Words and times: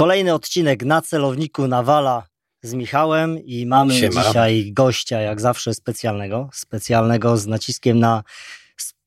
Kolejny 0.00 0.34
odcinek 0.34 0.84
na 0.84 1.02
celowniku 1.02 1.68
Nawala 1.68 2.26
z 2.62 2.74
Michałem 2.74 3.38
i 3.38 3.66
mamy 3.66 3.94
Siema. 3.94 4.24
dzisiaj 4.24 4.72
gościa, 4.72 5.20
jak 5.20 5.40
zawsze 5.40 5.74
specjalnego, 5.74 6.48
specjalnego 6.52 7.36
z 7.36 7.46
naciskiem 7.46 7.98
na 7.98 8.22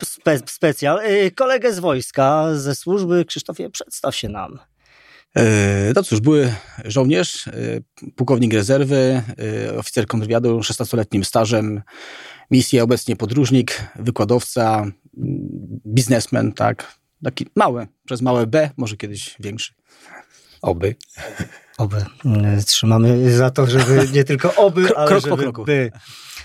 spe, 0.03 0.39
specjal, 0.45 0.99
yy, 1.09 1.31
kolegę 1.31 1.73
z 1.73 1.79
wojska, 1.79 2.55
ze 2.55 2.75
służby. 2.75 3.25
Krzysztofie, 3.25 3.69
przedstaw 3.69 4.15
się 4.15 4.29
nam. 4.29 4.59
No 5.95 6.03
cóż, 6.03 6.19
były 6.19 6.53
żołnierz, 6.85 7.47
e, 7.47 7.51
pułkownik 8.15 8.53
rezerwy, 8.53 9.21
oficer 9.77 10.07
kontrwywiadu, 10.07 10.59
16-letnim 10.59 11.23
stażem, 11.23 11.81
misja 12.51 12.83
obecnie 12.83 13.15
podróżnik, 13.15 13.87
wykładowca, 13.95 14.81
m, 14.81 14.93
biznesmen, 15.85 16.51
tak. 16.51 16.99
Taki 17.23 17.45
mały, 17.55 17.87
przez 18.05 18.21
małe 18.21 18.47
B, 18.47 18.69
może 18.77 18.97
kiedyś 18.97 19.35
większy. 19.39 19.73
Oby. 20.63 20.95
Oby. 21.77 22.05
Yy, 22.25 22.63
Trzymamy 22.65 23.31
za 23.37 23.49
to, 23.51 23.65
żeby 23.67 24.07
nie 24.13 24.23
tylko 24.23 24.55
oby, 24.55 24.83
Krok- 24.83 24.93
ale 24.97 25.07
krok 25.07 25.27
po 25.29 25.37
kroku. 25.37 25.63
by. 25.65 25.91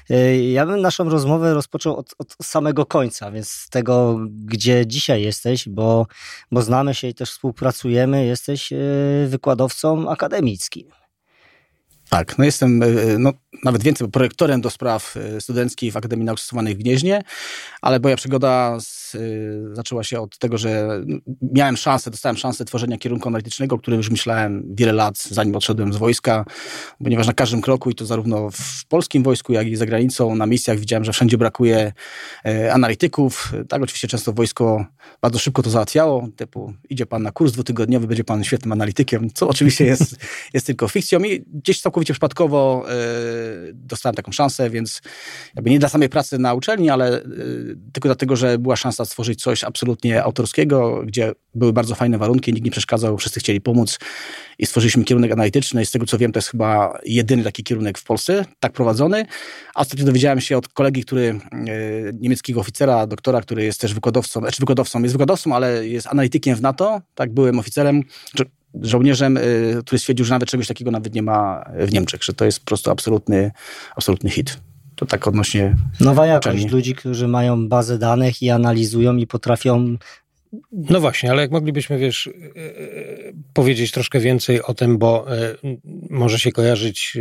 Yy, 0.08 0.36
Ja 0.50 0.66
bym 0.66 0.80
naszą 0.80 1.08
rozmowę 1.08 1.54
rozpoczął 1.54 1.96
od, 1.96 2.14
od 2.18 2.36
samego 2.42 2.86
końca, 2.86 3.30
więc 3.30 3.48
z 3.50 3.68
tego, 3.68 4.18
gdzie 4.44 4.86
dzisiaj 4.86 5.22
jesteś, 5.22 5.68
bo, 5.68 6.06
bo 6.52 6.62
znamy 6.62 6.94
się 6.94 7.08
i 7.08 7.14
też 7.14 7.30
współpracujemy, 7.30 8.26
jesteś 8.26 8.70
yy, 8.70 9.26
wykładowcą 9.28 10.10
akademickim. 10.10 10.88
Tak, 12.10 12.38
no 12.38 12.44
jestem, 12.44 12.82
e, 12.82 12.86
no, 13.18 13.32
nawet 13.64 13.82
więcej, 13.82 14.08
projektorem 14.08 14.60
do 14.60 14.70
spraw 14.70 15.16
e, 15.16 15.40
studenckich 15.40 15.92
w 15.92 15.96
Akademii 15.96 16.24
Nauk 16.24 16.40
Stosowanych 16.40 16.76
w 16.76 16.78
Gnieźnie, 16.78 17.22
ale 17.82 18.00
moja 18.00 18.16
przygoda 18.16 18.76
z, 18.80 19.14
e, 19.14 19.18
zaczęła 19.72 20.04
się 20.04 20.20
od 20.20 20.38
tego, 20.38 20.58
że 20.58 21.00
no, 21.06 21.18
miałem 21.52 21.76
szansę, 21.76 22.10
dostałem 22.10 22.36
szansę 22.36 22.64
tworzenia 22.64 22.98
kierunku 22.98 23.28
analitycznego, 23.28 23.76
o 23.76 23.78
którym 23.78 23.98
już 23.98 24.10
myślałem 24.10 24.62
wiele 24.74 24.92
lat, 24.92 25.18
zanim 25.18 25.56
odszedłem 25.56 25.92
z 25.92 25.96
wojska, 25.96 26.44
ponieważ 27.04 27.26
na 27.26 27.32
każdym 27.32 27.60
kroku, 27.60 27.90
i 27.90 27.94
to 27.94 28.06
zarówno 28.06 28.50
w 28.50 28.86
polskim 28.88 29.22
wojsku, 29.22 29.52
jak 29.52 29.66
i 29.66 29.76
za 29.76 29.86
granicą, 29.86 30.34
na 30.34 30.46
misjach 30.46 30.78
widziałem, 30.78 31.04
że 31.04 31.12
wszędzie 31.12 31.38
brakuje 31.38 31.92
e, 32.44 32.72
analityków. 32.72 33.52
Tak, 33.68 33.82
oczywiście 33.82 34.08
często 34.08 34.32
wojsko 34.32 34.86
bardzo 35.22 35.38
szybko 35.38 35.62
to 35.62 35.70
załatwiało, 35.70 36.28
typu 36.36 36.72
idzie 36.90 37.06
pan 37.06 37.22
na 37.22 37.32
kurs 37.32 37.52
dwutygodniowy, 37.52 38.06
będzie 38.06 38.24
pan 38.24 38.44
świetnym 38.44 38.72
analitykiem, 38.72 39.30
co 39.34 39.48
oczywiście 39.48 39.84
jest, 39.84 40.16
jest 40.54 40.66
tylko 40.66 40.88
fikcją 40.88 41.20
i 41.20 41.44
gdzieś 41.54 41.80
całkowicie 41.80 42.12
przypadkowo 42.12 42.84
dostałem 43.74 44.14
taką 44.14 44.32
szansę, 44.32 44.70
więc 44.70 45.00
jakby 45.54 45.70
nie 45.70 45.78
dla 45.78 45.88
samej 45.88 46.08
pracy 46.08 46.38
na 46.38 46.54
uczelni, 46.54 46.90
ale 46.90 47.16
e, 47.16 47.22
tylko 47.92 48.08
dlatego, 48.08 48.36
że 48.36 48.58
była 48.58 48.76
szansa 48.76 49.04
stworzyć 49.04 49.42
coś 49.42 49.64
absolutnie 49.64 50.22
autorskiego, 50.22 51.02
gdzie 51.06 51.32
były 51.54 51.72
bardzo 51.72 51.94
fajne 51.94 52.18
warunki, 52.18 52.52
nikt 52.52 52.64
nie 52.64 52.70
przeszkadzał, 52.70 53.18
wszyscy 53.18 53.40
chcieli 53.40 53.60
pomóc 53.60 53.98
i 54.58 54.66
stworzyliśmy 54.66 55.04
kierunek 55.04 55.32
analityczny 55.32 55.82
i 55.82 55.86
z 55.86 55.90
tego 55.90 56.06
co 56.06 56.18
wiem, 56.18 56.32
to 56.32 56.38
jest 56.38 56.48
chyba 56.48 56.98
jedyny 57.04 57.44
taki 57.44 57.64
kierunek 57.64 57.98
w 57.98 58.04
Polsce, 58.04 58.44
tak 58.60 58.72
prowadzony. 58.72 59.26
A 59.74 59.80
ostatnio 59.80 60.06
dowiedziałem 60.06 60.40
się 60.40 60.56
od 60.56 60.68
kolegi, 60.68 61.04
który, 61.04 61.40
e, 61.52 61.58
niemieckiego 62.12 62.60
oficera, 62.60 63.06
doktora, 63.06 63.40
który 63.40 63.64
jest 63.64 63.80
też 63.80 63.94
wykładowcą, 63.94 64.40
znaczy 64.40 64.60
wykładowcą, 64.60 65.02
jest 65.02 65.14
wykładowcą, 65.14 65.54
ale 65.54 65.88
jest 65.88 66.06
analitykiem 66.06 66.56
w 66.56 66.62
NATO, 66.62 67.00
tak, 67.14 67.32
byłem 67.32 67.58
oficerem, 67.58 68.02
czy 68.34 68.44
żołnierzem, 68.82 69.36
y, 69.36 69.80
który 69.84 69.98
stwierdził, 69.98 70.26
że 70.26 70.34
nawet 70.34 70.48
czegoś 70.48 70.66
takiego 70.66 70.90
nawet 70.90 71.14
nie 71.14 71.22
ma 71.22 71.64
w 71.78 71.92
Niemczech, 71.92 72.24
że 72.24 72.32
to 72.32 72.44
jest 72.44 72.60
po 72.60 72.66
prostu 72.66 72.90
absolutny, 72.90 73.50
absolutny 73.96 74.30
hit. 74.30 74.60
To 74.96 75.06
tak 75.06 75.28
odnośnie 75.28 75.76
Nowa 76.00 76.26
jakość 76.26 76.46
uczelni. 76.56 76.70
ludzi, 76.70 76.94
którzy 76.94 77.28
mają 77.28 77.68
bazę 77.68 77.98
danych 77.98 78.42
i 78.42 78.50
analizują 78.50 79.16
i 79.16 79.26
potrafią. 79.26 79.96
No 80.72 81.00
właśnie, 81.00 81.30
ale 81.30 81.42
jak 81.42 81.50
moglibyśmy, 81.50 81.98
wiesz, 81.98 82.26
e, 82.26 82.30
e, 82.30 83.32
powiedzieć 83.52 83.92
troszkę 83.92 84.20
więcej 84.20 84.62
o 84.62 84.74
tym, 84.74 84.98
bo 84.98 85.36
e, 85.36 85.54
może 86.10 86.38
się 86.38 86.52
kojarzyć 86.52 87.16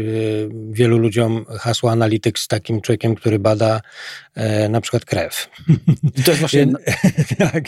wielu 0.70 0.98
ludziom 0.98 1.46
hasło 1.60 1.92
analityk 1.92 2.40
z 2.40 2.48
takim 2.48 2.82
człowiekiem, 2.82 3.16
który 3.16 3.40
bada 3.40 3.82
na 4.70 4.82
przykład 4.82 5.06
krew. 5.06 5.50
To 6.26 6.32
jest 6.32 6.40
właśnie... 6.40 6.68
Tak, 7.38 7.64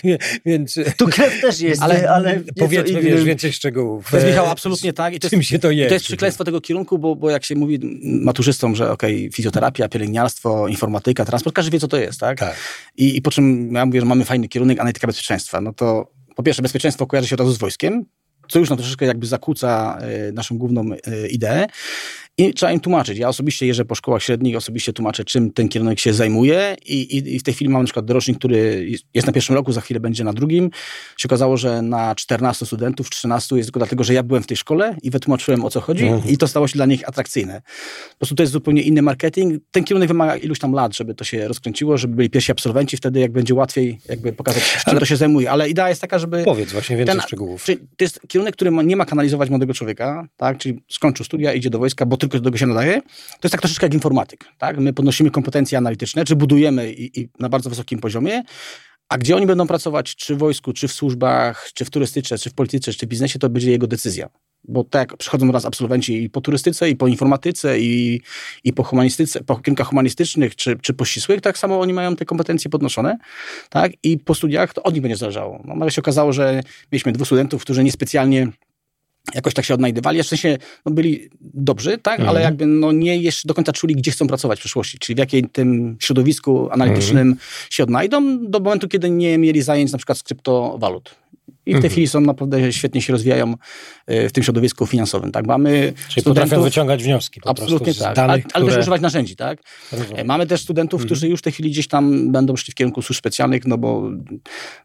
więc 0.45 0.79
Tu 0.97 1.07
krew 1.07 1.41
też 1.41 1.59
jest, 1.59 1.81
ale, 1.81 2.09
ale 2.09 2.41
powiedzmy, 2.57 3.01
wiesz, 3.01 3.23
więcej 3.23 3.53
szczegółów. 3.53 4.11
To 4.11 4.17
jest, 4.17 4.27
Michał, 4.27 4.45
absolutnie 4.45 4.93
tak. 4.93 5.13
I 5.13 5.19
to 5.19 5.29
Czym 5.29 5.39
jest, 5.39 5.49
się 5.49 5.59
to 5.59 5.71
je? 5.71 5.87
to 5.87 5.93
jest 5.93 6.05
przekleństwo 6.05 6.43
tego 6.43 6.61
kierunku, 6.61 6.99
bo, 6.99 7.15
bo 7.15 7.29
jak 7.29 7.45
się 7.45 7.55
mówi 7.55 7.79
maturzystom, 8.03 8.75
że 8.75 8.91
okej, 8.91 9.29
fizjoterapia, 9.33 9.89
pielęgniarstwo, 9.89 10.67
informatyka, 10.67 11.25
transport, 11.25 11.55
każdy 11.55 11.71
wie, 11.71 11.79
co 11.79 11.87
to 11.87 11.97
jest, 11.97 12.19
tak? 12.19 12.39
Tak. 12.39 12.55
I, 12.97 13.17
I 13.17 13.21
po 13.21 13.31
czym 13.31 13.73
ja 13.73 13.85
mówię, 13.85 13.99
że 13.99 14.05
mamy 14.05 14.25
fajny 14.25 14.47
kierunek 14.47 14.79
analityka 14.79 15.07
bezpieczeństwa. 15.07 15.48
No 15.61 15.73
to 15.73 16.11
po 16.35 16.43
pierwsze, 16.43 16.61
bezpieczeństwo 16.61 17.07
kojarzy 17.07 17.27
się 17.27 17.35
od 17.35 17.39
razu 17.39 17.51
z 17.51 17.57
wojskiem, 17.57 18.05
co 18.49 18.59
już 18.59 18.69
nam 18.69 18.77
troszeczkę 18.77 19.05
jakby 19.05 19.27
zakłóca 19.27 19.97
e, 20.01 20.31
naszą 20.31 20.57
główną 20.57 20.81
e, 20.91 21.27
ideę. 21.27 21.67
I 22.39 22.53
trzeba 22.53 22.71
im 22.71 22.79
tłumaczyć. 22.79 23.17
Ja 23.17 23.29
osobiście 23.29 23.67
jeżdżę 23.67 23.85
po 23.85 23.95
szkołach 23.95 24.23
średnich, 24.23 24.55
osobiście 24.57 24.93
tłumaczę, 24.93 25.25
czym 25.25 25.51
ten 25.51 25.69
kierunek 25.69 25.99
się 25.99 26.13
zajmuje 26.13 26.75
i, 26.85 26.93
i, 27.17 27.35
i 27.35 27.39
w 27.39 27.43
tej 27.43 27.53
chwili 27.53 27.69
mam 27.69 27.81
na 27.81 27.85
przykład 27.85 28.05
dorocznik, 28.05 28.37
który 28.37 28.87
jest- 29.13 29.27
na 29.27 29.33
pierwszym 29.33 29.55
roku, 29.55 29.71
za 29.71 29.81
chwilę 29.81 29.99
będzie 29.99 30.23
na 30.23 30.33
drugim. 30.33 30.69
Się 31.17 31.27
okazało, 31.27 31.57
że 31.57 31.81
na 31.81 32.15
14 32.15 32.65
studentów, 32.65 33.09
13 33.09 33.55
jest 33.57 33.67
tylko 33.67 33.79
dlatego, 33.79 34.03
że 34.03 34.13
ja 34.13 34.23
byłem 34.23 34.43
w 34.43 34.47
tej 34.47 34.57
szkole 34.57 34.95
i 35.01 35.09
wytłumaczyłem 35.11 35.65
o 35.65 35.69
co 35.69 35.81
chodzi 35.81 36.05
Mhm. 36.07 36.33
i 36.33 36.37
to 36.37 36.47
stało 36.47 36.67
się 36.67 36.73
dla 36.73 36.85
nich 36.85 37.09
atrakcyjne. 37.09 37.61
Po 38.11 38.17
prostu 38.17 38.35
to 38.35 38.43
jest 38.43 38.53
zupełnie 38.53 38.81
inny 38.81 39.01
marketing. 39.01 39.63
Ten 39.71 39.83
kierunek 39.83 40.07
wymaga 40.07 40.35
iluś 40.35 40.59
tam 40.59 40.71
lat, 40.73 40.95
żeby 40.95 41.15
to 41.15 41.23
się 41.23 41.47
rozkręciło, 41.47 41.97
żeby 41.97 42.15
byli 42.15 42.29
pierwsi 42.29 42.51
absolwenci, 42.51 42.97
wtedy 42.97 43.19
jak 43.19 43.31
będzie 43.31 43.53
łatwiej 43.53 43.99
jakby 44.09 44.33
pokazać, 44.33 44.63
czym 44.63 44.81
Ale- 44.85 44.99
to 44.99 45.05
się 45.05 45.15
zajmuje. 45.15 45.51
Ale 45.51 45.69
idea 45.69 45.89
jest 45.89 46.01
taka, 46.01 46.19
żeby... 46.19 46.43
Powiedz 46.45 46.71
właśnie 46.71 46.97
więcej 46.97 47.15
Ten- 47.15 47.21
szczegółów. 47.25 47.63
Czyli 47.63 47.77
to 47.77 48.03
jest 48.03 48.19
kierunek, 48.27 48.53
który 48.55 48.71
ma, 48.71 48.81
nie 48.83 48.95
ma 48.95 49.05
kanalizować 49.05 49.49
młodego 49.49 49.73
człowieka, 49.73 50.27
tak? 50.37 50.57
czyli 50.57 50.81
skończył 50.89 51.25
studia, 51.25 51.53
idzie 51.53 51.69
do 51.69 51.79
wojska, 51.79 52.05
bo 52.05 52.17
tylko 52.17 52.28
do 52.37 52.43
tego 52.43 52.57
się 52.57 52.65
nadaje. 52.65 53.01
To 53.01 53.39
jest 53.43 53.51
tak 53.51 53.61
troszeczkę 53.61 53.85
jak 53.85 53.93
informatyk. 53.93 54.45
Tak? 54.57 54.77
My 54.77 54.93
podnosimy 54.93 55.31
kompetencje 55.31 55.77
analityczne, 55.77 56.25
czy 56.25 56.35
budujemy 56.35 56.93
i, 56.93 57.19
i 57.21 57.29
na 57.39 57.49
bardzo 57.49 57.69
wysokim 57.69 57.99
poziomie, 57.99 58.43
a 59.09 59.17
gdzie 59.17 59.35
oni 59.35 59.45
będą 59.45 59.67
pracować, 59.67 60.15
czy 60.15 60.35
w 60.35 60.37
wojsku, 60.37 60.73
czy 60.73 60.87
w 60.87 60.93
służbach, 60.93 61.69
czy 61.73 61.85
w 61.85 61.89
turystyce, 61.89 62.37
czy 62.37 62.49
w 62.49 62.53
polityce, 62.53 62.93
czy 62.93 63.05
w 63.05 63.09
biznesie, 63.09 63.39
to 63.39 63.49
będzie 63.49 63.71
jego 63.71 63.87
decyzja. 63.87 64.29
Bo 64.63 64.83
tak 64.83 65.17
przychodzą 65.17 65.51
raz 65.51 65.65
absolwenci 65.65 66.23
i 66.23 66.29
po 66.29 66.41
turystyce, 66.41 66.89
i 66.89 66.95
po 66.95 67.07
informatyce, 67.07 67.79
i, 67.79 68.21
i 68.63 68.73
po 68.73 68.83
humanistyce, 68.83 69.43
po 69.43 69.55
kierunkach 69.55 69.87
humanistycznych, 69.87 70.55
czy, 70.55 70.77
czy 70.81 70.93
po 70.93 71.05
ścisłych, 71.05 71.41
tak 71.41 71.57
samo 71.57 71.79
oni 71.79 71.93
mają 71.93 72.15
te 72.15 72.25
kompetencje 72.25 72.69
podnoszone, 72.69 73.17
tak? 73.69 73.91
I 74.03 74.17
po 74.17 74.35
studiach 74.35 74.73
to 74.73 74.83
od 74.83 74.93
nich 74.93 75.01
będzie 75.01 75.17
zależało. 75.17 75.61
No, 75.65 75.75
nagle 75.75 75.91
się 75.91 76.01
okazało, 76.01 76.33
że 76.33 76.61
mieliśmy 76.91 77.11
dwóch 77.11 77.27
studentów, 77.27 77.61
którzy 77.61 77.83
niespecjalnie 77.83 78.47
jakoś 79.35 79.53
tak 79.53 79.65
się 79.65 79.73
odnajdywali, 79.73 80.23
w 80.23 80.27
sensie 80.27 80.57
no, 80.85 80.91
byli 80.91 81.29
dobrzy, 81.41 81.97
tak, 81.97 82.19
Mhm. 82.19 82.29
ale 82.29 82.41
jakby 82.41 82.65
no, 82.65 82.91
nie 82.91 83.17
jeszcze 83.17 83.47
do 83.47 83.53
końca 83.53 83.71
czuli, 83.71 83.95
gdzie 83.95 84.11
chcą 84.11 84.27
pracować 84.27 84.59
w 84.59 84.61
przyszłości, 84.61 84.99
czyli 84.99 85.15
w 85.15 85.19
jakim 85.19 85.49
tym 85.49 85.97
środowisku 85.99 86.69
analitycznym 86.71 87.35
się 87.69 87.83
odnajdą, 87.83 88.45
do 88.49 88.59
momentu, 88.59 88.87
kiedy 88.87 89.09
nie 89.09 89.37
mieli 89.37 89.61
zajęć 89.61 89.91
na 89.91 89.97
przykład 89.97 90.17
z 90.17 90.23
kryptowalut. 90.23 91.15
I 91.65 91.71
w 91.71 91.73
tej 91.73 91.75
Mhm. 91.75 91.91
chwili 91.91 92.07
są 92.07 92.21
naprawdę 92.21 92.73
świetnie 92.73 93.01
się 93.01 93.13
rozwijają 93.13 93.53
e, 94.07 94.29
w 94.29 94.31
tym 94.31 94.43
środowisku 94.43 94.85
finansowym. 94.85 95.31
Tak? 95.31 95.47
Mamy 95.47 95.93
Czyli 96.09 96.23
potrafią 96.23 96.61
wyciągać 96.61 97.03
wnioski 97.03 97.41
po 97.41 97.49
absolutnie 97.49 97.93
tak, 97.93 98.15
danych, 98.15 98.29
ale, 98.29 98.31
ale 98.31 98.41
też 98.43 98.63
które... 98.63 98.79
używać 98.79 99.01
narzędzi. 99.01 99.35
Tak? 99.35 99.59
Rozumiem. 99.91 100.19
E, 100.19 100.23
Mamy 100.23 100.47
też 100.47 100.61
studentów, 100.61 101.05
którzy 101.05 101.27
już 101.29 101.39
w 101.39 101.43
tej 101.43 101.53
chwili 101.53 101.71
gdzieś 101.71 101.87
tam 101.87 102.31
będą 102.31 102.55
szli 102.55 102.71
w 102.71 102.75
kierunku 102.75 103.01
służb 103.01 103.19
specjalnych, 103.19 103.65
no 103.67 103.77
bo 103.77 104.09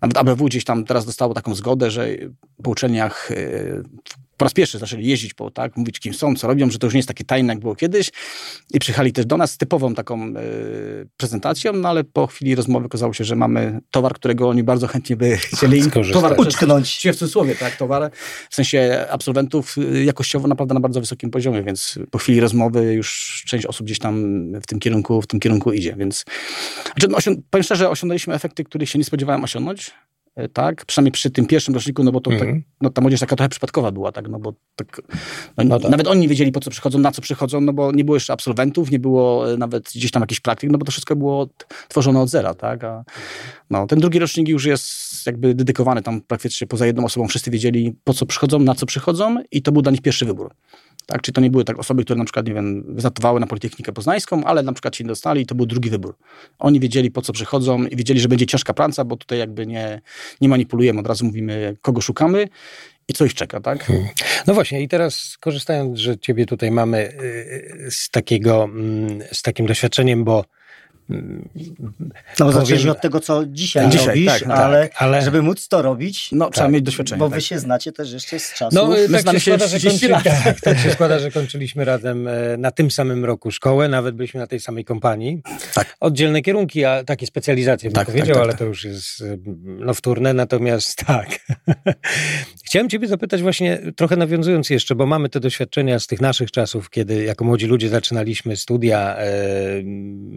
nawet 0.02 0.16
ABW 0.16 0.44
gdzieś 0.44 0.64
tam 0.64 0.84
teraz 0.84 1.06
dostało 1.06 1.34
taką 1.34 1.54
zgodę, 1.54 1.90
że 1.90 2.08
po 2.62 2.70
uczelniach 2.70 3.30
e, 3.30 3.36
po 4.36 4.44
raz 4.44 4.54
pierwszy 4.54 4.78
zaczęli 4.78 5.06
jeździć 5.06 5.34
po, 5.34 5.50
tak, 5.50 5.76
mówić 5.76 6.00
kim 6.00 6.14
są, 6.14 6.36
co 6.36 6.46
robią, 6.48 6.70
że 6.70 6.78
to 6.78 6.86
już 6.86 6.94
nie 6.94 6.98
jest 6.98 7.08
takie 7.08 7.24
tajne, 7.24 7.52
jak 7.52 7.60
było 7.60 7.76
kiedyś. 7.76 8.10
I 8.74 8.78
przyjechali 8.78 9.12
też 9.12 9.26
do 9.26 9.36
nas 9.36 9.50
z 9.50 9.58
typową 9.58 9.94
taką 9.94 10.22
e, 10.24 10.32
prezentacją, 11.16 11.72
no 11.72 11.88
ale 11.88 12.04
po 12.04 12.26
chwili 12.26 12.54
rozmowy 12.54 12.86
okazało 12.86 13.12
się, 13.12 13.24
że 13.24 13.36
mamy 13.36 13.80
towar, 13.90 14.14
którego 14.14 14.48
oni 14.48 14.62
bardzo 14.62 14.86
chętnie 14.86 15.16
by 15.16 15.36
chcieli 15.56 15.82
Skorzystać. 15.82 16.22
towar 16.22 16.40
Utknąć. 16.40 16.98
W 17.12 17.16
cudzysłowie, 17.16 17.54
tak, 17.54 17.76
towar, 17.76 18.10
w 18.50 18.54
sensie 18.54 19.06
absolwentów 19.10 19.78
y, 19.78 20.04
jakościowo 20.04 20.48
naprawdę 20.48 20.74
na 20.74 20.80
bardzo 20.80 21.00
wysokim 21.00 21.30
poziomie, 21.30 21.62
więc 21.62 21.98
po 22.10 22.18
chwili 22.18 22.40
rozmowy 22.40 22.92
już 22.94 23.42
część 23.46 23.66
osób 23.66 23.86
gdzieś 23.86 23.98
tam 23.98 24.44
w 24.62 24.66
tym 24.66 24.78
kierunku, 24.80 25.22
w 25.22 25.26
tym 25.26 25.40
kierunku 25.40 25.72
idzie, 25.72 25.94
więc 25.98 26.24
znaczy, 26.84 27.08
no, 27.08 27.18
osią- 27.18 27.42
powiem 27.50 27.62
szczerze, 27.64 27.90
osiągnęliśmy 27.90 28.34
efekty, 28.34 28.64
których 28.64 28.88
się 28.90 28.98
nie 28.98 29.04
spodziewałem 29.04 29.44
osiągnąć, 29.44 29.88
y, 29.88 29.92
tak, 30.52 30.84
przynajmniej 30.84 31.12
przy 31.12 31.30
tym 31.30 31.46
pierwszym 31.46 31.74
roczniku, 31.74 32.04
no 32.04 32.12
bo 32.12 32.20
to 32.20 32.30
tak, 32.30 32.40
Mhm. 32.40 32.62
no, 32.80 32.90
ta 32.90 33.00
młodzież 33.00 33.20
taka 33.20 33.36
trochę 33.36 33.48
przypadkowa 33.48 33.92
była, 33.92 34.12
tak, 34.12 34.28
no 34.28 34.38
bo 34.38 34.52
tak, 34.76 35.00
no, 35.58 35.64
No 35.64 35.80
tak. 35.80 35.90
nawet 35.90 36.06
oni 36.08 36.20
nie 36.20 36.28
wiedzieli 36.28 36.52
po 36.52 36.60
co 36.60 36.70
przychodzą, 36.70 36.98
na 36.98 37.12
co 37.12 37.22
przychodzą, 37.22 37.60
no 37.60 37.72
bo 37.72 37.92
nie 37.92 38.04
było 38.04 38.16
jeszcze 38.16 38.32
absolwentów, 38.32 38.90
nie 38.90 38.98
było 38.98 39.52
y, 39.52 39.58
nawet 39.58 39.84
gdzieś 39.94 40.10
tam 40.10 40.20
jakichś 40.22 40.40
praktyk, 40.40 40.70
no 40.70 40.78
bo 40.78 40.84
to 40.84 40.92
wszystko 40.92 41.16
było 41.16 41.48
tworzone 41.88 42.20
od 42.20 42.28
zera, 42.28 42.54
tak, 42.54 42.84
a 42.84 43.04
no, 43.70 43.86
ten 43.86 43.98
drugi 44.00 44.18
rocznik 44.18 44.48
już 44.48 44.64
jest 44.64 44.86
jakby 45.26 45.54
dedykowany 45.54 46.02
tam 46.02 46.20
praktycznie 46.20 46.66
poza 46.66 46.86
jedną 46.86 47.04
osobą. 47.04 47.28
Wszyscy 47.28 47.50
wiedzieli, 47.50 47.94
po 48.04 48.14
co 48.14 48.26
przychodzą, 48.26 48.58
na 48.58 48.74
co 48.74 48.86
przychodzą 48.86 49.36
i 49.50 49.62
to 49.62 49.72
był 49.72 49.82
dla 49.82 49.92
nich 49.92 50.02
pierwszy 50.02 50.24
wybór. 50.24 50.54
Tak? 51.06 51.22
Czyli 51.22 51.34
to 51.34 51.40
nie 51.40 51.50
były 51.50 51.64
tak 51.64 51.78
osoby, 51.78 52.04
które 52.04 52.18
na 52.18 52.24
przykład, 52.24 52.46
nie 52.46 52.54
wiem, 52.54 52.84
wystartowały 52.94 53.40
na 53.40 53.46
Politechnikę 53.46 53.92
Poznańską, 53.92 54.44
ale 54.44 54.62
na 54.62 54.72
przykład 54.72 54.96
się 54.96 55.04
nie 55.04 55.08
dostali 55.08 55.42
i 55.42 55.46
to 55.46 55.54
był 55.54 55.66
drugi 55.66 55.90
wybór. 55.90 56.16
Oni 56.58 56.80
wiedzieli, 56.80 57.10
po 57.10 57.22
co 57.22 57.32
przychodzą 57.32 57.86
i 57.86 57.96
wiedzieli, 57.96 58.20
że 58.20 58.28
będzie 58.28 58.46
ciężka 58.46 58.74
praca, 58.74 59.04
bo 59.04 59.16
tutaj 59.16 59.38
jakby 59.38 59.66
nie, 59.66 60.00
nie 60.40 60.48
manipulujemy, 60.48 61.00
od 61.00 61.06
razu 61.06 61.24
mówimy, 61.24 61.76
kogo 61.82 62.00
szukamy 62.00 62.48
i 63.08 63.12
co 63.12 63.24
ich 63.24 63.34
czeka, 63.34 63.60
tak? 63.60 63.92
No 64.46 64.54
właśnie, 64.54 64.82
i 64.82 64.88
teraz 64.88 65.36
korzystając, 65.40 65.98
że 65.98 66.18
ciebie 66.18 66.46
tutaj 66.46 66.70
mamy 66.70 67.12
y, 67.22 67.90
z 67.90 68.10
takiego, 68.10 68.64
mm, 68.64 69.22
z 69.32 69.42
takim 69.42 69.66
doświadczeniem, 69.66 70.24
bo 70.24 70.44
no, 72.40 72.52
zaczęliśmy 72.52 72.90
od 72.90 73.00
tego, 73.00 73.20
co 73.20 73.46
dzisiaj, 73.46 73.90
dzisiaj 73.90 74.06
robisz, 74.06 74.26
tak, 74.26 74.46
no 74.46 74.54
ale, 74.54 74.88
tak, 74.88 75.02
ale, 75.02 75.22
żeby 75.22 75.42
móc 75.42 75.68
to 75.68 75.82
robić, 75.82 76.28
no, 76.32 76.50
trzeba 76.50 76.66
tak, 76.66 76.74
mieć 76.74 76.82
doświadczenie. 76.82 77.18
Bo 77.18 77.28
wy 77.28 77.34
tak. 77.34 77.44
się 77.44 77.58
znacie 77.58 77.92
też 77.92 78.12
jeszcze 78.12 78.38
z 78.38 78.54
czasu. 78.54 78.76
No, 78.76 78.88
My 79.08 79.22
tak, 79.22 79.34
się 79.34 79.40
składa, 79.40 79.66
że 79.66 79.80
kończy, 79.80 80.08
tak, 80.08 80.60
tak 80.60 80.78
się 80.78 80.90
składa, 80.90 81.18
że 81.18 81.30
kończyliśmy 81.30 81.84
razem 81.84 82.28
e, 82.28 82.56
na 82.56 82.70
tym 82.70 82.90
samym 82.90 83.24
roku 83.24 83.50
szkołę, 83.50 83.88
nawet 83.88 84.14
byliśmy 84.14 84.40
na 84.40 84.46
tej 84.46 84.60
samej 84.60 84.84
kompanii. 84.84 85.42
Tak. 85.74 85.96
Oddzielne 86.00 86.42
kierunki, 86.42 86.84
a 86.84 87.04
takie 87.04 87.26
specjalizacje 87.26 87.90
bym 87.90 87.94
tak, 87.94 88.06
powiedział, 88.06 88.42
ale 88.42 88.54
to 88.54 88.64
już 88.64 88.84
jest 88.84 89.20
e, 89.20 89.36
no, 89.64 89.94
wtórne, 89.94 90.34
natomiast 90.34 90.96
tak. 91.06 91.28
Chciałem 92.64 92.88
ciebie 92.88 93.08
zapytać 93.08 93.42
właśnie, 93.42 93.78
trochę 93.96 94.16
nawiązując 94.16 94.70
jeszcze, 94.70 94.94
bo 94.94 95.06
mamy 95.06 95.28
te 95.28 95.40
doświadczenia 95.40 95.98
z 95.98 96.06
tych 96.06 96.20
naszych 96.20 96.50
czasów, 96.50 96.90
kiedy 96.90 97.24
jako 97.24 97.44
młodzi 97.44 97.66
ludzie 97.66 97.88
zaczynaliśmy 97.88 98.56
studia, 98.56 99.16
e, 99.16 99.34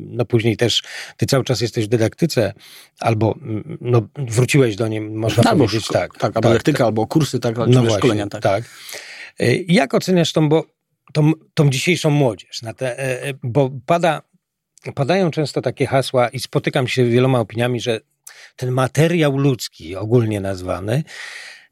no 0.08 0.26
później 0.26 0.57
też 0.58 0.84
ty 1.18 1.26
cały 1.26 1.44
czas 1.44 1.62
jesteś 1.62 1.86
w 1.86 1.88
dydaktyce, 1.88 2.54
albo 3.00 3.36
mm, 3.42 3.78
no, 3.82 4.02
wróciłeś 4.16 4.76
do 4.76 4.88
niej, 4.88 5.02
można 5.02 5.44
albo 5.44 5.66
powiedzieć, 5.66 5.88
tak. 5.88 6.18
Tak, 6.18 6.38
albo 6.38 6.54
tak, 6.54 6.64
tak. 6.64 6.82
albo 6.82 7.08
kursy, 7.08 7.40
tak, 7.40 7.58
no 7.58 7.66
właśnie, 7.82 7.98
szkolenia. 7.98 8.28
Tak. 8.28 8.42
tak. 8.42 8.64
E, 9.40 9.56
jak 9.56 9.94
oceniasz 9.94 10.34
tą, 10.34 10.50
bo, 10.50 10.66
tą, 11.14 11.32
tą 11.54 11.70
dzisiejszą 11.70 12.10
młodzież? 12.10 12.62
Te, 12.78 13.00
e, 13.00 13.24
e, 13.24 13.34
bo 13.44 13.72
pada, 13.86 14.22
padają 14.96 15.32
często 15.32 15.62
takie 15.62 15.86
hasła 15.86 16.30
i 16.30 16.40
spotykam 16.40 16.88
się 16.88 17.06
z 17.06 17.10
wieloma 17.10 17.40
opiniami, 17.40 17.82
że 17.82 18.00
ten 18.56 18.72
materiał 18.72 19.38
ludzki, 19.38 19.96
ogólnie 19.96 20.42
nazwany, 20.42 21.04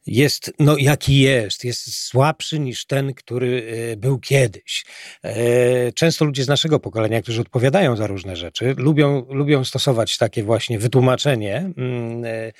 jest, 0.06 0.52
no 0.58 0.76
jaki 0.76 1.20
jest, 1.20 1.64
jest 1.64 1.94
słabszy 1.94 2.58
niż 2.58 2.86
ten, 2.86 3.14
który 3.14 3.76
e, 3.92 3.96
był 3.96 4.18
kiedyś. 4.18 4.84
E, 5.22 5.92
często 5.92 6.24
ludzie 6.24 6.44
z 6.44 6.48
naszego 6.48 6.80
pokolenia, 6.80 7.22
którzy 7.22 7.40
odpowiadają 7.40 7.96
za 7.96 8.06
różne 8.06 8.36
rzeczy, 8.36 8.74
lubią, 8.78 9.26
lubią 9.30 9.64
stosować 9.64 10.18
takie 10.18 10.42
właśnie 10.42 10.78
wytłumaczenie 10.78 11.56
mm, 11.76 12.24
e, 12.24 12.52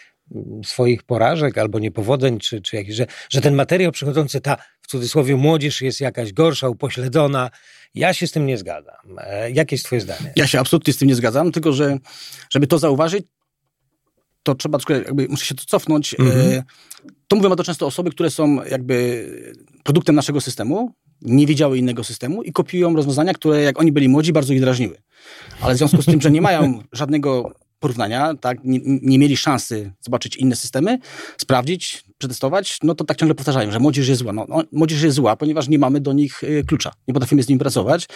swoich 0.65 1.03
porażek 1.03 1.59
albo 1.59 1.79
niepowodzeń, 1.79 2.39
czy, 2.39 2.61
czy 2.61 2.77
jakieś, 2.77 2.95
że, 2.95 3.07
że 3.31 3.41
ten 3.41 3.55
materiał 3.55 3.93
przychodzący, 3.93 4.41
ta 4.41 4.57
w 4.83 4.87
cudzysłowie 4.87 5.37
młodzież 5.37 5.83
jest 5.83 6.01
jakaś 6.01 6.33
gorsza, 6.33 6.69
upośledzona. 6.69 7.51
Ja 7.95 8.15
się 8.15 8.27
z 8.27 8.33
tym 8.33 8.47
nie 8.47 8.59
zgadzam. 8.59 9.17
Jakie 9.53 9.75
jest 9.75 9.85
twoje 9.85 10.01
zdanie? 10.01 10.33
Ja 10.37 10.47
się 10.47 10.61
absolutnie 10.61 10.93
z 10.93 10.97
tym 10.97 11.09
nie 11.09 11.15
zgadzam, 11.15 11.53
tylko 11.53 11.73
że 11.73 11.99
żeby 12.51 12.67
to 12.67 12.79
zauważyć, 12.79 13.25
to 14.43 14.55
trzeba 14.55 14.79
jakby, 14.89 15.27
muszę 15.29 15.47
się 15.47 15.55
tu 15.55 15.65
cofnąć. 15.65 16.15
Mhm. 16.19 16.63
To 17.29 17.37
mówią 17.37 17.57
to 17.57 17.65
często 17.65 17.87
osoby, 17.87 18.11
które 18.11 18.31
są 18.31 18.65
jakby 18.65 19.27
produktem 19.83 20.15
naszego 20.15 20.41
systemu, 20.41 20.93
nie 21.23 21.47
wiedziały 21.47 21.79
innego 21.79 22.05
systemu 22.05 22.43
i 22.43 22.53
kopiują 22.53 22.97
rozwiązania, 22.97 23.35
które 23.35 23.63
jak 23.63 23.81
oni 23.81 23.93
byli 23.93 24.09
młodzi, 24.09 24.33
bardzo 24.33 24.53
ich 24.53 24.61
drażniły. 24.61 24.97
Ale 25.61 25.75
w 25.75 25.79
związku 25.79 26.03
z 26.03 26.07
tym, 26.07 26.21
że 26.21 26.31
nie 26.31 26.41
mają 26.41 26.83
żadnego 26.93 27.53
porównania, 27.79 28.35
tak, 28.35 28.59
nie, 28.65 28.81
nie 28.83 29.19
mieli 29.19 29.37
szansy 29.37 29.93
zobaczyć 30.01 30.37
inne 30.37 30.57
systemy, 30.57 30.99
sprawdzić, 31.39 32.05
przetestować, 32.19 32.79
no 32.83 32.95
to 32.95 33.05
tak 33.05 33.17
ciągle 33.17 33.35
powtarzają, 33.35 33.71
że 33.71 33.79
młodzież 33.79 34.09
jest 34.09 34.19
zła. 34.19 34.33
No, 34.33 34.47
no, 34.49 34.63
młodzież 34.73 35.03
jest 35.03 35.17
zła, 35.17 35.37
ponieważ 35.37 35.69
nie 35.69 35.79
mamy 35.79 36.01
do 36.01 36.13
nich 36.13 36.45
y, 36.45 36.65
klucza. 36.67 36.93
Nie 37.09 37.15
potrafimy 37.15 37.43
z 37.43 37.49
nimi 37.49 37.59
pracować. 37.59 38.07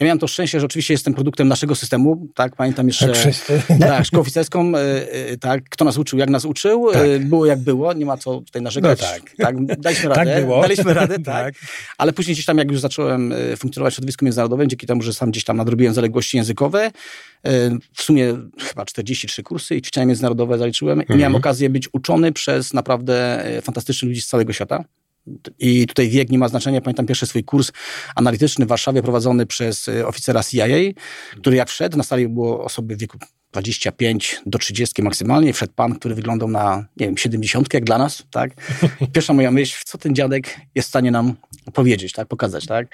Ja 0.00 0.04
miałem 0.04 0.18
to 0.18 0.28
szczęście, 0.28 0.60
że 0.60 0.66
oczywiście 0.66 0.94
jestem 0.94 1.14
produktem 1.14 1.48
naszego 1.48 1.74
systemu, 1.74 2.28
tak, 2.34 2.56
pamiętam 2.56 2.86
jeszcze 2.86 3.08
tak, 3.08 3.78
tak 3.80 4.04
szkołę 4.04 4.20
oficerską, 4.20 4.72
y, 4.76 4.80
y, 5.32 5.38
tak, 5.38 5.64
kto 5.70 5.84
nas 5.84 5.98
uczył, 5.98 6.18
jak 6.18 6.30
nas 6.30 6.44
uczył, 6.44 6.92
tak. 6.92 7.26
było 7.26 7.46
jak 7.46 7.58
było, 7.58 7.92
nie 7.92 8.06
ma 8.06 8.16
co 8.16 8.40
tutaj 8.40 8.62
narzekać. 8.62 9.00
No 9.00 9.06
tak. 9.06 9.34
tak. 9.36 9.80
daliśmy 9.80 10.08
tak 10.08 10.16
radę, 10.16 10.34
tak 10.34 10.44
było. 10.44 10.62
daliśmy 10.62 10.94
radę, 10.94 11.14
tak. 11.18 11.24
tak. 11.24 11.54
Ale 11.98 12.12
później 12.12 12.34
gdzieś 12.34 12.46
tam, 12.46 12.58
jak 12.58 12.70
już 12.70 12.80
zacząłem 12.80 13.34
funkcjonować 13.56 13.94
w 13.94 13.96
środowisku 13.96 14.24
międzynarodowym, 14.24 14.68
dzięki 14.68 14.86
temu, 14.86 15.02
że 15.02 15.12
sam 15.12 15.30
gdzieś 15.30 15.44
tam 15.44 15.56
nadrobiłem 15.56 15.94
zaległości 15.94 16.36
językowe, 16.36 16.90
w 17.94 18.02
sumie 18.02 18.36
chyba 18.58 18.84
43 18.84 19.42
kursy 19.42 19.76
i 19.76 19.82
ćwiczenia 19.82 20.06
międzynarodowe 20.06 20.58
zaliczyłem 20.58 21.00
mhm. 21.00 21.18
i 21.18 21.20
miałem 21.20 21.36
okazję 21.36 21.70
być 21.70 21.88
uczony 21.92 22.32
przez 22.32 22.74
naprawdę 22.74 23.44
fantastycznych 23.62 24.08
ludzi 24.08 24.20
z 24.20 24.26
całego 24.26 24.52
świata. 24.52 24.84
I 25.58 25.86
tutaj 25.86 26.08
wiek 26.08 26.30
nie 26.30 26.38
ma 26.38 26.48
znaczenia. 26.48 26.80
Pamiętam 26.80 27.06
pierwszy 27.06 27.26
swój 27.26 27.44
kurs 27.44 27.72
analityczny 28.14 28.66
w 28.66 28.68
Warszawie 28.68 29.02
prowadzony 29.02 29.46
przez 29.46 29.88
e, 29.88 30.06
oficera 30.06 30.42
CIA, 30.42 30.66
który 31.36 31.56
jak 31.56 31.68
wszedł, 31.68 31.96
na 31.96 32.02
sali 32.02 32.28
było 32.28 32.64
osoby 32.64 32.96
w 32.96 32.98
wieku 32.98 33.18
25 33.52 34.40
do 34.46 34.58
30 34.58 35.02
maksymalnie. 35.02 35.52
Wszedł 35.52 35.72
pan, 35.76 35.94
który 35.94 36.14
wyglądał 36.14 36.48
na, 36.48 36.86
nie 36.96 37.06
wiem, 37.06 37.16
70 37.18 37.74
jak 37.74 37.84
dla 37.84 37.98
nas, 37.98 38.22
tak? 38.30 38.50
Pierwsza 39.12 39.32
moja 39.32 39.50
myśl, 39.50 39.82
co 39.84 39.98
ten 39.98 40.14
dziadek 40.14 40.56
jest 40.74 40.86
w 40.86 40.88
stanie 40.88 41.10
nam 41.10 41.34
powiedzieć, 41.72 42.12
tak? 42.12 42.28
Pokazać, 42.28 42.66
tak? 42.66 42.86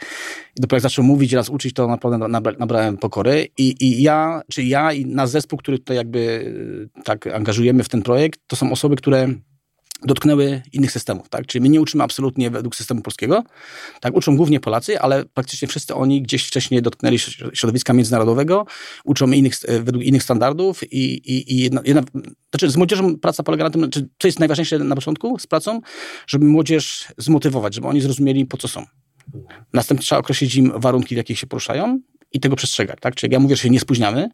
I 0.57 0.61
dopiero 0.61 0.77
jak 0.77 0.83
zaczął 0.83 1.05
mówić 1.05 1.33
raz 1.33 1.49
uczyć, 1.49 1.75
to 1.75 1.87
naprawdę 1.87 2.29
nabrałem 2.59 2.97
pokory. 2.97 3.49
I, 3.59 3.75
I 3.81 4.03
ja, 4.03 4.43
czy 4.51 4.63
ja 4.63 4.93
i 4.93 5.07
nasz 5.07 5.31
zespół, 5.31 5.59
który 5.59 5.79
tutaj 5.79 5.97
jakby 5.97 6.53
e, 6.99 7.03
tak 7.03 7.27
angażujemy 7.27 7.85
w 7.85 7.89
ten 7.89 8.03
projekt, 8.03 8.41
to 8.47 8.57
są 8.57 8.73
osoby, 8.73 8.97
które 8.97 9.29
dotknęły 10.03 10.63
innych 10.73 10.93
systemów, 10.93 11.29
tak? 11.29 11.47
Czyli 11.47 11.63
my 11.63 11.69
nie 11.69 11.81
uczymy 11.81 12.05
absolutnie 12.05 12.51
według 12.51 12.77
systemu 12.77 13.03
polskiego, 13.03 13.45
tak? 14.01 14.17
Uczą 14.17 14.37
głównie 14.37 14.61
Polacy, 14.61 15.01
ale 15.01 15.25
praktycznie 15.25 15.69
wszyscy 15.69 15.95
oni 15.95 16.23
gdzieś 16.23 16.47
wcześniej 16.47 16.83
dotknęli 16.83 17.19
środowiska 17.55 17.93
międzynarodowego, 17.93 18.67
uczą 19.05 19.31
innych, 19.31 19.55
e, 19.65 19.81
według 19.81 20.05
innych 20.05 20.23
standardów 20.23 20.93
i, 20.93 21.15
i, 21.15 21.55
i 21.55 21.59
jedna, 21.59 21.81
jedna, 21.85 22.03
znaczy 22.51 22.71
z 22.71 22.77
młodzieżą 22.77 23.19
praca 23.19 23.43
polega 23.43 23.65
na 23.65 23.71
tym, 23.71 23.81
znaczy, 23.81 24.09
co 24.19 24.29
jest 24.29 24.39
najważniejsze 24.39 24.79
na 24.79 24.95
początku 24.95 25.39
z 25.39 25.47
pracą, 25.47 25.81
żeby 26.27 26.45
młodzież 26.45 27.09
zmotywować, 27.19 27.75
żeby 27.75 27.87
oni 27.87 28.01
zrozumieli 28.01 28.47
po 28.47 28.57
co 28.57 28.69
są. 28.69 28.85
Następnie 29.73 30.05
trzeba 30.05 30.19
określić 30.19 30.55
im 30.55 30.73
warunki, 30.77 31.15
w 31.15 31.19
jakich 31.19 31.39
się 31.39 31.47
poruszają 31.47 32.01
i 32.33 32.41
tego 32.41 32.57
przestrzegać, 32.57 32.99
tak? 33.01 33.15
Czyli 33.15 33.29
jak 33.29 33.33
ja 33.33 33.41
mówię, 33.41 33.57
że 33.57 33.63
się 33.63 33.71
nie 33.71 33.81
spóźniamy, 33.81 34.29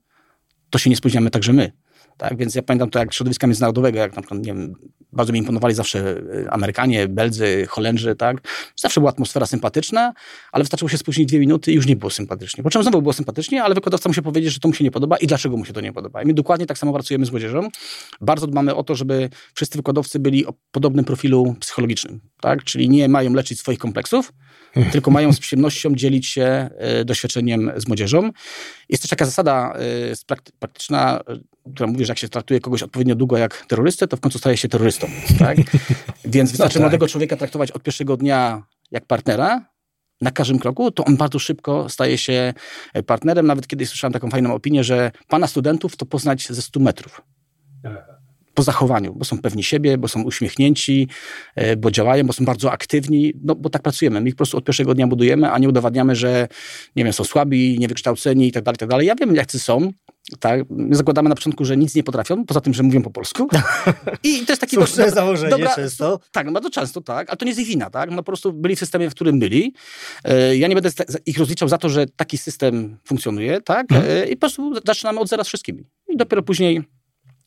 to 0.70 0.79
się 0.79 0.91
nie 0.91 0.97
spóźniamy 0.97 1.31
także 1.31 1.53
my. 1.53 1.73
Tak, 2.17 2.37
więc 2.37 2.55
ja 2.55 2.62
pamiętam 2.62 2.91
to 2.91 2.99
jak 2.99 3.14
środowiska 3.14 3.47
międzynarodowego, 3.47 3.99
jak 3.99 4.17
na 4.17 4.23
przykład, 4.23 4.41
nie 4.41 4.55
wiem, 4.55 4.75
bardzo 5.12 5.32
mi 5.32 5.38
imponowali 5.38 5.75
zawsze 5.75 6.17
y, 6.17 6.50
Amerykanie, 6.50 7.09
Belzy, 7.09 7.67
Holendrzy, 7.69 8.17
tak. 8.17 8.37
Zawsze 8.76 9.00
była 9.00 9.11
atmosfera 9.11 9.47
sympatyczna, 9.47 10.12
ale 10.53 10.64
wystarczyło 10.64 10.88
się 10.88 10.99
spóźnić 10.99 11.29
dwie 11.29 11.38
minuty 11.41 11.73
i 11.73 11.75
już 11.75 11.87
nie 11.87 11.97
było 11.97 12.11
sympatycznie. 12.11 12.64
Po 12.64 12.70
czym 12.70 12.82
znowu 12.82 13.03
było 13.03 13.12
sympatycznie, 13.12 13.64
ale 13.64 13.75
wykładowca 13.75 14.09
musi 14.09 14.23
powiedzieć, 14.23 14.53
że 14.53 14.61
to 14.61 14.69
mu 14.69 14.75
się 14.75 14.85
nie 14.85 14.91
podoba 14.91 15.17
i 15.17 15.26
dlaczego 15.26 15.56
mu 15.56 15.64
się 15.64 15.73
to 15.73 15.81
nie 15.81 15.93
podoba. 15.93 16.23
I 16.23 16.26
my 16.26 16.35
dokładnie 16.35 16.67
tak 16.67 16.79
samo 16.79 16.93
pracujemy 16.93 17.26
z 17.26 17.31
młodzieżą. 17.31 17.69
Bardzo 18.20 18.47
dbamy 18.47 18.75
o 18.75 18.82
to, 18.82 18.94
żeby 18.94 19.31
wszyscy 19.55 19.79
wykładowcy 19.79 20.19
byli 20.19 20.47
o 20.47 20.55
podobnym 20.70 21.05
profilu 21.05 21.56
psychologicznym, 21.61 22.20
tak. 22.41 22.64
Czyli 22.64 22.88
nie 22.88 23.09
mają 23.09 23.32
leczyć 23.32 23.61
swoich 23.61 23.79
kompleksów, 23.79 24.32
tylko 24.92 25.11
mają 25.11 25.33
z 25.33 25.40
przyjemnością 25.40 25.95
dzielić 25.95 26.26
się 26.26 26.71
y, 27.00 27.04
doświadczeniem 27.04 27.73
z 27.76 27.88
młodzieżą. 27.88 28.31
Jest 28.88 29.02
też 29.02 29.11
taka 29.11 29.25
zasada 29.25 29.75
y, 30.12 30.57
praktyczna, 30.59 31.21
która 31.75 31.87
mówi, 31.87 32.04
że 32.04 32.11
jak 32.11 32.19
się 32.19 32.28
traktuje 32.28 32.61
kogoś 32.61 32.83
odpowiednio 32.83 33.14
długo 33.14 33.37
jak 33.37 33.66
terrorystę, 33.66 34.09
to 34.09 34.16
w 34.16 34.21
końcu 34.21 34.38
staje 34.38 34.57
się 34.57 34.69
terrorystą. 34.69 35.07
Tak? 35.38 35.59
Więc 36.25 36.50
wystarczy 36.50 36.78
no 36.78 36.83
tak. 36.83 36.83
młodego 36.83 37.09
człowieka 37.09 37.37
traktować 37.37 37.71
od 37.71 37.83
pierwszego 37.83 38.16
dnia 38.16 38.62
jak 38.90 39.07
partnera, 39.07 39.73
na 40.21 40.31
każdym 40.31 40.59
kroku, 40.59 40.90
to 40.90 41.04
on 41.04 41.16
bardzo 41.16 41.38
szybko 41.38 41.88
staje 41.88 42.19
się 42.19 42.54
partnerem. 43.07 43.47
Nawet 43.47 43.66
kiedyś 43.66 43.88
słyszałem 43.88 44.12
taką 44.12 44.31
fajną 44.31 44.54
opinię, 44.54 44.85
że 44.85 45.11
pana 45.28 45.47
studentów 45.47 45.97
to 45.97 46.07
poznać 46.07 46.47
ze 46.47 46.62
100 46.62 46.81
metrów 46.81 47.23
po 48.54 48.62
zachowaniu, 48.62 49.14
bo 49.14 49.25
są 49.25 49.38
pewni 49.38 49.62
siebie, 49.62 49.99
bo 49.99 50.09
są 50.09 50.23
uśmiechnięci, 50.23 51.09
e, 51.54 51.76
bo 51.76 51.90
działają, 51.90 52.26
bo 52.26 52.33
są 52.33 52.45
bardzo 52.45 52.73
aktywni, 52.73 53.33
no 53.45 53.54
bo 53.54 53.71
tak 53.71 53.83
pracujemy. 53.83 54.21
My 54.21 54.28
ich 54.28 54.35
po 54.35 54.38
prostu 54.38 54.59
od 54.59 54.64
pierwszego 54.64 54.95
dnia 54.95 55.07
budujemy, 55.07 55.50
a 55.50 55.59
nie 55.59 55.69
udowadniamy, 55.69 56.16
że 56.16 56.49
nie 56.97 57.04
wiem, 57.04 57.12
są 57.12 57.25
słabi, 57.25 57.78
niewykształceni 57.78 58.49
i 58.49 58.52
tak 58.52 58.64
dalej, 58.64 58.78
tak 58.78 58.88
dalej. 58.88 59.07
Ja 59.07 59.14
wiem, 59.14 59.35
jacy 59.35 59.59
są, 59.59 59.92
tak? 60.41 60.61
My 60.71 60.97
zakładamy 60.97 61.29
na 61.29 61.35
początku, 61.35 61.64
że 61.64 61.76
nic 61.76 61.95
nie 61.95 62.02
potrafią, 62.02 62.45
poza 62.45 62.61
tym, 62.61 62.75
że 62.75 62.83
mówią 62.83 63.02
po 63.02 63.11
polsku. 63.11 63.49
I 64.25 64.47
to 64.47 64.52
jest 64.52 64.61
taki 64.61 64.76
Słuszne 64.76 65.05
do, 65.05 65.11
założenie 65.11 65.50
dobra, 65.50 65.75
często. 65.75 66.21
Tak, 66.33 66.47
no 66.47 66.52
bardzo 66.52 66.71
często, 66.71 67.00
tak, 67.00 67.31
ale 67.31 67.37
to 67.37 67.45
nie 67.45 67.50
jest 67.50 67.61
ich 67.61 67.67
wina, 67.67 67.91
tak? 67.91 68.11
No 68.11 68.17
po 68.17 68.23
prostu 68.23 68.52
byli 68.52 68.76
w 68.76 68.79
systemie, 68.79 69.11
w 69.11 69.14
którym 69.14 69.38
byli. 69.38 69.75
E, 70.25 70.57
ja 70.57 70.69
nie 70.69 70.75
będę 70.75 70.91
ich 71.26 71.38
rozliczał 71.38 71.69
za 71.69 71.79
to, 71.79 71.88
że 71.88 72.07
taki 72.07 72.38
system 72.38 72.99
funkcjonuje, 73.05 73.61
tak? 73.61 73.93
Mhm. 73.93 74.29
I 74.29 74.33
po 74.33 74.41
prostu 74.41 74.75
zaczynamy 74.87 75.21
od 75.21 75.29
zera 75.29 75.45
z 75.45 75.47
wszystkimi. 75.47 75.85
I 76.09 76.17
dopiero 76.17 76.43
później 76.43 76.83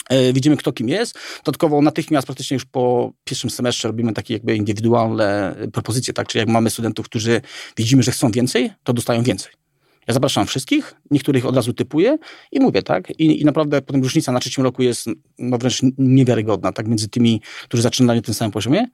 E, 0.10 0.34
widzimy, 0.34 0.58
kto 0.58 0.72
kim 0.72 0.90
jest. 0.90 1.20
Dodatkowo 1.46 1.82
natychmiast 1.82 2.28
praktycznie 2.28 2.56
już 2.56 2.66
po 2.66 3.14
pierwszym 3.24 3.50
semestrze 3.50 3.88
robimy 3.88 4.14
takie 4.14 4.34
jakby 4.34 4.56
indywidualne 4.56 5.56
propozycje, 5.74 6.14
tak? 6.14 6.28
Czyli 6.28 6.40
jak 6.40 6.50
mamy 6.50 6.70
studentów, 6.70 7.06
którzy 7.06 7.42
widzimy, 7.78 8.04
że 8.04 8.12
chcą 8.12 8.32
więcej, 8.32 8.72
to 8.84 8.94
dostają 8.94 9.24
więcej. 9.24 9.65
Ja 10.08 10.14
zapraszam 10.14 10.46
wszystkich, 10.46 10.96
niektórych 11.12 11.46
od 11.46 11.56
razu 11.56 11.74
typuję 11.74 12.18
i 12.52 12.60
mówię, 12.60 12.84
tak? 12.84 13.20
I, 13.20 13.42
i 13.42 13.46
naprawdę 13.46 13.82
potem 13.82 14.04
różnica 14.04 14.32
na 14.32 14.40
trzecim 14.40 14.64
roku 14.64 14.84
jest 14.84 15.08
no 15.40 15.58
wręcz 15.58 15.82
niewiarygodna, 15.98 16.72
tak? 16.72 16.88
Między 16.88 17.10
tymi, 17.10 17.42
którzy 17.64 17.84
zaczynali 17.84 18.20
na 18.20 18.24
tym 18.24 18.34
samym 18.34 18.52
poziomie, 18.52 18.88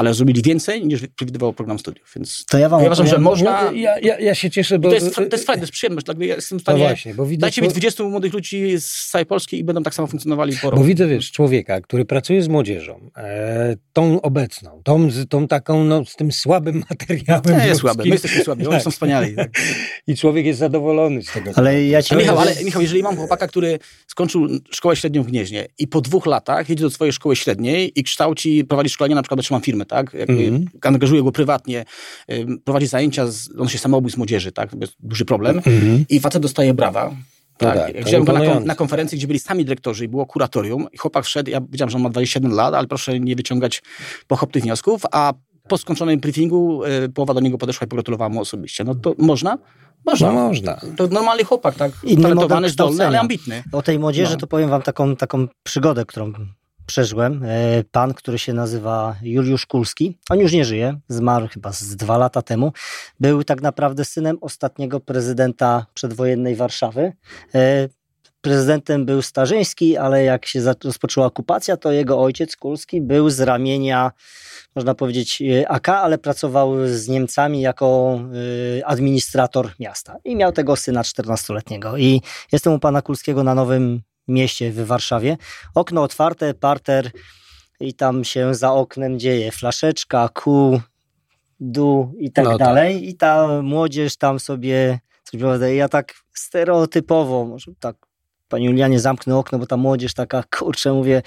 ale 0.00 0.14
zrobili 0.14 0.42
więcej 0.42 0.86
niż 0.86 1.00
przewidywał 1.16 1.52
program 1.52 1.78
studiów. 1.78 2.12
Więc 2.16 2.44
To 2.44 2.58
ja 2.58 2.68
wam 2.68 2.80
ja 2.80 2.86
uważam, 2.86 3.06
że 3.06 3.18
można. 3.18 3.64
No, 3.64 3.72
ja, 3.72 3.98
ja, 3.98 4.18
ja 4.18 4.34
się 4.34 4.50
cieszę, 4.50 4.78
bo... 4.78 4.88
to, 4.88 4.94
jest, 4.94 5.14
to 5.14 5.22
jest 5.32 5.46
fajne, 5.46 5.60
to 5.60 5.62
jest 5.62 5.72
przyjemność. 5.72 6.04
Dlatego 6.04 6.24
ja 6.24 6.34
jestem 6.34 6.58
w 6.58 6.60
No 6.60 6.62
stanie. 6.62 6.78
właśnie, 6.78 7.14
bo 7.14 7.26
widzę... 7.26 7.40
Dajcie 7.40 7.62
mi 7.62 7.68
czło- 7.68 7.72
20 7.72 8.04
młodych 8.04 8.32
ludzi 8.32 8.80
z 8.80 9.08
całej 9.10 9.26
Polski 9.26 9.58
i 9.58 9.64
będą 9.64 9.82
tak 9.82 9.94
samo 9.94 10.08
funkcjonowali 10.08 10.52
po 10.56 10.62
Bo 10.62 10.70
roku. 10.70 10.84
widzę, 10.84 11.06
wiesz, 11.08 11.32
człowieka, 11.32 11.80
który 11.80 12.04
pracuje 12.04 12.42
z 12.42 12.48
młodzieżą, 12.48 13.10
e, 13.16 13.76
tą 13.92 14.22
obecną, 14.22 14.80
tą, 14.84 15.10
z- 15.10 15.28
tą 15.28 15.48
taką, 15.48 15.84
no, 15.84 16.04
z 16.04 16.16
tym 16.16 16.32
słabym 16.32 16.82
materiałem 16.90 17.60
Nie 17.62 17.66
jest 17.68 17.80
słabe, 17.80 18.04
my 18.04 18.10
jesteśmy 18.10 18.44
słabi, 18.44 18.62
oni 18.66 18.74
Tak. 18.74 18.82
są 18.82 18.90
wspaniali. 18.90 19.36
Tak. 19.36 19.50
I 20.06 20.16
człowiek 20.16 20.46
jest 20.46 20.58
zadowolony 20.58 21.22
z 21.22 21.32
tego. 21.32 21.50
Ale 21.54 21.84
ja 21.86 22.02
ci 22.02 22.16
Michał, 22.16 22.38
ale 22.38 22.54
Michał, 22.64 22.82
jeżeli 22.82 23.02
mam 23.02 23.16
chłopaka, 23.16 23.48
który 23.48 23.78
skończył 24.06 24.46
szkołę 24.70 24.96
średnią 24.96 25.22
w 25.22 25.26
Gnieźnie 25.26 25.66
i 25.78 25.88
po 25.88 26.00
dwóch 26.00 26.26
latach 26.26 26.68
jedzie 26.68 26.84
do 26.84 26.90
swojej 26.90 27.12
szkoły 27.12 27.36
średniej 27.36 27.92
i 28.00 28.02
kształci, 28.04 28.64
prowadzi 28.64 28.90
szkolenia, 28.90 29.14
na 29.14 29.22
przykład 29.22 29.36
bo 29.38 29.42
trzymam 29.42 29.62
firmę, 29.62 29.86
tak? 29.90 30.14
Jakby 30.14 30.32
Mhm. 30.44 30.64
Angażuje 30.82 31.22
go 31.22 31.32
prywatnie, 31.32 31.84
prowadzi 32.64 32.86
zajęcia, 32.86 33.26
z, 33.26 33.48
on 33.58 33.68
się 33.68 33.78
samobój 33.78 34.10
z 34.10 34.16
młodzieży, 34.16 34.52
tak? 34.52 34.70
To 34.70 34.76
jest 34.80 34.92
duży 35.00 35.24
problem. 35.24 35.56
Mhm. 35.56 36.04
I 36.08 36.20
facet 36.20 36.42
dostaje 36.42 36.74
brawa. 36.74 37.14
Tak, 37.58 37.78
tak, 37.78 37.94
Jak 37.94 38.04
to 38.04 38.08
wziąłem 38.08 38.24
go 38.26 38.32
na, 38.32 38.40
kon- 38.46 38.64
na 38.64 38.74
konferencji, 38.74 39.18
gdzie 39.18 39.26
byli 39.26 39.38
sami 39.38 39.64
dyrektorzy 39.64 40.04
i 40.04 40.08
było 40.08 40.26
kuratorium 40.26 40.86
i 40.92 40.98
chłopak 40.98 41.24
wszedł, 41.24 41.50
ja 41.50 41.60
wiedziałem, 41.70 41.90
że 41.90 41.96
on 41.96 42.02
ma 42.02 42.10
27 42.10 42.52
lat, 42.52 42.74
ale 42.74 42.86
proszę 42.86 43.20
nie 43.20 43.36
wyciągać 43.36 43.82
pochopnych 44.26 44.64
wniosków, 44.64 45.02
a 45.12 45.32
po 45.68 45.78
skończonym 45.78 46.20
briefingu 46.20 46.84
y, 46.84 47.08
połowa 47.08 47.34
do 47.34 47.40
niego 47.40 47.58
podeszła 47.58 47.84
i 47.84 47.88
pogratulowała 47.88 48.28
mu 48.28 48.40
osobiście. 48.40 48.84
No 48.84 48.94
to 48.94 49.14
można? 49.18 49.58
Można. 50.06 50.32
No 50.32 50.48
można. 50.48 50.80
To 50.96 51.06
normalny 51.06 51.44
chłopak, 51.44 51.74
tak? 51.74 51.92
Inny 52.04 52.22
Talentowany, 52.22 52.68
zdolny, 52.68 53.06
ale 53.06 53.20
ambitny. 53.20 53.62
o 53.72 53.82
tej 53.82 53.98
młodzieży 53.98 54.32
No. 54.32 54.38
to 54.38 54.46
powiem 54.46 54.70
wam 54.70 54.82
taką, 54.82 55.16
taką 55.16 55.46
przygodę, 55.62 56.04
którą 56.04 56.32
przeżyłem. 56.90 57.44
E, 57.44 57.84
Pan, 57.92 58.14
który 58.14 58.38
się 58.38 58.52
nazywa 58.52 59.16
Juliusz 59.22 59.66
Kulski, 59.66 60.18
on 60.30 60.38
już 60.38 60.52
nie 60.52 60.64
żyje, 60.64 61.00
zmarł 61.08 61.48
chyba 61.48 61.72
z 61.72 61.96
dwa 61.96 62.18
lata 62.18 62.42
temu, 62.42 62.72
był 63.20 63.44
tak 63.44 63.62
naprawdę 63.62 64.04
synem 64.04 64.38
ostatniego 64.40 65.00
prezydenta 65.00 65.86
przedwojennej 65.94 66.56
Warszawy. 66.56 67.12
E, 67.54 67.88
Prezydentem 68.40 69.06
był 69.06 69.22
Starzyński, 69.22 69.96
ale 69.96 70.24
jak 70.24 70.46
się 70.46 70.60
rozpoczęła 70.84 71.26
okupacja, 71.26 71.76
to 71.76 71.92
jego 71.92 72.22
ojciec 72.22 72.56
Kulski 72.56 73.00
był 73.00 73.30
z 73.30 73.40
ramienia, 73.40 74.12
można 74.76 74.94
powiedzieć, 74.94 75.42
e, 75.42 75.68
AK, 75.68 75.88
ale 75.88 76.18
pracował 76.18 76.86
z 76.86 77.08
Niemcami 77.08 77.60
jako 77.60 78.20
administrator 78.84 79.70
miasta. 79.80 80.16
I 80.24 80.36
miał 80.36 80.52
tego 80.52 80.76
syna 80.76 81.02
14-letniego. 81.02 81.98
I 81.98 82.22
jestem 82.52 82.72
u 82.72 82.78
pana 82.78 83.02
Kulskiego 83.02 83.44
na 83.44 83.54
Nowym 83.54 84.02
Mieście 84.30 84.70
w 84.72 84.86
Warszawie. 84.86 85.36
Okno 85.74 86.02
otwarte, 86.02 86.54
parter 86.54 87.10
i 87.80 87.94
tam 87.94 88.24
się 88.24 88.54
za 88.54 88.72
oknem 88.72 89.18
dzieje 89.18 89.52
flaszeczka, 89.52 90.28
kół, 90.28 90.80
dół 91.60 92.14
i 92.18 92.32
tak 92.32 92.44
No 92.44 92.50
tak. 92.50 92.58
dalej. 92.58 93.08
I 93.08 93.16
ta 93.16 93.62
młodzież 93.62 94.16
tam 94.16 94.40
sobie 94.40 95.00
coś 95.24 95.40
Ja 95.76 95.88
tak 95.88 96.14
stereotypowo, 96.34 97.44
może 97.44 97.72
tak 97.80 97.96
Panie 98.48 98.66
Julianie, 98.66 99.00
zamknę 99.00 99.36
okno, 99.36 99.58
bo 99.58 99.66
ta 99.66 99.76
młodzież 99.76 100.14
taka, 100.14 100.44
kurczę, 100.58 100.92
mówię, 100.92 101.22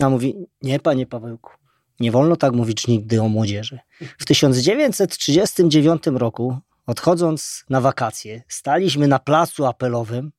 a 0.00 0.08
mówi, 0.08 0.34
nie, 0.62 0.80
panie 0.80 1.06
Pawełku, 1.06 1.52
nie 2.00 2.12
wolno 2.12 2.36
tak 2.36 2.52
mówić 2.52 2.86
nigdy 2.86 3.22
o 3.22 3.28
młodzieży. 3.28 3.78
W 4.18 4.24
1939 4.24 6.02
roku, 6.14 6.58
odchodząc 6.86 7.64
na 7.70 7.80
wakacje, 7.80 8.42
staliśmy 8.48 9.08
na 9.08 9.18
placu 9.18 9.66
apelowym 9.66 10.32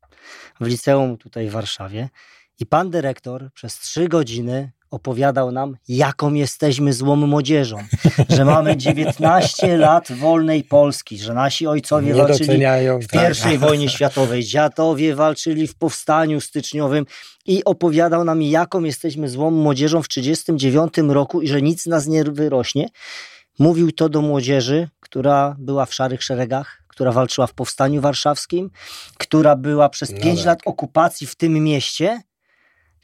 w 0.62 0.68
liceum 0.68 1.18
tutaj 1.18 1.50
w 1.50 1.52
Warszawie 1.52 2.10
i 2.60 2.66
pan 2.66 2.90
dyrektor 2.90 3.52
przez 3.54 3.80
trzy 3.80 4.08
godziny 4.08 4.72
opowiadał 4.94 5.52
nam, 5.52 5.78
jaką 5.88 6.34
jesteśmy 6.34 6.94
złą 6.94 7.16
młodzieżą, 7.16 7.78
że 8.30 8.46
mamy 8.46 8.78
19 8.88 9.78
lat 9.78 10.12
wolnej 10.12 10.64
Polski, 10.64 11.18
że 11.18 11.34
nasi 11.34 11.68
ojcowie 11.68 12.08
Nie 12.08 12.14
walczyli 12.14 12.66
w 13.02 13.08
tak. 13.08 13.22
pierwszej 13.22 13.58
wojnie 13.58 13.90
światowej. 13.90 14.44
Dziadowie 14.44 15.16
walczyli 15.16 15.68
w 15.68 15.76
powstaniu 15.76 16.42
styczniowym 16.42 17.06
i 17.46 17.64
opowiadał 17.64 18.24
nam, 18.24 18.42
jaką 18.42 18.84
jesteśmy 18.84 19.30
złą 19.30 19.52
młodzieżą 19.52 20.02
w 20.02 20.08
1939 20.08 21.14
roku 21.14 21.42
i 21.42 21.48
że 21.48 21.62
nic 21.62 21.84
z 21.84 21.86
nas 21.86 22.08
nie 22.08 22.24
wyrośnie. 22.24 22.88
Mówił 23.60 23.92
to 23.92 24.10
do 24.10 24.22
młodzieży, 24.22 24.90
która 25.00 25.56
była 25.60 25.86
w 25.86 25.94
szarych 25.94 26.24
szeregach, 26.24 26.83
która 26.94 27.12
walczyła 27.12 27.48
w 27.48 27.54
powstaniu 27.54 28.02
warszawskim, 28.02 28.72
która 29.18 29.56
była 29.56 29.90
przez 29.90 30.12
No 30.12 30.22
pięć 30.22 30.40
tak. 30.40 30.46
lat 30.46 30.60
okupacji 30.66 31.28
w 31.28 31.36
tym 31.36 31.54
mieście, 31.54 32.22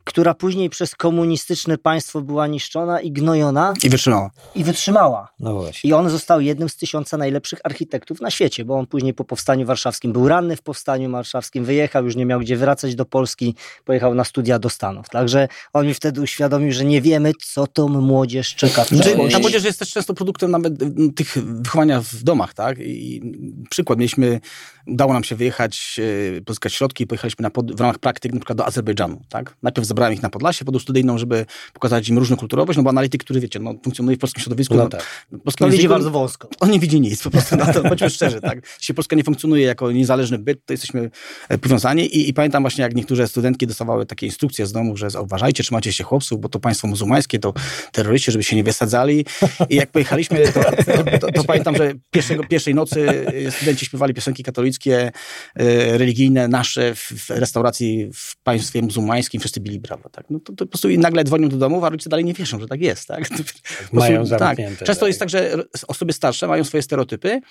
która 0.10 0.34
później 0.34 0.70
przez 0.70 0.96
komunistyczne 0.96 1.78
państwo 1.78 2.22
była 2.22 2.48
niszczona 2.48 3.02
i 3.02 3.12
gnojona 3.12 3.74
I 3.84 3.90
wytrzymała. 3.90 4.32
i 4.56 4.64
wytrzymała. 4.64 5.28
No 5.40 5.54
właśnie. 5.54 5.90
I 5.90 5.94
on 5.94 6.10
został 6.10 6.42
jednym 6.42 6.70
z 6.70 6.76
tysiąca 6.76 7.18
najlepszych 7.18 7.60
architektów 7.64 8.22
na 8.22 8.32
świecie, 8.32 8.66
bo 8.66 8.76
on 8.76 8.88
później 8.88 9.14
po 9.14 9.26
powstaniu 9.26 9.66
warszawskim 9.66 10.14
był 10.14 10.28
ranny 10.28 10.56
w 10.56 10.62
powstaniu 10.62 11.12
warszawskim, 11.12 11.66
wyjechał, 11.66 12.06
już 12.06 12.16
nie 12.16 12.26
miał 12.26 12.40
gdzie 12.40 12.58
wracać 12.58 12.96
do 12.96 13.06
Polski, 13.06 13.56
pojechał 13.86 14.16
na 14.16 14.24
studia 14.24 14.60
do 14.60 14.70
Stanów. 14.70 15.10
Także 15.10 15.48
on 15.74 15.88
mi 15.88 15.94
wtedy 15.94 16.22
uświadomił, 16.22 16.72
że 16.72 16.86
nie 16.86 17.02
wiemy, 17.02 17.32
co 17.54 17.68
tą 17.68 17.88
młodzież 17.88 18.56
czeka 18.56 18.84
Znaczy, 18.84 19.18
ta 19.32 19.40
młodzież 19.40 19.64
jest 19.64 19.80
też 19.80 19.92
często 19.92 20.14
produktem 20.14 20.52
nawet 20.52 20.82
y, 20.82 21.14
tych 21.16 21.38
wychowania 21.62 22.02
w 22.02 22.24
domach, 22.24 22.54
tak? 22.54 22.78
I 22.80 23.22
przykład, 23.70 24.00
mieliśmy, 24.00 24.40
udało 24.88 25.14
nam 25.14 25.24
się 25.24 25.36
wyjechać, 25.36 25.96
y, 26.00 26.42
pozyskać 26.46 26.74
środki 26.74 27.04
i 27.04 27.08
pojechaliśmy 27.08 27.44
na 27.44 27.50
pod, 27.50 27.76
w 27.76 27.80
ramach 27.80 28.00
praktyk 28.00 28.34
na 28.34 28.40
przykład 28.40 28.58
do 28.58 28.66
Azerbejdżanu, 28.66 29.22
tak? 29.30 29.56
Najpierw 29.64 29.88
zabrałem 30.00 30.14
ich 30.14 30.22
na 30.24 30.30
Podlasie, 30.30 30.66
podą 30.66 30.80
studyjną, 30.80 31.18
żeby 31.18 31.46
pokazać 31.74 32.10
im 32.10 32.18
różnokulturowość, 32.18 32.78
no 32.78 32.84
bo 32.84 32.90
analityk, 32.90 33.24
który 33.24 33.40
wiecie, 33.40 33.60
no, 33.60 33.74
funkcjonuje 33.84 34.18
w 34.18 34.20
polskim 34.20 34.42
środowisku, 34.44 34.76
No 34.76 34.84
no, 34.84 34.90
tak. 34.90 35.04
w 35.32 35.40
polskim 35.42 35.68
No 35.68 35.72
widzi 35.72 35.90
bardzo 35.90 36.12
wąsko. 36.12 36.50
on 36.60 36.72
nie 36.72 36.80
widzi 36.80 37.02
nic, 37.02 37.24
po 37.24 37.30
prostu, 37.30 37.56
no 37.56 37.74
to 37.74 37.84
bądźmy 37.84 38.10
szczerzy, 38.10 38.42
tak? 38.42 38.62
Jeśli 38.80 38.96
Polska 38.96 39.16
nie 39.16 39.24
funkcjonuje 39.24 39.66
jako 39.66 39.92
niezależny 39.92 40.38
byt, 40.38 40.66
to 40.66 40.74
jesteśmy 40.74 41.10
e, 41.50 41.58
powiązani 41.58 42.06
I, 42.06 42.30
i 42.30 42.34
pamiętam 42.34 42.64
właśnie, 42.64 42.82
jak 42.82 42.96
niektóre 42.96 43.28
studentki 43.28 43.68
dostawały 43.68 44.06
takie 44.06 44.26
instrukcje 44.26 44.66
z 44.66 44.72
domu, 44.72 44.98
że 44.98 45.08
uważajcie, 45.22 45.64
trzymajcie 45.64 45.94
się 45.94 46.04
chłopców, 46.04 46.42
bo 46.42 46.50
to 46.50 46.60
państwo 46.60 46.88
muzułmańskie, 46.88 47.40
to 47.40 47.54
terroryści, 47.92 48.32
żeby 48.32 48.44
się 48.44 48.56
nie 48.56 48.64
wysadzali 48.64 49.26
i 49.70 49.76
jak 49.76 49.92
pojechaliśmy, 49.92 50.48
to, 50.48 50.62
to, 50.94 51.18
to, 51.20 51.32
to 51.32 51.44
pamiętam, 51.44 51.76
że 51.76 51.94
pierwszego, 52.12 52.44
pierwszej 52.44 52.76
nocy 52.76 53.26
e, 53.48 53.52
studenci 53.52 53.86
śpiewali 53.86 54.14
piosenki 54.14 54.44
katolickie, 54.44 55.12
e, 55.56 55.98
religijne, 55.98 56.48
nasze 56.48 56.96
w, 56.96 57.00
w 57.00 57.30
restauracji 57.30 58.10
w 58.14 58.38
państwie 58.44 58.82
muzułmańskim, 58.82 59.40
wszyscy 59.40 59.60
bili 59.60 59.80
brawo, 59.90 60.10
tak? 60.10 60.26
No 60.30 60.40
to, 60.40 60.54
to 60.54 60.66
po 60.66 60.70
prostu 60.72 60.90
i 60.90 60.98
nagle 60.98 61.24
dzwonią 61.24 61.50
do 61.50 61.58
domu, 61.58 61.86
a 61.86 61.90
rodzice 61.90 62.10
dalej 62.10 62.26
nie 62.26 62.34
wierzą, 62.34 62.60
że 62.60 62.68
tak 62.68 62.82
jest, 62.82 63.08
tak? 63.08 63.30
Po 63.30 63.36
prostu- 63.36 63.54
Mają 63.94 64.26
tak. 64.40 64.58
Często 64.86 65.08
jest 65.08 65.20
tak, 65.20 65.30
że 65.30 65.56
osoby 65.88 66.14
starsze 66.14 66.48
mają 66.48 66.64
swoje 66.64 66.84
stereotypy. 66.84 67.42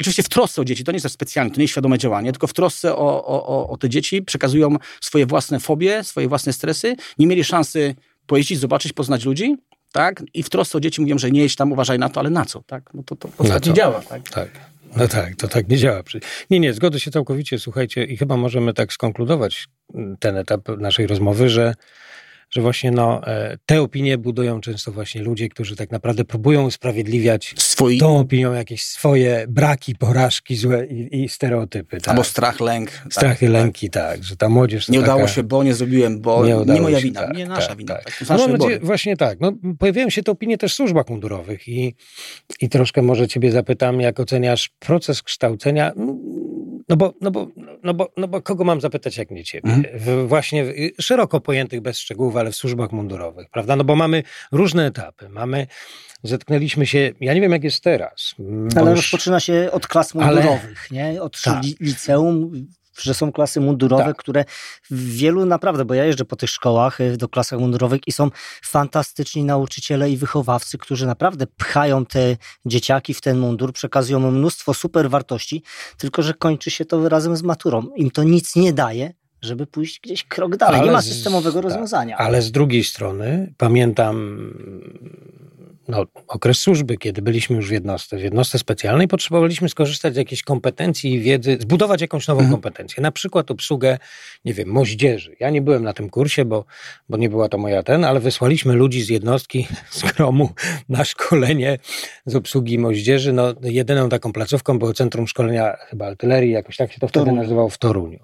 Oczywiście 0.00 0.22
w 0.22 0.28
trosce 0.28 0.60
o 0.62 0.64
dzieci, 0.64 0.84
to 0.84 0.92
nie 0.92 0.96
jest 0.96 1.02
też 1.02 1.12
specjalnie, 1.12 1.50
to 1.52 1.56
nie 1.58 1.64
jest 1.64 1.72
świadome 1.72 1.98
działanie, 1.98 2.32
tylko 2.32 2.46
w 2.46 2.52
trosce 2.52 2.96
o, 2.96 3.26
o, 3.26 3.68
o, 3.68 3.76
te 3.76 3.88
dzieci 3.88 4.22
przekazują 4.22 4.76
swoje 5.00 5.26
własne 5.26 5.60
fobie, 5.60 6.04
swoje 6.04 6.28
własne 6.28 6.52
stresy. 6.52 6.96
Nie 7.18 7.26
mieli 7.26 7.44
szansy 7.44 7.94
pojeździć, 8.26 8.58
zobaczyć, 8.58 8.92
poznać 8.92 9.24
ludzi, 9.24 9.56
tak? 9.92 10.22
I 10.34 10.42
w 10.42 10.50
trosce 10.50 10.78
o 10.78 10.80
dzieci 10.80 11.00
mówią, 11.00 11.18
że 11.18 11.30
nie 11.30 11.40
jedź 11.40 11.56
tam, 11.56 11.72
uważaj 11.72 11.98
na 11.98 12.08
to, 12.08 12.20
ale 12.20 12.30
na 12.30 12.44
co, 12.44 12.62
tak? 12.62 12.90
No 12.94 13.02
to, 13.02 13.16
to 13.16 13.28
nie 13.68 13.74
działa, 13.74 14.00
tak? 14.00 14.28
Tak. 14.30 14.48
No 14.96 15.08
tak, 15.08 15.36
to 15.36 15.48
tak 15.48 15.68
nie 15.68 15.76
działa. 15.76 16.02
Nie, 16.50 16.60
nie, 16.60 16.72
zgodzę 16.72 17.00
się 17.00 17.10
całkowicie, 17.10 17.58
słuchajcie, 17.58 18.04
i 18.04 18.16
chyba 18.16 18.36
możemy 18.36 18.74
tak 18.74 18.92
skonkludować 18.92 19.66
mm, 19.94 20.16
ten 20.16 20.36
etap 20.36 20.68
naszej 20.78 21.06
rozmowy, 21.06 21.48
że, 21.48 21.74
że 22.54 22.60
właśnie 22.60 22.90
no, 22.90 23.26
e, 23.26 23.58
te 23.66 23.82
opinie 23.82 24.18
budują 24.18 24.60
często 24.60 24.92
właśnie 24.92 25.22
ludzie, 25.22 25.48
którzy 25.48 25.76
tak 25.76 25.90
naprawdę 25.90 26.24
próbują 26.24 26.66
usprawiedliwiać 26.66 27.54
Swój, 27.58 27.98
tą 27.98 28.18
opinią 28.18 28.52
jakieś 28.52 28.82
swoje 28.82 29.44
braki, 29.48 29.94
porażki 29.96 30.56
złe 30.56 30.86
i, 30.86 31.22
i 31.24 31.28
stereotypy. 31.28 32.00
Tak? 32.00 32.08
albo 32.08 32.24
strach, 32.24 32.60
lęk. 32.60 32.90
tak, 32.90 33.12
Strachy, 33.12 33.46
tak. 33.46 33.52
lęki, 33.52 33.90
tak, 33.90 34.24
że 34.24 34.36
ta 34.36 34.48
młodzież... 34.48 34.88
Nie 34.88 35.00
udało 35.00 35.20
taka... 35.20 35.32
się, 35.32 35.42
bo 35.42 35.62
nie 35.62 35.74
zrobiłem, 35.74 36.20
bo 36.20 36.46
nie, 36.46 36.56
udało 36.56 36.80
moja 36.80 36.98
się, 36.98 37.04
wina, 37.04 37.20
tak, 37.20 37.36
nie 37.36 37.46
nasza 37.46 37.68
tak, 37.68 37.78
wina. 37.78 37.94
tak. 37.94 38.04
Tak. 38.04 38.28
No, 38.28 38.38
mam 38.38 38.38
nadzieję, 38.38 38.58
wybory. 38.58 38.86
właśnie 38.86 39.16
tak. 39.16 39.40
No, 39.40 39.52
pojawiają 39.78 40.10
się 40.10 40.22
te 40.22 40.32
opinie 40.32 40.58
też 40.58 40.72
w 40.72 40.76
służbach 40.76 41.08
mundurowych 41.08 41.68
i, 41.68 41.94
i 42.60 42.68
troszkę 42.68 43.02
może 43.02 43.28
ciebie 43.28 43.52
zapytam, 43.52 44.00
jak 44.00 44.20
oceniasz 44.20 44.70
proces 44.78 45.22
kształcenia, 45.22 45.92
no 46.88 46.96
bo, 46.96 47.14
no 47.20 47.30
bo, 47.30 47.46
no 47.82 47.94
bo, 47.94 48.12
no 48.16 48.28
bo 48.28 48.42
kogo 48.42 48.64
mam 48.64 48.80
zapytać, 48.80 49.16
jak 49.16 49.30
nie 49.30 49.44
ciebie? 49.44 49.70
Mhm. 49.70 49.98
W, 49.98 50.28
właśnie 50.28 50.64
w, 50.64 50.72
szeroko 51.00 51.40
pojętych, 51.40 51.80
bez 51.80 51.98
szczegółów, 51.98 52.36
ale 52.36 52.50
w 52.50 52.56
służbach 52.56 52.92
mundurowych, 52.92 53.46
prawda? 53.50 53.76
No 53.76 53.84
bo 53.84 53.96
mamy 53.96 54.22
różne 54.52 54.86
etapy, 54.86 55.28
mamy, 55.28 55.66
zetknęliśmy 56.22 56.86
się, 56.86 57.12
ja 57.20 57.34
nie 57.34 57.40
wiem 57.40 57.52
jak 57.52 57.64
jest 57.64 57.80
teraz. 57.84 58.34
Ale 58.76 58.90
już- 58.90 59.00
rozpoczyna 59.00 59.40
się 59.40 59.68
od 59.72 59.86
klas 59.86 60.16
Ale- 60.16 60.24
mundurowych, 60.26 60.90
nie? 60.90 61.22
Od 61.22 61.42
Tak. 61.42 61.62
li- 61.64 61.76
liceum, 61.80 62.66
że 63.02 63.14
są 63.14 63.32
klasy 63.32 63.60
mundurowe, 63.60 64.04
Tak. 64.04 64.16
które 64.16 64.44
w 64.90 65.10
wielu 65.16 65.46
naprawdę, 65.46 65.84
bo 65.84 65.94
ja 65.94 66.04
jeżdżę 66.04 66.24
po 66.24 66.36
tych 66.36 66.50
szkołach 66.50 67.00
y, 67.00 67.16
do 67.16 67.28
klasach 67.28 67.58
mundurowych 67.60 68.00
i 68.06 68.12
są 68.12 68.30
fantastyczni 68.62 69.44
nauczyciele 69.44 70.10
i 70.10 70.16
wychowawcy, 70.16 70.78
którzy 70.78 71.06
naprawdę 71.06 71.46
pchają 71.46 72.06
te 72.06 72.36
dzieciaki 72.66 73.14
w 73.14 73.20
ten 73.20 73.38
mundur, 73.38 73.72
przekazują 73.72 74.18
mu 74.20 74.30
mnóstwo 74.30 74.74
super 74.74 75.10
wartości, 75.10 75.62
tylko 75.98 76.22
że 76.22 76.34
kończy 76.34 76.70
się 76.70 76.84
to 76.84 77.08
razem 77.08 77.36
z 77.36 77.42
maturą. 77.42 77.82
Im 77.96 78.10
to 78.10 78.22
nic 78.22 78.56
nie 78.56 78.72
daje, 78.72 79.12
żeby 79.42 79.66
pójść 79.66 80.00
gdzieś 80.00 80.24
krok 80.24 80.56
dalej. 80.56 80.76
Ale 80.76 80.86
nie 80.86 80.92
ma 80.92 81.02
z- 81.02 81.08
systemowego 81.08 81.54
tak, 81.54 81.62
rozwiązania. 81.64 82.16
Ale 82.16 82.42
z 82.42 82.50
drugiej 82.52 82.84
strony 82.84 83.54
pamiętam 83.56 84.38
no, 85.88 86.04
okres 86.28 86.58
służby, 86.58 86.96
kiedy 86.96 87.22
byliśmy 87.22 87.56
już 87.56 87.68
w 87.68 87.72
jednostce, 87.72 88.16
w 88.16 88.22
jednostce 88.22 88.58
specjalnej, 88.58 89.08
potrzebowaliśmy 89.08 89.68
skorzystać 89.68 90.14
z 90.14 90.16
jakiejś 90.16 90.42
kompetencji 90.42 91.14
i 91.14 91.20
wiedzy, 91.20 91.58
zbudować 91.60 92.00
jakąś 92.00 92.28
nową 92.28 92.40
mhm. 92.40 92.52
kompetencję, 92.52 93.02
na 93.02 93.12
przykład 93.12 93.50
obsługę, 93.50 93.98
nie 94.44 94.54
wiem, 94.54 94.68
moździerzy. 94.68 95.36
Ja 95.40 95.50
nie 95.50 95.62
byłem 95.62 95.84
na 95.84 95.92
tym 95.92 96.10
kursie, 96.10 96.44
bo, 96.44 96.64
bo 97.08 97.16
nie 97.16 97.28
była 97.28 97.48
to 97.48 97.58
moja 97.58 97.82
ten, 97.82 98.04
ale 98.04 98.20
wysłaliśmy 98.20 98.74
ludzi 98.74 99.02
z 99.02 99.08
jednostki, 99.08 99.66
z 99.90 100.02
gromu 100.12 100.50
na 100.88 101.04
szkolenie 101.04 101.78
z 102.26 102.36
obsługi 102.36 102.78
moździerzy. 102.78 103.32
No, 103.32 103.54
jedyną 103.62 104.08
taką 104.08 104.32
placówką 104.32 104.78
było 104.78 104.92
Centrum 104.94 105.28
Szkolenia 105.28 105.76
chyba 105.88 106.06
Artylerii, 106.06 106.52
jakoś 106.52 106.76
tak 106.76 106.92
się 106.92 107.00
to 107.00 107.08
wtedy 107.08 107.32
nazywało 107.32 107.68
w 107.68 107.78
Toruniu 107.78 108.18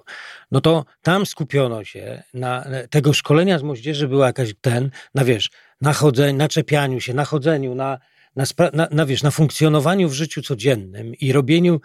no 0.50 0.60
to 0.60 0.84
tam 1.02 1.26
skupiono 1.26 1.84
się 1.84 2.22
na 2.34 2.64
tego 2.90 3.12
szkolenia 3.12 3.58
z 3.58 3.62
moździerzy 3.62 4.08
była 4.08 4.26
jakaś 4.26 4.54
ten, 4.60 4.90
na 5.14 5.24
wiesz, 5.24 5.50
na 5.80 5.92
chodzeniu, 5.92 6.38
na 6.38 6.48
czepianiu 6.48 7.00
się, 7.00 7.14
na 7.14 7.24
chodzeniu, 7.24 7.74
na, 7.74 7.98
na, 8.36 8.44
na, 8.72 8.88
na, 8.90 9.06
wiesz, 9.06 9.22
na 9.22 9.30
funkcjonowaniu 9.30 10.08
w 10.08 10.12
życiu 10.12 10.42
codziennym 10.42 11.14
i 11.14 11.32
robieniu 11.32 11.80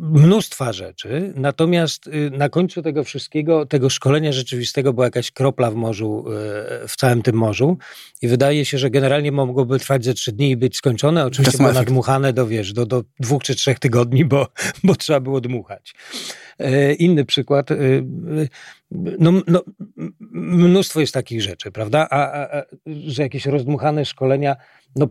mnóstwa 0.00 0.72
rzeczy. 0.72 1.32
Natomiast 1.36 2.06
y, 2.06 2.30
na 2.30 2.48
końcu 2.48 2.82
tego 2.82 3.04
wszystkiego, 3.04 3.66
tego 3.66 3.90
szkolenia 3.90 4.32
rzeczywistego 4.32 4.92
była 4.92 5.06
jakaś 5.06 5.30
kropla 5.30 5.70
w 5.70 5.74
morzu, 5.74 6.24
y, 6.84 6.88
w 6.88 6.96
całym 6.96 7.22
tym 7.22 7.36
morzu. 7.36 7.78
I 8.22 8.28
wydaje 8.28 8.64
się, 8.64 8.78
że 8.78 8.90
generalnie 8.90 9.32
mogłoby 9.32 9.78
trwać 9.78 10.04
ze 10.04 10.14
trzy 10.14 10.32
dni 10.32 10.50
i 10.50 10.56
być 10.56 10.76
skończone. 10.76 11.26
Oczywiście 11.26 11.58
było 11.58 11.72
nadmuchane 11.72 12.32
do, 12.32 12.46
wiesz, 12.46 12.72
do, 12.72 12.86
do 12.86 13.04
dwóch 13.20 13.42
czy 13.42 13.54
trzech 13.54 13.78
tygodni, 13.78 14.24
bo, 14.24 14.48
bo 14.84 14.94
trzeba 14.94 15.20
było 15.20 15.40
dmuchać. 15.40 15.94
E, 16.58 16.94
inny 16.94 17.24
przykład. 17.24 17.68
No, 19.18 19.32
no, 19.46 19.62
mnóstwo 20.32 21.00
jest 21.00 21.14
takich 21.14 21.42
rzeczy, 21.42 21.72
prawda? 21.72 22.08
A, 22.10 22.32
a, 22.32 22.58
a, 22.58 22.62
że 23.06 23.22
jakieś 23.22 23.46
rozdmuchane 23.46 24.04
szkolenia. 24.04 24.56
No, 24.96 25.08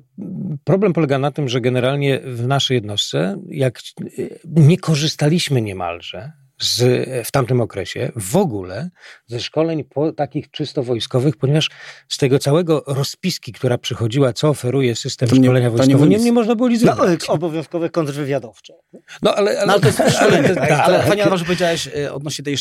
problem 0.63 0.93
polega 0.93 1.19
na 1.19 1.31
tym, 1.31 1.49
że 1.49 1.61
generalnie 1.61 2.19
w 2.19 2.47
naszej 2.47 2.75
jednostce, 2.75 3.37
jak 3.49 3.79
nie 4.45 4.77
korzystaliśmy 4.77 5.61
niemalże 5.61 6.40
z, 6.61 7.27
w 7.27 7.31
tamtym 7.31 7.61
okresie 7.61 8.11
w 8.15 8.35
ogóle 8.35 8.89
ze 9.27 9.39
szkoleń 9.39 9.83
po, 9.83 10.11
takich 10.11 10.51
czysto 10.51 10.83
wojskowych, 10.83 11.37
ponieważ 11.37 11.69
z 12.09 12.17
tego 12.17 12.39
całego 12.39 12.83
rozpiski, 12.87 13.53
która 13.53 13.77
przychodziła, 13.77 14.33
co 14.33 14.49
oferuje 14.49 14.95
system 14.95 15.29
to 15.29 15.35
szkolenia 15.35 15.67
nie, 15.67 15.69
wojskowego, 15.69 16.05
nie, 16.05 16.17
nie, 16.17 16.31
można 16.31 16.55
było 16.55 16.69
nic 16.69 16.83
no, 16.83 16.95
Obowiązkowe 17.27 17.89
kontrwywiadowcze. 17.89 18.73
No 19.21 19.35
ale, 19.35 19.51
ale, 19.51 19.65
no, 19.65 19.73
ale 19.73 19.81
to 19.81 19.87
jest 19.87 20.17
szkolenie. 20.17 20.49
tak, 20.55 20.69
tak, 20.69 20.79
ale 20.79 21.03
fajnie, 21.03 21.23
tak. 21.23 21.37
że 21.37 21.45
powiedziałeś 21.45 21.87
e, 21.87 22.13
odnośnie 22.13 22.45
tej 22.45 22.55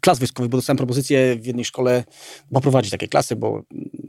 klas 0.00 0.18
wojskowych, 0.18 0.50
bo 0.50 0.58
dostałem 0.58 0.76
propozycję 0.76 1.36
w 1.36 1.46
jednej 1.46 1.64
szkole 1.64 2.04
poprowadzić 2.52 2.90
takie 2.90 3.08
klasy, 3.08 3.36
bo 3.36 3.62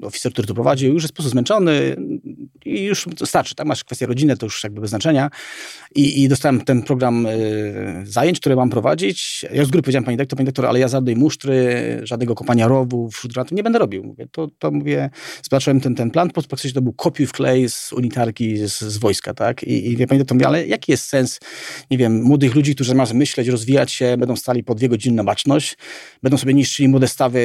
oficer, 0.05 0.31
który 0.31 0.47
to 0.47 0.53
prowadzi, 0.53 0.85
już 0.87 1.03
jest 1.03 1.13
po 1.13 1.15
prostu 1.15 1.31
zmęczony 1.31 1.95
i 2.65 2.83
już 2.83 3.05
starczy. 3.25 3.55
Tam 3.55 3.67
masz 3.67 3.83
kwestię 3.83 4.05
rodziny, 4.05 4.37
to 4.37 4.45
już 4.45 4.63
jakby 4.63 4.81
bez 4.81 4.89
znaczenia. 4.89 5.29
I, 5.95 6.23
i 6.23 6.27
dostałem 6.27 6.61
ten 6.61 6.81
program 6.81 7.25
y, 7.25 8.03
zajęć, 8.03 8.39
które 8.39 8.55
mam 8.55 8.69
prowadzić. 8.69 9.45
Ja 9.53 9.65
z 9.65 9.69
góry 9.69 9.81
powiedziałem, 9.81 10.05
pani 10.05 10.17
doktor, 10.17 10.37
pani 10.37 10.45
doktor, 10.45 10.65
ale 10.65 10.79
ja 10.79 10.87
żadnej 10.87 11.15
musztry, 11.15 11.53
żadnego 12.03 12.35
kopania 12.35 12.67
rowów, 12.67 13.15
wśród 13.15 13.51
nie 13.51 13.63
będę 13.63 13.79
robił. 13.79 14.03
Mówię, 14.03 14.27
to, 14.31 14.47
to 14.59 14.71
mówię, 14.71 15.09
zobaczyłem 15.43 15.81
ten, 15.81 15.95
ten 15.95 16.11
plan, 16.11 16.29
po 16.29 16.43
prostu 16.43 16.73
to 16.73 16.81
był 16.81 16.93
kopiuj 16.93 17.27
w 17.27 17.31
klej 17.31 17.69
z 17.69 17.93
unitarki 17.93 18.57
z, 18.57 18.79
z 18.79 18.97
wojska, 18.97 19.33
tak? 19.33 19.63
I, 19.63 19.91
i 19.91 19.97
wie 19.97 20.07
pani 20.07 20.19
doktor, 20.19 20.35
mówię, 20.35 20.47
ale 20.47 20.67
jaki 20.67 20.91
jest 20.91 21.05
sens, 21.05 21.39
nie 21.91 21.97
wiem, 21.97 22.21
młodych 22.21 22.55
ludzi, 22.55 22.75
którzy 22.75 22.89
zamiast 22.89 23.13
myśleć, 23.13 23.47
rozwijać 23.47 23.91
się, 23.91 24.17
będą 24.17 24.35
stali 24.35 24.63
po 24.63 24.75
dwie 24.75 24.89
godziny 24.89 25.15
na 25.15 25.23
baczność, 25.23 25.77
będą 26.23 26.37
sobie 26.37 26.53
niszczyli 26.53 26.89
młode 26.89 27.07
stawy 27.07 27.39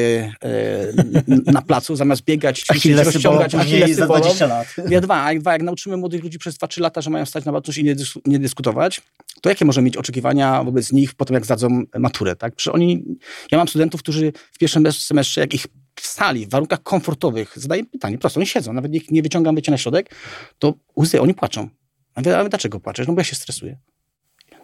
y, 1.47 1.53
na 1.53 1.63
placu, 1.63 1.97
zamiast 1.97 2.25
biegać, 2.25 2.48
ćwiczyć, 2.53 2.93
rozciągać 2.93 3.55
Achillesy 3.55 3.95
za 3.95 4.07
20 4.07 4.47
lat. 4.47 4.75
Ja 4.89 5.01
dwa, 5.01 5.35
dwa, 5.35 5.53
jak 5.53 5.63
nauczymy 5.63 5.97
młodych 5.97 6.23
ludzi 6.23 6.39
przez 6.39 6.59
2-3 6.59 6.81
lata, 6.81 7.01
że 7.01 7.11
mają 7.11 7.27
stać 7.27 7.45
na 7.45 7.53
baczność 7.53 7.79
i 7.79 7.85
nie, 7.85 7.95
dys, 7.95 8.15
nie 8.27 8.39
dyskutować, 8.39 9.01
to 9.41 9.49
jakie 9.49 9.65
może 9.65 9.83
mieć 9.83 9.97
oczekiwania 9.97 10.65
wobec 10.65 10.93
nich 10.93 11.15
po 11.15 11.25
tym, 11.25 11.35
jak 11.35 11.45
zdadzą 11.45 11.83
maturę, 11.99 12.37
tak? 12.37 12.55
Przecież 12.55 12.75
oni, 12.75 13.05
ja 13.53 13.59
mam 13.59 13.69
studentów, 13.69 14.03
którzy 14.03 14.33
w 14.53 14.59
pierwszym 14.59 14.93
semestrze, 14.93 15.41
jak 15.41 15.55
ich 15.55 15.67
w 16.01 16.07
sali, 16.07 16.47
w 16.47 16.51
warunkach 16.51 16.83
komfortowych, 16.83 17.53
zadaję 17.57 17.85
pytanie, 17.85 18.19
prosto, 18.19 18.41
oni 18.41 18.47
siedzą, 18.47 18.73
nawet 18.73 18.95
ich 18.95 19.11
nie 19.11 19.23
wyciągam, 19.23 19.57
wiecie, 19.57 19.71
na 19.71 19.79
środek, 19.79 20.15
to 20.59 20.75
łzy, 21.01 21.21
oni 21.21 21.35
płaczą. 21.35 21.69
A 22.15 22.39
a 22.39 22.49
dlaczego 22.49 22.81
płaczesz? 22.81 23.07
No 23.09 23.15
bo 23.15 23.21
ja 23.21 23.25
się 23.25 23.37
stresuję. 23.37 23.79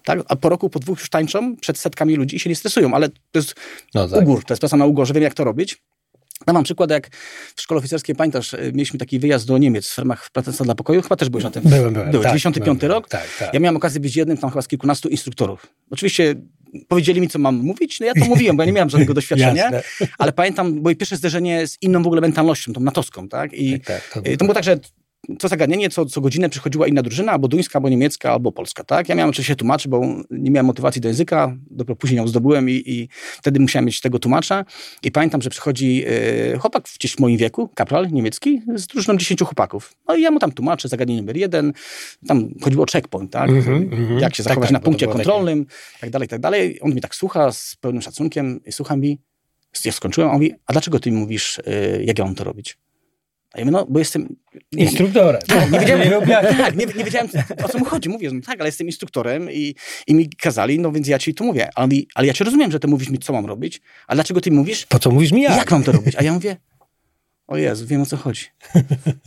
Tak? 0.05 0.19
A 0.29 0.37
po 0.37 0.49
roku, 0.49 0.71
po 0.71 0.79
dwóch 0.79 0.99
już 0.99 1.11
tańczą 1.11 1.57
przed 1.57 1.79
setkami 1.79 2.17
ludzi 2.17 2.37
i 2.37 2.41
się 2.41 2.51
nie 2.51 2.57
stresują, 2.57 2.95
ale 2.95 3.09
to 3.09 3.15
jest 3.35 3.55
no 3.95 4.09
tak. 4.09 4.23
ugór, 4.23 4.45
to 4.45 4.53
jest 4.55 4.61
praca 4.61 4.77
na 4.77 4.87
ugorze, 4.87 5.15
wiem 5.15 5.23
jak 5.23 5.35
to 5.35 5.45
robić. 5.45 5.83
Ja 6.47 6.53
mam 6.53 6.65
przykład, 6.65 6.91
jak 6.91 7.09
w 7.57 7.63
szkole 7.63 7.79
oficerskiej, 7.79 8.17
pamiętasz, 8.17 8.55
e, 8.55 8.59
mieliśmy 8.73 8.99
taki 8.99 9.19
wyjazd 9.19 9.47
do 9.47 9.59
Niemiec 9.59 9.89
w 9.89 9.99
ramach 9.99 10.31
Partnerstwa 10.31 10.65
dla 10.65 10.75
Pokoju, 10.75 11.03
chyba 11.03 11.17
też 11.17 11.29
byłeś 11.29 11.45
na 11.45 11.51
tym. 11.51 11.63
Byłem, 11.63 11.93
byłem. 11.93 12.11
Był, 12.11 12.23
tak, 12.23 12.31
95 12.31 12.81
byłem, 12.81 12.93
rok. 12.93 13.09
Tak, 13.09 13.27
tak. 13.39 13.55
Ja 13.55 13.61
miałem 13.61 13.77
okazję 13.77 14.01
być 14.01 14.17
jednym 14.17 14.37
tam 14.37 14.51
chyba 14.51 14.63
z 14.63 14.69
kilkunastu 14.69 15.09
instruktorów. 15.09 15.67
Oczywiście 15.91 16.35
powiedzieli 16.89 17.21
mi, 17.21 17.29
co 17.29 17.39
mam 17.39 17.57
mówić, 17.57 18.01
no 18.01 18.07
ja 18.07 18.13
to 18.15 18.25
mówiłem, 18.25 18.57
bo 18.57 18.63
ja 18.63 18.67
nie 18.67 18.73
miałem 18.73 18.91
żadnego 18.91 19.15
doświadczenia, 19.21 19.71
ale 20.19 20.33
pamiętam 20.33 20.81
moje 20.81 20.97
pierwsze 20.97 21.17
zderzenie 21.17 21.67
z 21.67 21.83
inną 21.83 22.03
w 22.03 22.07
ogóle 22.07 22.21
mentalnością, 22.21 22.73
tą 22.73 22.81
natowską, 22.81 23.29
tak? 23.29 23.53
I 23.53 23.81
tak, 23.81 23.87
tak, 23.87 24.25
to, 24.25 24.31
to 24.39 24.45
było 24.45 24.55
tak, 24.55 24.65
że 24.65 24.79
co 25.39 25.49
zagadnienie, 25.49 25.91
co, 25.91 26.07
co 26.07 26.21
godzinę 26.21 26.49
przychodziła 26.49 26.87
inna 26.87 27.03
drużyna, 27.03 27.33
albo 27.33 27.49
duńska, 27.49 27.79
albo 27.79 27.89
niemiecka, 27.89 28.33
albo 28.33 28.53
polska, 28.53 28.85
tak? 28.85 29.09
Ja 29.09 29.15
miałem 29.15 29.31
oczywiście 29.31 29.53
się 29.53 29.57
tłumaczyć, 29.57 29.89
bo 29.89 30.03
nie 30.31 30.51
miałem 30.51 30.67
motywacji 30.67 31.01
do 31.01 31.09
języka, 31.09 31.57
dopiero 31.71 31.97
później 31.97 32.17
ją 32.17 32.29
zdobyłem 32.29 32.71
i, 32.71 32.83
i 32.87 33.09
wtedy 33.39 33.61
musiałem 33.61 33.87
mieć 33.87 34.01
tego 34.01 34.19
tłumacza 34.19 34.65
i 35.03 35.11
pamiętam, 35.11 35.43
że 35.43 35.51
przychodzi 35.51 36.05
e, 36.07 36.59
chłopak 36.59 36.85
gdzieś 36.99 37.13
w 37.17 37.21
moim 37.21 37.37
wieku, 37.37 37.69
kapral 37.75 38.11
niemiecki, 38.11 38.63
z 38.75 38.87
drużyną 38.87 39.19
10 39.19 39.41
chłopaków. 39.41 39.95
No 40.09 40.17
i 40.17 40.23
ja 40.23 40.31
mu 40.31 40.39
tam 40.39 40.53
tłumaczę, 40.53 40.89
zagadnienie 40.89 41.21
numer 41.21 41.37
jeden, 41.37 41.73
tam 42.27 42.49
chodziło 42.63 42.85
o 42.85 42.87
checkpoint, 42.93 43.33
tak? 43.33 43.51
Mm 43.51 43.63
-hmm, 43.63 44.21
Jak 44.21 44.35
się 44.35 44.43
tak, 44.43 44.49
zachować 44.51 44.69
tak, 44.69 44.73
na 44.73 44.81
punkcie 44.81 45.07
kontrolnym, 45.07 45.65
takie... 45.65 46.01
tak 46.01 46.11
dalej, 46.11 46.29
tak 46.29 46.41
dalej. 46.41 46.81
On 46.81 46.95
mi 46.95 47.01
tak 47.01 47.15
słucha 47.15 47.53
z 47.53 47.77
pełnym 47.81 48.03
szacunkiem 48.03 48.61
i 48.67 48.73
słucha 48.73 48.97
mi, 48.97 49.19
ja 49.85 49.93
skończyłem, 49.93 50.31
on 50.31 50.37
mówi, 50.37 50.53
a 50.67 50.73
dlaczego 50.73 51.01
ty 51.01 51.11
mi 51.11 51.17
mówisz, 51.17 51.61
e, 51.67 52.05
jak 52.05 52.19
ja 52.19 52.25
mam 52.25 52.35
to 52.35 52.45
robić? 52.45 52.79
A 53.55 53.59
ja 53.59 53.65
mówię, 53.65 53.73
no, 53.73 53.87
bo 53.89 53.99
jestem... 53.99 54.37
Instruktorem. 54.73 55.43
Tak, 55.47 55.71
nie 55.71 55.81
wiedziałem, 55.81 56.27
tak, 56.57 56.77
nie, 56.77 56.87
nie 56.87 57.05
wiedziałem 57.05 57.29
o 57.65 57.69
co 57.69 57.79
mu 57.79 57.85
chodzi. 57.85 58.09
Mówię, 58.09 58.31
no 58.33 58.41
tak, 58.47 58.61
ale 58.61 58.69
jestem 58.69 58.87
instruktorem 58.87 59.51
i, 59.51 59.75
i 60.07 60.15
mi 60.15 60.29
kazali, 60.29 60.79
no 60.79 60.93
więc 60.93 61.09
ja 61.09 61.19
ci 61.19 61.35
to 61.35 61.45
mówię. 61.45 61.69
Ale, 61.75 61.89
ale 62.15 62.27
ja 62.27 62.33
cię 62.33 62.45
rozumiem, 62.45 62.73
że 62.73 62.81
ty 62.81 62.89
mówisz 62.89 63.09
mi, 63.09 63.19
co 63.19 63.33
mam 63.33 63.47
robić, 63.47 63.81
a 64.07 64.15
dlaczego 64.15 64.41
ty 64.41 64.51
mówisz? 64.51 64.87
Po 64.87 64.99
co 64.99 65.11
mówisz 65.11 65.33
mi 65.33 65.43
jak? 65.43 65.57
Jak 65.57 65.71
mam 65.71 65.83
to 65.83 65.93
robić? 65.93 66.17
A 66.17 66.23
ja 66.23 66.33
mówię, 66.33 66.57
o 67.47 67.57
Jezu, 67.57 67.87
wiem 67.87 68.03
o 68.03 68.07
co 68.07 68.17
chodzi. 68.17 68.47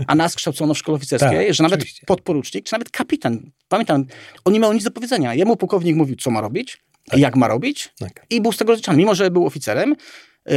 A 0.08 0.16
nas 0.16 0.36
kształcono 0.36 0.74
w 0.74 0.78
szkole 0.78 0.96
oficerskiej, 0.96 1.46
tak, 1.46 1.54
że 1.54 1.64
nawet 1.64 1.80
oczywiście. 1.80 2.06
podporucznik, 2.06 2.66
czy 2.66 2.74
nawet 2.74 2.90
kapitan, 2.90 3.52
pamiętam, 3.68 4.06
on 4.46 4.54
nie 4.54 4.60
miał 4.60 4.74
nic 4.74 4.84
do 4.84 4.92
powiedzenia. 4.92 5.34
Jemu 5.34 5.58
pułkownik 5.58 5.96
mówił, 5.96 6.16
co 6.16 6.32
ma 6.32 6.42
robić, 6.42 6.84
tak. 7.06 7.20
jak 7.20 7.36
ma 7.36 7.48
robić 7.48 7.94
tak. 8.00 8.26
i 8.30 8.42
był 8.42 8.52
z 8.52 8.58
tego 8.58 8.72
rozliczany. 8.72 8.98
Mimo, 8.98 9.16
że 9.16 9.32
był 9.32 9.46
oficerem, 9.46 9.96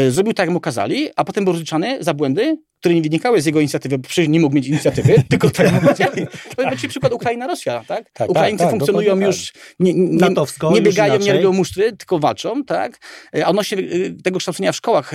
zrobił 0.08 0.32
tak, 0.34 0.46
jak 0.46 0.52
mu 0.52 0.60
kazali, 0.60 1.08
a 1.16 1.24
potem 1.24 1.44
był 1.44 1.52
rozliczany 1.52 1.98
za 2.00 2.14
błędy, 2.14 2.58
które 2.80 2.94
nie 2.94 3.02
wynikały 3.02 3.42
z 3.42 3.46
jego 3.46 3.60
inicjatywy, 3.60 3.98
bo 3.98 4.08
przecież 4.08 4.28
nie 4.28 4.40
mógł 4.40 4.54
mieć 4.54 4.66
inicjatywy, 4.66 5.14
tylko 5.30 5.50
tak 5.50 5.72
jak 5.72 5.82
powiedzieli. 5.82 6.26
To 6.56 6.64
będzie 6.64 6.88
przykład 6.88 7.12
Ukraina-Rosja, 7.12 7.84
tak? 7.86 8.10
tak 8.12 8.30
Ukraińcy 8.30 8.58
tak, 8.58 8.66
tak, 8.66 8.70
funkcjonują 8.70 9.20
już, 9.20 9.52
nie, 9.80 9.94
nie, 9.94 10.34
nie 10.72 10.82
biegają, 10.82 11.18
nie 11.18 11.32
robią 11.32 11.52
musztry, 11.52 11.92
tylko 11.96 12.18
walczą, 12.18 12.64
tak? 12.64 12.98
A 13.44 13.48
odnośnie 13.48 13.78
y, 13.78 14.16
tego 14.24 14.38
kształcenia 14.38 14.72
w 14.72 14.76
szkołach 14.76 15.12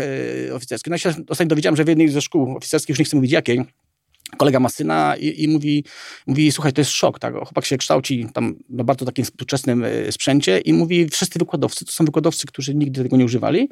oficerskich, 0.53 0.89
no 0.89 0.93
ja 0.93 0.97
się 0.97 1.09
ostatnio 1.29 1.49
dowiedziałem, 1.49 1.75
że 1.75 1.83
w 1.83 1.87
jednej 1.87 2.09
ze 2.09 2.21
szkół 2.21 2.57
oficerskich, 2.57 2.89
już 2.89 2.99
nie 2.99 3.05
chcę 3.05 3.15
mówić 3.15 3.31
jakiej, 3.31 3.65
kolega 4.37 4.59
ma 4.59 4.69
syna 4.69 5.15
i, 5.19 5.43
i, 5.43 5.47
mówi, 5.47 5.83
mówi, 6.27 6.51
słuchaj, 6.51 6.73
to 6.73 6.81
jest 6.81 6.91
szok, 6.91 7.19
tak? 7.19 7.33
Chłopak 7.33 7.65
się 7.65 7.77
kształci 7.77 8.27
tam 8.33 8.55
na 8.69 8.83
bardzo 8.83 9.05
takim 9.05 9.25
współczesnym 9.25 9.83
y, 9.83 10.11
sprzęcie 10.11 10.59
i 10.59 10.73
mówi, 10.73 11.07
wszyscy 11.09 11.39
wykładowcy, 11.39 11.85
to 11.85 11.91
są 11.91 12.05
wykładowcy, 12.05 12.47
którzy 12.47 12.75
nigdy 12.75 13.03
tego 13.03 13.17
nie 13.17 13.25
używali 13.25 13.69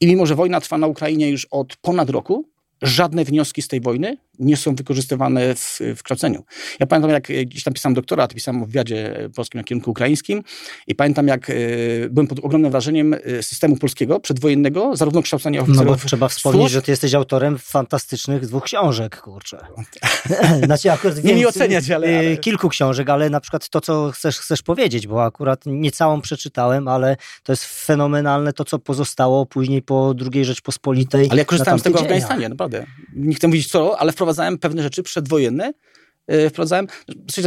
i 0.00 0.06
mimo, 0.06 0.26
że 0.26 0.34
wojna 0.34 0.60
trwa 0.60 0.78
na 0.78 0.86
Ukrainie 0.86 1.30
już 1.30 1.46
od 1.50 1.76
ponad 1.76 2.10
roku, 2.10 2.48
żadne 2.82 3.24
wnioski 3.24 3.62
z 3.62 3.68
tej 3.68 3.80
wojny 3.80 4.16
nie 4.38 4.56
są 4.56 4.74
wykorzystywane 4.74 5.54
w, 5.54 5.80
w 5.96 6.02
kształceniu. 6.02 6.44
Ja 6.80 6.86
pamiętam, 6.86 7.10
jak 7.10 7.46
gdzieś 7.46 7.64
tam 7.64 7.74
pisałem 7.74 7.94
doktorat, 7.94 8.34
pisałem 8.34 8.62
o 8.62 8.66
wywiadzie 8.66 9.28
polskim 9.36 9.58
na 9.58 9.64
kierunku 9.64 9.90
ukraińskim 9.90 10.42
i 10.86 10.94
pamiętam, 10.94 11.28
jak 11.28 11.50
y, 11.50 12.08
byłem 12.10 12.26
pod 12.26 12.38
ogromnym 12.38 12.70
wrażeniem 12.70 13.14
e, 13.14 13.42
systemu 13.42 13.76
polskiego, 13.76 14.20
przedwojennego, 14.20 14.96
zarówno 14.96 15.22
kształcenia 15.22 15.60
oficerów... 15.60 15.86
No 15.86 15.92
bo 15.92 16.08
trzeba 16.08 16.28
wspomnieć, 16.28 16.62
służb. 16.62 16.72
że 16.72 16.82
ty 16.82 16.90
jesteś 16.90 17.14
autorem 17.14 17.58
fantastycznych 17.58 18.46
dwóch 18.46 18.64
książek, 18.64 19.20
kurczę. 19.20 19.58
znaczy 20.66 20.92
akurat 20.92 21.24
nie 21.24 21.34
mi 21.34 21.46
oceniać, 21.46 21.90
ale, 21.90 22.18
ale... 22.18 22.36
Kilku 22.36 22.68
książek, 22.68 23.10
ale 23.10 23.30
na 23.30 23.40
przykład 23.40 23.68
to, 23.68 23.80
co 23.80 24.10
chcesz, 24.10 24.38
chcesz 24.38 24.62
powiedzieć, 24.62 25.06
bo 25.06 25.24
akurat 25.24 25.62
nie 25.66 25.90
całą 25.90 26.20
przeczytałem, 26.20 26.88
ale 26.88 27.16
to 27.42 27.52
jest 27.52 27.64
fenomenalne 27.64 28.52
to, 28.52 28.64
co 28.64 28.78
pozostało 28.78 29.46
później 29.46 29.82
po 29.82 30.14
II 30.32 30.44
Rzeczpospolitej. 30.44 31.28
Ale 31.30 31.38
ja 31.38 31.44
korzystałem 31.44 31.80
z 31.80 31.82
tego 31.82 31.98
w 31.98 32.02
Afganistanie, 32.02 32.48
naprawdę. 32.48 32.67
Nie 33.14 33.34
chcę 33.34 33.48
mówić 33.48 33.70
co, 33.70 33.98
ale 33.98 34.12
wprowadzałem 34.12 34.58
pewne 34.58 34.82
rzeczy 34.82 35.02
przedwojenne, 35.02 35.72
e, 36.26 36.50
wprowadzałem, 36.50 36.86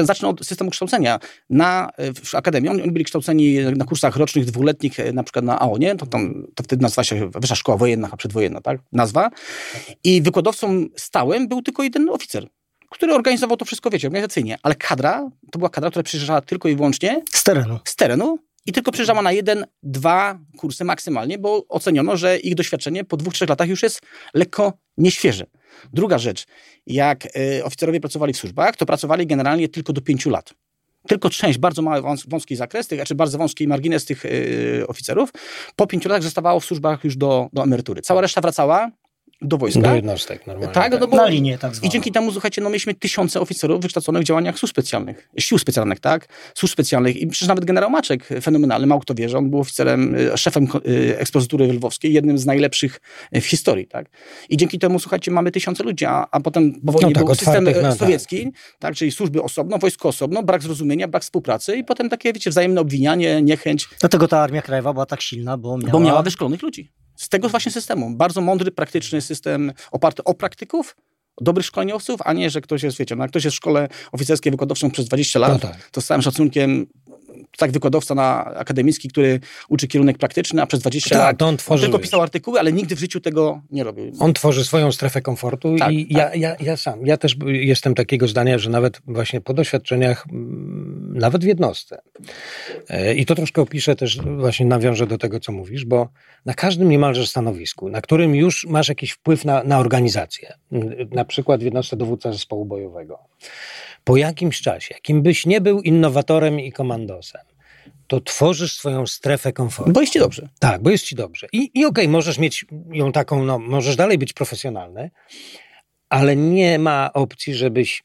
zacznę 0.04 0.28
od 0.28 0.46
systemu 0.46 0.72
kształcenia. 0.72 1.20
Na, 1.50 1.90
e, 1.98 2.14
w 2.14 2.36
Akademii, 2.36 2.70
oni, 2.70 2.82
oni 2.82 2.92
byli 2.92 3.06
kształceni 3.06 3.60
na 3.76 3.86
kursach 3.86 4.16
rocznych, 4.16 4.46
dwuletnich, 4.46 5.00
e, 5.00 5.14
na 5.14 5.24
przykład 5.24 5.46
na 5.46 5.60
AONie, 5.60 5.96
to, 5.96 6.06
tam, 6.06 6.48
to 6.56 6.64
wtedy 6.64 6.82
nazywa 6.82 7.04
się 7.04 7.30
Wyższa 7.30 7.56
Szkoła 7.56 7.78
Wojenna, 7.78 8.10
a 8.12 8.18
przedwojenna, 8.18 8.62
tak? 8.62 8.80
Nazwa. 8.92 9.30
I 10.04 10.22
wykładowcą 10.22 10.86
stałym 10.96 11.48
był 11.48 11.62
tylko 11.62 11.84
jeden 11.84 12.10
oficer. 12.10 12.48
który 12.90 13.14
organizował 13.14 13.58
to 13.58 13.66
wszystko, 13.66 13.90
wiecie, 13.90 14.08
organizacyjnie, 14.08 14.58
ale 14.64 14.76
kadra, 14.76 15.30
to 15.52 15.60
była 15.60 15.70
kadra, 15.70 15.90
która 15.90 16.04
przyjeżdżała 16.04 16.42
tylko 16.42 16.70
i 16.70 16.76
wyłącznie 16.76 17.24
Z 17.30 17.44
terenu. 17.44 17.80
z 17.86 17.96
terenu 17.96 18.40
i 18.66 18.72
tylko 18.72 18.92
przyjeżdżała 18.92 19.22
na 19.22 19.32
jeden, 19.32 19.66
dwa 19.84 20.40
kursy 20.58 20.84
maksymalnie, 20.84 21.38
bo 21.38 21.68
oceniono, 21.70 22.18
że 22.18 22.38
ich 22.38 22.56
doświadczenie 22.56 23.04
po 23.04 23.18
dwóch, 23.18 23.34
trzech 23.34 23.50
latach 23.50 23.68
już 23.68 23.84
jest 23.84 24.02
lekko 24.34 24.74
nieświeże. 24.98 25.46
Druga 25.94 26.18
rzecz, 26.18 26.46
jak 26.88 27.26
y, 27.26 27.64
oficerowie 27.64 28.00
pracowali 28.00 28.34
w 28.34 28.38
służbach, 28.38 28.76
to 28.76 28.86
pracowali 28.86 29.28
generalnie 29.28 29.70
tylko 29.70 29.94
do 29.94 30.02
pięciu 30.02 30.30
lat. 30.30 30.54
Tylko 31.08 31.30
część, 31.30 31.60
bardzo 31.60 31.82
mały, 31.82 32.02
wąs- 32.02 32.30
wąski 32.30 32.56
zakres, 32.56 32.88
tych, 32.88 32.98
znaczy 33.00 33.16
bardzo 33.16 33.38
wąski 33.38 33.68
margines 33.68 34.06
tych 34.06 34.26
y, 34.26 34.84
oficerów, 34.88 35.30
po 35.76 35.88
pięciu 35.88 36.10
latach 36.10 36.24
zostawało 36.24 36.60
w 36.60 36.66
służbach 36.66 37.04
już 37.04 37.18
do, 37.18 37.50
do 37.54 37.64
emerytury. 37.64 38.02
Cała 38.02 38.22
reszta 38.22 38.42
wracała 38.42 38.92
do 39.42 39.58
wojska. 39.58 39.82
Do 39.82 39.96
jednostek 39.96 40.48
normalnie. 40.48 40.74
Tak, 40.74 41.00
no 41.00 41.08
bo 41.08 41.18
Na 41.18 41.28
linię 41.28 41.58
tak 41.58 41.72
i 41.72 41.76
zwaną. 41.76 41.92
dzięki 41.92 42.12
temu, 42.12 42.32
słuchajcie, 42.32 42.62
no 42.62 42.70
mieliśmy 42.70 42.94
tysiące 42.94 43.42
oficerów 43.42 43.82
wykształconych 43.82 44.22
w 44.22 44.26
działaniach 44.26 44.60
służb 44.60 44.74
specjalnych, 44.74 45.30
sił 45.40 45.58
specjalnych, 45.58 46.00
tak? 46.00 46.28
Służb 46.56 46.74
specjalnych 46.74 47.18
i 47.18 47.28
przecież 47.28 47.48
nawet 47.48 47.66
generał 47.66 47.90
Maczek, 47.90 48.30
fenomenalny, 48.42 48.88
mało 48.88 49.02
kto 49.02 49.14
wie, 49.14 49.30
że 49.30 49.38
on 49.38 49.50
był 49.50 49.60
oficerem, 49.60 50.16
y, 50.16 50.38
szefem 50.38 50.68
y, 50.88 51.18
ekspozytury 51.20 51.74
lwowskiej, 51.74 52.14
jednym 52.14 52.38
z 52.38 52.46
najlepszych 52.46 53.02
w 53.34 53.46
historii, 53.46 53.88
tak? 53.88 54.10
I 54.50 54.58
dzięki 54.58 54.80
temu, 54.80 55.00
słuchajcie, 55.00 55.32
mamy 55.32 55.52
tysiące 55.52 55.84
ludzi, 55.84 56.06
a, 56.06 56.28
a 56.32 56.40
potem 56.40 56.82
po 56.86 56.92
wojnie 56.92 57.10
No 57.10 57.16
tak, 57.16 57.26
był 57.26 57.36
system 57.36 57.64
no 57.64 57.72
tak. 57.82 57.98
sowiecki, 57.98 58.52
tak. 58.80 58.96
Czyli 58.96 59.12
służby 59.12 59.44
osobno, 59.44 59.78
wojsko 59.78 60.10
osobno, 60.10 60.44
brak 60.44 60.64
zrozumienia, 60.64 61.08
brak 61.08 61.24
współpracy 61.24 61.76
i 61.76 61.84
potem 61.84 62.10
takie, 62.10 62.34
wiecie, 62.34 62.50
wzajemne 62.50 62.82
obwinianie, 62.82 63.42
niechęć, 63.42 63.88
Dlatego 64.00 64.28
ta 64.28 64.40
Armia 64.40 64.62
Krajowa 64.62 64.94
była 64.94 65.06
tak 65.06 65.22
silna, 65.22 65.58
bo 65.58 65.78
miała... 65.78 65.92
bo 65.92 66.00
miała 66.00 66.24
wyszkolonych 66.24 66.62
ludzi. 66.62 66.92
Z 67.22 67.30
tego 67.30 67.50
właśnie 67.50 67.72
systemu. 67.72 68.10
Bardzo 68.10 68.42
mądry, 68.42 68.72
praktyczny 68.72 69.22
system 69.22 69.72
oparty 69.92 70.24
o 70.24 70.34
praktyków, 70.34 70.96
dobrych 71.42 71.66
szkoleniowców, 71.66 72.22
a 72.26 72.34
nie, 72.34 72.50
że 72.50 72.62
ktoś 72.62 72.84
jest, 72.84 72.98
wiecie, 72.98 73.16
no 73.16 73.24
jak 73.24 73.32
ktoś 73.32 73.44
jest 73.46 73.54
w 73.56 73.58
szkole 73.58 73.88
oficerskiej 74.12 74.52
wykładowczą 74.52 74.92
przez 74.92 75.06
20 75.06 75.40
lat, 75.40 75.52
No 75.52 75.60
tak. 75.60 75.90
to 75.92 76.02
z 76.02 76.06
całym 76.06 76.22
szacunkiem 76.22 76.88
tak 77.58 77.72
wykładowca 77.72 78.16
na 78.16 78.46
akademicki, 78.46 79.10
który 79.10 79.40
uczy 79.70 79.88
kierunek 79.88 80.18
praktyczny, 80.18 80.62
a 80.62 80.66
przez 80.66 80.80
20 80.80 81.10
Tak, 81.10 81.20
lat 81.20 81.42
on 81.42 81.58
tworzy, 81.58 81.84
tylko 81.84 82.00
pisał 82.00 82.22
artykuły, 82.22 82.60
ale 82.60 82.72
nigdy 82.74 82.96
w 82.96 83.00
życiu 83.00 83.20
tego 83.20 83.62
nie 83.72 83.84
robił. 83.84 84.12
On 84.20 84.34
tworzy 84.34 84.66
swoją 84.66 84.92
strefę 84.92 85.22
komfortu 85.22 85.76
Tak, 85.80 85.92
i 85.94 86.08
tak. 86.08 86.36
Ja, 86.36 86.50
ja, 86.50 86.56
ja 86.60 86.78
sam, 86.78 87.06
ja 87.06 87.18
też 87.18 87.36
jestem 87.46 87.96
takiego 87.96 88.28
zdania, 88.28 88.60
że 88.60 88.70
nawet 88.70 89.02
właśnie 89.08 89.42
po 89.42 89.54
doświadczeniach, 89.54 90.26
mm, 90.32 91.01
nawet 91.14 91.44
w 91.44 91.48
jednostce, 91.48 92.02
e, 92.90 93.14
i 93.14 93.26
to 93.26 93.36
troszkę 93.36 93.62
opiszę 93.62 93.96
też, 93.96 94.18
właśnie 94.18 94.66
nawiążę 94.66 95.08
do 95.08 95.18
tego, 95.18 95.40
co 95.40 95.52
mówisz, 95.52 95.86
bo 95.86 96.10
na 96.46 96.54
każdym 96.54 96.90
niemalże 96.90 97.28
stanowisku, 97.28 97.90
na 97.90 98.02
którym 98.02 98.36
już 98.36 98.68
masz 98.70 98.90
jakiś 98.90 99.12
wpływ 99.12 99.46
na, 99.46 99.64
na 99.64 99.80
organizację, 99.80 100.54
na 101.12 101.26
przykład 101.26 101.62
w 101.62 101.64
jednostce 101.64 101.98
dowódca 101.98 102.32
zespołu 102.32 102.66
bojowego, 102.66 103.20
po 104.04 104.18
jakimś 104.18 104.62
czasie, 104.62 104.94
jakim 104.94 105.22
byś 105.22 105.46
nie 105.46 105.62
był 105.62 105.82
innowatorem 105.82 106.60
i 106.60 106.72
komandosem, 106.72 107.42
to 108.08 108.22
tworzysz 108.22 108.74
swoją 108.74 109.08
strefę 109.08 109.54
komfortu. 109.54 109.92
Bo 109.92 110.02
jest 110.02 110.14
ci 110.14 110.20
dobrze. 110.20 110.50
Tak, 110.60 110.82
bo 110.82 110.90
jest 110.90 111.06
ci 111.06 111.16
dobrze. 111.16 111.48
I, 111.54 111.72
i 111.74 111.86
okej, 111.86 112.08
możesz 112.08 112.38
mieć 112.38 112.66
ją 112.92 113.12
taką, 113.12 113.44
no, 113.44 113.60
możesz 113.60 113.96
dalej 113.96 114.18
być 114.18 114.34
profesjonalny, 114.34 115.12
ale 116.10 116.36
nie 116.36 116.80
ma 116.80 117.14
opcji, 117.14 117.54
żebyś 117.54 118.04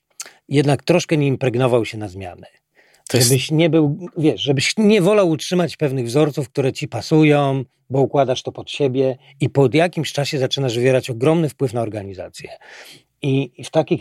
jednak 0.48 0.82
troszkę 0.82 1.16
nie 1.16 1.26
impregnował 1.26 1.84
się 1.84 1.98
na 1.98 2.08
zmiany. 2.08 2.46
To 3.08 3.16
jest, 3.16 3.28
Żebyś 3.28 3.50
nie 3.50 3.70
był, 3.70 4.08
wiesz, 4.18 4.40
żebyś 4.40 4.74
nie 4.78 5.02
wolał 5.02 5.28
utrzymać 5.28 5.76
pewnych 5.76 6.06
wzorców, 6.06 6.48
które 6.48 6.72
ci 6.72 6.88
pasują, 6.88 7.64
bo 7.90 8.00
układasz 8.00 8.42
to 8.42 8.52
pod 8.52 8.70
siebie 8.70 9.16
i 9.40 9.50
po 9.50 9.68
jakimś 9.72 10.12
czasie 10.12 10.38
zaczynasz 10.38 10.74
wywierać 10.74 11.10
ogromny 11.10 11.48
wpływ 11.48 11.72
na 11.72 11.80
organizację. 11.82 12.50
I 13.22 13.50
w 13.64 13.70
takich 13.70 14.00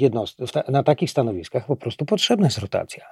na 0.70 0.84
takich 0.84 1.12
stanowiskach 1.12 1.66
po 1.66 1.76
prostu 1.76 2.06
potrzebna 2.06 2.48
jest 2.48 2.58
rotacja. 2.58 3.04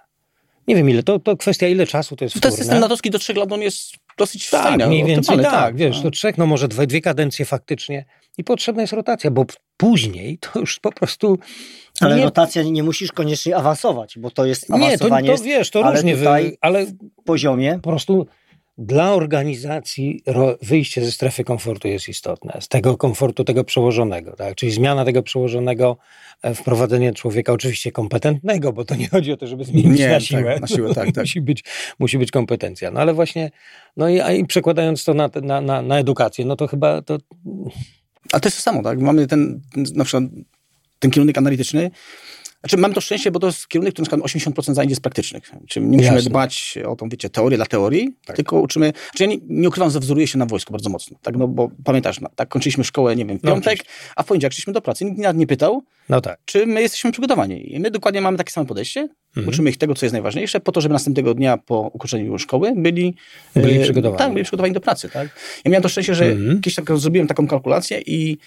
Nie 0.68 0.76
wiem 0.76 0.90
ile, 0.90 1.04
to, 1.04 1.20
to 1.20 1.38
kwestia 1.38 1.68
ile 1.68 1.88
czasu 1.88 2.16
to 2.16 2.26
jest 2.26 2.34
to 2.36 2.40
wtórne. 2.40 2.58
system 2.58 2.80
natowski 2.80 3.10
do 3.10 3.20
trzech 3.20 3.38
lat, 3.38 3.52
on 3.52 3.62
jest 3.62 3.94
dosyć 4.18 4.50
Tak, 4.50 4.64
fajny. 4.64 4.88
mniej 4.88 5.04
więcej 5.04 5.36
optymalny, 5.36 5.58
tak, 5.66 5.76
wiesz, 5.76 5.98
no. 5.98 6.04
do 6.04 6.12
trzech, 6.12 6.38
no 6.38 6.46
może 6.46 6.68
dwie, 6.68 6.88
dwie 6.88 7.02
kadencje 7.02 7.46
faktycznie 7.46 8.06
i 8.38 8.44
potrzebna 8.44 8.82
jest 8.82 8.94
rotacja, 8.94 9.32
bo 9.32 9.46
później 9.84 10.38
to 10.38 10.60
już 10.60 10.80
po 10.80 10.92
prostu 10.92 11.40
Ale 12.02 12.16
nie, 12.16 12.24
rotacja 12.24 12.64
nie 12.64 12.84
musisz 12.84 13.12
koniecznie 13.12 13.56
awansować, 13.56 14.20
bo 14.20 14.32
to 14.32 14.46
jest 14.46 14.70
nie 14.70 14.80
to, 14.80 14.86
awansowanie 14.86 15.38
to 15.38 15.44
wiesz, 15.44 15.72
to 15.72 15.86
ale 15.86 15.96
różnie, 15.96 16.18
tutaj- 16.18 16.44
wy, 16.44 16.58
ale 16.62 16.86
w 16.86 16.94
poziomie. 17.26 17.80
po 17.82 17.90
prostu 17.90 18.28
dla 18.78 19.14
organizacji 19.14 20.24
wyjście 20.62 21.06
ze 21.06 21.12
strefy 21.12 21.44
komfortu 21.44 21.88
jest 21.88 22.10
istotne, 22.10 22.58
z 22.62 22.68
tego 22.68 22.98
komfortu 22.98 23.44
tego 23.44 23.64
przełożonego, 23.64 24.36
tak? 24.36 24.56
czyli 24.56 24.72
zmiana 24.72 25.06
tego 25.06 25.24
przełożonego, 25.24 25.98
e, 26.42 26.56
wprowadzenie 26.56 27.14
człowieka 27.14 27.54
oczywiście 27.54 27.92
kompetentnego, 27.92 28.74
bo 28.74 28.86
to 28.86 28.96
nie 28.96 29.10
chodzi 29.10 29.32
o 29.32 29.38
to, 29.38 29.48
żeby 29.48 29.64
zmienić 29.64 30.00
Nie, 30.00 30.08
na 30.08 30.14
tak, 30.14 30.24
siłę. 30.24 30.60
na 30.60 30.68
siłę, 30.68 30.94
tak, 30.94 31.06
tak. 31.16 31.24
musi, 31.24 31.42
być, 31.42 31.64
musi 32.00 32.18
być 32.18 32.32
kompetencja. 32.32 32.92
No 32.92 33.00
ale 33.00 33.14
właśnie, 33.14 33.52
no 33.98 34.10
i, 34.10 34.20
a 34.20 34.32
i 34.32 34.46
przekładając 34.46 35.04
to 35.04 35.14
na, 35.14 35.30
na, 35.42 35.62
na, 35.62 35.82
na 35.82 36.00
edukację, 36.00 36.46
no 36.46 36.56
to 36.56 36.68
chyba 36.68 37.02
to 37.02 37.18
Ale 38.34 38.42
to 38.42 38.48
jest 38.48 38.58
to 38.58 38.64
samo, 38.64 38.84
tak? 38.84 39.00
Mamy 39.00 39.28
ten, 39.28 39.62
na 39.96 40.04
przykład 40.04 40.24
ten 41.00 41.12
kierunek 41.12 41.38
analityczny. 41.38 41.92
Znaczy, 42.64 42.78
mamy 42.78 42.94
to 42.94 43.02
szczęście, 43.02 43.32
bo 43.32 43.40
to 43.40 43.48
jest 43.48 43.68
kierunek, 43.68 43.94
który 43.94 44.10
na 44.18 44.24
przykład 44.28 44.56
80% 44.66 44.74
zajęć 44.74 44.90
jest 44.92 45.02
praktycznych. 45.02 45.52
Czyli 45.68 45.86
nie 45.86 45.98
musimy 45.98 46.16
Jasne. 46.16 46.30
dbać 46.30 46.78
o 46.86 46.96
tą, 46.96 47.10
wiecie, 47.10 47.30
teorię 47.30 47.58
dla 47.58 47.66
teorii, 47.66 48.16
Tak. 48.26 48.36
tylko 48.36 48.62
uczymy... 48.62 48.94
Znaczy, 49.10 49.24
ja 49.24 49.30
nie, 49.30 49.38
nie 49.48 49.68
ukrywam, 49.70 49.92
zawzoruję 49.92 50.28
się 50.28 50.38
na 50.38 50.46
wojsku 50.46 50.72
bardzo 50.74 50.90
mocno, 50.90 51.18
tak? 51.22 51.38
No 51.38 51.48
bo 51.48 51.72
pamiętasz, 51.84 52.20
no, 52.22 52.30
tak 52.36 52.50
kończyliśmy 52.50 52.84
szkołę, 52.84 53.16
nie 53.16 53.26
wiem, 53.26 53.40
w 53.40 53.44
No, 53.44 53.52
piątek, 53.52 53.80
a 54.16 54.24
w 54.24 54.26
poniedziałek 54.26 54.54
szliśmy 54.54 54.74
do 54.74 54.82
pracy. 54.82 55.06
Nikt 55.06 55.18
nas 55.18 55.36
nie 55.36 55.48
pytał, 55.48 55.84
no 56.10 56.22
tak. 56.22 56.40
czy 56.46 56.66
my 56.66 56.82
jesteśmy 56.82 57.12
przygotowani. 57.12 57.74
I 57.76 57.80
my 57.80 57.92
dokładnie 57.92 58.22
mamy 58.22 58.38
takie 58.38 58.52
samo 58.52 58.66
podejście. 58.66 59.08
Mhm. 59.28 59.48
Uczymy 59.48 59.70
ich 59.70 59.78
tego, 59.78 59.96
co 59.96 60.06
jest 60.06 60.14
najważniejsze, 60.14 60.60
po 60.60 60.72
to, 60.72 60.82
żeby 60.82 60.94
następnego 60.94 61.34
dnia 61.34 61.58
po 61.58 61.80
ukończeniu 61.94 62.40
szkoły 62.40 62.74
byli, 62.76 63.16
Byli 63.56 63.78
e, 63.80 63.84
przygotowani. 63.84 64.18
Tak, 64.18 64.34
byli 64.34 64.44
przygotowani 64.44 64.74
do 64.74 64.82
pracy. 64.82 65.10
Tak? 65.10 65.28
Ja 65.66 65.72
miałem 65.72 65.84
to 65.84 65.90
szczęście, 65.90 66.16
że 66.16 66.26
Mhm. 66.26 66.56
kiedyś 66.62 66.76
tak 66.76 66.98
zrobiłem 66.98 67.28
taką 67.28 67.48
kalkulację 67.48 68.02
i 68.06 68.38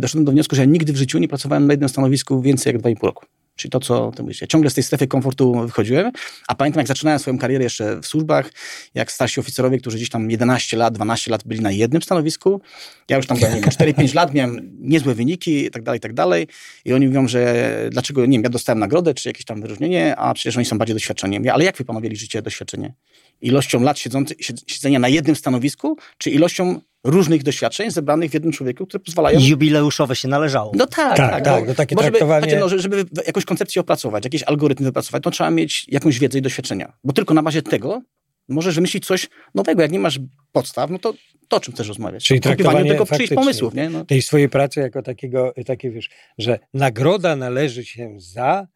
doszedłem 0.00 0.24
do 0.24 0.32
wniosku, 0.32 0.56
że 0.56 0.62
ja 0.62 0.66
nigdy 0.66 0.92
w 0.92 0.96
życiu 0.96 1.18
nie 1.18 1.28
pracowałem 1.28 1.66
na 1.66 1.72
jednym 1.72 1.88
stanowisku 1.88 2.42
więcej 2.42 2.72
jak 2.72 2.82
2,5 2.82 3.02
roku. 3.02 3.26
Czyli 3.56 3.70
to, 3.72 3.80
co 3.80 4.12
ty 4.16 4.22
mówisz. 4.22 4.40
Ja 4.40 4.46
ciągle 4.46 4.70
z 4.70 4.74
tej 4.74 4.84
strefy 4.84 5.06
komfortu 5.06 5.66
wychodziłem, 5.66 6.12
a 6.48 6.54
pamiętam, 6.54 6.80
jak 6.80 6.88
zaczynałem 6.88 7.18
swoją 7.18 7.38
karierę 7.38 7.64
jeszcze 7.64 8.00
w 8.00 8.06
służbach, 8.06 8.50
jak 8.94 9.12
starsi 9.12 9.40
oficerowie, 9.40 9.78
którzy 9.78 9.96
gdzieś 9.96 10.10
tam 10.10 10.30
11 10.30 10.76
lat, 10.76 10.94
12 10.94 11.30
lat 11.30 11.44
byli 11.44 11.60
na 11.60 11.70
jednym 11.70 12.02
stanowisku. 12.02 12.60
Ja 13.08 13.16
już 13.16 13.26
tam, 13.26 13.38
nie 13.38 13.48
wiem, 13.48 13.60
4-5 13.60 14.14
lat 14.14 14.34
miałem 14.34 14.70
niezłe 14.80 15.14
wyniki 15.14 15.64
i 15.64 15.70
tak 15.70 15.82
dalej, 15.82 15.98
i 15.98 16.00
tak 16.00 16.14
dalej. 16.14 16.46
I 16.84 16.92
oni 16.92 17.06
mówią, 17.06 17.28
że 17.28 17.66
dlaczego, 17.90 18.26
nie 18.26 18.38
wiem, 18.38 18.42
ja 18.42 18.50
dostałem 18.50 18.78
nagrodę, 18.78 19.14
czy 19.14 19.28
jakieś 19.28 19.44
tam 19.44 19.60
wyróżnienie, 19.60 20.16
a 20.16 20.34
przecież 20.34 20.56
oni 20.56 20.66
są 20.66 20.78
bardziej 20.78 20.94
doświadczeni. 20.94 21.38
Ja 21.42 21.54
ale 21.54 21.64
jak 21.64 21.76
wy 21.76 21.84
panowie 21.84 22.08
liczycie 22.08 22.42
doświadczenie? 22.42 22.94
Ilością 23.40 23.82
lat 23.82 23.98
siedzący, 23.98 24.34
sied- 24.34 24.62
siedzenia 24.66 24.98
na 24.98 25.08
jednym 25.08 25.36
stanowisku, 25.36 25.96
czy 26.18 26.30
ilością 26.30 26.80
różnych 27.04 27.42
doświadczeń 27.42 27.90
zebranych 27.90 28.30
w 28.30 28.34
jednym 28.34 28.52
człowieku, 28.52 28.86
które 28.86 29.00
pozwalają 29.04 29.40
Jubileuszowe 29.40 30.16
się 30.16 30.28
należało. 30.28 30.72
no 30.74 30.86
tak, 30.86 31.16
Tak, 31.16 31.30
tak. 31.30 31.44
tak, 31.44 31.60
bo, 31.60 31.66
no 31.68 31.74
takie 31.74 31.96
bo 31.96 32.02
żeby, 32.02 32.18
traktowanie- 32.18 32.42
znaczy, 32.42 32.60
no, 32.60 32.68
że- 32.68 32.78
żeby 32.78 33.04
jakąś 33.26 33.44
koncepcję 33.44 33.80
opracować, 33.80 34.24
jakiś 34.24 34.42
algorytm 34.42 34.84
wypracować, 34.84 35.22
to 35.22 35.30
trzeba 35.30 35.50
mieć 35.50 35.84
jakąś 35.88 36.18
wiedzę 36.18 36.38
i 36.38 36.42
doświadczenia. 36.42 36.92
Bo 37.04 37.12
tylko 37.12 37.34
na 37.34 37.42
bazie 37.42 37.62
tego 37.62 38.02
możesz 38.48 38.74
wymyślić 38.74 39.06
coś 39.06 39.28
nowego. 39.54 39.82
Jak 39.82 39.90
nie 39.92 39.98
masz 39.98 40.18
podstaw, 40.52 40.90
no 40.90 40.98
to, 40.98 41.14
to 41.48 41.56
o 41.56 41.60
czym 41.60 41.74
chcesz 41.74 41.88
rozmawiać? 41.88 42.24
Czyli 42.24 42.40
traktowanie 42.40 42.90
tego 42.92 43.06
czyichś 43.06 43.34
pomysłów, 43.34 43.74
nie? 43.74 43.90
No. 43.90 44.04
tej 44.04 44.22
swojej 44.22 44.48
pracy 44.48 44.80
jako 44.80 45.02
takiego, 45.02 45.52
takie 45.66 45.90
wiesz, 45.90 46.08
że 46.38 46.58
nagroda 46.74 47.36
należy 47.36 47.84
się 47.84 48.14
za 48.18 48.66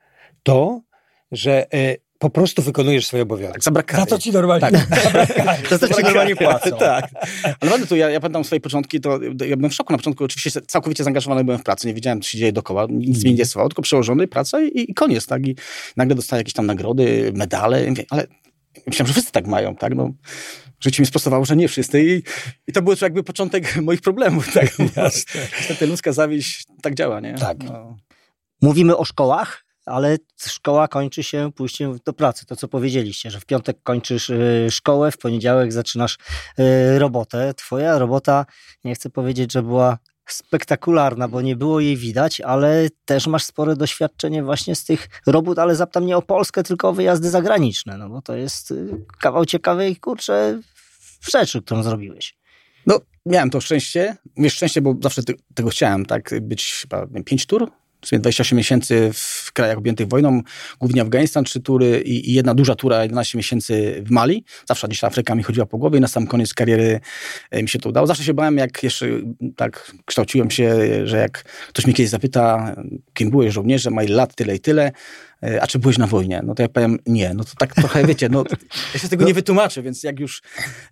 to, 0.42 0.80
że 1.32 1.72
e, 1.74 1.96
po 2.20 2.30
prostu 2.30 2.62
wykonujesz 2.62 3.06
swoje 3.06 3.22
obowiązki. 3.22 3.52
Tak, 3.52 3.62
za 3.64 3.70
brak 3.70 3.94
Za 3.96 4.06
to 4.06 4.18
ci 4.18 4.32
normalnie. 4.32 4.70
Tak. 4.70 5.68
To 5.68 5.76
znaczy 5.76 6.02
normalnie 6.02 6.36
płacą. 6.36 6.70
tak. 6.78 7.10
Ale 7.44 7.56
naprawdę, 7.62 7.86
to 7.86 7.96
ja, 7.96 8.10
ja 8.10 8.20
pamiętam 8.20 8.44
swoje 8.44 8.60
początki, 8.60 9.00
to 9.00 9.18
ja 9.46 9.56
byłem 9.56 9.70
w 9.70 9.74
szoku 9.74 9.92
na 9.92 9.98
początku. 9.98 10.24
Oczywiście 10.24 10.60
całkowicie 10.60 11.04
zaangażowany 11.04 11.44
byłem 11.44 11.60
w 11.60 11.62
pracę, 11.62 11.88
nie 11.88 11.94
wiedziałem, 11.94 12.20
co 12.20 12.28
się 12.28 12.38
dzieje 12.38 12.52
dookoła, 12.52 12.86
nic 12.90 13.16
mnie 13.16 13.24
nie 13.24 13.30
interesowało, 13.30 13.68
tylko 13.68 13.82
przełożony, 13.82 14.28
praca 14.28 14.60
i, 14.62 14.90
i 14.90 14.94
koniec, 14.94 15.26
tak? 15.26 15.46
I 15.46 15.56
nagle 15.96 16.14
dostaję 16.14 16.40
jakieś 16.40 16.54
tam 16.54 16.66
nagrody, 16.66 17.32
medale, 17.34 17.84
I 17.84 17.88
mówię, 17.88 18.04
ale 18.10 18.26
myślałem, 18.86 19.06
że 19.06 19.12
wszyscy 19.12 19.32
tak 19.32 19.46
mają, 19.46 19.76
tak? 19.76 19.94
No, 19.94 20.12
życie 20.80 21.02
mi 21.02 21.06
sprostowało, 21.06 21.44
że 21.44 21.56
nie 21.56 21.68
wszyscy 21.68 22.04
i, 22.04 22.22
i 22.66 22.72
to 22.72 22.82
był 22.82 22.94
jakby 23.02 23.22
początek 23.22 23.76
moich 23.82 24.00
problemów, 24.00 24.52
tak? 24.52 24.78
Niestety 25.58 25.86
ludzka 25.86 26.12
zawiść 26.12 26.66
tak 26.82 26.94
działa, 26.94 27.20
nie? 27.20 27.34
Tak. 27.34 27.58
No. 27.64 27.96
Mówimy 28.62 28.96
o 28.96 29.04
szkołach, 29.04 29.69
ale 29.90 30.16
szkoła 30.46 30.88
kończy 30.88 31.22
się 31.22 31.52
pójściem 31.52 31.98
do 32.04 32.12
pracy. 32.12 32.46
To, 32.46 32.56
co 32.56 32.68
powiedzieliście, 32.68 33.30
że 33.30 33.40
w 33.40 33.46
piątek 33.46 33.82
kończysz 33.82 34.30
y, 34.30 34.66
szkołę, 34.70 35.12
w 35.12 35.18
poniedziałek 35.18 35.72
zaczynasz 35.72 36.18
y, 36.58 36.98
robotę. 36.98 37.54
Twoja 37.54 37.98
robota, 37.98 38.46
nie 38.84 38.94
chcę 38.94 39.10
powiedzieć, 39.10 39.52
że 39.52 39.62
była 39.62 39.98
spektakularna, 40.26 41.28
bo 41.28 41.40
nie 41.40 41.56
było 41.56 41.80
jej 41.80 41.96
widać, 41.96 42.40
ale 42.40 42.88
też 43.04 43.26
masz 43.26 43.44
spore 43.44 43.76
doświadczenie 43.76 44.42
właśnie 44.42 44.76
z 44.76 44.84
tych 44.84 45.08
robót, 45.26 45.58
ale 45.58 45.76
zapytam 45.76 46.06
nie 46.06 46.16
o 46.16 46.22
Polskę, 46.22 46.62
tylko 46.62 46.88
o 46.88 46.92
wyjazdy 46.92 47.30
zagraniczne, 47.30 47.98
no 47.98 48.08
bo 48.08 48.22
to 48.22 48.36
jest 48.36 48.70
y, 48.70 49.04
kawał 49.20 49.44
ciekawej, 49.44 49.96
kurczę, 49.96 50.60
rzeczy, 51.30 51.62
którą 51.62 51.82
zrobiłeś. 51.82 52.36
No, 52.86 53.00
miałem 53.26 53.50
to 53.50 53.60
szczęście. 53.60 54.16
Mówię 54.36 54.50
szczęście, 54.50 54.80
bo 54.80 54.94
zawsze 55.02 55.22
te, 55.22 55.32
tego 55.54 55.70
chciałem, 55.70 56.06
tak? 56.06 56.30
Być 56.40 56.72
chyba 56.80 57.06
pięć 57.24 57.46
tur 57.46 57.70
w 58.02 58.06
sumie 58.06 58.20
28 58.20 58.58
miesięcy 58.58 59.10
w 59.14 59.52
krajach 59.52 59.78
objętych 59.78 60.08
wojną, 60.08 60.42
głównie 60.80 61.02
Afganistan, 61.02 61.44
trzy 61.44 61.60
tury 61.60 62.00
i, 62.00 62.30
i 62.30 62.34
jedna 62.34 62.54
duża 62.54 62.74
tura, 62.74 63.02
11 63.02 63.38
miesięcy 63.38 64.02
w 64.06 64.10
Mali. 64.10 64.44
Zawsze 64.68 64.88
gdzieś 64.88 65.04
Afryka 65.04 65.34
mi 65.34 65.42
chodziła 65.42 65.66
po 65.66 65.78
głowie 65.78 65.98
i 65.98 66.00
na 66.00 66.08
sam 66.08 66.26
koniec 66.26 66.54
kariery 66.54 67.00
e, 67.50 67.62
mi 67.62 67.68
się 67.68 67.78
to 67.78 67.88
udało. 67.88 68.06
Zawsze 68.06 68.24
się 68.24 68.34
bałem, 68.34 68.56
jak 68.56 68.82
jeszcze 68.82 69.06
tak 69.56 69.92
kształciłem 70.04 70.50
się, 70.50 70.78
że 71.04 71.18
jak 71.18 71.42
ktoś 71.42 71.84
mnie 71.84 71.94
kiedyś 71.94 72.10
zapyta, 72.10 72.74
kim 73.14 73.30
byłeś 73.30 73.54
żołnierzem, 73.54 73.94
ma 73.94 74.02
ile 74.02 74.16
lat, 74.16 74.34
tyle 74.34 74.56
i 74.56 74.60
tyle, 74.60 74.92
E, 74.92 75.29
a 75.60 75.66
czy 75.66 75.78
byłeś 75.78 75.98
na 75.98 76.06
wojnie? 76.06 76.42
No 76.44 76.54
to 76.54 76.62
ja 76.62 76.68
powiem 76.68 76.98
nie. 77.06 77.34
No 77.34 77.44
to 77.44 77.50
tak 77.58 77.74
trochę, 77.74 78.06
wiecie, 78.06 78.28
no 78.28 78.44
ja 78.94 79.00
się 79.00 79.06
z 79.06 79.10
tego 79.10 79.24
nie 79.24 79.34
wytłumaczę, 79.34 79.82
więc 79.82 80.02
jak 80.02 80.20
już 80.20 80.42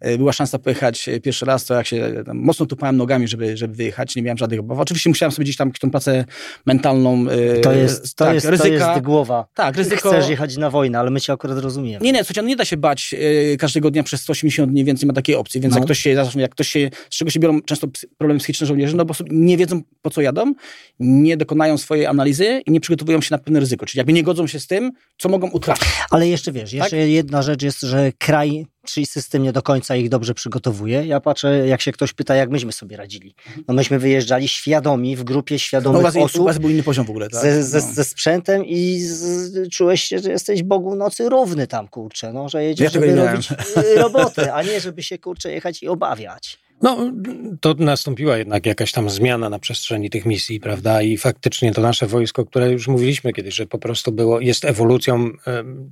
e, 0.01 0.19
była 0.19 0.33
szansa 0.33 0.59
pojechać 0.59 1.09
e, 1.09 1.21
pierwszy 1.21 1.45
raz, 1.47 1.65
to 1.65 1.75
jak 1.75 1.87
się 1.87 2.13
mocno 2.35 2.67
tupałem 2.67 2.97
nogami, 2.97 3.29
żeby, 3.29 3.57
żeby 3.57 3.75
wyjechać, 3.75 4.17
nie 4.17 4.23
miałem 4.23 4.39
żadnych 4.39 4.61
obaw. 4.61 4.79
Oczywiście 4.79 5.11
musiałem 5.11 5.33
sobie 5.33 5.45
gdzieś 5.45 5.57
tam 5.57 5.73
tą 5.73 5.91
pracę 5.91 6.25
mentalną 6.67 7.27
To 7.63 7.73
jest, 7.73 8.17
to 8.17 8.25
tak, 8.25 8.35
jest, 8.35 8.47
ryzyka. 8.47 8.69
to 8.87 8.93
jest 8.93 9.05
głowa. 9.05 9.47
Tak, 9.55 9.77
ryzyko. 9.77 10.09
Chcesz 10.11 10.29
jechać 10.29 10.57
na 10.57 10.71
wojnę, 10.71 10.99
ale 10.99 11.11
my 11.11 11.21
cię 11.21 11.33
akurat 11.33 11.59
rozumiemy. 11.59 12.05
Nie, 12.05 12.13
nie, 12.13 12.19
słuchajcie, 12.19 12.43
no 12.43 12.49
nie 12.49 12.57
da 12.57 12.65
się 12.65 12.77
bać 12.77 13.15
każdego 13.59 13.91
dnia 13.91 14.03
przez 14.03 14.21
180 14.21 14.73
dni, 14.73 14.85
więc 14.85 15.03
nie 15.03 15.07
ma 15.07 15.13
takiej 15.13 15.35
opcji. 15.35 15.61
Więc 15.61 15.75
No. 15.75 15.79
jak 15.79 15.85
ktoś 15.85 15.99
się, 15.99 16.11
jak 16.37 16.51
ktoś 16.51 16.69
się, 16.69 16.91
z 17.11 17.17
czego 17.17 17.31
się 17.31 17.41
biorą 17.41 17.63
często 17.63 17.87
problemy 18.19 18.39
psychiczne 18.39 18.67
żołnierzy, 18.67 18.97
no 18.97 19.05
bo 19.05 19.15
nie 19.31 19.57
wiedzą 19.57 19.81
po 20.03 20.11
co 20.11 20.21
jadą, 20.21 20.55
nie 21.01 21.37
dokonają 21.37 21.79
swojej 21.79 22.07
analizy 22.07 22.63
i 22.67 22.71
nie 22.71 22.81
przygotowują 22.81 23.21
się 23.21 23.29
na 23.31 23.39
pewne 23.39 23.61
ryzyko. 23.61 23.87
Czyli 23.87 23.99
jakby 23.99 24.13
nie 24.13 24.23
godzą 24.23 24.38
się 24.47 24.61
z 24.61 24.67
tym, 24.67 24.91
co 25.19 25.29
mogą 25.29 25.51
utracić. 25.51 25.89
Ale 26.11 26.29
jeszcze 26.29 26.53
wiesz, 26.53 26.73
jeszcze 26.73 26.97
jedna 26.97 27.43
rzecz 27.43 27.63
jest, 27.63 27.81
że 27.81 28.13
kraj, 28.19 28.67
czyli 28.87 29.07
system 29.07 29.43
nie 29.43 29.53
do 29.53 29.63
końca 29.63 29.97
ich 29.97 30.09
dobrze 30.09 30.35
przygotowuje. 30.35 31.07
Ja 31.07 31.21
patrzę, 31.21 31.67
jak 31.69 31.81
się 31.81 31.93
ktoś 31.93 32.13
pyta, 32.13 32.35
jak 32.35 32.51
myśmy 32.51 32.73
sobie 32.73 32.97
radzili. 32.97 33.35
No 33.69 33.75
myśmy 33.75 33.99
wyjeżdżali 33.99 34.49
świadomi, 34.49 35.17
w 35.17 35.25
grupie 35.25 35.55
No, 35.55 35.59
świadomych 35.59 36.03
was, 36.03 36.17
osób. 36.17 36.41
u 36.41 36.45
was 36.45 36.59
był 36.59 36.71
inny 36.71 36.83
poziom 36.83 37.07
w 37.07 37.11
ogóle, 37.11 37.29
tak? 37.29 37.43
ze, 37.43 37.65
ze, 37.65 37.79
No. 37.81 37.93
ze 37.95 38.05
sprzętem 38.05 38.65
i 38.67 39.01
z, 39.01 39.69
czułeś 39.73 40.03
się, 40.03 40.19
że 40.19 40.31
jesteś 40.31 40.63
Bogu 40.63 40.95
nocy 40.95 41.29
równy 41.29 41.67
tam, 41.67 41.89
kurczę, 41.89 42.33
no, 42.33 42.49
że 42.49 42.65
jedziesz, 42.65 42.85
Ja 42.85 42.91
żeby 42.91 43.15
robić 43.17 43.49
y, 43.53 43.95
robotę, 43.99 44.55
a 44.55 44.63
nie 44.63 44.81
żeby 44.81 45.03
się, 45.03 45.19
kurczę, 45.19 45.53
jechać 45.53 45.83
i 45.83 45.89
obawiać. 45.89 46.59
No, 46.83 47.13
to 47.61 47.75
nastąpiła 47.75 48.37
jednak 48.37 48.67
jakaś 48.67 48.93
tam 48.93 49.11
zmiana 49.11 49.51
na 49.51 49.59
przestrzeni 49.59 50.11
tych 50.11 50.27
misji, 50.27 50.61
prawda? 50.61 51.03
I 51.03 51.17
faktycznie 51.17 51.75
to 51.75 51.81
nasze 51.81 52.07
wojsko, 52.07 52.45
które 52.45 52.73
już 52.73 52.89
mówiliśmy 52.89 53.33
kiedyś, 53.33 53.55
że 53.55 53.67
po 53.67 53.79
prostu 53.79 54.13
było, 54.13 54.41
jest 54.41 54.65
ewolucją, 54.65 55.31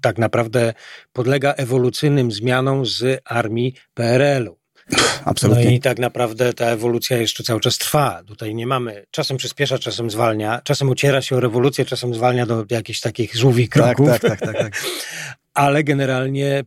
tak 0.00 0.18
naprawdę 0.18 0.74
podlega 1.12 1.52
ewolucyjnym 1.52 2.32
zmianom 2.32 2.86
z 2.86 3.20
armii 3.24 3.74
PRL-u. 3.94 4.56
No 4.90 4.98
Absolutnie. 5.24 5.74
i 5.74 5.80
tak 5.80 5.98
naprawdę 5.98 6.52
ta 6.52 6.66
ewolucja 6.66 7.16
jeszcze 7.16 7.42
cały 7.42 7.60
czas 7.60 7.78
trwa. 7.78 8.22
Tutaj 8.26 8.54
nie 8.54 8.66
mamy, 8.66 9.06
czasem 9.10 9.36
przyspiesza, 9.36 9.78
czasem 9.78 10.10
zwalnia, 10.10 10.60
czasem 10.64 10.90
ociera 10.90 11.22
się 11.22 11.36
o 11.36 11.40
rewolucję, 11.40 11.84
czasem 11.84 12.14
zwalnia 12.14 12.46
do 12.46 12.64
jakichś 12.70 13.00
takich 13.00 13.36
żółwich 13.36 13.68
tak, 13.68 13.82
kroków. 13.82 14.08
tak, 14.08 14.20
tak, 14.20 14.40
tak, 14.40 14.58
tak. 14.58 14.82
ale 15.56 15.84
generalnie 15.84 16.64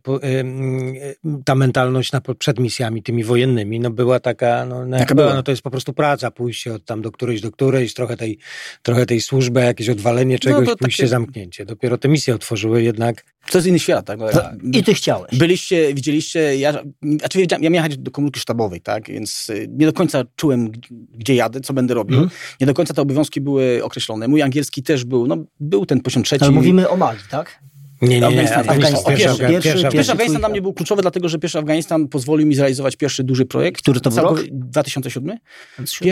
ta 1.44 1.54
mentalność 1.54 2.12
na, 2.12 2.20
przed 2.38 2.58
misjami 2.58 3.02
tymi 3.02 3.24
wojennymi 3.24 3.80
no 3.80 3.90
była 3.90 4.20
taka, 4.20 4.66
no, 4.66 4.86
no, 4.86 4.98
Taka 4.98 5.14
była, 5.14 5.26
była. 5.26 5.36
no 5.36 5.42
to 5.42 5.50
jest 5.50 5.62
po 5.62 5.70
prostu 5.70 5.92
praca, 5.92 6.30
pójście 6.30 6.74
od 6.74 6.84
tam 6.84 7.02
do 7.02 7.12
którejś 7.12 7.40
do 7.40 7.50
którejś, 7.50 7.94
trochę 7.94 8.16
tej, 8.16 8.38
trochę 8.82 9.06
tej 9.06 9.20
służby, 9.20 9.60
jakieś 9.60 9.88
odwalenie 9.88 10.38
czegoś, 10.38 10.68
to 10.68 10.76
pójście, 10.76 11.02
takie- 11.02 11.08
zamknięcie. 11.08 11.64
Dopiero 11.64 11.98
te 11.98 12.08
misje 12.08 12.34
otworzyły 12.34 12.82
jednak. 12.82 13.24
To 13.50 13.58
jest 13.58 13.68
inny 13.68 13.78
świat, 13.78 14.06
tak? 14.06 14.18
No, 14.18 14.30
ja, 14.30 14.52
I 14.72 14.84
ty 14.84 14.94
chciałeś. 14.94 15.38
Byliście, 15.38 15.94
widzieliście, 15.94 16.56
ja, 16.56 16.82
znaczy 17.02 17.40
ja 17.50 17.58
miałem 17.58 17.74
jechać 17.74 17.98
do 17.98 18.10
komórki 18.10 18.40
sztabowej, 18.40 18.80
tak, 18.80 19.08
więc 19.08 19.50
y, 19.50 19.68
nie 19.70 19.86
do 19.86 19.92
końca 19.92 20.24
czułem, 20.36 20.70
gdzie 21.14 21.34
jadę, 21.34 21.60
co 21.60 21.72
będę 21.72 21.94
robił. 21.94 22.18
Mhm. 22.18 22.38
Nie 22.60 22.66
do 22.66 22.74
końca 22.74 22.94
te 22.94 23.02
obowiązki 23.02 23.40
były 23.40 23.84
określone. 23.84 24.28
Mój 24.28 24.42
angielski 24.42 24.82
też 24.82 25.04
był, 25.04 25.26
no 25.26 25.36
był 25.60 25.86
ten 25.86 26.00
poziom 26.00 26.22
trzeci. 26.22 26.44
Ale 26.44 26.52
mówimy 26.52 26.88
o 26.88 26.96
Mali, 26.96 27.18
tak? 27.30 27.60
Nie, 28.02 28.20
nie, 28.20 28.20
nie, 28.20 28.56
Afganistan, 28.56 28.64
pierwszy, 28.64 29.04
Pierwszy, 29.06 29.24
pierwszy, 29.26 29.38
pierwszy, 29.38 29.62
pierwszy. 29.72 29.90
Pierwszy 29.92 30.12
Afganistan 30.12 30.40
dla 30.40 30.48
mnie 30.48 30.62
był 30.62 30.72
kluczowy, 30.72 31.02
dlatego 31.02 31.28
że 31.28 31.38
pierwszy 31.38 31.58
Afganistan 31.58 32.08
pozwolił 32.08 32.46
mi 32.46 32.54
zrealizować 32.54 32.96
pierwszy 32.96 33.24
duży 33.24 33.46
projekt. 33.46 33.82
Który 33.82 34.00
to 34.00 34.10
był 34.10 34.18
rok? 34.22 34.38
Całkowi- 34.38 34.48
2007? 34.52 35.38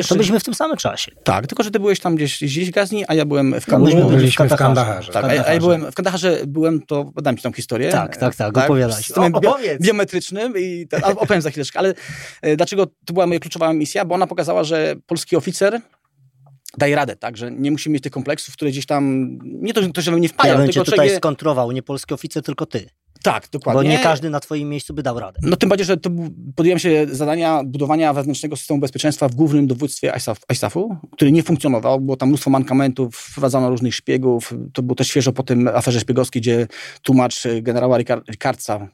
To 0.08 0.14
byliśmy 0.14 0.40
w 0.40 0.44
tym 0.44 0.54
samym 0.54 0.76
czasie. 0.76 1.12
Tak, 1.24 1.46
tylko 1.46 1.62
że 1.62 1.70
ty 1.70 1.80
byłeś 1.80 2.00
tam 2.00 2.16
gdzieś, 2.16 2.40
gdzieś 2.44 2.68
w 2.70 2.72
Gazni, 2.72 3.04
a 3.08 3.14
ja 3.14 3.24
byłem 3.24 3.54
w 3.60 3.66
byli 3.66 3.94
byliśmy 4.04 4.30
w 4.48 4.48
Kandaharze. 4.48 4.56
Kandaharze. 4.56 5.12
Tak, 5.12 5.24
a, 5.24 5.34
ja- 5.34 5.44
a 5.46 5.52
ja 5.54 5.60
byłem 5.60 5.90
w 5.92 5.94
Kandaharze, 5.94 6.40
byłem, 6.46 6.82
to 6.82 7.04
podam 7.04 7.36
ci 7.36 7.42
tą 7.42 7.52
historię. 7.52 7.90
Tak, 7.90 8.16
tak, 8.16 8.34
tak, 8.34 8.58
opowiadaj. 8.58 9.02
Z 9.02 9.06
systemem 9.06 9.34
O, 9.34 9.38
opowiedz. 9.38 9.82
biometrycznym 9.82 10.52
i 10.58 10.86
ten, 10.90 11.00
a, 11.04 11.08
opowiem 11.08 11.42
za 11.42 11.50
chwileczkę, 11.50 11.78
ale 11.78 11.94
e, 12.42 12.56
dlaczego 12.56 12.86
to 12.86 13.12
była 13.12 13.26
moja 13.26 13.40
kluczowa 13.40 13.72
misja? 13.72 14.04
Bo 14.04 14.14
ona 14.14 14.26
pokazała, 14.26 14.64
że 14.64 14.94
polski 15.06 15.36
oficer 15.36 15.80
daje 16.78 16.96
radę, 16.96 17.16
tak, 17.16 17.36
że 17.36 17.50
nie 17.50 17.70
musi 17.70 17.90
mieć 17.90 18.02
tych 18.02 18.12
kompleksów, 18.12 18.54
które 18.54 18.70
gdzieś 18.70 18.86
tam, 18.86 19.28
nie 19.42 19.74
to, 19.92 20.00
że 20.02 20.12
mnie 20.12 20.28
Ja 20.28 20.32
wpajał, 20.34 20.58
cię 20.66 20.72
tylko 20.72 20.84
tutaj 20.84 21.08
czego- 21.08 21.18
skontrował, 21.18 21.72
nie 21.72 21.82
polski 21.82 22.14
oficer, 22.14 22.42
tylko 22.42 22.66
ty. 22.66 22.88
Tak, 23.22 23.48
dokładnie. 23.52 23.82
Bo 23.82 23.88
nie 23.88 23.98
każdy 23.98 24.30
na 24.30 24.40
twoim 24.40 24.68
miejscu 24.68 24.94
by 24.94 25.02
dał 25.02 25.20
radę. 25.20 25.38
No 25.42 25.56
tym 25.56 25.68
bardziej, 25.68 25.86
że 25.86 25.96
to 25.96 26.10
podjąłem 26.56 26.78
się 26.78 27.06
zadania 27.10 27.62
budowania 27.64 28.12
wewnętrznego 28.12 28.56
systemu 28.56 28.80
bezpieczeństwa 28.80 29.28
w 29.28 29.34
głównym 29.34 29.66
dowództwie 29.66 30.12
ISAF, 30.16 30.38
ISAF-u, 30.52 30.96
który 31.12 31.32
nie 31.32 31.42
funkcjonował, 31.42 32.00
było 32.00 32.16
tam 32.16 32.28
mnóstwo 32.28 32.50
mankamentów, 32.50 33.16
wprowadzano 33.16 33.70
różnych 33.70 33.94
szpiegów. 33.94 34.54
To 34.72 34.82
było 34.82 34.94
też 34.94 35.08
świeżo 35.08 35.32
po 35.32 35.42
tym 35.42 35.68
aferze 35.68 36.00
szpiegowskiej, 36.00 36.42
gdzie 36.42 36.66
tłumacz 37.02 37.46
y, 37.46 37.62
generała 37.62 37.98
Ricardsa, 38.30 38.88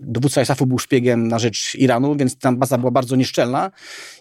dowódca 0.00 0.42
ISAF-u 0.42 0.66
był 0.66 0.78
szpiegiem 0.78 1.28
na 1.28 1.38
rzecz 1.38 1.74
Iranu, 1.74 2.16
więc 2.16 2.38
tam 2.38 2.56
baza 2.56 2.78
była 2.78 2.90
bardzo 2.90 3.16
nieszczelna. 3.16 3.70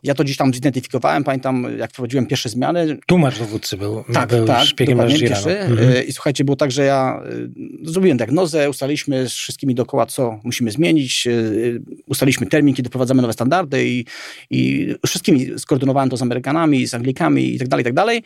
Ja 0.04 0.14
to 0.14 0.24
gdzieś 0.24 0.38
tam 0.38 0.54
zidentyfikowałem, 0.54 1.24
pamiętam 1.24 1.78
jak 1.78 1.92
wprowadziłem 1.92 2.26
pierwsze 2.26 2.50
zmiany, 2.50 2.98
Tłumacz 3.08 3.40
dowódcy 3.40 3.78
był, 3.78 4.04
tak, 4.14 4.30
był 4.30 4.46
tak, 4.46 4.66
szpiegiem 4.66 4.98
na 4.98 5.04
dokładnie, 5.04 5.28
Iranu. 5.28 5.50
Mhm. 5.50 5.90
Y, 5.90 6.04
I 6.04 6.14
słuchajcie, 6.14 6.44
było 6.44 6.56
tak, 6.56 6.72
że 6.72 6.86
ja 6.86 7.22
y, 7.86 7.92
zrobiłem 7.92 8.18
diagnozę, 8.18 8.70
ustaliliśmy 8.70 9.30
z 9.30 9.34
wszystkimi 9.50 9.76
dookoła, 9.76 10.06
co 10.06 10.40
musimy 10.44 10.72
zmienić, 10.72 11.28
y, 11.28 11.32
y, 11.32 11.82
ustaliliśmy 12.08 12.48
termin, 12.48 12.76
kiedy 12.76 12.90
wprowadzamy 12.90 13.22
nowe 13.22 13.34
standardy 13.34 13.88
i, 13.88 14.06
i 14.50 14.88
wszystkimi 15.08 15.60
skoordynowałem 15.60 16.10
to 16.10 16.18
z 16.18 16.22
Amerykanami, 16.22 16.88
z 16.88 16.94
Anglikami 16.94 17.56
i 17.56 17.60
tak 17.60 17.68
dalej, 17.68 17.84
tak 17.84 17.94
dalej. 17.94 18.24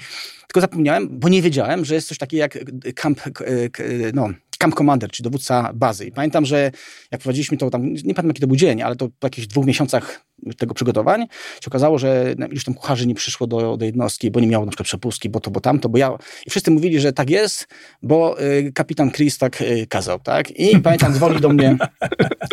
Tylko 0.47 0.61
zapomniałem, 0.61 1.19
bo 1.19 1.29
nie 1.29 1.41
wiedziałem, 1.41 1.85
że 1.85 1.95
jest 1.95 2.07
coś 2.07 2.17
takiego 2.17 2.41
jak 2.41 2.57
camp, 2.95 3.21
k- 3.21 3.45
k- 3.71 3.83
no, 4.13 4.29
camp 4.57 4.75
commander, 4.75 5.11
czyli 5.11 5.23
dowódca 5.23 5.71
bazy. 5.73 6.05
I 6.05 6.11
pamiętam, 6.11 6.45
że 6.45 6.71
jak 7.11 7.21
prowadziliśmy 7.21 7.57
to 7.57 7.69
tam, 7.69 7.93
nie 7.93 8.01
pamiętam 8.01 8.27
jaki 8.27 8.41
to 8.41 8.47
był 8.47 8.55
dzień, 8.55 8.81
ale 8.81 8.95
to 8.95 9.09
po 9.19 9.27
jakichś 9.27 9.47
dwóch 9.47 9.65
miesiącach 9.65 10.25
tego 10.57 10.73
przygotowań 10.73 11.21
się 11.61 11.67
okazało, 11.67 11.97
że 11.99 12.35
na- 12.37 12.47
iluś 12.47 12.63
tam 12.63 12.73
kucharzy 12.73 13.07
nie 13.07 13.15
przyszło 13.15 13.47
do, 13.47 13.77
do 13.77 13.85
jednostki, 13.85 14.31
bo 14.31 14.39
nie 14.39 14.47
miało 14.47 14.65
na 14.65 14.71
przykład 14.71 14.87
przepustki, 14.87 15.29
bo 15.29 15.39
to, 15.39 15.51
bo 15.51 15.59
tamto, 15.59 15.89
bo 15.89 15.97
ja... 15.97 16.17
I 16.45 16.49
wszyscy 16.49 16.71
mówili, 16.71 16.99
że 16.99 17.13
tak 17.13 17.29
jest, 17.29 17.67
bo 18.01 18.41
y, 18.41 18.71
kapitan 18.75 19.11
Chris 19.11 19.37
tak 19.37 19.61
y, 19.61 19.87
kazał, 19.89 20.19
tak? 20.19 20.51
I 20.51 20.79
pamiętam, 20.83 21.13
dzwoni 21.13 21.39
do 21.39 21.49
mnie, 21.49 21.77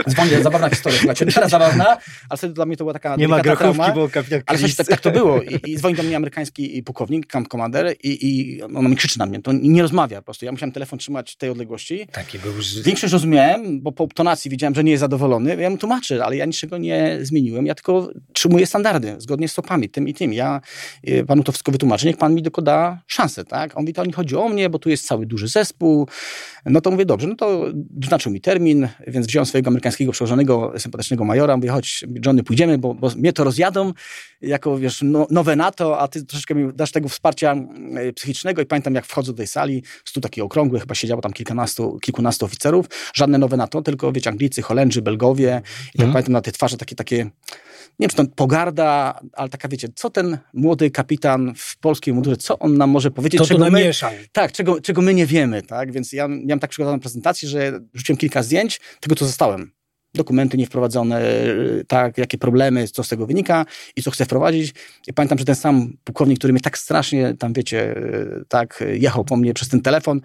dzwoni, 0.09 0.31
zabawna 0.42 0.68
historia, 0.70 0.98
słuchajcie, 0.98 1.26
teraz 1.26 1.50
zabawna, 1.61 1.96
ale 2.29 2.37
wtedy 2.37 2.55
dla 2.55 2.66
mnie 2.66 2.76
to 2.76 2.85
była 2.85 2.92
taka 2.92 3.16
delikatna 3.16 3.57
trauma. 3.57 3.92
bo 3.92 4.09
kapitan 4.09 4.42
Ale 4.46 4.59
słuchajcie, 4.59 4.76
tak, 4.76 4.87
tak 4.87 5.00
to 5.00 5.11
było. 5.11 5.42
I, 5.42 5.70
I 5.70 5.76
dzwoni 5.76 5.94
do 5.94 6.03
mnie 6.03 6.16
amerykański 6.16 6.83
pułkownik, 6.83 7.26
camp 7.26 7.48
commander 7.48 7.94
i, 8.03 8.29
i 8.29 8.62
on 8.62 8.90
mi 8.90 8.96
krzyczy 8.96 9.18
na 9.18 9.26
mnie. 9.26 9.42
To 9.42 9.53
nie 9.53 9.83
rozmawia 9.83 10.16
po 10.16 10.22
prostu. 10.24 10.44
Ja 10.44 10.53
musiałem 10.53 10.72
telefon 10.72 10.98
trzymać 10.98 11.37
tej 11.37 11.50
odległości. 11.50 12.07
Taki 12.12 12.38
był. 12.38 12.53
Większość 12.85 13.12
rozumiałem, 13.12 13.81
bo 13.81 13.92
po 13.92 14.07
tonacji 14.07 14.50
widziałem, 14.50 14.74
że 14.74 14.85
nie 14.85 14.90
jest 14.90 15.00
zadowolony. 15.00 15.57
Ja 15.57 15.70
mu 15.70 15.79
tłumaczę, 15.79 16.24
ale 16.24 16.37
ja 16.37 16.44
niczego 16.44 16.79
nie 16.79 17.18
zmieniłem. 17.22 17.66
Ja 17.66 17.74
tylko 17.85 18.11
trzymuję 18.33 18.66
standardy 18.66 19.14
zgodnie 19.19 19.49
z 19.49 19.53
stopami, 19.53 19.88
tym 19.88 20.09
i 20.09 20.14
tym. 20.14 20.33
Ja 20.33 20.61
y, 21.09 21.25
panu 21.27 21.43
to 21.43 21.53
wszystko 21.53 21.73
wytłumaczę. 21.73 22.07
Niech 22.07 22.16
pan 22.16 22.35
mi 22.35 22.43
tylko 22.43 22.62
da 22.62 23.03
szansę, 23.07 23.45
tak? 23.45 23.77
On 23.77 23.83
mówi, 23.83 23.93
to 23.93 24.05
nie 24.05 24.12
chodzi 24.12 24.37
o 24.37 24.49
mnie, 24.49 24.71
bo 24.71 24.79
tu 24.79 24.88
jest 24.90 25.07
cały 25.07 25.27
duży 25.27 25.49
zespół. 25.49 26.09
No 26.66 26.81
to 26.81 26.90
mówię, 26.90 27.05
dobrze, 27.07 27.27
no 27.27 27.35
to 27.35 27.66
wyznaczył 27.90 28.33
mi 28.33 28.40
termin, 28.40 28.88
więc 29.07 29.27
wziąłem 29.27 29.47
swojego 29.47 29.69
amerykańskiego 29.69 30.12
przełożonego, 30.12 30.73
sympatycznego 30.79 31.25
majora. 31.25 31.57
Mówię, 31.57 31.69
chodź, 31.69 32.05
Johnny, 32.27 32.43
pójdziemy, 32.43 32.79
bo, 32.79 32.95
bo 32.95 33.11
mnie 33.16 33.33
to 33.33 33.45
rozjadą 33.45 33.93
jako, 34.40 34.79
wiesz, 34.79 35.01
no, 35.03 35.27
nowe 35.31 35.57
NATO, 35.57 35.99
a 35.99 36.09
ty 36.09 36.25
troszeczkę 36.25 36.55
mi 36.55 36.73
dasz 36.75 36.93
tego 36.93 37.09
wsparcia 37.09 37.55
y, 38.09 38.12
psychicznego. 38.12 38.62
I 38.62 38.66
pamiętam, 38.66 38.95
jak 38.95 39.07
wchodzę 39.07 39.33
do 39.33 39.37
tej 39.37 39.47
sali, 39.47 39.83
stół 40.05 40.21
taki 40.21 40.40
okrągły, 40.43 40.81
chyba 40.81 40.95
siedziało 40.95 41.23
tam 41.23 41.33
kilkunastu, 41.33 41.99
kilkunastu 42.03 42.47
oficerów. 42.47 42.87
Żadne 43.14 43.38
nowe 43.38 43.57
NATO, 43.57 43.83
tylko, 43.83 44.12
wiecie, 44.12 44.31
Anglicy, 44.31 44.62
Holendrzy, 44.62 45.03
Belgowie. 45.03 45.62
I 45.95 45.99
tak 45.99 46.07
Mhm. 46.07 46.12
pamiętam 46.12 46.33
na 46.33 46.40
te 46.40 46.53
twarze 46.53 46.77
takie, 46.77 46.97
takie, 46.97 47.31
nie 47.99 48.05
wiem, 48.09 48.11
czy 48.11 48.16
to 48.16 48.25
pogarda, 48.37 49.21
ale 49.33 49.49
taka, 49.49 49.69
wiecie, 49.69 49.88
co 49.95 50.11
ten 50.11 50.38
młody 50.55 50.90
kapitan 50.90 51.53
w 51.57 51.79
polskiej 51.79 52.14
mundurze, 52.14 52.37
co 52.37 52.59
on 52.59 52.77
nam 52.77 52.90
może 52.90 53.11
powiedzieć, 53.11 53.38
To 53.38 53.47
czego 53.47 53.64
my, 53.64 53.71
namieszał. 53.71 54.11
tak, 54.33 54.53
czego, 54.53 54.81
czego 54.81 55.03
my 55.03 55.14
nie 55.14 55.27
wiemy, 55.27 55.62
tak? 55.62 55.93
Więc 55.93 56.12
ja 56.12 56.29
miałem 56.29 56.61
tak 56.61 56.71
przygotowaną 56.71 57.01
prezentację, 57.01 57.49
że 57.49 57.81
rzuciłem 57.95 58.16
kilka 58.16 58.43
zdjęć 58.43 58.81
tego, 59.01 59.14
co 59.14 59.27
zostałem. 59.27 59.73
Dokumenty 60.14 60.59
niewprowadzone, 60.59 61.23
tak, 61.88 62.19
jakie 62.19 62.38
problemy, 62.38 62.88
co 62.88 63.03
z 63.05 63.09
tego 63.09 63.27
wynika 63.27 63.66
i 63.97 64.03
co 64.03 64.11
chcę 64.11 64.25
wprowadzić. 64.25 64.75
I 65.07 65.12
pamiętam, 65.12 65.38
że 65.38 65.45
ten 65.45 65.55
sam 65.55 65.93
pułkownik, 66.05 66.38
który 66.38 66.53
mnie 66.53 66.61
tak 66.61 66.79
strasznie 66.79 67.35
tam, 67.38 67.53
wiecie, 67.53 67.95
tak, 68.49 68.85
jechał 68.93 69.25
po 69.25 69.37
mnie 69.37 69.55
przez 69.55 69.69
ten 69.69 69.81
telefon, 69.81 70.21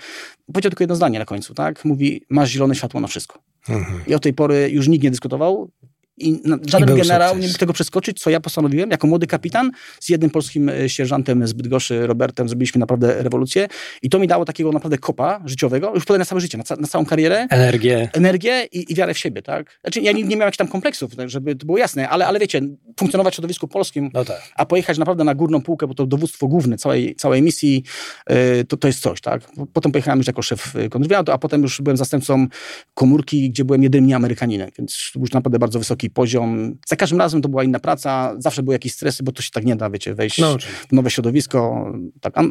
powiedział 0.47 0.69
tylko 0.69 0.83
jedno 0.83 0.95
zdanie 0.95 1.19
na 1.19 1.25
końcu, 1.25 1.53
tak? 1.53 1.85
Mówi, 1.85 2.21
masz 2.29 2.49
zielone 2.49 2.75
światło 2.75 2.99
na 2.99 3.07
wszystko. 3.07 3.39
Mhm. 3.69 4.01
I 4.07 4.15
od 4.15 4.23
tej 4.23 4.33
pory 4.33 4.69
już 4.71 4.87
nikt 4.87 5.03
nie 5.03 5.11
dyskutował. 5.11 5.71
I 6.17 6.41
żaden 6.67 6.97
I 6.97 7.01
generał 7.01 7.29
sukces. 7.29 7.41
nie 7.41 7.47
mógł 7.47 7.59
tego 7.59 7.73
przeskoczyć, 7.73 8.19
co 8.19 8.29
ja 8.29 8.39
postanowiłem 8.39 8.91
jako 8.91 9.07
młody 9.07 9.27
kapitan 9.27 9.71
z 9.99 10.09
jednym 10.09 10.29
polskim 10.29 10.69
e, 10.69 10.89
sierżantem 10.89 11.47
z 11.47 11.53
Bydgoszczy, 11.53 12.07
Robertem, 12.07 12.49
zrobiliśmy 12.49 12.79
naprawdę 12.79 13.23
rewolucję 13.23 13.67
i 14.01 14.09
to 14.09 14.19
mi 14.19 14.27
dało 14.27 14.45
takiego 14.45 14.71
naprawdę 14.71 14.97
kopa 14.97 15.41
życiowego, 15.45 15.91
już 15.95 16.05
potem 16.05 16.19
na 16.19 16.25
całe 16.25 16.41
życie, 16.41 16.57
na, 16.57 16.63
ca 16.63 16.75
na 16.75 16.87
całą 16.87 17.05
karierę, 17.05 17.47
Energię. 17.49 18.09
energię 18.13 18.67
i, 18.71 18.91
i 18.91 18.95
wiarę 18.95 19.13
w 19.13 19.17
siebie, 19.17 19.41
tak? 19.41 19.79
Znaczy 19.81 20.01
ja 20.01 20.11
nie, 20.11 20.23
nie 20.23 20.29
miałem 20.29 20.39
jakichś 20.41 20.57
tam 20.57 20.67
kompleksów, 20.67 21.15
tak, 21.15 21.29
żeby 21.29 21.55
to 21.55 21.65
było 21.65 21.77
jasne, 21.77 22.09
ale, 22.09 22.27
ale 22.27 22.39
wiecie, 22.39 22.61
funkcjonować 22.99 23.33
w 23.33 23.35
środowisku 23.35 23.67
polskim, 23.67 24.11
No 24.13 24.25
tak. 24.25 24.41
a 24.55 24.65
pojechać 24.65 24.97
naprawdę 24.97 25.23
na 25.23 25.35
górną 25.35 25.61
półkę, 25.61 25.87
bo 25.87 25.93
to 25.93 26.05
dowództwo 26.05 26.47
główne 26.47 26.77
całej, 26.77 27.15
całej 27.15 27.41
misji, 27.41 27.83
y, 28.31 28.65
to, 28.65 28.77
to 28.77 28.87
jest 28.87 28.99
coś, 28.99 29.21
tak? 29.21 29.41
Potem 29.73 29.91
pojechałem 29.91 30.17
już 30.19 30.27
jako 30.27 30.41
szef 30.41 30.75
y, 30.75 30.89
kontrwywiadu, 30.89 31.31
a 31.31 31.37
potem 31.37 31.61
już 31.61 31.81
byłem 31.81 31.97
zastępcą 31.97 32.47
komórki, 32.93 33.49
gdzie 33.49 33.65
byłem 33.65 33.83
jedynym 33.83 34.07
nieamerykaninem, 34.07 34.69
więc 34.77 35.11
już 35.15 35.31
naprawdę 35.31 35.59
bardzo 35.59 35.79
wysoki 35.79 36.04
poziom. 36.09 36.75
Za 36.87 36.95
każdym 36.95 37.19
razem 37.19 37.41
to 37.41 37.49
była 37.49 37.63
inna 37.63 37.79
praca, 37.79 38.35
zawsze 38.37 38.63
były 38.63 38.75
jakieś 38.75 38.93
stresy, 38.93 39.23
bo 39.23 39.31
to 39.31 39.41
się 39.41 39.49
tak 39.53 39.65
nie 39.65 39.75
da, 39.75 39.89
wiecie, 39.89 40.15
wejść 40.15 40.37
No, 40.37 40.57
w 40.89 40.91
nowe 40.91 41.09
środowisko, 41.09 41.91
tak, 42.21 42.37
a, 42.37 42.41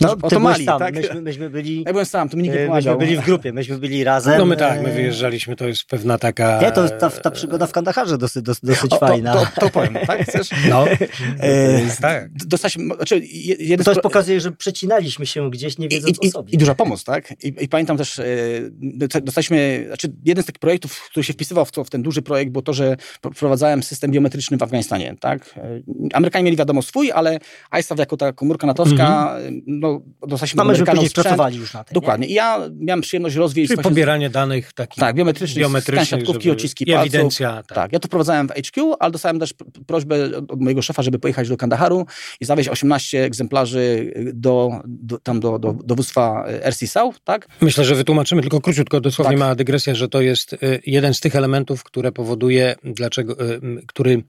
No, 0.00 0.12
o 0.12 0.28
ty 0.28 0.34
to 0.36 0.40
Mali, 0.40 0.64
sam, 0.64 0.78
tak? 0.78 0.94
myśmy, 0.94 1.22
myśmy 1.22 1.50
byli... 1.50 1.82
Ja 1.86 1.92
byłem 1.92 2.06
sam, 2.06 2.28
to 2.28 2.36
mi 2.36 2.42
nikt 2.42 2.54
nie 2.54 2.60
e, 2.60 2.66
pomagał. 2.66 2.94
Myśmy 2.98 3.06
byli 3.06 3.22
w 3.22 3.24
grupie, 3.24 3.52
myśmy 3.52 3.78
byli 3.78 4.04
razem. 4.04 4.38
No 4.38 4.44
my 4.46 4.56
tak, 4.56 4.82
my 4.82 4.88
e, 4.88 4.94
wyjeżdżaliśmy, 4.94 5.56
to 5.56 5.68
jest 5.68 5.84
pewna 5.84 6.18
taka... 6.18 6.60
Nie, 6.62 6.72
to 6.72 6.88
ta, 6.88 7.10
ta 7.10 7.30
przygoda 7.30 7.66
w 7.66 7.72
Kandaharze 7.72 8.18
dosyć, 8.18 8.42
dosyć, 8.42 8.64
dosyć 8.64 8.92
O, 8.92 8.98
to, 8.98 9.06
fajna. 9.06 9.32
to, 9.34 9.46
to 9.60 9.70
powiem, 9.70 9.94
tak? 10.06 10.22
Chcesz? 10.28 10.50
No, 10.70 10.84
E, 11.40 11.80
tak. 12.00 12.28
Dostaliśmy, 12.46 12.94
znaczy, 12.96 13.18
je- 13.20 13.56
jeden 13.58 13.84
To 13.84 14.00
pokazuje, 14.00 14.40
że 14.40 14.52
przecinaliśmy 14.52 15.26
się 15.26 15.50
gdzieś, 15.50 15.78
nie 15.78 15.88
wiedząc 15.88 16.18
I, 16.22 16.26
i, 16.26 16.28
o 16.28 16.32
sobie. 16.32 16.52
I 16.52 16.58
duża 16.58 16.74
pomoc, 16.74 17.04
tak? 17.04 17.44
I, 17.44 17.54
i 17.60 17.68
pamiętam 17.68 17.96
też, 17.96 18.18
e, 18.18 18.24
do- 18.72 19.20
dostaliśmy, 19.20 19.84
znaczy 19.86 20.12
jeden 20.24 20.42
z 20.42 20.46
takich 20.46 20.60
projektów, 20.60 21.02
który 21.10 21.24
się 21.24 21.32
wpisywał 21.32 21.64
w, 21.64 21.72
to, 21.72 21.84
w 21.84 21.90
ten 21.90 22.02
duży 22.02 22.22
projekt, 22.22 22.52
było 22.52 22.62
to, 22.62 22.72
że 22.72 22.96
wprowadzałem 23.34 23.82
system 23.82 24.10
biometryczny 24.10 24.56
w 24.56 24.62
Afganistanie, 24.62 25.14
tak? 25.20 25.54
E, 25.56 25.80
Amerykanie 26.12 26.44
mieli 26.44 26.56
wiadomo 26.56 26.82
swój, 26.82 27.12
ale 27.12 27.38
ISAF 27.80 27.98
jako 27.98 28.16
ta 28.16 28.32
komórka 28.32 28.66
natowska, 28.66 29.36
no, 29.66 30.00
dostaliśmy 30.26 30.56
No 30.58 30.64
myśmy 30.64 30.82
Amerykanów 30.82 30.94
później 30.98 31.08
sprzęt. 31.10 31.24
pracowali 31.26 31.56
już 31.58 31.74
na 31.74 31.84
tym. 31.84 31.94
Dokładnie. 31.94 32.26
I 32.26 32.32
ja 32.32 32.60
miałem 32.78 33.00
przyjemność 33.00 33.36
rozwijać 33.36 33.68
Czyli 33.70 33.82
pobieranie 33.82 34.30
danych 34.30 34.72
takich 34.72 35.00
tak, 35.00 35.16
biometrycznych, 35.16 35.62
biometrycznych, 35.64 36.06
skan 36.08 36.18
siatkówki, 36.20 36.50
odciski 36.50 36.86
palców. 36.86 37.02
ewidencja. 37.02 37.62
Tak. 37.62 37.66
Tak, 37.74 37.92
ja 37.92 37.98
to 38.00 38.08
prowadzałem 38.08 38.48
w 38.48 38.52
HQ, 38.52 38.94
ale 39.00 39.12
dostałem 39.12 39.38
też 39.40 39.54
prośbę 39.86 40.16
od 40.48 40.60
mojego 40.60 40.82
szefa, 40.82 41.02
żeby 41.02 41.18
pojechać 41.18 41.48
do 41.48 41.56
Kandaharu 41.56 42.06
i 42.40 42.44
zawieźć 42.44 42.68
18 42.68 43.24
egzemplarzy 43.24 44.12
do, 44.34 44.70
do, 44.84 45.18
tam 45.18 45.40
do, 45.40 45.58
do 45.58 45.72
dowództwa 45.84 46.44
RC 46.70 46.86
South, 46.86 47.18
tak? 47.24 47.48
Myślę, 47.60 47.84
że 47.84 47.94
wytłumaczymy 47.94 48.42
tylko 48.42 48.60
króciutko, 48.60 49.00
dosłownie 49.00 49.32
Tak. 49.32 49.40
mała 49.40 49.54
dygresja, 49.54 49.94
że 49.94 50.08
to 50.08 50.20
jest 50.20 50.52
y, 50.52 50.58
jeden 50.86 51.14
z 51.14 51.20
tych 51.20 51.36
elementów, 51.36 51.84
które 51.84 52.12
powoduje, 52.12 52.74
dlaczego, 52.94 53.36
m, 53.40 53.80
który 53.86 54.22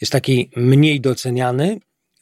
jest 0.00 0.12
taki 0.12 0.50
mniej 0.56 1.00
doceniany, 1.00 1.78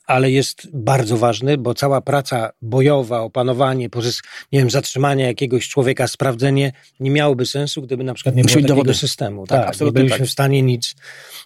ale 0.07 0.31
jest 0.31 0.69
bardzo 0.73 1.17
ważny, 1.17 1.59
bo 1.59 1.75
cała 1.75 2.01
praca 2.01 2.51
bojowa, 2.63 3.21
opanowanie, 3.21 3.91
pozys- 3.91 4.23
nie 4.53 4.59
wiem, 4.59 4.71
zatrzymanie 4.71 5.25
jakiegoś 5.25 5.69
człowieka, 5.69 6.09
sprawdzenie 6.09 6.73
nie 7.01 7.11
miałoby 7.11 7.47
sensu, 7.47 7.83
gdyby 7.83 8.05
na 8.05 8.15
przykład 8.15 8.37
nie 8.37 8.43
było 8.43 8.55
takiego 8.55 8.69
dowody. 8.69 8.95
systemu. 8.95 9.47
Tak, 9.47 9.49
Tak, 9.59 9.61
nie 9.61 9.69
absolutnie 9.69 9.99
byliśmy 9.99 10.19
tak. 10.19 10.27
w 10.29 10.31
stanie 10.31 10.63
nic, 10.63 10.95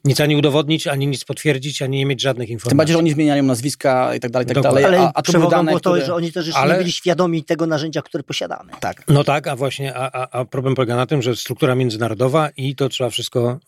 nic 0.05 0.21
ani 0.21 0.37
udowodnić, 0.37 0.87
ani 0.87 1.07
nic 1.07 1.25
potwierdzić, 1.25 1.83
ani 1.83 1.99
nie 1.99 2.07
mieć 2.07 2.21
żadnych 2.23 2.49
informacji. 2.49 2.71
Tym 2.71 2.77
bardziej, 2.77 2.93
że 2.93 2.99
oni 2.99 3.11
zmieniają 3.13 3.43
nazwiska 3.43 4.15
i 4.15 4.21
tak 4.21 4.31
dalej, 4.31 4.45
i 4.45 4.49
tak 4.49 4.55
Dokładnie. 4.55 4.83
dalej, 4.83 4.99
Ale 4.99 5.09
a, 5.09 5.13
a 5.15 5.23
to 5.23 5.33
dane, 5.51 5.65
było 5.71 5.81
to, 5.81 5.91
które... 5.91 6.07
że 6.07 6.15
oni 6.15 6.33
też 6.33 6.47
jeszcze 6.47 6.61
Ale- 6.61 6.75
nie 6.75 6.79
byli 6.79 6.93
świadomi 6.93 7.45
tego 7.45 7.67
narzędzia, 7.67 8.03
które 8.03 8.23
posiadamy. 8.25 8.73
Tak. 8.81 9.03
No 9.09 9.25
tak, 9.25 9.47
a 9.49 9.57
właśnie, 9.57 9.95
a, 9.97 10.11
a, 10.13 10.41
a 10.41 10.45
problem 10.45 10.75
polega 10.75 10.97
na 10.97 11.07
tym, 11.07 11.23
że 11.23 11.37
struktura 11.37 11.75
międzynarodowa 11.75 12.51
i 12.57 12.75
to 12.77 12.89
trzeba 12.89 13.11
wszystko 13.11 13.59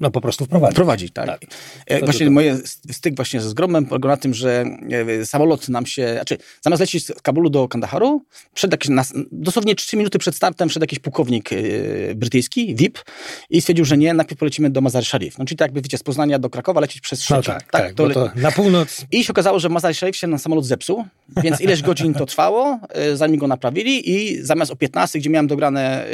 no 0.00 0.10
po 0.10 0.20
prostu 0.20 0.44
wprowadzić. 0.44 0.76
Prowadzić, 0.76 1.12
tak. 1.12 1.26
Tak. 1.26 1.40
E, 1.86 1.98
To- 1.98 2.04
właśnie 2.06 2.26
to- 2.26 2.32
moje 2.32 2.58
styk 2.90 3.16
właśnie 3.16 3.40
ze 3.40 3.48
Zgromem 3.50 3.86
polegał 3.86 4.10
na 4.10 4.16
tym, 4.16 4.34
że 4.34 4.64
e, 5.20 5.26
samolot 5.26 5.68
nam 5.68 5.86
się, 5.86 6.12
znaczy 6.14 6.38
zamiast 6.62 6.80
lecieć 6.80 7.06
z 7.06 7.12
Kabulu 7.22 7.50
do 7.50 7.68
Kandaharu, 7.68 8.24
przed 8.54 8.72
jakiś, 8.72 8.88
nas, 8.88 9.12
dosłownie 9.32 9.74
3 9.74 9.96
minuty 9.96 10.18
przed 10.18 10.34
startem 10.36 10.68
wszedł 10.68 10.84
jakiś 10.84 10.98
pułkownik 10.98 11.52
e, 11.52 11.56
brytyjski, 12.14 12.74
VIP 12.74 12.98
i 13.50 13.60
stwierdził, 13.60 13.84
że 13.84 13.96
nie, 13.96 14.14
najpierw 14.14 14.38
polecimy 14.38 14.70
do 14.70 14.80
Mazar 14.80 15.04
Sharif. 15.04 15.38
No 15.38 15.44
czyli 15.44 15.58
tak 15.58 15.66
jakby, 15.66 15.82
wiecie, 15.82 15.98
z 15.98 16.02
Poznania 16.02 16.38
do 16.38 16.50
Krakowa 16.50 16.80
lecieć 16.80 17.00
przez 17.00 17.30
No 17.30 17.42
Szczecin. 17.42 17.54
tak, 17.54 17.70
tak, 17.70 17.94
to 17.94 18.02
bo 18.02 18.08
le- 18.08 18.14
to 18.14 18.30
na 18.36 18.52
północ 18.52 19.06
I 19.12 19.24
się 19.24 19.32
okazało, 19.32 19.58
że 19.58 19.68
Mazar 19.68 19.94
Sharif 19.94 20.16
się 20.16 20.26
na 20.26 20.38
samolot 20.38 20.66
zepsuł, 20.66 21.04
więc 21.42 21.60
ileś 21.60 21.82
godzin 21.82 22.14
to 22.14 22.26
trwało, 22.26 22.78
zanim 23.14 23.36
go 23.40 23.46
naprawili 23.46 24.10
i 24.10 24.42
zamiast 24.42 24.72
o 24.72 24.76
15, 24.76 25.18
gdzie 25.18 25.30
miałem 25.30 25.46
dograne 25.46 26.06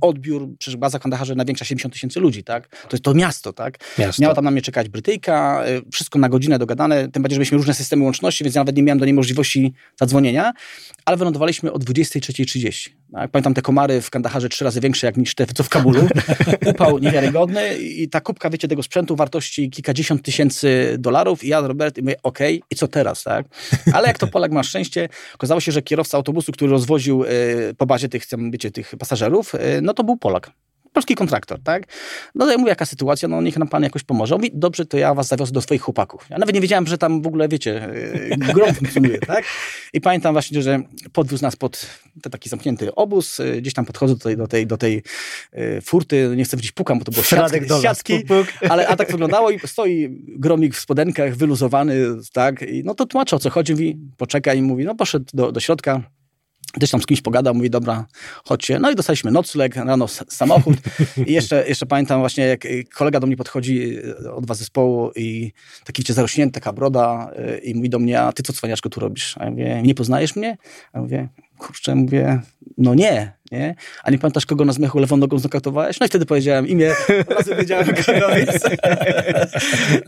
odbiór, 0.00 0.48
przecież 0.58 0.76
baza 0.76 0.98
w 0.98 1.02
Kandaharze 1.02 1.34
największa 1.34 1.64
70 1.64 1.94
tysięcy 1.94 2.20
ludzi, 2.20 2.44
tak? 2.44 2.68
To 2.68 2.88
jest 2.92 3.04
to 3.04 3.13
miasto, 3.14 3.52
tak? 3.52 3.78
miasto. 3.98 4.22
Miała 4.22 4.34
tam 4.34 4.44
na 4.44 4.50
mnie 4.50 4.62
czekać 4.62 4.88
Brytyjka, 4.88 5.64
y, 5.68 5.90
wszystko 5.92 6.18
na 6.18 6.28
godzinę 6.28 6.58
dogadane, 6.58 7.08
tym 7.08 7.22
bardziej, 7.22 7.34
że 7.34 7.40
mieliśmy 7.40 7.58
różne 7.58 7.74
systemy 7.74 8.04
łączności, 8.04 8.44
więc 8.44 8.56
ja 8.56 8.60
nawet 8.60 8.76
nie 8.76 8.82
miałem 8.82 8.98
do 8.98 9.04
niej 9.04 9.14
możliwości 9.14 9.74
zadzwonienia, 10.00 10.52
ale 11.04 11.16
wylądowaliśmy 11.16 11.72
o 11.72 11.78
23.30. 11.78 12.90
Tak? 13.12 13.30
Pamiętam 13.30 13.54
te 13.54 13.62
komary 13.62 14.00
w 14.00 14.10
Kandaharze 14.10 14.48
trzy 14.48 14.64
razy 14.64 14.80
większe 14.80 15.06
jak 15.06 15.16
niż 15.16 15.34
te, 15.34 15.46
co 15.46 15.62
w 15.62 15.68
Kabulu. 15.68 16.08
Upał 16.70 16.98
niewiarygodny 16.98 17.78
i 17.78 18.08
ta 18.08 18.20
kubka, 18.20 18.50
wiecie, 18.50 18.68
tego 18.68 18.82
sprzętu 18.82 19.16
wartości 19.16 19.70
kilkadziesiąt 19.70 20.22
tysięcy 20.22 20.96
dolarów 20.98 21.44
i 21.44 21.48
ja, 21.48 21.60
Robert, 21.60 21.98
i 21.98 22.02
mówię, 22.02 22.16
okej, 22.22 22.62
i 22.70 22.76
co 22.76 22.88
teraz, 22.88 23.22
tak? 23.22 23.46
Ale 23.92 24.08
jak 24.08 24.18
to 24.18 24.26
Polak 24.26 24.52
ma 24.52 24.62
szczęście, 24.62 25.08
okazało 25.34 25.60
się, 25.60 25.72
że 25.72 25.82
kierowca 25.82 26.16
autobusu, 26.16 26.52
który 26.52 26.70
rozwoził 26.70 27.24
y, 27.24 27.74
po 27.78 27.86
bazie 27.86 28.08
tych, 28.08 28.26
tam, 28.26 28.50
wiecie, 28.50 28.70
tych 28.70 28.94
pasażerów, 28.98 29.54
y, 29.54 29.58
no 29.82 29.94
to 29.94 30.04
był 30.04 30.16
Polak 30.16 30.50
polski 30.94 31.14
kontraktor, 31.14 31.60
tak? 31.64 31.82
No 32.34 32.44
to 32.44 32.52
ja 32.52 32.58
mówię, 32.58 32.68
jaka 32.68 32.86
sytuacja, 32.86 33.28
no 33.28 33.42
niech 33.42 33.58
nam 33.58 33.68
pan 33.68 33.82
jakoś 33.82 34.02
pomoże. 34.02 34.34
On 34.34 34.40
mówi, 34.40 34.50
dobrze, 34.54 34.86
to 34.86 34.98
ja 34.98 35.14
was 35.14 35.26
zawiozę 35.26 35.52
do 35.52 35.60
swoich 35.60 35.82
chłopaków. 35.82 36.26
Ja 36.30 36.38
nawet 36.38 36.54
nie 36.54 36.60
wiedziałem, 36.60 36.86
że 36.86 36.98
tam 36.98 37.22
w 37.22 37.26
ogóle, 37.26 37.48
wiecie, 37.48 37.88
yy, 38.30 38.36
grom 38.36 38.74
funkcjonuje, 38.74 39.18
tak? 39.34 39.44
I 39.92 40.00
pamiętam 40.00 40.32
właśnie, 40.32 40.62
że 40.62 40.82
podwiózł 41.12 41.42
nas 41.42 41.56
pod 41.56 41.86
ten 42.22 42.32
taki 42.32 42.48
zamknięty 42.48 42.94
obóz, 42.94 43.38
yy, 43.38 43.60
gdzieś 43.60 43.74
tam 43.74 43.84
podchodzę 43.84 44.14
do 44.14 44.20
tej, 44.20 44.36
do 44.36 44.46
tej, 44.46 44.66
do 44.66 44.76
tej 44.76 45.02
yy, 45.52 45.80
furty, 45.80 46.32
nie 46.36 46.44
chcę 46.44 46.56
powiedzieć 46.56 46.72
pukam, 46.72 46.98
bo 46.98 47.04
to 47.04 47.12
było 47.12 47.24
siatki, 47.24 47.66
Dolas, 47.66 47.82
siatki 47.82 48.20
puk, 48.20 48.52
puk. 48.52 48.70
ale 48.70 48.88
a 48.88 48.96
tak 48.96 49.10
wyglądało 49.10 49.50
i 49.50 49.58
stoi 49.66 50.08
gromik 50.28 50.74
w 50.74 50.80
spodenkach, 50.80 51.36
wyluzowany, 51.36 51.96
tak? 52.32 52.62
I 52.62 52.84
no 52.84 52.94
to 52.94 53.06
tłumaczę, 53.06 53.36
o 53.36 53.38
co 53.38 53.50
chodzi, 53.50 53.72
mówi, 53.72 53.98
poczekaj, 54.16 54.58
i 54.58 54.62
mówi, 54.62 54.84
no 54.84 54.94
poszedł 54.94 55.26
do, 55.34 55.52
do 55.52 55.60
środka, 55.60 56.02
też 56.80 56.90
tam 56.90 57.02
z 57.02 57.06
kimś 57.06 57.20
pogadał, 57.20 57.54
mówi, 57.54 57.70
dobra, 57.70 58.06
chodźcie. 58.44 58.78
No 58.78 58.90
i 58.90 58.94
dostaliśmy 58.94 59.30
nocleg, 59.30 59.76
rano 59.76 60.08
samochód 60.28 60.76
i 61.26 61.32
jeszcze, 61.32 61.68
jeszcze 61.68 61.86
pamiętam 61.86 62.20
właśnie, 62.20 62.44
jak 62.44 62.64
y, 62.64 62.84
kolega 62.94 63.20
do 63.20 63.26
mnie 63.26 63.36
podchodzi 63.36 63.98
y, 63.98 64.32
od 64.32 64.46
was 64.46 64.58
zespołu 64.58 65.10
i 65.16 65.52
taki, 65.84 66.02
wiecie, 66.02 66.14
zarośnięty, 66.14 66.54
taka 66.54 66.72
broda 66.72 67.30
y, 67.38 67.58
i 67.58 67.74
mówi 67.74 67.90
do 67.90 67.98
mnie, 67.98 68.20
a 68.20 68.32
ty 68.32 68.42
co, 68.42 68.52
cwaniaczku, 68.52 68.88
tu 68.88 69.00
robisz? 69.00 69.34
A 69.38 69.44
ja 69.44 69.50
mówię, 69.50 69.82
nie 69.82 69.94
poznajesz 69.94 70.36
mnie? 70.36 70.56
A 70.92 70.98
ja 70.98 71.02
mówię, 71.02 71.28
kurczę, 71.58 71.94
mówię, 71.94 72.40
no 72.78 72.94
nie, 72.94 73.32
nie? 73.52 73.74
A 74.02 74.10
nie 74.10 74.18
pamiętasz, 74.18 74.46
kogo 74.46 74.64
na 74.64 74.72
zmychu 74.72 74.98
lewą 74.98 75.16
nogą 75.16 75.38
znokautowałeś? 75.38 76.00
No 76.00 76.06
i 76.06 76.08
wtedy 76.08 76.26
powiedziałem 76.26 76.68
imię, 76.68 76.92
od 77.20 77.30
razu 77.30 77.56
wiedziałem, 77.56 77.86
kogo. 78.06 78.28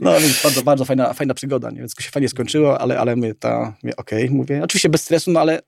No 0.01 0.21
więc 0.21 0.43
bardzo, 0.43 0.63
bardzo 0.63 0.85
fajna, 0.85 1.13
fajna 1.13 1.35
przygoda, 1.35 1.71
nie? 1.71 1.79
Więc 1.79 1.95
się 2.01 2.11
fajnie 2.11 2.29
skończyło, 2.29 2.81
ale, 2.81 2.99
ale 2.99 3.17
my 3.17 3.35
ta, 3.35 3.77
okej, 3.97 4.31
mówię, 4.31 4.61
oczywiście 4.65 4.89
bez 4.89 5.03
stresu, 5.03 5.31
no 5.31 5.41
ale 5.41 5.61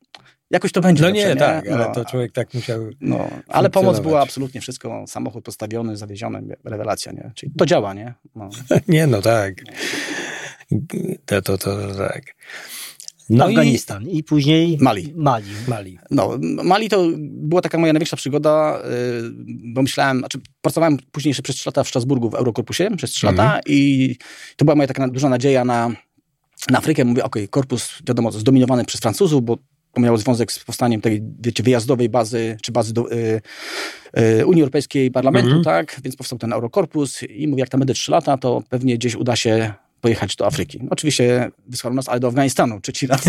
jakoś 0.51 0.73
to 0.73 0.81
będzie. 0.81 1.03
No 1.03 1.09
dobrze, 1.09 1.29
nie, 1.29 1.37
tak, 1.37 1.69
ale 1.69 1.89
no, 1.89 1.95
to 1.95 2.05
człowiek 2.05 2.33
tak 2.33 2.55
musiał... 2.55 2.81
no, 3.01 3.29
ale 3.49 3.71
pomoc 3.71 4.01
była 4.01 4.21
absolutnie 4.21 4.61
wszystko, 4.61 5.05
samochód 5.07 5.45
postawiony, 5.45 5.97
zawieziony, 5.97 6.57
rewelacja, 6.65 7.13
nie? 7.13 7.31
Czyli 7.35 7.53
to 7.59 7.67
działa, 7.67 7.95
nie? 7.95 8.15
No. 8.35 8.49
Nie, 8.89 9.07
no 9.07 9.23
tak. 9.23 9.55
To, 11.27 11.43
to, 11.43 11.59
to 11.59 11.95
tak. 11.95 12.23
No 13.31 13.37
No 13.39 13.49
i- 13.49 13.53
Afganistan 13.53 14.09
i, 14.09 14.25
później 14.25 14.79
Mali. 14.81 15.13
Mali. 15.17 15.51
Mali. 15.69 15.99
No, 16.11 16.39
Mali 16.65 16.89
to 16.89 17.07
była 17.21 17.61
taka 17.63 17.79
moja 17.79 17.93
największa 17.93 18.17
przygoda, 18.17 18.79
yy, 19.23 19.31
bo 19.75 19.83
myślałem, 19.83 20.19
znaczy 20.19 20.39
pracowałem 20.61 20.99
później 21.13 21.31
jeszcze 21.31 21.43
przez 21.43 21.57
3 21.57 21.69
lata 21.69 21.85
w 21.85 21.89
Strasburgu 21.89 22.31
w 22.31 22.35
Eurokorpusie, 22.35 22.91
przez 22.97 23.11
3 23.11 23.29
Mhm. 23.29 23.49
lata 23.49 23.61
i 23.67 24.17
to 24.57 24.65
była 24.65 24.75
moja 24.75 24.87
taka 24.87 25.09
duża 25.09 25.29
nadzieja 25.29 25.65
na, 25.65 25.89
na 26.71 26.79
Afrykę. 26.79 27.05
Mówię, 27.05 27.25
okej, 27.25 27.49
korpus, 27.49 27.99
wiadomo, 28.09 28.33
zdominowany 28.33 28.85
przez 28.85 29.01
Francuzów, 29.01 29.45
bo 29.45 29.59
to 29.99 30.03
miało 30.03 30.19
związek 30.19 30.53
z 30.53 30.65
powstaniem 30.65 31.01
tej, 31.01 31.23
wiecie, 31.41 31.63
wyjazdowej 31.63 32.09
bazy, 32.09 32.57
czy 32.63 32.73
bazy 32.73 32.95
do, 32.95 33.13
y, 33.13 33.41
y, 34.41 34.47
Unii 34.47 34.63
Europejskiej 34.63 35.11
Parlamentu, 35.11 35.49
Mhm. 35.49 35.65
tak? 35.65 36.01
Więc 36.05 36.17
powstał 36.17 36.39
ten 36.39 36.53
Eurokorpus 36.53 37.23
i 37.23 37.49
mówię, 37.49 37.61
jak 37.61 37.69
tam 37.69 37.81
będę 37.81 37.95
3 37.95 38.11
lata, 38.13 38.37
to 38.39 38.63
pewnie 38.69 38.95
gdzieś 38.95 39.15
uda 39.15 39.37
się 39.37 39.73
pojechać 40.01 40.37
do 40.37 40.47
Afryki. 40.47 40.81
Oczywiście 40.91 41.51
wysłano 41.67 41.97
nas, 41.97 42.09
ale 42.09 42.21
do 42.21 42.29
Afganistanu 42.29 42.81
trzeci 42.81 43.07
raz 43.07 43.21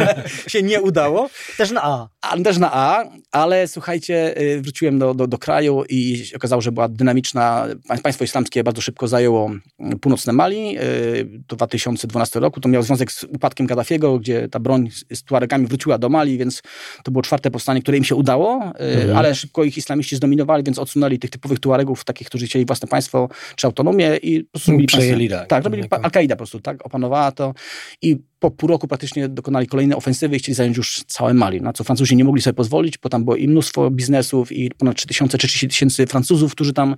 się 0.52 0.62
nie 0.62 0.80
udało. 0.80 1.30
Też 1.56 1.70
na 1.70 1.80
A. 1.84 2.08
A, 2.20 2.38
też 2.38 2.58
na 2.58 2.70
A, 2.72 3.04
ale 3.32 3.68
słuchajcie, 3.68 4.40
y, 4.40 4.60
wróciłem 4.60 4.98
do, 4.98 5.14
do, 5.14 5.26
do 5.26 5.38
kraju 5.38 5.84
i 5.88 6.24
okazało, 6.36 6.62
że 6.62 6.72
była 6.72 6.88
dynamiczna, 6.88 7.66
państwo 8.02 8.24
islamskie 8.24 8.64
bardzo 8.64 8.82
szybko 8.82 9.08
zajęło 9.08 9.50
mm, 9.80 9.98
północne 9.98 10.32
Mali 10.32 10.78
y, 10.78 11.40
do 11.48 11.56
2012 11.56 12.40
roku. 12.40 12.60
To 12.60 12.68
miało 12.68 12.82
związek 12.82 13.12
z 13.12 13.24
upadkiem 13.24 13.66
Gaddafiego, 13.66 14.18
gdzie 14.18 14.48
ta 14.48 14.60
broń 14.60 14.88
z 15.12 15.22
Tuaregami 15.22 15.66
wróciła 15.66 15.98
do 15.98 16.08
Mali, 16.08 16.38
więc 16.38 16.62
to 17.04 17.10
było 17.10 17.22
czwarte 17.22 17.50
powstanie, 17.50 17.82
które 17.82 17.98
im 17.98 18.04
się 18.04 18.14
udało, 18.14 18.72
y, 18.80 18.84
mhm. 18.84 19.16
ale 19.16 19.34
szybko 19.34 19.64
ich 19.64 19.78
islamiści 19.78 20.16
zdominowali, 20.16 20.64
więc 20.64 20.78
odsunęli 20.78 21.18
tych 21.18 21.30
typowych 21.30 21.60
Tuaregów, 21.60 22.04
takich, 22.04 22.28
którzy 22.28 22.46
chcieli 22.46 22.64
własne 22.64 22.88
państwo 22.88 23.28
czy 23.56 23.66
autonomię 23.66 24.16
i 24.22 24.44
po 24.44 24.50
prostu 24.50 24.72
Przejęli, 24.86 25.28
tak. 25.28 25.48
Tak, 25.48 25.64
robili 25.64 25.88
Al-Kaida 26.18 26.34
po 26.34 26.38
prostu, 26.38 26.60
tak, 26.60 26.86
opanowała 26.86 27.32
to 27.32 27.54
i 28.02 28.16
po 28.38 28.50
pół 28.50 28.68
roku 28.68 28.88
praktycznie 28.88 29.28
dokonali 29.28 29.66
kolejnej 29.66 29.96
ofensywy 29.96 30.36
i 30.36 30.38
chcieli 30.38 30.54
zająć 30.54 30.76
już 30.76 31.04
całe 31.06 31.34
Mali, 31.34 31.62
na 31.62 31.72
co 31.72 31.84
Francuzi 31.84 32.16
nie 32.16 32.24
mogli 32.24 32.42
sobie 32.42 32.54
pozwolić, 32.54 32.98
bo 32.98 33.08
tam 33.08 33.24
było 33.24 33.36
i 33.36 33.48
mnóstwo 33.48 33.90
biznesów 33.90 34.52
i 34.52 34.70
ponad 34.70 34.96
3000 34.96 35.38
czy 35.38 35.48
30 35.48 35.68
tysięcy 35.68 36.06
Francuzów, 36.06 36.52
którzy 36.52 36.72
tam 36.72 36.96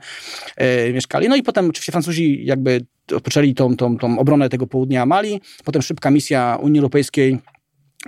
e, 0.56 0.92
mieszkali. 0.92 1.28
No 1.28 1.36
i 1.36 1.42
potem 1.42 1.70
oczywiście 1.70 1.92
Francuzi 1.92 2.44
jakby 2.44 2.86
odpoczęli 3.14 3.54
tą, 3.54 3.76
tą, 3.76 3.98
tą 3.98 4.18
obronę 4.18 4.48
tego 4.48 4.66
południa 4.66 5.06
Mali, 5.06 5.40
potem 5.64 5.82
szybka 5.82 6.10
misja 6.10 6.58
Unii 6.62 6.78
Europejskiej 6.78 7.38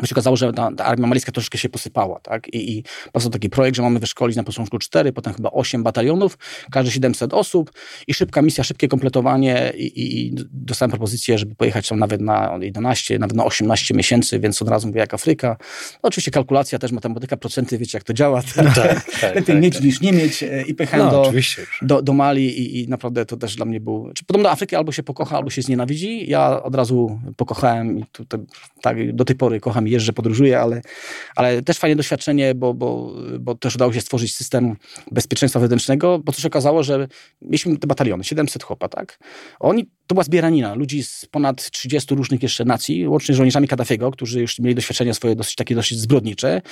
bo 0.00 0.06
się 0.06 0.14
okazało, 0.14 0.36
że 0.36 0.52
ta, 0.52 0.70
ta, 0.76 0.84
armia 0.84 1.06
malijska 1.06 1.32
troszeczkę 1.32 1.58
się 1.58 1.68
posypała, 1.68 2.20
tak? 2.20 2.48
I, 2.48 2.78
i 2.78 2.84
powstał 3.12 3.32
taki 3.32 3.50
projekt, 3.50 3.76
że 3.76 3.82
mamy 3.82 3.98
wyszkolić 3.98 4.36
na 4.36 4.44
początku 4.44 4.78
4, 4.78 5.12
potem 5.12 5.34
chyba 5.34 5.50
8 5.50 5.82
batalionów, 5.82 6.38
każdy 6.70 6.90
700 6.90 7.34
osób 7.34 7.72
i 8.06 8.14
szybka 8.14 8.42
misja, 8.42 8.64
szybkie 8.64 8.88
kompletowanie 8.88 9.72
i, 9.76 9.86
i, 9.86 10.26
i 10.26 10.34
dostałem 10.50 10.90
propozycję, 10.90 11.38
żeby 11.38 11.54
pojechać 11.54 11.88
tam 11.88 11.98
nawet 11.98 12.20
na 12.20 12.58
11, 12.60 13.18
nawet 13.18 13.36
na 13.36 13.44
18 13.44 13.94
miesięcy, 13.94 14.40
więc 14.40 14.62
od 14.62 14.68
razu 14.68 14.86
mówię 14.86 15.00
jak 15.00 15.14
Afryka. 15.14 15.56
No, 16.02 16.08
oczywiście 16.08 16.30
kalkulacja 16.30 16.78
też, 16.78 16.92
matematyka, 16.92 17.36
procenty, 17.36 17.78
wiecie 17.78 17.98
jak 17.98 18.04
to 18.04 18.14
działa. 18.14 18.42
Tak, 18.42 18.74
tak, 18.74 19.10
tak, 19.20 19.34
Lepiej 19.34 19.44
tak, 19.44 19.62
mieć 19.62 19.74
tak. 19.74 19.84
niż 19.84 20.00
nie 20.00 20.12
mieć 20.12 20.42
e, 20.42 20.62
i 20.62 20.74
pojechałem 20.74 21.06
no, 21.06 21.12
do, 21.12 21.32
do, 21.82 22.02
do, 22.02 22.12
Mali 22.12 22.58
i, 22.58 22.80
i, 22.80 22.88
naprawdę 22.88 23.26
to 23.26 23.36
też 23.36 23.56
dla 23.56 23.66
mnie 23.66 23.80
był... 23.80 24.10
Czy 24.14 24.24
podobno 24.24 24.48
do 24.48 24.52
Afryki 24.52 24.76
albo 24.76 24.92
się 24.92 25.02
pokocha, 25.02 25.36
albo 25.36 25.50
się 25.50 25.62
znienawidzi. 25.62 26.30
Ja 26.30 26.62
od 26.62 26.74
razu 26.74 27.20
pokochałem 27.36 27.98
i 27.98 28.04
tutaj, 28.12 28.40
tak, 28.82 29.12
do 29.12 29.24
tej 29.24 29.36
pory 29.36 29.60
kocham 29.60 29.81
czasami 29.82 29.90
jeżdżę, 29.90 30.12
podróżuję, 30.12 30.60
ale, 30.60 30.82
ale 31.36 31.62
też 31.62 31.78
fajne 31.78 31.96
doświadczenie, 31.96 32.54
bo, 32.54 32.74
bo, 32.74 33.12
bo 33.40 33.54
też 33.54 33.74
udało 33.74 33.92
się 33.92 34.00
stworzyć 34.00 34.36
system 34.36 34.76
bezpieczeństwa 35.10 35.60
wewnętrznego, 35.60 36.18
bo 36.18 36.32
to 36.32 36.40
się 36.40 36.48
okazało, 36.48 36.82
że 36.82 37.08
mieliśmy 37.42 37.78
te 37.78 37.86
bataliony, 37.86 38.24
700 38.24 38.62
chłopa, 38.62 38.88
tak? 38.88 39.18
Oni, 39.60 39.84
to 40.06 40.14
była 40.14 40.24
zbieranina 40.24 40.74
ludzi 40.74 41.02
z 41.02 41.26
ponad 41.30 41.70
30 41.70 42.14
różnych 42.14 42.42
jeszcze 42.42 42.64
nacji, 42.64 43.08
łącznie 43.08 43.34
z 43.34 43.36
żołnierzami 43.36 43.68
Kaddafiego, 43.68 44.10
którzy 44.10 44.40
już 44.40 44.58
mieli 44.58 44.74
doświadczenia 44.74 45.14
swoje 45.14 45.36
dosyć 45.36 45.54
takie 45.54 45.74
dosyć 45.74 45.98
zbrodnicze. 45.98 46.62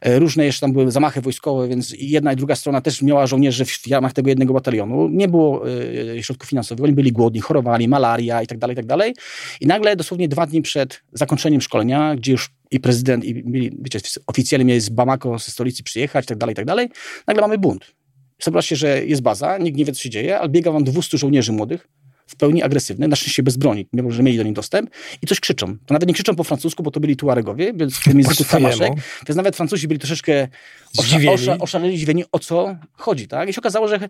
E, 0.00 0.18
różne 0.18 0.44
jeszcze 0.44 0.60
tam 0.60 0.72
były 0.72 0.90
zamachy 0.90 1.20
wojskowe, 1.20 1.68
więc 1.68 1.94
jedna 1.98 2.32
i 2.32 2.36
druga 2.36 2.54
strona 2.56 2.80
też 2.80 3.02
miała 3.02 3.26
żołnierzy 3.26 3.64
w 3.64 3.86
ramach 3.90 4.12
tego 4.12 4.28
jednego 4.28 4.54
batalionu. 4.54 5.08
Nie 5.08 5.28
było 5.28 5.68
y, 5.68 6.22
środków 6.22 6.48
finansowych, 6.48 6.84
oni 6.84 6.92
byli 6.92 7.12
głodni, 7.12 7.40
chorowali, 7.40 7.88
malaria 7.88 8.42
i 8.42 8.46
tak 8.46 8.58
dalej, 8.58 8.74
i 8.74 8.76
tak 8.76 8.86
dalej. 8.86 9.14
I 9.60 9.66
nagle 9.66 9.96
dosłownie 9.96 10.28
dwa 10.28 10.46
dni 10.46 10.62
przed 10.62 11.02
zakończeniem 11.12 11.60
szkolenia, 11.60 12.16
gdzie 12.16 12.32
już 12.32 12.50
i 12.70 12.80
prezydent, 12.80 13.24
i 13.24 13.34
mieli, 13.34 13.76
wiecie, 13.80 14.00
oficjalnie 14.26 14.64
mieli 14.64 14.80
z 14.80 14.88
Bamako, 14.88 15.38
ze 15.38 15.50
stolicy 15.50 15.82
przyjechać, 15.82 16.26
tak 16.26 16.38
dalej, 16.38 16.54
tak 16.54 16.64
dalej. 16.64 16.88
Nagle 17.26 17.42
mamy 17.42 17.58
bunt. 17.58 17.94
Zobaczcie, 18.42 18.76
że 18.76 19.06
jest 19.06 19.22
baza, 19.22 19.58
nikt 19.58 19.78
nie 19.78 19.84
wie, 19.84 19.92
co 19.92 20.00
się 20.00 20.10
dzieje, 20.10 20.38
ale 20.38 20.48
biega 20.48 20.72
wam 20.72 20.84
200 20.84 21.18
żołnierzy 21.18 21.52
młodych, 21.52 21.88
w 22.26 22.36
pełni 22.36 22.62
agresywnych, 22.62 23.08
na 23.08 23.16
szczęście 23.16 23.42
bez 23.42 23.56
broni, 23.56 23.86
mimo 23.92 24.10
że 24.10 24.22
mieli 24.22 24.38
do 24.38 24.42
nich 24.42 24.52
dostęp 24.52 24.90
i 25.22 25.26
coś 25.26 25.40
krzyczą. 25.40 25.78
To 25.86 25.94
nawet 25.94 26.08
nie 26.08 26.14
krzyczą 26.14 26.36
po 26.36 26.44
francusku, 26.44 26.82
bo 26.82 26.90
to 26.90 27.00
byli 27.00 27.16
Tuaregowie, 27.16 27.72
więc 27.72 27.96
w 27.96 28.04
tym 28.04 28.18
języku 28.18 28.44
tamaszek, 28.44 28.92
więc 29.28 29.36
nawet 29.36 29.56
Francuzi 29.56 29.88
byli 29.88 30.00
troszeczkę 30.00 30.48
osza, 30.98 31.16
osza, 31.30 31.58
oszaleli, 31.58 31.96
zdziwieni, 31.96 32.24
o 32.32 32.38
co 32.38 32.76
chodzi. 32.92 33.28
Tak? 33.28 33.48
I 33.48 33.52
się 33.52 33.60
okazało, 33.60 33.88
że 33.88 34.08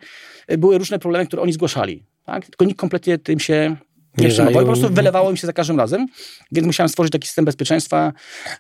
były 0.59 0.78
różne 0.78 0.99
problemy, 0.99 1.26
które 1.26 1.43
oni 1.43 1.53
zgłaszali. 1.53 2.05
Tak? 2.24 2.47
Tylko 2.47 2.64
nikt 2.64 2.78
kompletnie 2.80 3.18
tym 3.18 3.40
się 3.40 3.76
nie 4.18 4.28
przejmował. 4.28 4.62
Po 4.62 4.72
prostu 4.72 4.94
wylewało 4.94 5.30
im 5.30 5.36
się 5.36 5.46
za 5.46 5.52
każdym 5.52 5.78
razem, 5.78 6.06
więc 6.52 6.66
musiałem 6.66 6.88
stworzyć 6.88 7.12
taki 7.12 7.26
system 7.26 7.44
bezpieczeństwa, 7.44 8.12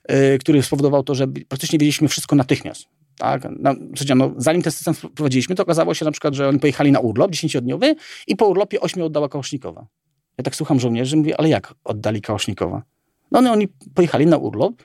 yy, 0.08 0.38
który 0.38 0.62
spowodował 0.62 1.02
to, 1.02 1.14
że 1.14 1.26
praktycznie 1.28 1.78
wiedzieliśmy 1.78 2.08
wszystko 2.08 2.36
natychmiast. 2.36 2.84
Tak? 3.18 3.48
No, 3.58 3.74
no, 4.16 4.34
zanim 4.36 4.62
ten 4.62 4.72
system 4.72 4.94
wprowadziliśmy, 4.94 5.54
to 5.54 5.62
okazało 5.62 5.94
się 5.94 6.04
na 6.04 6.10
przykład, 6.10 6.34
że 6.34 6.48
oni 6.48 6.58
pojechali 6.58 6.92
na 6.92 7.00
urlop 7.00 7.30
dziesięciodniowy 7.30 7.94
i 8.26 8.36
po 8.36 8.46
urlopie 8.46 8.80
ośmiu 8.80 9.04
oddała 9.04 9.28
Kałasznikowa. 9.28 9.86
Ja 10.38 10.44
tak 10.44 10.56
słucham 10.56 10.80
żołnierzy, 10.80 11.16
mówię, 11.16 11.40
ale 11.40 11.48
jak 11.48 11.74
oddali 11.84 12.20
Kałasznikowa? 12.20 12.82
No 13.30 13.38
one, 13.38 13.52
oni 13.52 13.68
pojechali 13.68 14.26
na 14.26 14.36
urlop, 14.36 14.82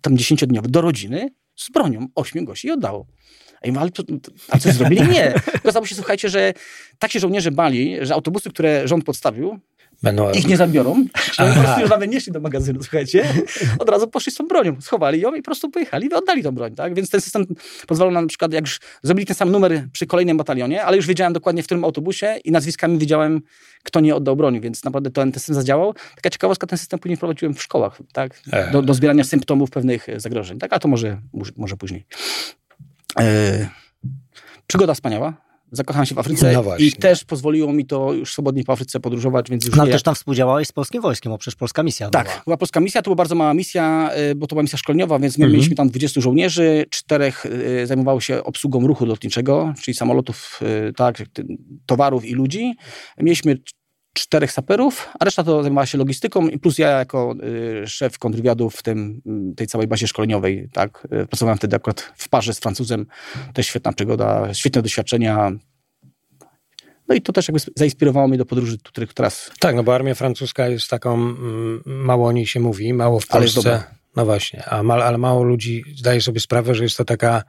tam 0.00 0.18
dziesięciodniowy, 0.18 0.68
do 0.68 0.80
rodziny, 0.80 1.28
z 1.56 1.70
bronią, 1.70 2.06
ośmiu 2.14 2.44
gości 2.44 2.68
i 2.68 2.70
oddało. 2.70 3.06
A 3.62 3.66
ja 3.66 3.72
mówię, 3.72 3.80
ale 3.80 3.90
to, 3.90 4.02
coś 4.60 4.74
zrobili? 4.74 5.08
Nie. 5.08 5.34
Okazało 5.56 5.86
się, 5.86 5.94
słuchajcie, 5.94 6.28
że 6.28 6.52
tak 6.98 7.12
się 7.12 7.20
żołnierze 7.20 7.50
bali, 7.50 7.96
że 8.00 8.14
autobusy, 8.14 8.50
które 8.50 8.88
rząd 8.88 9.04
podstawił, 9.04 9.58
Będą... 10.02 10.30
Ich 10.30 10.48
nie 10.48 10.56
zabiorą. 10.56 10.90
Oni 11.38 11.54
po 11.54 11.60
prostu 11.60 11.80
już 11.80 11.90
nawet 11.90 12.10
nie 12.10 12.20
szli 12.20 12.32
do 12.32 12.40
magazynu, 12.40 12.82
słuchajcie. 12.82 13.24
Od 13.78 13.88
razu 13.88 14.08
poszli 14.08 14.32
z 14.32 14.34
tą 14.34 14.48
bronią. 14.48 14.80
Schowali 14.80 15.20
ją 15.20 15.34
i 15.34 15.36
po 15.36 15.44
prostu 15.44 15.70
pojechali 15.70 16.06
i 16.06 16.14
oddali 16.14 16.42
tą 16.42 16.52
broń. 16.52 16.74
Tak? 16.74 16.94
Więc 16.94 17.10
ten 17.10 17.20
system 17.20 17.46
pozwalał 17.86 18.14
nam 18.14 18.24
na 18.24 18.28
przykład, 18.28 18.52
jak 18.52 18.64
już 18.64 18.80
zrobili 19.02 19.26
ten 19.26 19.36
sam 19.36 19.50
numer 19.50 19.88
przy 19.92 20.06
kolejnym 20.06 20.36
batalionie, 20.36 20.84
ale 20.84 20.96
już 20.96 21.06
wiedziałem 21.06 21.32
dokładnie 21.32 21.62
w 21.62 21.66
którym 21.66 21.84
autobusie 21.84 22.36
i 22.44 22.50
nazwiskami 22.50 22.98
wiedziałem, 22.98 23.40
kto 23.82 24.00
nie 24.00 24.14
oddał 24.14 24.36
broni, 24.36 24.60
więc 24.60 24.84
naprawdę 24.84 25.10
ten, 25.10 25.32
ten 25.32 25.40
system 25.40 25.54
zadziałał. 25.54 25.94
Taka 26.16 26.30
ciekawostka, 26.30 26.66
ten 26.66 26.78
system 26.78 26.98
później 26.98 27.16
wprowadziłem 27.16 27.54
w 27.54 27.62
szkołach, 27.62 27.98
tak? 28.12 28.42
Do, 28.72 28.82
do 28.82 28.94
zbierania 28.94 29.24
symptomów 29.24 29.70
pewnych 29.70 30.06
zagrożeń. 30.16 30.58
Tak? 30.58 30.72
A 30.72 30.78
to 30.78 30.88
może, 30.88 31.20
może 31.56 31.76
później. 31.76 32.06
E, 33.18 33.68
przygoda 34.66 34.94
wspaniała 34.94 35.51
zakochałem 35.72 36.06
się 36.06 36.14
w 36.14 36.18
Afryce 36.18 36.52
no 36.52 36.76
i 36.78 36.92
też 36.92 37.24
pozwoliło 37.24 37.72
mi 37.72 37.86
to 37.86 38.12
już 38.12 38.32
swobodnie 38.32 38.64
po 38.64 38.72
Afryce 38.72 39.00
podróżować, 39.00 39.50
więc 39.50 39.66
już 39.66 39.76
No 39.76 39.86
też 39.86 40.02
tam 40.02 40.14
współdziałałeś 40.14 40.68
z 40.68 40.72
polskim 40.72 41.02
wojskiem, 41.02 41.32
bo 41.32 41.38
przecież 41.38 41.56
polska 41.56 41.82
misja 41.82 42.10
Tak, 42.10 42.26
była. 42.26 42.42
była 42.44 42.56
polska 42.56 42.80
misja, 42.80 43.02
to 43.02 43.04
była 43.04 43.16
bardzo 43.16 43.34
mała 43.34 43.54
misja, 43.54 44.10
y, 44.30 44.34
bo 44.34 44.46
to 44.46 44.54
była 44.54 44.62
misja 44.62 44.78
szkoleniowa, 44.78 45.18
więc 45.18 45.38
my 45.38 45.44
mhm. 45.44 45.52
mieliśmy 45.52 45.76
tam 45.76 45.88
20 45.88 46.20
żołnierzy, 46.20 46.84
czterech 46.90 47.46
y, 47.46 47.86
zajmowało 47.86 48.20
się 48.20 48.44
obsługą 48.44 48.86
ruchu 48.86 49.06
lotniczego, 49.06 49.74
czyli 49.82 49.94
samolotów, 49.94 50.60
y, 50.88 50.92
tak, 50.92 51.22
towarów 51.86 52.24
i 52.24 52.34
ludzi. 52.34 52.74
Mieliśmy 53.18 53.56
czterech 54.12 54.52
saperów, 54.52 55.08
a 55.20 55.24
reszta 55.24 55.44
to 55.44 55.62
zajmowała 55.62 55.86
się 55.86 55.98
logistyką 55.98 56.48
i 56.48 56.58
plus 56.58 56.78
ja 56.78 56.88
jako 56.88 57.34
y, 57.82 57.88
szef 57.88 58.18
kontrwywiadu 58.18 58.70
w 58.70 58.82
tym, 58.82 59.22
tej 59.56 59.66
całej 59.66 59.86
bazie 59.86 60.06
szkoleniowej, 60.06 60.68
tak, 60.72 61.08
y, 61.22 61.26
pracowałem 61.26 61.58
wtedy 61.58 61.76
akurat 61.76 62.00
w 62.16 62.28
parze 62.28 62.54
z 62.54 62.58
Francuzem, 62.58 63.06
też 63.54 63.66
świetna 63.66 63.92
przygoda, 63.92 64.54
świetne 64.54 64.82
doświadczenia, 64.82 65.52
no 67.08 67.14
i 67.14 67.22
to 67.22 67.32
też 67.32 67.48
jakby 67.48 67.60
zainspirowało 67.76 68.28
mnie 68.28 68.38
do 68.38 68.46
podróży, 68.46 68.78
których 68.84 69.14
teraz... 69.14 69.50
Tak, 69.60 69.76
no 69.76 69.82
bo 69.82 69.94
armia 69.94 70.14
francuska 70.14 70.68
jest 70.68 70.90
taką, 70.90 71.14
mm, 71.14 71.82
mało 71.84 72.28
o 72.28 72.32
niej 72.32 72.46
się 72.46 72.60
mówi, 72.60 72.94
mało 72.94 73.20
w 73.20 73.26
Polsce 73.26 73.84
no 74.16 74.24
właśnie, 74.24 74.64
a 74.64 74.82
ma, 74.82 74.94
ale 74.94 75.18
mało 75.18 75.42
ludzi 75.42 75.84
zdaje 75.96 76.20
sobie 76.20 76.40
sprawę, 76.40 76.74
że 76.74 76.82
jest 76.82 76.96
to 76.96 77.04
taka 77.04 77.42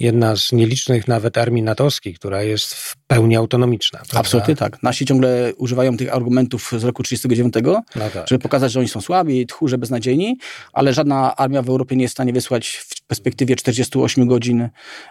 jedna 0.00 0.36
z 0.36 0.52
nielicznych 0.52 1.08
nawet 1.08 1.38
armii 1.38 1.62
natowskich, 1.62 2.18
która 2.18 2.42
jest 2.42 2.74
w 2.74 2.96
pełni 3.06 3.36
autonomiczna. 3.36 3.98
Prawda? 3.98 4.20
Absolutnie 4.20 4.56
tak. 4.56 4.82
Nasi 4.82 5.06
ciągle 5.06 5.52
używają 5.56 5.96
tych 5.96 6.14
argumentów 6.14 6.72
z 6.76 6.84
roku 6.84 7.02
1939, 7.02 7.84
no 7.96 8.10
tak. 8.10 8.28
żeby 8.28 8.42
pokazać, 8.42 8.72
że 8.72 8.80
oni 8.80 8.88
są 8.88 9.00
słabi, 9.00 9.46
tchórze, 9.46 9.78
beznadziejni, 9.78 10.38
ale 10.72 10.94
żadna 10.94 11.36
armia 11.36 11.62
w 11.62 11.68
Europie 11.68 11.96
nie 11.96 12.02
jest 12.02 12.12
w 12.12 12.16
stanie 12.16 12.32
wysłać 12.32 12.68
w 12.68 13.02
perspektywie 13.02 13.56
48 13.56 14.26
godzin 14.26 14.68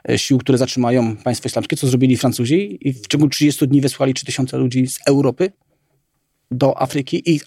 e, 0.09 0.17
sił, 0.17 0.37
które 0.37 0.57
zatrzymają 0.57 1.17
państwo 1.17 1.47
islamskie, 1.47 1.75
co 1.75 1.87
zrobili 1.87 2.17
Francuzi 2.17 2.77
i 2.81 2.93
w 2.93 3.07
ciągu 3.07 3.29
30 3.29 3.67
dni 3.67 3.81
wysłali 3.81 4.13
3000 4.13 4.57
ludzi 4.57 4.87
z 4.87 4.99
Europy 5.07 5.51
do 6.51 6.81
Afryki 6.81 7.31
i 7.35 7.39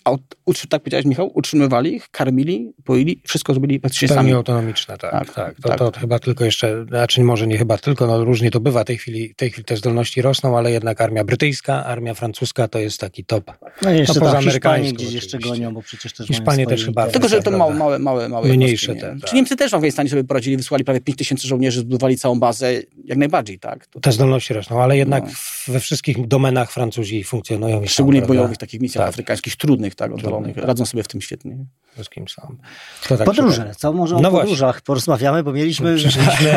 tak 0.69 0.83
powiedziałeś 0.83 1.07
Michał, 1.07 1.31
utrzymywali 1.35 1.95
ich, 1.95 2.09
karmili, 2.11 2.73
poili, 2.85 3.23
wszystko 3.27 3.53
zrobili 3.53 3.81
praktycznie 3.81 4.09
sami. 4.09 4.19
Pełni 4.19 4.33
autonomiczne, 4.33 4.99
tak. 4.99 5.11
tak, 5.11 5.35
tak. 5.35 5.57
To, 5.63 5.69
tak. 5.69 5.79
to 5.79 6.01
chyba 6.01 6.19
tylko 6.19 6.45
jeszcze, 6.45 6.85
znaczy 6.89 7.23
może 7.23 7.47
nie 7.47 7.59
chyba 7.59 7.79
tylko, 7.79 8.07
no 8.07 8.25
różnie 8.25 8.51
to 8.51 8.61
bywa, 8.61 8.83
w 8.83 8.87
tej 8.87 8.99
chwili, 8.99 9.35
tej 9.35 9.51
chwili 9.51 9.65
te 9.65 9.77
zdolności 9.77 10.23
rosną, 10.23 10.59
ale 10.59 10.73
jednak 10.73 11.01
armia 11.01 11.25
brytyjska, 11.25 11.85
armia 11.85 12.15
francuska 12.15 12.69
to 12.69 12.79
jest 12.79 13.01
taki 13.01 13.25
top. 13.25 13.53
No 13.83 13.91
jeszcze 13.91 14.15
no, 14.15 14.21
poza 14.21 14.61
tak, 14.61 14.83
gdzieś 14.83 15.13
jeszcze 15.13 15.39
gonią, 15.39 15.75
bo 15.75 15.83
przecież 15.83 16.13
też 16.13 16.27
Hiszpanie 16.27 16.67
też 16.67 16.85
chyba. 16.85 17.07
Tylko, 17.07 17.29
że 17.29 17.43
to 17.43 17.51
małe, 17.51 17.75
małe, 17.75 17.99
małe, 17.99 18.29
małe 18.29 18.49
Mniejsze 18.49 18.95
te, 18.95 19.01
tak. 19.01 19.31
Czy 19.31 19.35
Niemcy 19.35 19.57
też 19.57 19.71
w 19.71 19.75
Afganistanie 19.75 20.11
sobie 20.11 20.25
poradzili, 20.25 20.57
wysłali 20.57 20.85
prawie 20.85 21.01
5 21.01 21.19
tysięcy 21.19 21.49
żołnierzy, 21.49 21.81
zbudowali 21.81 22.19
całą 22.19 22.41
bazę, 22.41 22.73
jak 23.05 23.19
najbardziej, 23.19 23.59
tak. 23.59 23.87
To, 23.87 24.01
te 24.01 24.13
zdolności 24.13 24.55
rosną, 24.55 24.83
ale 24.83 24.97
jednak 24.97 25.25
no. 25.25 25.73
we 25.73 25.81
wszystkich 25.81 26.27
domenach 26.27 26.73
Francuzi 26.73 27.25
funkcjonują. 27.25 27.87
Szczególnie 27.87 28.23
bojowych 28.23 28.59
takich 28.59 28.81
misjach 28.91 29.05
tak. 29.05 29.09
afrykańskich, 29.09 29.57
trudnych, 29.57 29.95
tak, 29.95 30.13
oddalonych. 30.13 30.57
Radzą 30.57 30.87
sobie 30.87 31.03
w 31.03 31.09
tym 31.09 31.21
świetnie. 31.21 31.57
z 32.03 32.09
kim. 32.09 32.25
To 33.09 33.17
tak 33.17 33.27
Podróże, 33.27 33.73
co 33.77 33.93
może 33.93 34.17
o 34.17 34.21
no 34.21 34.31
podróżach 34.31 34.75
właśnie. 34.75 34.85
porozmawiamy, 34.85 35.43
bo 35.43 35.53
mieliśmy 35.53 35.97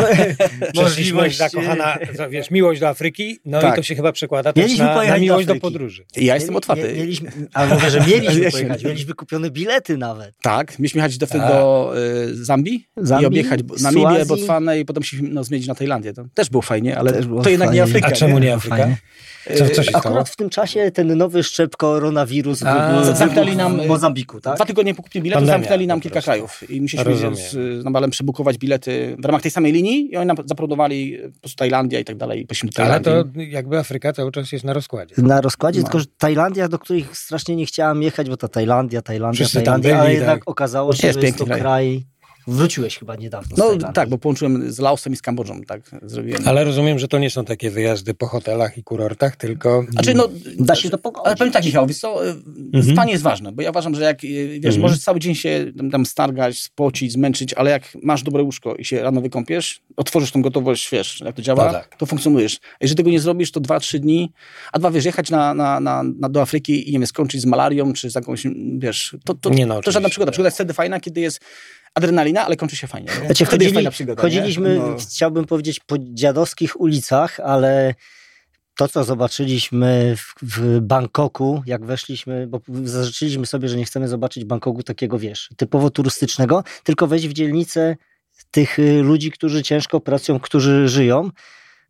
możliwość 0.75 1.38
zakochana, 1.38 1.97
wiesz, 2.29 2.51
miłość 2.51 2.81
do 2.81 2.89
Afryki, 2.89 3.39
no 3.45 3.61
tak. 3.61 3.73
i 3.73 3.75
to 3.75 3.84
się 3.84 3.95
chyba 3.95 4.11
przekłada 4.11 4.53
też 4.53 4.63
mieliśmy 4.63 4.86
na, 4.86 5.03
na 5.03 5.17
miłość 5.17 5.47
do, 5.47 5.53
do, 5.53 5.59
podróży. 5.59 6.05
Ja 6.15 6.36
jestem 6.36 6.55
otwarty. 6.55 6.93
Mieliśmy, 6.93 7.31
a 7.53 7.65
mówię, 7.65 7.89
że 7.89 7.99
mieliśmy 7.99 8.51
pojechać, 8.51 8.84
mieliśmy 8.84 9.13
kupione 9.13 9.51
bilety 9.51 9.97
nawet. 9.97 10.36
Tak, 10.41 10.79
mieliśmy 10.79 10.99
jechać 10.99 11.17
do, 11.17 11.27
tak. 11.27 11.41
do 11.41 11.93
y, 12.29 12.45
Zambii, 12.45 12.88
Zambii, 12.97 13.23
i 13.23 13.27
objechać 13.27 13.59
Namibię, 13.81 14.25
Botswanę 14.25 14.79
i 14.79 14.86
potem 14.86 15.03
się 15.03 15.17
no, 15.21 15.43
zmienić 15.43 15.67
na 15.67 15.75
Tajlandię. 15.75 16.13
To 16.13 16.25
też 16.34 16.49
było 16.49 16.61
fajnie, 16.61 16.97
ale 16.97 17.23
to 17.43 17.49
jednak 17.49 17.71
nie 17.73 17.84
Afryka. 17.84 18.07
A 18.07 18.11
czemu 18.11 18.39
nie 18.39 18.53
Afryka? 18.53 18.89
Co, 19.57 19.69
co 19.69 19.84
się 19.84 19.89
Akurat 19.89 20.03
stało? 20.03 20.25
w 20.25 20.36
tym 20.36 20.49
czasie 20.49 20.91
ten 20.91 21.17
nowy 21.17 21.43
szczep 21.43 21.77
koronawirus 22.24 22.63
A, 22.63 23.13
zamknęli 23.13 23.55
nam 23.55 23.82
w 23.82 23.88
Mozambiku, 23.88 24.41
tak? 24.41 24.55
Dwa 24.55 24.65
tygodnie 24.65 24.95
po 24.95 25.03
kupnie 25.03 25.21
biletów 25.21 25.47
zamknęli 25.47 25.88
nam 25.88 26.01
kilka 26.01 26.21
krajów 26.21 26.69
i 26.69 26.82
musieliśmy 26.82 27.36
z, 27.36 27.51
z 27.51 27.86
Nabalem 27.86 28.11
przebukować 28.11 28.57
bilety 28.57 29.15
w 29.19 29.26
ramach 29.26 29.41
tej 29.41 29.51
samej 29.51 29.71
linii 29.71 30.11
i 30.11 30.17
oni 30.17 30.28
nam 30.28 30.38
zaproponowali 30.45 31.19
po 31.34 31.39
prostu 31.39 31.57
Tajlandia 31.57 31.99
i 31.99 32.05
tak 32.05 32.17
dalej. 32.17 32.47
I 32.51 32.82
Ale 32.82 32.99
to 32.99 33.24
jakby 33.36 33.80
Afryka 33.80 34.13
cały 34.13 34.32
czas 34.32 34.51
jest 34.51 34.65
na 34.65 34.74
rozkładzie. 34.74 35.15
Na 35.17 35.41
rozkładzie, 35.41 35.80
no. 35.80 35.84
tylko 35.84 35.99
że 35.99 36.05
Tajlandia, 36.17 36.67
do 36.67 36.80
których 36.80 37.17
strasznie 37.17 37.55
nie 37.55 37.65
chciałam 37.65 38.03
jechać, 38.03 38.30
bo 38.30 38.38
to 38.38 38.47
Tajlandia, 38.47 39.01
Tajlandia, 39.01 39.36
Wszyscy 39.36 39.61
Tajlandia, 39.61 39.89
byli, 39.89 39.99
ale 39.99 40.09
tak. 40.09 40.17
jednak 40.17 40.41
okazało 40.45 40.93
się, 40.93 41.07
jest 41.07 41.19
że 41.19 41.26
jest 41.26 41.38
to 41.38 41.45
kraj, 41.45 41.59
kraj 41.59 42.12
Wróciłeś 42.47 42.99
chyba 42.99 43.15
niedawno. 43.15 43.55
No 43.57 43.91
tak, 43.91 44.09
bo 44.09 44.17
połączyłem 44.17 44.71
z 44.71 44.79
Laosem 44.79 45.13
i 45.13 45.15
z 45.15 45.21
Kambodżą, 45.21 45.61
tak 45.61 45.81
zrobiłem. 46.01 46.41
Ale 46.45 46.63
rozumiem, 46.63 46.99
że 46.99 47.07
to 47.07 47.19
nie 47.19 47.29
są 47.29 47.45
takie 47.45 47.71
wyjazdy 47.71 48.13
po 48.13 48.27
hotelach 48.27 48.77
i 48.77 48.83
kurortach, 48.83 49.35
tylko... 49.35 49.85
Znaczy, 49.89 50.13
no, 50.13 50.29
da 50.59 50.75
się 50.75 50.89
to 50.89 50.97
pogodzić. 50.97 51.27
Ale 51.27 51.35
powiem 51.35 51.53
tak, 51.53 51.65
Michał, 51.65 51.87
wiesz 51.87 51.99
co, 51.99 52.25
mhm. 52.25 52.93
spanie 52.93 53.11
jest 53.11 53.23
ważne, 53.23 53.51
bo 53.51 53.61
ja 53.61 53.69
uważam, 53.69 53.95
że 53.95 54.03
jak, 54.03 54.21
wiesz, 54.21 54.65
mhm. 54.65 54.81
możesz 54.81 54.99
cały 54.99 55.19
dzień 55.19 55.35
się 55.35 55.71
tam, 55.77 55.91
tam 55.91 56.05
stargać, 56.05 56.59
spocić, 56.59 57.11
zmęczyć, 57.11 57.53
ale 57.53 57.71
jak 57.71 57.83
masz 58.03 58.23
dobre 58.23 58.43
łóżko 58.43 58.75
i 58.75 58.85
się 58.85 59.03
rano 59.03 59.21
wykąpiesz, 59.21 59.81
otworzysz 59.97 60.31
tą 60.31 60.41
gotowość, 60.41 60.89
wiesz, 60.91 61.21
jak 61.25 61.35
to 61.35 61.41
działa, 61.41 61.65
no 61.65 61.71
tak. 61.71 61.95
to 61.97 62.05
funkcjonujesz. 62.05 62.59
A 62.73 62.77
jeżeli 62.81 62.97
tego 62.97 63.09
nie 63.09 63.19
zrobisz, 63.19 63.51
to 63.51 63.59
dwa, 63.59 63.79
trzy 63.79 63.99
dni, 63.99 64.31
a 64.71 64.79
dwa, 64.79 64.91
wiesz, 64.91 65.05
jechać 65.05 65.29
na, 65.29 65.53
na, 65.53 65.79
na, 65.79 66.03
na 66.03 66.29
do 66.29 66.41
Afryki 66.41 66.89
i 66.89 66.91
nie 66.91 66.99
wiem, 66.99 67.07
skończyć 67.07 67.41
z 67.41 67.45
malarią, 67.45 67.93
czy 67.93 68.09
z 68.09 68.15
jakąś, 68.15 68.47
wiesz, 68.77 69.17
to, 69.25 69.33
to, 69.33 69.49
nie 69.49 69.65
no, 69.65 69.81
to 69.81 69.91
żadna 69.91 70.09
przygoda. 70.09 70.31
Przygoda 70.31 70.47
jest 70.47 70.57
wtedy 70.57 70.73
fajna, 70.73 70.99
kiedy 70.99 71.21
jest 71.21 71.39
adrenalina, 71.95 72.45
ale 72.45 72.55
kończy 72.55 72.75
się 72.75 72.87
fajnie. 72.87 73.09
Znaczy, 73.25 73.45
chodzili, 73.45 73.73
fajna 73.73 73.91
przygoda, 73.91 74.21
chodziliśmy, 74.21 74.75
no. 74.75 74.95
chciałbym 74.99 75.45
powiedzieć, 75.45 75.79
po 75.79 75.95
dziadowskich 75.99 76.81
ulicach, 76.81 77.39
ale 77.39 77.95
to, 78.75 78.87
co 78.87 79.03
zobaczyliśmy 79.03 80.15
w, 80.17 80.33
w, 80.41 80.79
Bangkoku, 80.79 81.63
jak 81.65 81.85
weszliśmy, 81.85 82.47
bo 82.47 82.61
zażyczyliśmy 82.83 83.45
sobie, 83.45 83.69
że 83.69 83.77
nie 83.77 83.85
chcemy 83.85 84.07
zobaczyć 84.07 84.45
Bangkoku 84.45 84.83
takiego, 84.83 85.19
wiesz, 85.19 85.49
typowo 85.57 85.89
turystycznego, 85.89 86.63
tylko 86.83 87.07
wejść 87.07 87.27
w 87.27 87.33
dzielnicę 87.33 87.95
tych 88.51 88.79
y, 88.79 89.01
ludzi, 89.01 89.31
którzy 89.31 89.63
ciężko 89.63 89.99
pracują, 89.99 90.39
którzy 90.39 90.87
żyją. 90.87 91.29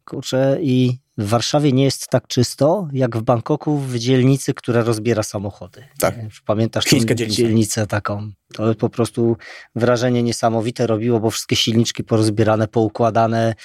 Kurczę, 0.05 0.57
i 0.61 0.97
w 1.17 1.27
Warszawie 1.27 1.71
nie 1.71 1.83
jest 1.83 2.07
tak 2.07 2.27
czysto, 2.27 2.87
jak 2.93 3.17
w 3.17 3.21
Bangkoku 3.21 3.77
w 3.77 3.97
dzielnicy, 3.97 4.53
która 4.53 4.83
rozbiera 4.83 5.23
samochody. 5.23 5.83
Tak. 5.99 6.15
Pamiętasz 6.45 6.85
tę 6.85 7.15
dzielnicę 7.15 7.87
taką? 7.87 8.31
To 8.53 8.75
po 8.75 8.89
prostu 8.89 9.37
wrażenie 9.75 10.23
niesamowite 10.23 10.87
robiło, 10.87 11.19
bo 11.19 11.29
wszystkie 11.29 11.55
silniczki 11.55 12.03
porozbierane, 12.03 12.67
poukładane. 12.67 13.55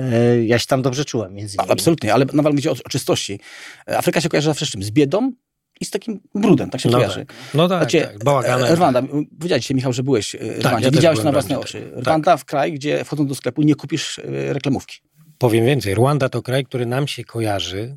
E, 0.00 0.44
ja 0.44 0.58
się 0.58 0.66
tam 0.66 0.82
dobrze 0.82 1.04
czułem 1.04 1.34
między 1.34 1.56
innymi. 1.56 1.72
Absolutnie, 1.72 2.14
ale 2.14 2.26
nadal 2.32 2.52
mówię 2.52 2.70
o, 2.70 2.72
o 2.72 2.88
czystości. 2.88 3.40
Afryka 3.86 4.20
się 4.20 4.28
kojarzy 4.28 4.46
zawsze 4.46 4.66
z 4.66 4.68
czym? 4.68 4.82
Z 4.82 4.90
biedą, 4.90 5.32
i 5.80 5.84
z 5.84 5.90
takim 5.90 6.20
brudem, 6.34 6.70
tak 6.70 6.80
się 6.80 6.88
no 6.88 6.96
kojarzy. 6.98 7.26
Tak. 7.26 7.36
No 7.54 7.68
tak, 7.68 7.78
Znaczy, 7.78 8.00
tak 8.00 8.24
bałaganem. 8.24 8.74
Rwanda, 8.74 9.02
powiedziałeś 9.38 9.70
Michał, 9.70 9.92
że 9.92 10.02
byłeś 10.02 10.36
w 10.58 10.62
tak, 10.62 10.82
ja 10.82 10.90
widziałeś 10.90 11.22
na 11.22 11.32
własne 11.32 11.58
oczy. 11.58 11.90
Rwanda 11.96 12.32
tak. 12.32 12.40
w 12.40 12.44
kraj, 12.44 12.72
gdzie 12.72 13.04
wchodząc 13.04 13.28
do 13.28 13.34
sklepu 13.34 13.62
nie 13.62 13.74
kupisz 13.74 14.18
e, 14.18 14.22
reklamówki. 14.52 15.00
Powiem 15.38 15.66
więcej, 15.66 15.94
Rwanda 15.94 16.28
to 16.28 16.42
kraj, 16.42 16.64
który 16.64 16.86
nam 16.86 17.08
się 17.08 17.24
kojarzy 17.24 17.96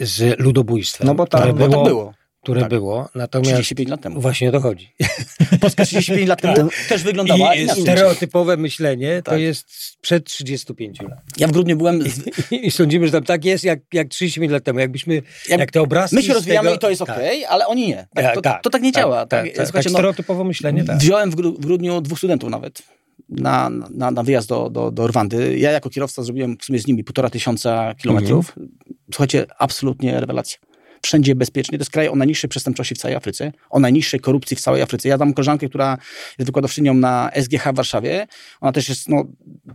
z 0.00 0.38
ludobójstwem. 0.38 1.06
No 1.06 1.14
bo, 1.14 1.26
które 1.26 1.52
było, 1.52 1.68
tak 1.68 1.84
było. 1.84 2.14
Które 2.42 2.60
tak. 2.60 2.70
było, 2.70 3.08
natomiast... 3.14 3.54
35 3.54 3.90
lat 3.90 4.00
temu. 4.00 4.20
Właśnie 4.20 4.52
to 4.52 4.60
chodzi. 4.60 4.94
Polska 5.60 5.84
35 5.84 6.28
lat 6.28 6.40
temu 6.40 6.54
tak. 6.54 6.88
też 6.88 7.02
wyglądała 7.02 7.54
I 7.54 7.62
inaczej. 7.62 7.82
stereotypowe 7.82 8.56
myślenie 8.56 9.22
tak. 9.22 9.24
to 9.24 9.36
jest 9.36 9.66
przed 10.00 10.24
35 10.24 11.02
lat. 11.02 11.12
Ja 11.36 11.48
w 11.48 11.52
grudniu 11.52 11.76
byłem... 11.76 12.10
Z... 12.10 12.22
I, 12.52 12.70
sądzimy, 12.70 13.06
że 13.06 13.12
tam 13.12 13.24
tak 13.24 13.44
jest 13.44 13.64
jak, 13.64 13.80
jak 13.92 14.08
35 14.08 14.52
lat 14.52 14.64
temu. 14.64 14.78
Jakbyśmy, 14.78 15.22
jak, 15.48 15.60
jak 15.60 15.70
te 15.70 15.82
obrazki 15.82 16.16
My 16.16 16.22
się 16.22 16.34
rozwijamy 16.34 16.68
tego... 16.68 16.76
i 16.76 16.78
to 16.78 16.90
jest 16.90 17.02
okej, 17.02 17.38
okay, 17.38 17.48
ale 17.48 17.66
oni 17.66 17.86
nie. 17.86 18.06
Tak, 18.14 18.34
to, 18.34 18.42
to, 18.62 18.70
tak 18.70 18.82
nie 18.82 18.92
działa. 18.92 19.26
Tak, 19.26 19.46
tak, 19.46 19.56
tak, 19.56 19.72
tak 19.72 19.84
stereotypowo 19.84 20.44
myślenie, 20.44 20.84
tak. 20.84 20.98
Wziąłem 20.98 21.30
w 21.30 21.34
grudniu 21.34 22.00
dwóch 22.00 22.18
studentów 22.18 22.50
nawet 22.50 22.82
na, 23.28 23.70
na, 23.90 24.10
na 24.10 24.22
wyjazd 24.22 24.48
do, 24.48 24.70
do, 24.70 24.90
do 24.90 25.06
Rwandy. 25.06 25.58
Ja 25.58 25.70
jako 25.70 25.90
kierowca 25.90 26.22
zrobiłem 26.22 26.56
w 26.60 26.64
sumie 26.64 26.78
z 26.78 26.86
nimi 26.86 27.04
półtora 27.04 27.30
tysiąca 27.30 27.94
kilometrów. 27.94 28.48
Mhm. 28.48 28.78
Słuchajcie, 29.10 29.46
absolutnie 29.58 30.20
rewelacja. 30.20 30.58
Wszędzie 31.02 31.34
bezpiecznie. 31.34 31.78
To 31.78 31.82
jest 31.82 31.90
kraj 31.90 32.08
o 32.08 32.16
najniższej 32.16 32.50
przestępczości 32.50 32.94
w 32.94 32.98
całej 32.98 33.16
Afryce, 33.16 33.52
o 33.70 33.80
najniższej 33.80 34.20
korupcji 34.20 34.56
w 34.56 34.60
całej 34.60 34.82
Afryce. 34.82 35.08
Ja 35.08 35.16
mam 35.16 35.34
koleżankę, 35.34 35.68
która 35.68 35.98
jest 36.38 36.48
wykładowczynią 36.48 36.94
na 36.94 37.30
SGH 37.42 37.72
w 37.72 37.74
Warszawie. 37.74 38.26
Ona 38.60 38.72
też 38.72 38.88
jest, 38.88 39.08
no, 39.08 39.24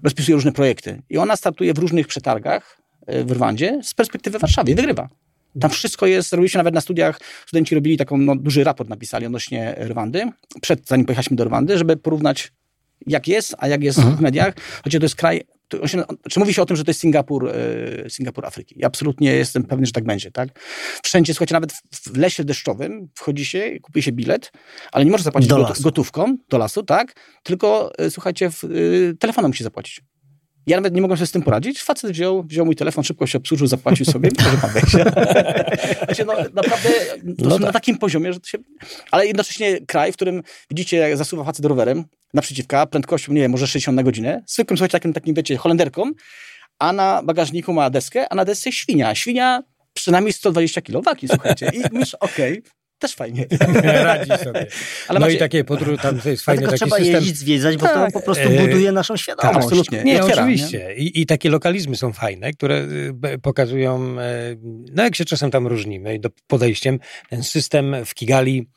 rozpisuje 0.04 0.36
różne 0.36 0.52
projekty. 0.52 1.02
I 1.10 1.18
ona 1.18 1.36
startuje 1.36 1.74
w 1.74 1.78
różnych 1.78 2.08
przetargach 2.08 2.78
e, 3.08 3.24
w 3.24 3.32
Rwandzie 3.32 3.80
z 3.84 3.94
perspektywy 3.94 4.40
Warszawy 4.40 4.72
i 4.72 4.76
wygrywa. 4.76 5.10
Tam 5.60 5.72
wszystko 5.72 6.08
jest, 6.08 6.34
robiliśmy 6.34 6.58
nawet 6.58 6.74
na 6.74 6.82
studiach, 6.82 7.20
studenci 7.48 7.76
robili 7.76 7.98
taką, 7.98 8.18
no, 8.18 8.36
duży 8.36 8.64
raport 8.64 8.90
napisali 8.90 9.26
odnośnie 9.26 9.76
Rwandy, 9.80 10.32
przed, 10.62 10.88
zanim 10.88 11.06
pojechaliśmy 11.06 11.38
do 11.38 11.44
Rwandy, 11.44 11.78
żeby 11.78 11.98
porównać 11.98 12.52
jak 13.08 13.28
jest, 13.28 13.56
a 13.58 13.68
jak 13.68 13.84
jest 13.84 13.98
mhm. 13.98 14.18
w 14.18 14.22
mediach. 14.22 14.54
Chociaż 14.84 15.00
to 15.00 15.06
jest 15.06 15.16
kraj, 15.16 15.44
się, 15.86 16.04
czy 16.30 16.40
mówi 16.40 16.54
się 16.54 16.62
o 16.62 16.66
tym, 16.66 16.78
że 16.78 16.84
to 16.84 16.90
jest 16.90 17.00
Singapur, 17.00 17.50
e, 17.50 18.10
Singapur 18.10 18.46
Afryki. 18.46 18.76
Ja 18.78 18.88
absolutnie 18.88 19.34
jestem 19.34 19.64
pewny, 19.64 19.86
że 19.86 19.92
tak 19.92 20.04
będzie, 20.04 20.32
tak? 20.32 20.60
Wszędzie, 21.04 21.34
słuchajcie, 21.34 21.54
nawet 21.54 21.74
w 21.92 22.18
lesie 22.18 22.44
deszczowym 22.44 23.10
wchodzi 23.16 23.46
się, 23.46 23.80
kupuje 23.82 24.04
się 24.04 24.12
bilet, 24.12 24.52
ale 24.92 25.06
nie 25.06 25.12
może 25.12 25.24
zapłacić 25.24 25.50
do 25.50 25.74
gotówką 25.84 26.38
do 26.50 26.58
lasu, 26.58 26.84
tak? 26.84 27.16
Tylko, 27.44 27.92
e, 27.98 28.12
słuchajcie, 28.12 28.50
w, 28.50 28.64
e, 28.64 28.68
telefonem 29.20 29.50
musi 29.50 29.64
zapłacić. 29.64 30.02
Ja 30.68 30.78
nawet 30.78 30.94
nie 30.94 31.02
mogłem 31.02 31.18
sobie 31.18 31.28
z 31.28 31.32
tym 31.32 31.42
poradzić. 31.42 31.84
Facet 31.84 32.12
wziął, 32.12 32.44
wziął 32.44 32.66
mój 32.66 32.76
telefon, 32.76 33.04
szybko 33.04 33.28
się 33.28 33.38
obsłużył, 33.38 33.68
zapłacił 33.68 34.06
sobie, 34.06 34.30
może 34.46 34.58
pan 34.58 34.72
znaczy, 36.06 36.26
no, 36.26 36.34
naprawdę 36.54 36.90
no 37.24 37.50
tak. 37.50 37.60
na 37.60 37.72
takim 37.72 37.98
poziomie, 37.98 38.34
że 38.34 38.40
to 38.40 38.48
się... 38.48 38.58
Ale 39.12 39.28
jednocześnie 39.28 39.86
kraj, 39.86 40.12
w 40.12 40.16
którym 40.16 40.44
widzicie, 40.70 40.98
jak 40.98 41.18
zasuwa 41.18 41.44
facet 41.44 41.66
rowerem 41.66 42.04
naprzeciwka, 42.34 42.86
prędkością, 42.86 43.34
nie 43.34 43.42
wiem, 43.42 43.52
może 43.52 43.68
60 43.68 43.96
na 43.96 44.04
godzinę, 44.04 44.44
zwykłym, 44.48 44.78
słuchajcie, 44.78 44.92
takim, 44.92 45.14
takim, 45.14 45.36
wiecie, 45.36 45.58
holenderką, 45.58 46.12
a 46.80 46.94
na 46.94 47.24
bagażniku 47.24 47.74
ma 47.74 47.90
deskę, 47.90 48.30
a 48.30 48.36
na 48.36 48.46
desce 48.46 48.72
świnia. 48.72 49.16
Świnia 49.16 49.64
przynajmniej 49.94 50.34
120 50.34 50.82
kg 50.82 51.06
wagi, 51.06 51.28
słuchajcie. 51.28 51.72
I 51.74 51.80
myślisz, 51.80 52.14
okej, 52.14 52.60
okay, 52.60 52.72
też 53.04 53.16
fajnie. 53.16 53.46
Radzi 53.84 54.30
sobie. 54.30 54.68
Ale 55.08 55.20
no 55.20 55.26
macie... 55.26 55.36
i 55.36 55.40
takie 55.40 55.64
podróże, 55.64 55.98
tam 55.98 56.20
to 56.20 56.30
jest 56.30 56.44
fajny 56.44 56.66
taki 56.66 56.76
trzeba 56.76 56.98
system. 56.98 57.16
jeździć, 57.16 57.38
zwiedzać, 57.38 57.78
bo 57.78 57.86
tak. 57.86 58.12
to 58.12 58.20
po 58.20 58.26
prostu 58.26 58.50
buduje 58.50 58.92
naszą 58.92 59.18
świadomość. 59.18 59.56
Tak, 59.56 59.64
absolutnie. 59.64 60.04
Nie, 60.04 60.14
nie 60.14 60.24
oczywiście. 60.24 60.78
Nie? 60.78 60.96
I, 60.96 61.22
I, 61.22 61.26
takie 61.26 61.50
lokalizmy 61.50 61.96
są 61.96 62.14
fajne, 62.14 62.54
które 62.54 62.88
y, 63.34 63.40
pokazują, 63.42 64.20
e, 64.20 64.56
no 64.94 65.04
jak 65.04 65.16
się 65.16 65.26
czasem 65.26 65.52
tam 65.52 65.68
różnimy 65.68 66.20
do 66.20 66.30
podejściem, 66.48 67.00
ten 67.30 67.44
system 67.44 67.96
w 68.06 68.14
Kigali 68.14 68.68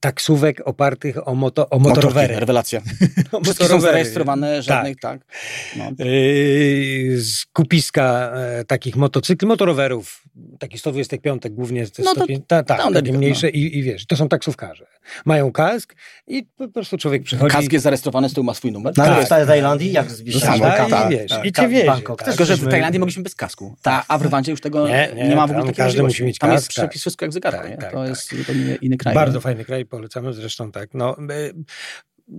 taksówek 0.00 0.62
opartych 0.64 1.28
o, 1.28 1.34
moto, 1.34 1.70
o 1.70 1.78
motorowery. 1.78 2.40
Rewelacja. 2.40 2.80
Wszystkie 3.44 3.66
są 3.66 3.80
zarejestrowane, 3.80 4.62
żadnych, 4.62 5.00
tak. 5.00 5.20
tak. 5.24 5.36
No. 5.76 6.04
Yy, 6.04 7.22
skupiska 7.22 8.32
e, 8.34 8.64
takich 8.64 8.96
motocykli, 8.96 9.48
motorowerów, 9.48 10.22
taki 10.58 10.78
125 10.78 11.42
głównie, 11.50 11.86
te 11.86 12.02
no 12.02 12.10
105, 12.10 12.40
to, 12.40 12.62
ta, 12.62 12.62
ta, 12.62 12.92
takie 12.92 13.12
no. 13.12 13.18
mniejsze 13.18 13.46
no. 13.46 13.52
I, 13.66 13.78
i 13.78 13.82
wiesz, 13.82 14.06
to 14.06 14.16
są 14.16 14.28
taksówkarze. 14.28 14.86
Mają 15.24 15.52
kask 15.52 15.94
i 16.26 16.42
po 16.56 16.68
prostu 16.68 16.98
człowiek 16.98 17.22
przychodzi. 17.22 17.56
Kask 17.56 17.72
jest 17.72 17.82
zarejestrowany, 17.82 18.28
z 18.28 18.34
tyłu 18.34 18.44
ma 18.44 18.54
swój 18.54 18.72
numer. 18.72 18.98
Na 18.98 19.04
tak. 19.04 19.24
w 19.24 19.28
Tajlandii 19.28 19.92
jak 19.92 20.10
zbliżamy 20.10 20.60
tak, 20.60 20.90
tak, 20.90 21.12
i 21.12 21.16
wiesz, 21.16 21.30
tak, 21.30 21.44
i 21.44 21.52
cię 21.52 21.68
wiezie. 21.68 21.86
Tak. 21.86 22.24
Tylko, 22.24 22.44
że 22.44 22.56
w 22.56 22.68
Tajlandii 22.68 23.00
mogliśmy 23.00 23.22
bez 23.22 23.34
kasku, 23.34 23.76
tak. 23.82 24.04
a 24.08 24.18
w 24.18 24.22
Rwandzie 24.22 24.50
już 24.50 24.60
tego 24.60 24.88
nie, 24.88 25.12
nie, 25.16 25.28
nie 25.28 25.36
ma 25.36 25.46
w 25.46 25.50
ogóle 25.50 25.66
takiego 25.66 25.84
Każdy 25.84 26.02
musi 26.02 26.24
mieć 26.24 26.38
kask. 26.38 26.48
Tam 26.48 26.52
jest 26.52 26.68
przepis 26.68 27.00
wszystko 27.00 27.24
jak 27.24 27.32
zegarka, 27.32 27.76
tak, 27.76 27.92
to 27.92 28.04
jest 28.04 28.36
zupełnie 28.36 28.74
inny 28.74 28.96
kraj. 28.96 29.14
Bardzo 29.14 29.40
fajny 29.40 29.64
kraj, 29.64 29.86
polecamy 29.86 30.32
zresztą 30.32 30.72
tak. 30.72 30.88
No, 30.94 31.16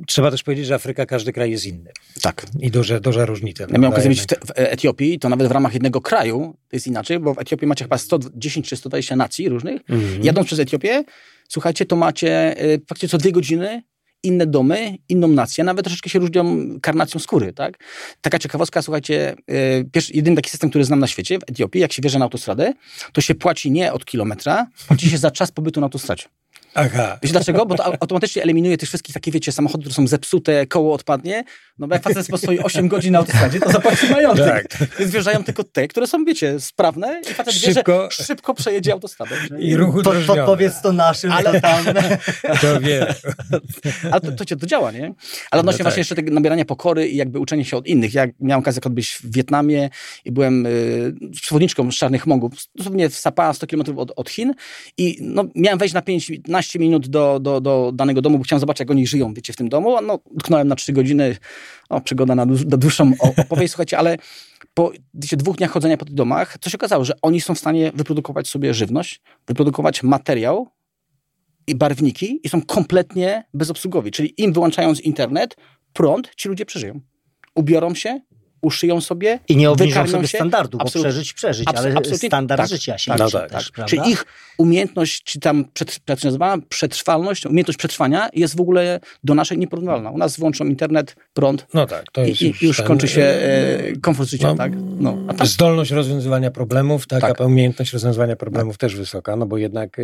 Trzeba 0.07 0.31
też 0.31 0.43
powiedzieć, 0.43 0.65
że 0.65 0.75
Afryka, 0.75 1.05
każdy 1.05 1.33
kraj 1.33 1.51
jest 1.51 1.65
inny. 1.65 1.91
Tak. 2.21 2.45
I 2.59 2.71
duża, 2.71 2.99
duża 2.99 3.25
różnica. 3.25 3.63
Ja 3.63 3.77
miałem 3.77 3.91
okazję 3.91 4.09
być 4.09 4.21
w, 4.21 4.25
w, 4.25 4.51
Etiopii, 4.55 5.19
to 5.19 5.29
nawet 5.29 5.47
w 5.47 5.51
ramach 5.51 5.73
jednego 5.73 6.01
kraju 6.01 6.55
to 6.69 6.75
jest 6.75 6.87
inaczej, 6.87 7.19
bo 7.19 7.33
w 7.33 7.39
Etiopii 7.39 7.67
macie 7.67 7.85
chyba 7.85 7.97
110 7.97 8.69
czy 8.69 8.75
120 8.75 9.15
nacji 9.15 9.49
różnych. 9.49 9.81
-hmm. 9.81 10.25
Jadąc 10.25 10.47
przez 10.47 10.59
Etiopię, 10.59 11.03
słuchajcie, 11.49 11.85
to 11.85 11.95
macie 11.95 12.63
y, 12.63 12.81
faktycznie 12.87 13.09
co 13.09 13.17
dwie 13.17 13.31
godziny 13.31 13.83
inne 14.25 14.47
domy, 14.47 14.97
inną 15.09 15.27
nację, 15.27 15.63
nawet 15.63 15.85
troszeczkę 15.85 16.09
się 16.09 16.19
różnią 16.19 16.67
karnacją 16.81 17.19
skóry, 17.19 17.53
tak? 17.53 17.79
Taka 18.21 18.39
ciekawostka, 18.39 18.81
słuchajcie, 18.81 19.35
y, 19.51 19.89
pierwszy, 19.91 20.13
jedyny 20.13 20.35
taki 20.35 20.49
system, 20.49 20.69
który 20.69 20.83
znam 20.83 20.99
na 20.99 21.07
świecie, 21.07 21.39
w 21.39 21.49
Etiopii, 21.49 21.81
jak 21.81 21.93
się 21.93 22.01
wjeżdża 22.01 22.19
na 22.19 22.25
autostradę, 22.25 22.73
to 23.13 23.21
się 23.21 23.35
płaci 23.35 23.71
nie 23.71 23.93
od 23.93 24.05
kilometra, 24.05 24.67
płaci 24.87 25.09
się 25.09 25.17
za 25.17 25.31
czas 25.31 25.51
pobytu 25.51 25.79
na 25.79 25.85
autostradzie. 25.85 26.23
Aha. 26.75 27.17
Wiecie 27.21 27.33
dlaczego? 27.33 27.65
Bo 27.65 27.75
to 27.75 27.85
automatycznie 27.85 28.43
eliminuje 28.43 28.77
tych 28.77 28.89
wszystkich 28.89 29.13
takie, 29.13 29.31
wiecie, 29.31 29.51
samochody, 29.51 29.83
które 29.83 29.95
są 29.95 30.07
zepsute, 30.07 30.67
koło 30.67 30.93
odpadnie. 30.93 31.43
No 31.79 31.87
bo 31.87 31.95
jak 31.95 32.03
facet 32.03 32.39
swoje 32.41 32.63
8 32.63 32.87
godzin 32.87 33.11
na 33.11 33.19
autostradzie, 33.19 33.59
to 33.59 33.71
zapłaci 33.71 34.09
majątek. 34.09 34.67
Tak. 34.67 34.89
Więc 34.99 35.11
wjeżdżają 35.11 35.43
tylko 35.43 35.63
te, 35.63 35.87
które 35.87 36.07
są, 36.07 36.25
wiecie, 36.25 36.59
sprawne 36.59 37.21
i 37.31 37.33
facet 37.33 37.53
szybko, 37.53 38.03
wie, 38.03 38.25
szybko 38.25 38.53
przejedzie 38.53 38.93
autostradą. 38.93 39.35
I 39.59 39.75
ruchu 39.75 40.03
po, 40.03 40.11
Podpowiedz 40.27 40.81
to 40.81 40.91
naszym, 40.91 41.31
ale 41.31 41.61
tam... 41.61 41.85
To 42.61 42.79
wie. 42.79 43.15
Ale 44.11 44.21
to, 44.21 44.31
to, 44.31 44.55
to 44.55 44.65
działa, 44.65 44.91
nie? 44.91 45.13
Ale 45.51 45.59
odnośnie 45.59 45.63
no 45.63 45.77
tak. 45.77 45.83
właśnie 45.83 45.99
jeszcze 45.99 46.15
tego 46.15 46.33
nabierania 46.33 46.65
pokory 46.65 47.07
i 47.07 47.15
jakby 47.15 47.39
uczenia 47.39 47.63
się 47.63 47.77
od 47.77 47.87
innych. 47.87 48.13
Ja 48.13 48.25
miałem 48.39 48.59
okazję 48.59 48.81
być 48.89 49.09
w 49.09 49.31
Wietnamie 49.35 49.89
i 50.25 50.31
byłem 50.31 50.65
y, 50.65 51.13
przewodniczką 51.41 51.91
z 51.91 51.95
Czarnych 51.95 52.27
Mongów, 52.27 52.53
dosłownie 52.75 53.09
w 53.09 53.15
Sapa, 53.15 53.53
100 53.53 53.67
km 53.67 53.83
od, 53.97 54.11
od 54.15 54.29
Chin 54.29 54.53
i 54.97 55.17
no, 55.21 55.43
miałem 55.55 55.79
wejść 55.79 55.93
na 55.93 56.01
15 56.65 56.79
minut 56.79 57.07
do, 57.07 57.39
do, 57.39 57.61
do 57.61 57.91
danego 57.93 58.21
domu, 58.21 58.37
bo 58.37 58.43
chciałem 58.43 58.59
zobaczyć, 58.59 58.79
jak 58.79 58.91
oni 58.91 59.07
żyją, 59.07 59.33
wiecie, 59.33 59.53
w 59.53 59.55
tym 59.55 59.69
domu. 59.69 60.01
No, 60.01 60.19
utknąłem 60.25 60.67
na 60.67 60.75
3 60.75 60.93
godziny, 60.93 61.37
o, 61.89 62.01
przygoda 62.01 62.35
na, 62.35 62.45
na 62.45 62.77
dłuższą 62.77 63.11
opowieść, 63.19 63.71
słuchajcie, 63.73 63.97
ale 63.97 64.17
po 64.73 64.91
wiecie, 65.13 65.37
dwóch 65.37 65.57
dniach 65.57 65.71
chodzenia 65.71 65.97
po 65.97 66.05
tych 66.05 66.13
domach, 66.13 66.57
co 66.61 66.69
się 66.69 66.77
okazało, 66.77 67.05
że 67.05 67.13
oni 67.21 67.41
są 67.41 67.55
w 67.55 67.59
stanie 67.59 67.91
wyprodukować 67.95 68.47
sobie 68.47 68.73
żywność, 68.73 69.21
wyprodukować 69.47 70.03
materiał 70.03 70.67
i 71.67 71.75
barwniki 71.75 72.39
i 72.43 72.49
są 72.49 72.61
kompletnie 72.61 73.43
bezobsługowi. 73.53 74.11
Czyli 74.11 74.33
im 74.37 74.53
wyłączając 74.53 75.01
internet, 75.01 75.55
prąd, 75.93 76.31
ci 76.35 76.49
ludzie 76.49 76.65
przeżyją. 76.65 76.99
Ubiorą 77.55 77.95
się, 77.95 78.19
uszyją 78.61 79.01
sobie. 79.01 79.39
I 79.47 79.55
nie 79.57 79.71
obniżą 79.71 80.07
sobie 80.07 80.27
się. 80.27 80.37
standardu, 80.37 80.77
bo 80.77 80.85
przeżyć, 80.85 81.33
przeżyć, 81.33 81.67
ale 81.75 82.17
standard 82.17 82.61
tak, 82.61 82.69
życia 82.69 82.97
się 82.97 83.11
tak, 83.11 83.19
no 83.19 83.29
tak, 83.29 83.51
też, 83.51 83.71
tak. 83.71 83.85
Czyli 83.85 84.09
ich 84.09 84.25
umiejętność, 84.57 85.23
czy 85.23 85.39
tam 85.39 85.65
jak 86.09 86.19
się 86.19 86.27
nazywa, 86.27 86.57
przetrwalność, 86.69 87.45
umiejętność 87.45 87.77
przetrwania 87.77 88.29
jest 88.33 88.57
w 88.57 88.61
ogóle 88.61 88.99
do 89.23 89.35
naszej 89.35 89.57
nieporównywalna. 89.57 90.11
U 90.11 90.17
nas 90.17 90.37
wyłączą 90.37 90.65
internet, 90.65 91.15
prąd 91.33 91.67
no 91.73 91.85
tak, 91.85 92.11
to 92.11 92.21
jest 92.21 92.41
i, 92.41 92.47
już, 92.47 92.61
już 92.61 92.77
ten, 92.77 92.85
kończy 92.85 93.07
się 93.07 93.21
e, 93.21 93.95
komfort 94.01 94.29
życia. 94.29 94.47
No, 94.47 94.55
tak? 94.55 94.71
No, 94.99 95.17
a 95.27 95.33
tam... 95.33 95.47
Zdolność 95.47 95.91
rozwiązywania 95.91 96.51
problemów, 96.51 97.07
tak, 97.07 97.21
tak, 97.21 97.41
a 97.41 97.45
umiejętność 97.45 97.93
rozwiązywania 97.93 98.35
problemów 98.35 98.77
też 98.77 98.95
wysoka, 98.95 99.35
no 99.35 99.45
bo 99.45 99.57
jednak 99.57 99.99
e, 99.99 100.03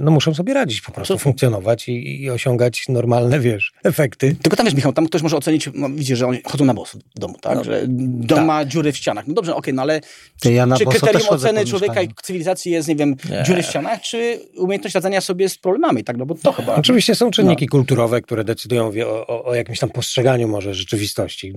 no, 0.00 0.10
muszą 0.10 0.34
sobie 0.34 0.54
radzić 0.54 0.80
po 0.80 0.92
prostu, 0.92 1.18
funkcjonować 1.18 1.88
i, 1.88 2.22
i, 2.22 2.30
osiągać 2.30 2.88
normalne, 2.88 3.40
wiesz, 3.40 3.72
efekty. 3.84 4.36
Tylko 4.42 4.56
tam 4.56 4.66
wiesz, 4.66 4.74
Michał, 4.74 4.92
tam 4.92 5.06
ktoś 5.06 5.22
może 5.22 5.36
ocenić, 5.36 5.70
no, 5.74 5.88
widzi, 5.90 6.16
że 6.16 6.26
oni 6.26 6.38
chodzą 6.44 6.64
na 6.64 6.74
boss 6.74 6.96
w 7.16 7.18
domu, 7.18 7.34
tak? 7.40 7.56
No. 7.56 7.64
Że 7.64 7.87
dom 7.88 8.38
tak. 8.38 8.46
ma 8.46 8.64
dziury 8.64 8.92
w 8.92 8.96
ścianach. 8.96 9.26
No 9.26 9.34
dobrze, 9.34 9.52
okej, 9.52 9.60
okay, 9.60 9.74
no 9.74 9.82
ale 9.82 10.00
ja 10.44 10.76
czy 10.76 10.86
kryterium 10.86 11.28
oceny 11.28 11.66
człowieka 11.66 12.02
i 12.02 12.08
cywilizacji 12.22 12.72
jest, 12.72 12.88
nie 12.88 12.96
wiem, 12.96 13.16
nie. 13.30 13.42
dziury 13.46 13.62
w 13.62 13.66
ścianach, 13.66 14.00
czy 14.00 14.40
umiejętność 14.56 14.94
radzenia 14.94 15.20
sobie 15.20 15.48
z 15.48 15.58
problemami, 15.58 16.04
tak? 16.04 16.16
No 16.16 16.26
bo 16.26 16.34
to 16.34 16.52
chyba... 16.52 16.74
Oczywiście 16.74 17.14
są 17.14 17.30
czynniki 17.30 17.64
no. 17.64 17.70
kulturowe, 17.70 18.20
które 18.20 18.44
decydują 18.44 18.92
o, 19.06 19.26
o, 19.26 19.44
o, 19.44 19.54
jakimś 19.54 19.78
tam 19.78 19.90
postrzeganiu 19.90 20.48
może 20.48 20.74
rzeczywistości, 20.74 21.54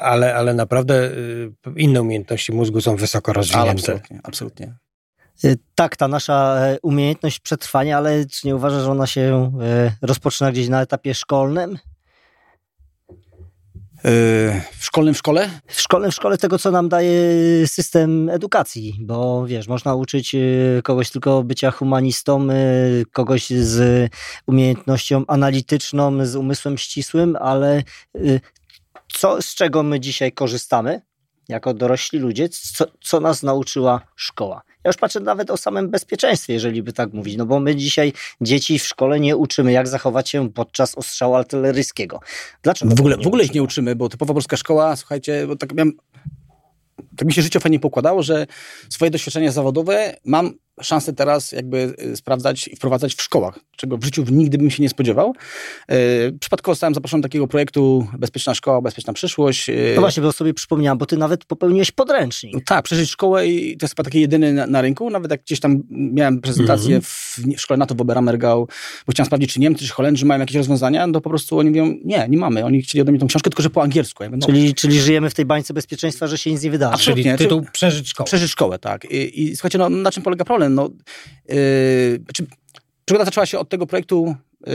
ale, 0.00 0.34
ale 0.34 0.54
naprawdę 0.54 1.04
y, 1.04 1.52
inne 1.76 2.02
umiejętności 2.02 2.52
mózgu 2.52 2.80
są 2.80 2.96
wysoko 2.96 3.32
rozwinięte. 3.32 3.62
Ale 3.62 3.70
absolutnie, 3.70 4.20
absolutnie. 4.22 4.74
Y, 5.44 5.58
tak, 5.74 5.96
ta 5.96 6.08
nasza 6.08 6.56
e, 6.56 6.78
umiejętność 6.82 7.40
przetrwania, 7.40 7.96
ale 7.98 8.26
czy 8.26 8.46
nie 8.46 8.56
uważasz, 8.56 8.82
że 8.82 8.90
ona 8.90 9.06
się 9.06 9.52
e, 9.62 9.92
rozpoczyna 10.02 10.52
gdzieś 10.52 10.68
na 10.68 10.82
etapie 10.82 11.14
szkolnym? 11.14 11.78
W 14.04 14.84
szkolnym 14.84 15.14
w 15.14 15.18
szkole? 15.18 15.50
W 15.66 15.80
szkolnym 15.80 16.10
w 16.10 16.14
szkole 16.14 16.38
tego, 16.38 16.58
co 16.58 16.70
nam 16.70 16.88
daje 16.88 17.12
system 17.66 18.28
edukacji, 18.28 18.96
bo 19.00 19.46
wiesz, 19.46 19.68
można 19.68 19.94
uczyć 19.94 20.34
y, 20.34 20.80
kogoś 20.84 21.10
tylko 21.10 21.42
bycia 21.42 21.70
humanistą, 21.70 22.50
y, 22.50 23.04
kogoś 23.12 23.50
z 23.50 24.10
umiejętnością 24.46 25.24
analityczną, 25.28 26.26
z 26.26 26.36
umysłem 26.36 26.78
ścisłym, 26.78 27.36
ale 27.40 27.82
co, 29.12 29.42
z 29.42 29.54
czego 29.54 29.82
my 29.82 30.00
dzisiaj 30.00 30.32
korzystamy 30.32 31.02
jako 31.48 31.74
dorośli 31.74 32.18
ludzie, 32.18 32.48
co, 32.48 32.84
co 33.04 33.20
nas 33.20 33.42
nauczyła 33.42 34.00
szkoła? 34.16 34.62
Ja 34.84 34.88
już 34.88 34.96
patrzę 34.96 35.20
nawet 35.20 35.50
o 35.50 35.56
samym 35.56 35.90
bezpieczeństwie, 35.90 36.52
jeżeli 36.52 36.82
by 36.82 36.92
tak 36.92 37.12
mówić, 37.12 37.36
no 37.36 37.46
bo 37.46 37.60
my 37.60 37.76
dzisiaj 37.76 38.12
dzieci 38.40 38.78
w 38.78 38.86
szkole 38.86 39.20
nie 39.20 39.36
uczymy, 39.36 39.72
jak 39.72 39.88
zachować 39.88 40.30
się 40.30 40.52
podczas 40.52 40.94
ostrzału 40.94 41.34
artyleryjskiego. 41.34 42.20
Dlaczego? 42.62 42.94
W 42.94 43.00
ogóle, 43.00 43.16
w 43.16 43.26
ogóle 43.26 43.44
ich 43.44 43.54
nie 43.54 43.62
uczymy, 43.62 43.96
bo 43.96 44.08
typowa 44.08 44.34
polska 44.34 44.56
szkoła, 44.56 44.96
słuchajcie, 44.96 45.46
bo 45.46 45.56
tak 45.56 45.74
miałem 45.74 45.92
tak 47.16 47.26
mi 47.26 47.32
się 47.32 47.42
życie 47.42 47.60
fajnie 47.60 47.80
pokładało, 47.80 48.22
że 48.22 48.46
swoje 48.90 49.10
doświadczenia 49.10 49.52
zawodowe 49.52 50.16
mam 50.24 50.54
szansę 50.80 51.12
teraz 51.12 51.52
jakby 51.52 51.94
y, 52.02 52.16
sprawdzać 52.16 52.68
i 52.68 52.76
wprowadzać 52.76 53.14
w 53.14 53.22
szkołach, 53.22 53.58
czego 53.76 53.96
w 53.96 54.04
życiu 54.04 54.24
nigdy 54.30 54.58
bym 54.58 54.70
się 54.70 54.82
nie 54.82 54.88
spodziewał. 54.88 55.34
Yy, 55.88 55.96
przypadkowo 56.40 56.74
zostałem 56.74 56.94
zaproszony 56.94 57.20
do 57.20 57.28
takiego 57.28 57.46
projektu 57.46 58.06
Bezpieczna 58.18 58.54
Szkoła, 58.54 58.80
Bezpieczna 58.80 59.12
Przyszłość. 59.12 59.68
Yy, 59.68 59.92
no 59.94 60.00
właśnie, 60.00 60.22
bo 60.22 60.32
sobie 60.32 60.54
przypomniałem, 60.54 60.98
bo 60.98 61.06
ty 61.06 61.16
nawet 61.16 61.44
popełniłeś 61.44 61.90
podręcznik. 61.90 62.54
No 62.54 62.60
tak, 62.66 62.84
przeżyć 62.84 63.10
szkołę 63.10 63.46
i 63.46 63.76
to 63.76 63.84
jest 63.84 63.96
chyba 63.96 64.04
taki 64.04 64.20
jedyny 64.20 64.52
na, 64.52 64.66
na, 64.66 64.82
rynku. 64.82 65.10
Nawet 65.10 65.30
jak 65.30 65.42
gdzieś 65.42 65.60
tam 65.60 65.82
miałem 65.90 66.40
prezentację 66.40 66.88
mm 66.88 67.00
-hmm. 67.00 67.04
w, 67.04 67.56
w, 67.56 67.60
szkole 67.60 67.78
NATO 67.78 67.94
w 67.94 68.00
Oberammergau, 68.00 68.68
bo 69.06 69.12
chciałem 69.12 69.26
sprawdzić, 69.26 69.52
czy 69.52 69.60
Niemcy, 69.60 69.86
czy 69.86 69.92
Holendrzy 69.92 70.26
mają 70.26 70.40
jakieś 70.40 70.56
rozwiązania, 70.56 71.06
no 71.06 71.12
to 71.12 71.20
po 71.20 71.30
prostu 71.30 71.58
oni 71.58 71.70
mówią, 71.70 71.94
nie, 72.04 72.26
nie 72.28 72.38
mamy. 72.38 72.64
Oni 72.64 72.82
chcieli 72.82 73.02
ode 73.02 73.12
mnie 73.12 73.20
tą 73.20 73.26
książkę, 73.26 73.50
tylko 73.50 73.62
że 73.62 73.70
po 73.70 73.82
angielsku. 73.82 74.22
Ja 74.22 74.30
mówię, 74.30 74.38
no. 74.40 74.46
czyli, 74.46 74.74
czyli 74.74 75.00
żyjemy 75.00 75.30
w 75.30 75.34
tej 75.34 75.44
bańce 75.44 75.74
bezpieczeństwa, 75.74 76.26
że 76.26 76.38
się 76.38 76.50
nic 76.50 76.62
nie 76.62 76.70
wydarzy. 76.70 76.94
Absolutnie. 76.94 77.24
Czyli 77.24 77.38
tytuł 77.38 77.62
Przeżyć 77.72 78.08
szkołę. 78.08 78.26
Przeżyć 78.26 78.50
szkołę, 78.50 78.78
tak. 78.78 79.04
I, 79.04 79.42
i 79.42 79.56
słuchajcie, 79.56 79.78
no 79.78 79.88
na 79.88 80.10
czym 80.10 80.22
polega 80.22 80.44
problem? 80.44 80.61
No, 80.70 80.90
Yy, 81.48 82.20
znaczy, 82.24 82.46
przygoda 83.04 83.24
zaczęła 83.24 83.46
się 83.46 83.58
od 83.58 83.68
tego 83.68 83.86
projektu 83.86 84.36
yy, 84.66 84.72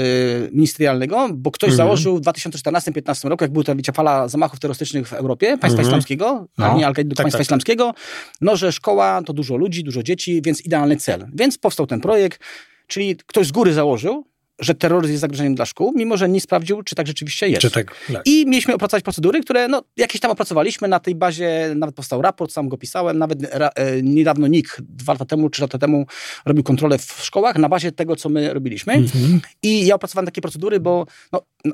ministerialnego, 0.51 1.29
bo 1.33 1.51
ktoś 1.51 1.69
mhm. 1.69 1.77
założył 1.77 2.17
w 2.17 2.21
2014-2015 2.21 3.27
roku, 3.27 3.43
jak 3.43 3.51
była 3.51 3.63
ta 3.63 3.75
wiecie, 3.75 3.91
fala 3.91 4.27
zamachów 4.27 4.59
terrorystycznych 4.59 5.07
w 5.07 5.13
Europie, 5.13 5.47
państwa 5.47 5.67
mhm. 5.67 5.87
islamskiego, 5.87 6.47
no. 6.57 6.77
nie 6.77 6.87
al 6.87 6.93
do 6.93 7.15
tak, 7.15 7.23
państwa 7.23 7.37
tak. 7.37 7.45
islamskiego, 7.45 7.93
no, 8.41 8.55
że 8.55 8.71
szkoła 8.71 9.21
to 9.25 9.33
dużo 9.33 9.55
ludzi, 9.55 9.83
dużo 9.83 10.03
dzieci, 10.03 10.41
więc 10.41 10.61
idealny 10.61 10.97
cel. 10.97 11.27
Więc 11.33 11.57
powstał 11.57 11.87
ten 11.87 12.01
projekt, 12.01 12.43
czyli 12.87 13.15
ktoś 13.15 13.47
z 13.47 13.51
góry 13.51 13.73
założył, 13.73 14.25
że 14.59 14.75
terroryzm 14.75 15.11
jest 15.11 15.21
zagrożeniem 15.21 15.55
dla 15.55 15.65
szkół, 15.65 15.93
mimo 15.95 16.17
że 16.17 16.29
nie 16.29 16.41
sprawdził, 16.41 16.83
czy 16.83 16.95
tak 16.95 17.07
rzeczywiście 17.07 17.49
jest. 17.49 17.73
Tak, 17.73 17.95
tak. 18.13 18.21
I 18.25 18.45
mieliśmy 18.45 18.73
opracować 18.73 19.03
procedury, 19.03 19.41
które 19.41 19.67
no, 19.67 19.83
jakieś 19.97 20.21
tam 20.21 20.31
opracowaliśmy. 20.31 20.87
Na 20.87 20.99
tej 20.99 21.15
bazie 21.15 21.73
nawet 21.75 21.95
powstał 21.95 22.21
raport, 22.21 22.51
sam 22.51 22.69
go 22.69 22.77
pisałem. 22.77 23.17
Nawet 23.17 23.53
ra, 23.53 23.69
e, 23.75 24.01
niedawno 24.01 24.47
NIK, 24.47 24.77
dwa 24.79 25.13
lata 25.13 25.25
temu, 25.25 25.49
trzy 25.49 25.61
lata 25.61 25.77
temu 25.77 26.05
robił 26.45 26.63
kontrolę 26.63 26.97
w 26.97 27.19
szkołach 27.23 27.55
na 27.55 27.69
bazie 27.69 27.91
tego, 27.91 28.15
co 28.15 28.29
my 28.29 28.53
robiliśmy. 28.53 28.93
Mhm. 28.93 29.41
I 29.63 29.85
ja 29.85 29.95
opracowałem 29.95 30.25
takie 30.25 30.41
procedury, 30.41 30.79
bo 30.79 31.05
no, 31.31 31.41
no 31.65 31.73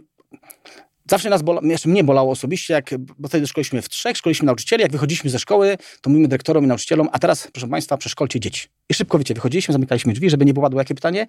Zawsze 1.10 1.30
nas 1.30 1.42
bolało, 1.42 1.68
jeszcze 1.68 1.90
mnie 1.90 2.04
bolało 2.04 2.32
osobiście, 2.32 2.74
jak, 2.74 2.90
bo 2.98 3.28
wtedy 3.28 3.48
szkoliliśmy 3.48 3.82
w 3.82 3.90
trzech, 3.90 4.18
szkoliliśmy 4.18 4.46
nauczycieli, 4.46 4.82
jak 4.82 4.92
wychodziliśmy 4.92 5.30
ze 5.30 5.40
szkoły, 5.40 5.78
to 6.02 6.10
mówimy 6.10 6.28
dyrektorom 6.28 6.64
i 6.64 6.68
nauczycielom, 6.68 7.10
a 7.12 7.20
teraz, 7.20 7.48
proszę 7.54 7.68
Państwa, 7.68 7.98
przeszkolcie 7.98 8.40
dzieci. 8.40 8.68
I 8.90 8.94
szybko, 8.94 9.18
wiecie, 9.18 9.34
wychodziliśmy, 9.34 9.72
zamykaliśmy 9.72 10.14
drzwi, 10.14 10.30
żeby 10.30 10.46
nie 10.46 10.54
było 10.54 10.70
jakie 10.78 10.96
pytanie. 10.96 11.28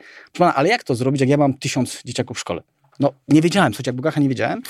Ale 0.54 0.68
jak 0.68 0.84
to 0.84 0.94
zrobić, 0.94 1.20
jak 1.20 1.30
ja 1.30 1.36
mam 1.36 1.54
tysiąc 1.54 2.02
dzieciaków 2.04 2.36
w 2.36 2.40
szkole? 2.40 2.62
No, 3.00 3.12
nie 3.28 3.42
wiedziałem, 3.42 3.72
słuchajcie, 3.72 3.88
jak 3.88 3.96
Bogacha 3.96 4.20
nie 4.20 4.28
wiedziałem, 4.28 4.62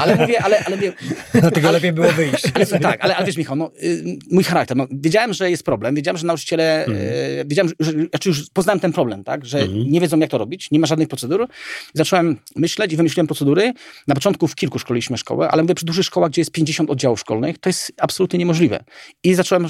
ale 0.00 0.16
mówię, 0.16 0.42
ale... 0.42 0.64
ale 0.64 0.76
mówię, 0.76 0.92
Dlatego 1.40 1.70
lepiej 1.70 1.92
było 1.92 2.12
wyjść. 2.12 2.44
Ale, 2.54 2.66
tak, 2.66 3.04
ale, 3.04 3.16
ale 3.16 3.26
wiesz 3.26 3.36
Michał, 3.36 3.56
no, 3.56 3.70
y, 3.82 4.18
mój 4.30 4.44
charakter, 4.44 4.76
no, 4.76 4.86
wiedziałem, 4.90 5.32
że 5.32 5.50
jest 5.50 5.62
problem, 5.62 5.94
wiedziałem, 5.94 6.18
że 6.18 6.26
nauczyciele, 6.26 6.84
mm. 6.84 6.98
y, 7.00 7.44
wiedziałem, 7.46 7.72
że, 7.80 7.92
znaczy 7.92 8.28
już 8.28 8.50
poznałem 8.50 8.80
ten 8.80 8.92
problem, 8.92 9.24
tak, 9.24 9.44
że 9.44 9.58
mm. 9.58 9.90
nie 9.90 10.00
wiedzą, 10.00 10.18
jak 10.18 10.30
to 10.30 10.38
robić, 10.38 10.70
nie 10.70 10.80
ma 10.80 10.86
żadnych 10.86 11.08
procedur. 11.08 11.48
Zacząłem 11.94 12.36
myśleć 12.56 12.92
i 12.92 12.96
wymyśliłem 12.96 13.26
procedury. 13.26 13.72
Na 14.06 14.14
początku 14.14 14.48
w 14.48 14.54
kilku 14.54 14.78
szkoliliśmy 14.78 15.18
szkołę, 15.18 15.48
ale 15.48 15.62
mówię, 15.62 15.74
przy 15.74 15.86
dużych 15.86 16.04
szkołach, 16.04 16.30
gdzie 16.30 16.40
jest 16.40 16.52
50 16.52 16.90
oddziałów 16.90 17.20
szkolnych, 17.20 17.58
to 17.58 17.68
jest 17.68 17.92
absolutnie 18.00 18.38
niemożliwe. 18.38 18.84
I 19.22 19.34
zacząłem 19.34 19.66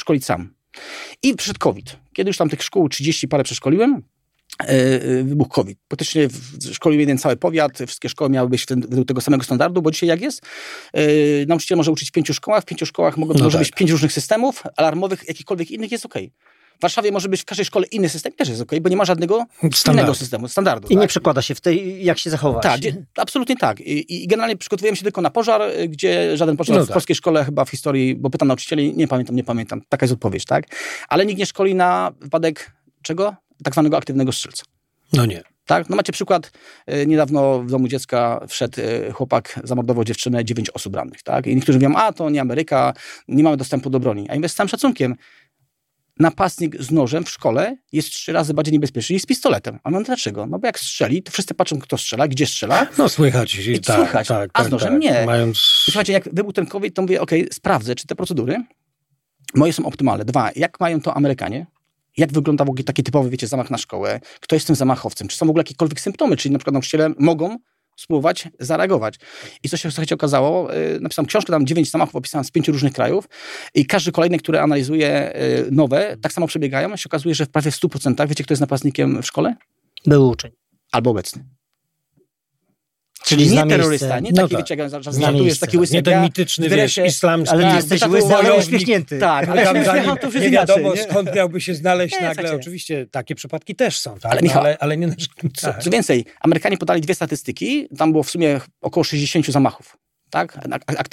szkolić 0.00 0.24
sam. 0.24 0.54
I 1.22 1.34
przyszedł 1.34 1.58
COVID. 1.58 1.96
Kiedy 2.12 2.30
już 2.30 2.36
tam 2.36 2.48
tych 2.48 2.62
szkół 2.62 2.88
30 2.88 3.28
parę 3.28 3.44
przeszkoliłem, 3.44 4.02
wybuch 5.24 5.48
COVID. 5.48 5.78
Praktycznie 5.88 6.28
szkolił 6.72 7.00
jeden 7.00 7.18
cały 7.18 7.36
powiat, 7.36 7.78
wszystkie 7.86 8.08
szkoły 8.08 8.30
miały 8.30 8.48
być 8.48 8.66
według 8.66 9.08
tego 9.08 9.20
samego 9.20 9.44
standardu, 9.44 9.82
bo 9.82 9.90
dzisiaj 9.90 10.08
jak 10.08 10.20
jest, 10.20 10.42
yy, 10.94 11.02
nauczyciel 11.48 11.76
może 11.76 11.92
uczyć 11.92 12.08
w 12.08 12.12
pięciu 12.12 12.34
szkołach, 12.34 12.62
w 12.62 12.66
pięciu 12.66 12.86
szkołach 12.86 13.16
mogą, 13.16 13.34
no 13.34 13.44
może 13.44 13.58
tak. 13.58 13.66
być 13.66 13.76
pięć 13.76 13.90
różnych 13.90 14.12
systemów 14.12 14.62
alarmowych, 14.76 15.24
jakichkolwiek 15.28 15.70
innych 15.70 15.92
jest 15.92 16.06
ok. 16.06 16.14
W 16.78 16.82
Warszawie 16.82 17.12
może 17.12 17.28
być 17.28 17.42
w 17.42 17.44
każdej 17.44 17.66
szkole 17.66 17.86
inny 17.86 18.08
system, 18.08 18.32
też 18.32 18.48
jest 18.48 18.60
ok, 18.60 18.72
bo 18.80 18.88
nie 18.88 18.96
ma 18.96 19.04
żadnego 19.04 19.44
innego 19.88 20.14
systemu, 20.14 20.48
standardu. 20.48 20.88
I 20.88 20.94
tak? 20.94 21.00
nie 21.00 21.08
przekłada 21.08 21.42
się 21.42 21.54
w 21.54 21.60
tej, 21.60 22.04
jak 22.04 22.18
się 22.18 22.30
zachować. 22.30 22.62
Tak, 22.62 22.80
absolutnie 23.16 23.56
tak. 23.56 23.80
I, 23.80 24.22
I, 24.22 24.26
generalnie 24.26 24.56
przygotowujemy 24.56 24.96
się 24.96 25.02
tylko 25.02 25.20
na 25.20 25.30
pożar, 25.30 25.62
gdzie 25.88 26.36
żaden 26.36 26.56
pożar 26.56 26.76
no 26.76 26.84
w 26.84 26.86
tak. 26.86 26.94
polskiej 26.94 27.16
szkole 27.16 27.44
chyba 27.44 27.64
w 27.64 27.70
historii, 27.70 28.14
bo 28.14 28.30
pytam 28.30 28.48
nauczycieli, 28.48 28.96
nie 28.96 29.08
pamiętam, 29.08 29.36
nie 29.36 29.44
pamiętam, 29.44 29.82
taka 29.88 30.04
jest 30.04 30.12
odpowiedź, 30.12 30.44
tak? 30.44 30.64
Ale 31.08 31.26
nikt 31.26 31.38
nie 31.38 31.46
szkoli 31.46 31.74
na 31.74 32.12
wypadek 32.20 32.72
czego? 33.02 33.36
Tak 33.62 33.74
zwanego 33.74 33.96
aktywnego 33.96 34.32
strzelca. 34.32 34.64
No 35.12 35.26
nie. 35.26 35.42
Tak? 35.66 35.88
No 35.88 35.96
macie 35.96 36.12
przykład, 36.12 36.52
e, 36.86 37.06
niedawno 37.06 37.62
w 37.62 37.70
domu 37.70 37.88
dziecka 37.88 38.44
wszedł 38.48 38.80
e, 38.80 39.12
chłopak, 39.12 39.60
zamordował 39.64 40.04
dziewczynę, 40.04 40.44
dziewięć 40.44 40.70
osób 40.70 40.96
rannych. 40.96 41.22
Tak? 41.22 41.46
I 41.46 41.56
niektórzy 41.56 41.78
mówią, 41.78 41.94
a 41.96 42.12
to 42.12 42.30
nie 42.30 42.40
Ameryka, 42.40 42.92
nie 43.28 43.42
mamy 43.42 43.56
dostępu 43.56 43.90
do 43.90 44.00
broni. 44.00 44.30
A 44.30 44.34
mówię 44.34 44.48
z 44.48 44.54
całym 44.54 44.68
szacunkiem, 44.68 45.14
napastnik 46.18 46.82
z 46.82 46.90
nożem 46.90 47.24
w 47.24 47.30
szkole 47.30 47.76
jest 47.92 48.10
trzy 48.10 48.32
razy 48.32 48.54
bardziej 48.54 48.72
niebezpieczny 48.72 49.14
niż 49.14 49.22
z 49.22 49.26
pistoletem. 49.26 49.78
A 49.84 49.90
no 49.90 50.02
dlaczego? 50.02 50.46
No 50.46 50.58
bo 50.58 50.66
jak 50.66 50.78
strzeli, 50.78 51.22
to 51.22 51.32
wszyscy 51.32 51.54
patrzą, 51.54 51.78
kto 51.78 51.98
strzela, 51.98 52.28
gdzie 52.28 52.46
strzela. 52.46 52.86
No 52.98 53.08
słychać. 53.08 53.54
I 53.54 53.80
tak, 53.80 53.96
słychać, 53.96 54.28
tak, 54.28 54.50
a 54.52 54.60
z 54.60 54.62
tak, 54.62 54.72
nożem 54.72 54.92
tak. 54.92 55.02
nie. 55.02 55.26
Mając... 55.26 55.56
I 55.58 55.90
słuchajcie, 55.90 56.12
jak 56.12 56.34
wybuch 56.34 56.54
ten 56.54 56.66
COVID, 56.66 56.94
to 56.94 57.02
mówię, 57.02 57.20
okej, 57.20 57.48
sprawdzę, 57.52 57.94
czy 57.94 58.06
te 58.06 58.14
procedury 58.14 58.64
moje 59.54 59.72
są 59.72 59.86
optymalne. 59.86 60.24
Dwa, 60.24 60.50
jak 60.56 60.80
mają 60.80 61.00
to 61.00 61.16
Amerykanie? 61.16 61.66
Jak 62.16 62.32
wygląda 62.32 62.64
w 62.64 62.68
ogóle 62.68 62.84
taki 62.84 63.02
typowy, 63.02 63.30
wiecie, 63.30 63.46
zamach 63.46 63.70
na 63.70 63.78
szkołę? 63.78 64.20
Kto 64.40 64.56
jest 64.56 64.66
tym 64.66 64.76
zamachowcem? 64.76 65.28
Czy 65.28 65.36
są 65.36 65.46
w 65.46 65.50
ogóle 65.50 65.60
jakiekolwiek 65.60 66.00
symptomy? 66.00 66.36
Czyli 66.36 66.52
na 66.52 66.58
przykład 66.58 66.72
nauczyciele 66.72 67.10
mogą 67.18 67.58
spróbować 67.96 68.48
zareagować. 68.60 69.18
I 69.62 69.68
co 69.68 69.76
się 69.76 69.90
słuchajcie 69.90 70.14
okazało? 70.14 70.72
Yy, 70.72 71.00
napisałem 71.00 71.26
książkę, 71.26 71.52
tam 71.52 71.66
dziewięć 71.66 71.90
zamachów 71.90 72.16
opisałem 72.16 72.44
z 72.44 72.50
pięciu 72.50 72.72
różnych 72.72 72.92
krajów 72.92 73.28
i 73.74 73.86
każdy 73.86 74.12
kolejny, 74.12 74.38
który 74.38 74.60
analizuje 74.60 75.32
yy, 75.34 75.68
nowe, 75.70 76.16
tak 76.22 76.32
samo 76.32 76.46
przebiegają. 76.46 76.96
się 76.96 77.08
okazuje, 77.08 77.34
że 77.34 77.46
w 77.46 77.50
prawie 77.50 77.70
w 77.70 77.74
100% 77.74 78.28
wiecie, 78.28 78.44
kto 78.44 78.52
jest 78.52 78.60
napastnikiem 78.60 79.22
w 79.22 79.26
szkole? 79.26 79.56
Był 80.06 80.28
uczeń. 80.28 80.50
Albo 80.92 81.10
obecny. 81.10 81.44
Czyli 83.24 83.50
nie 83.50 83.66
terrorysta, 83.66 84.06
miejsce. 84.06 84.22
nie 84.22 84.30
No 84.30 84.42
taki, 84.42 84.54
tak. 84.54 84.60
wiecie, 84.64 84.74
jak 84.74 84.90
zawsze 84.90 85.12
Zna 85.12 85.26
żartujesz, 85.26 85.58
taki 85.58 85.78
łysy 85.78 85.92
Nie 85.92 85.96
jak 85.96 86.04
ten 86.04 86.22
mityczny, 86.22 86.68
wiesz, 86.68 86.98
islamski. 86.98 87.54
Ale 87.54 87.64
nie 87.64 87.70
Tak, 87.70 87.76
jesteś 87.76 88.00
tak, 88.00 88.10
łysy, 88.10 88.36
ale 88.36 88.54
uśmiechnięty. 88.54 89.18
Tak, 89.18 89.48
ale 89.48 89.64
Tam 89.64 89.80
uśmiecham, 89.80 90.18
to 90.18 90.26
już 90.26 90.34
nie 90.36 90.50
wiadomo, 90.50 90.92
skąd 91.10 91.34
miałby 91.34 91.60
się 91.60 91.74
znaleźć 91.74 92.20
nagle. 92.20 92.54
Oczywiście 92.54 93.06
takie 93.10 93.34
przypadki 93.34 93.74
też 93.74 93.98
są, 93.98 94.18
tak? 94.18 94.32
Ale 94.32 94.40
no, 94.40 94.48
Michał- 94.48 94.74
ale, 94.80 94.96
nie 94.96 95.06
na 95.06 95.14
tak. 95.62 95.82
co 95.82 95.90
więcej, 95.90 96.24
Amerykanie 96.40 96.78
podali 96.78 97.00
dwie 97.00 97.14
statystyki, 97.14 97.88
tam 97.98 98.12
było 98.12 98.24
w 98.24 98.30
sumie 98.30 98.60
około 98.80 99.04
60 99.04 99.46
zamachów. 99.46 99.96
Tak? 100.32 100.58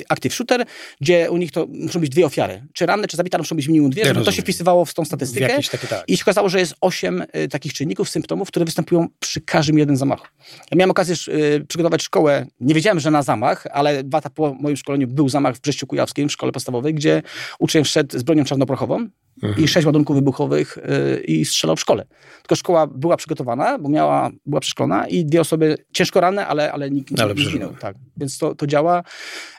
Active 0.10 0.34
shooter, 0.34 0.66
gdzie 1.02 1.32
u 1.32 1.38
nich 1.38 1.52
to 1.52 1.68
muszą 1.70 2.00
być 2.00 2.10
dwie 2.10 2.26
ofiary. 2.26 2.64
Czy 2.74 2.86
ranne, 2.86 3.08
czy 3.08 3.18
zabita, 3.18 3.38
muszą 3.38 3.56
być 3.56 3.68
minimum 3.68 3.92
dwie, 3.92 4.02
Ja 4.02 4.08
żeby 4.08 4.26
to 4.26 4.32
się 4.32 4.42
wpisywało 4.42 4.86
w 4.86 4.94
tą 4.94 5.04
W 5.04 5.08
statystykę. 5.08 5.50
jakieś 5.50 5.70
takie 5.70 5.88
tak. 5.88 6.04
I 6.08 6.18
się 6.18 6.24
okazało, 6.24 6.50
że 6.50 6.60
jest 6.60 6.76
osiem 6.82 7.24
y, 7.36 7.48
takich 7.48 7.74
czynników, 7.74 8.10
symptomów, 8.10 8.48
które 8.48 8.66
występują 8.66 9.08
przy 9.20 9.42
każdym 9.42 9.78
jednym 9.78 9.98
zamachu. 9.98 10.28
Ja 10.72 10.78
miałem 10.78 10.92
okazję 10.92 11.16
y, 11.28 11.66
przygotować 11.68 12.04
szkołę, 12.04 12.46
nie 12.60 12.74
wiedziałem, 12.74 13.00
że 13.00 13.12
na 13.12 13.24
zamach, 13.24 13.68
ale 13.72 14.04
dwa 14.04 14.18
lata 14.18 14.30
po 14.30 14.54
moim 14.60 14.78
szkoleniu 14.78 15.08
był 15.08 15.30
zamach 15.30 15.56
w 15.56 15.62
Brześciu 15.62 15.88
Kujawskim 15.88 16.30
w 16.30 16.32
szkole 16.32 16.52
podstawowej, 16.52 16.94
gdzie 16.94 17.22
uczeń 17.60 17.84
wszedł 17.84 18.20
z 18.20 18.24
bronią 18.24 18.44
czarnoprochową 18.44 19.08
Mhm. 19.44 19.66
i 19.66 19.68
sześć 19.68 19.86
ładunków 19.86 20.16
wybuchowych 20.16 20.78
y, 20.78 21.24
i 21.24 21.46
strzelał 21.46 21.76
w 21.76 21.80
szkole. 21.80 22.06
Tylko 22.42 22.56
szkoła 22.56 22.88
była 22.88 23.18
przygotowana, 23.18 23.80
bo 23.80 23.90
miała, 23.90 24.30
była 24.46 24.62
przeszkolona 24.62 25.08
i 25.08 25.26
dwie 25.26 25.42
osoby 25.42 25.78
ciężko 25.94 26.22
ranne, 26.22 26.48
ale, 26.48 26.72
ale 26.72 26.92
nikt 26.92 27.12
nie 27.12 27.46
zginął. 27.46 27.74
Tak. 27.74 27.96
Więc 28.18 28.38
to, 28.38 28.56
to 28.56 28.68
działa. 28.68 29.04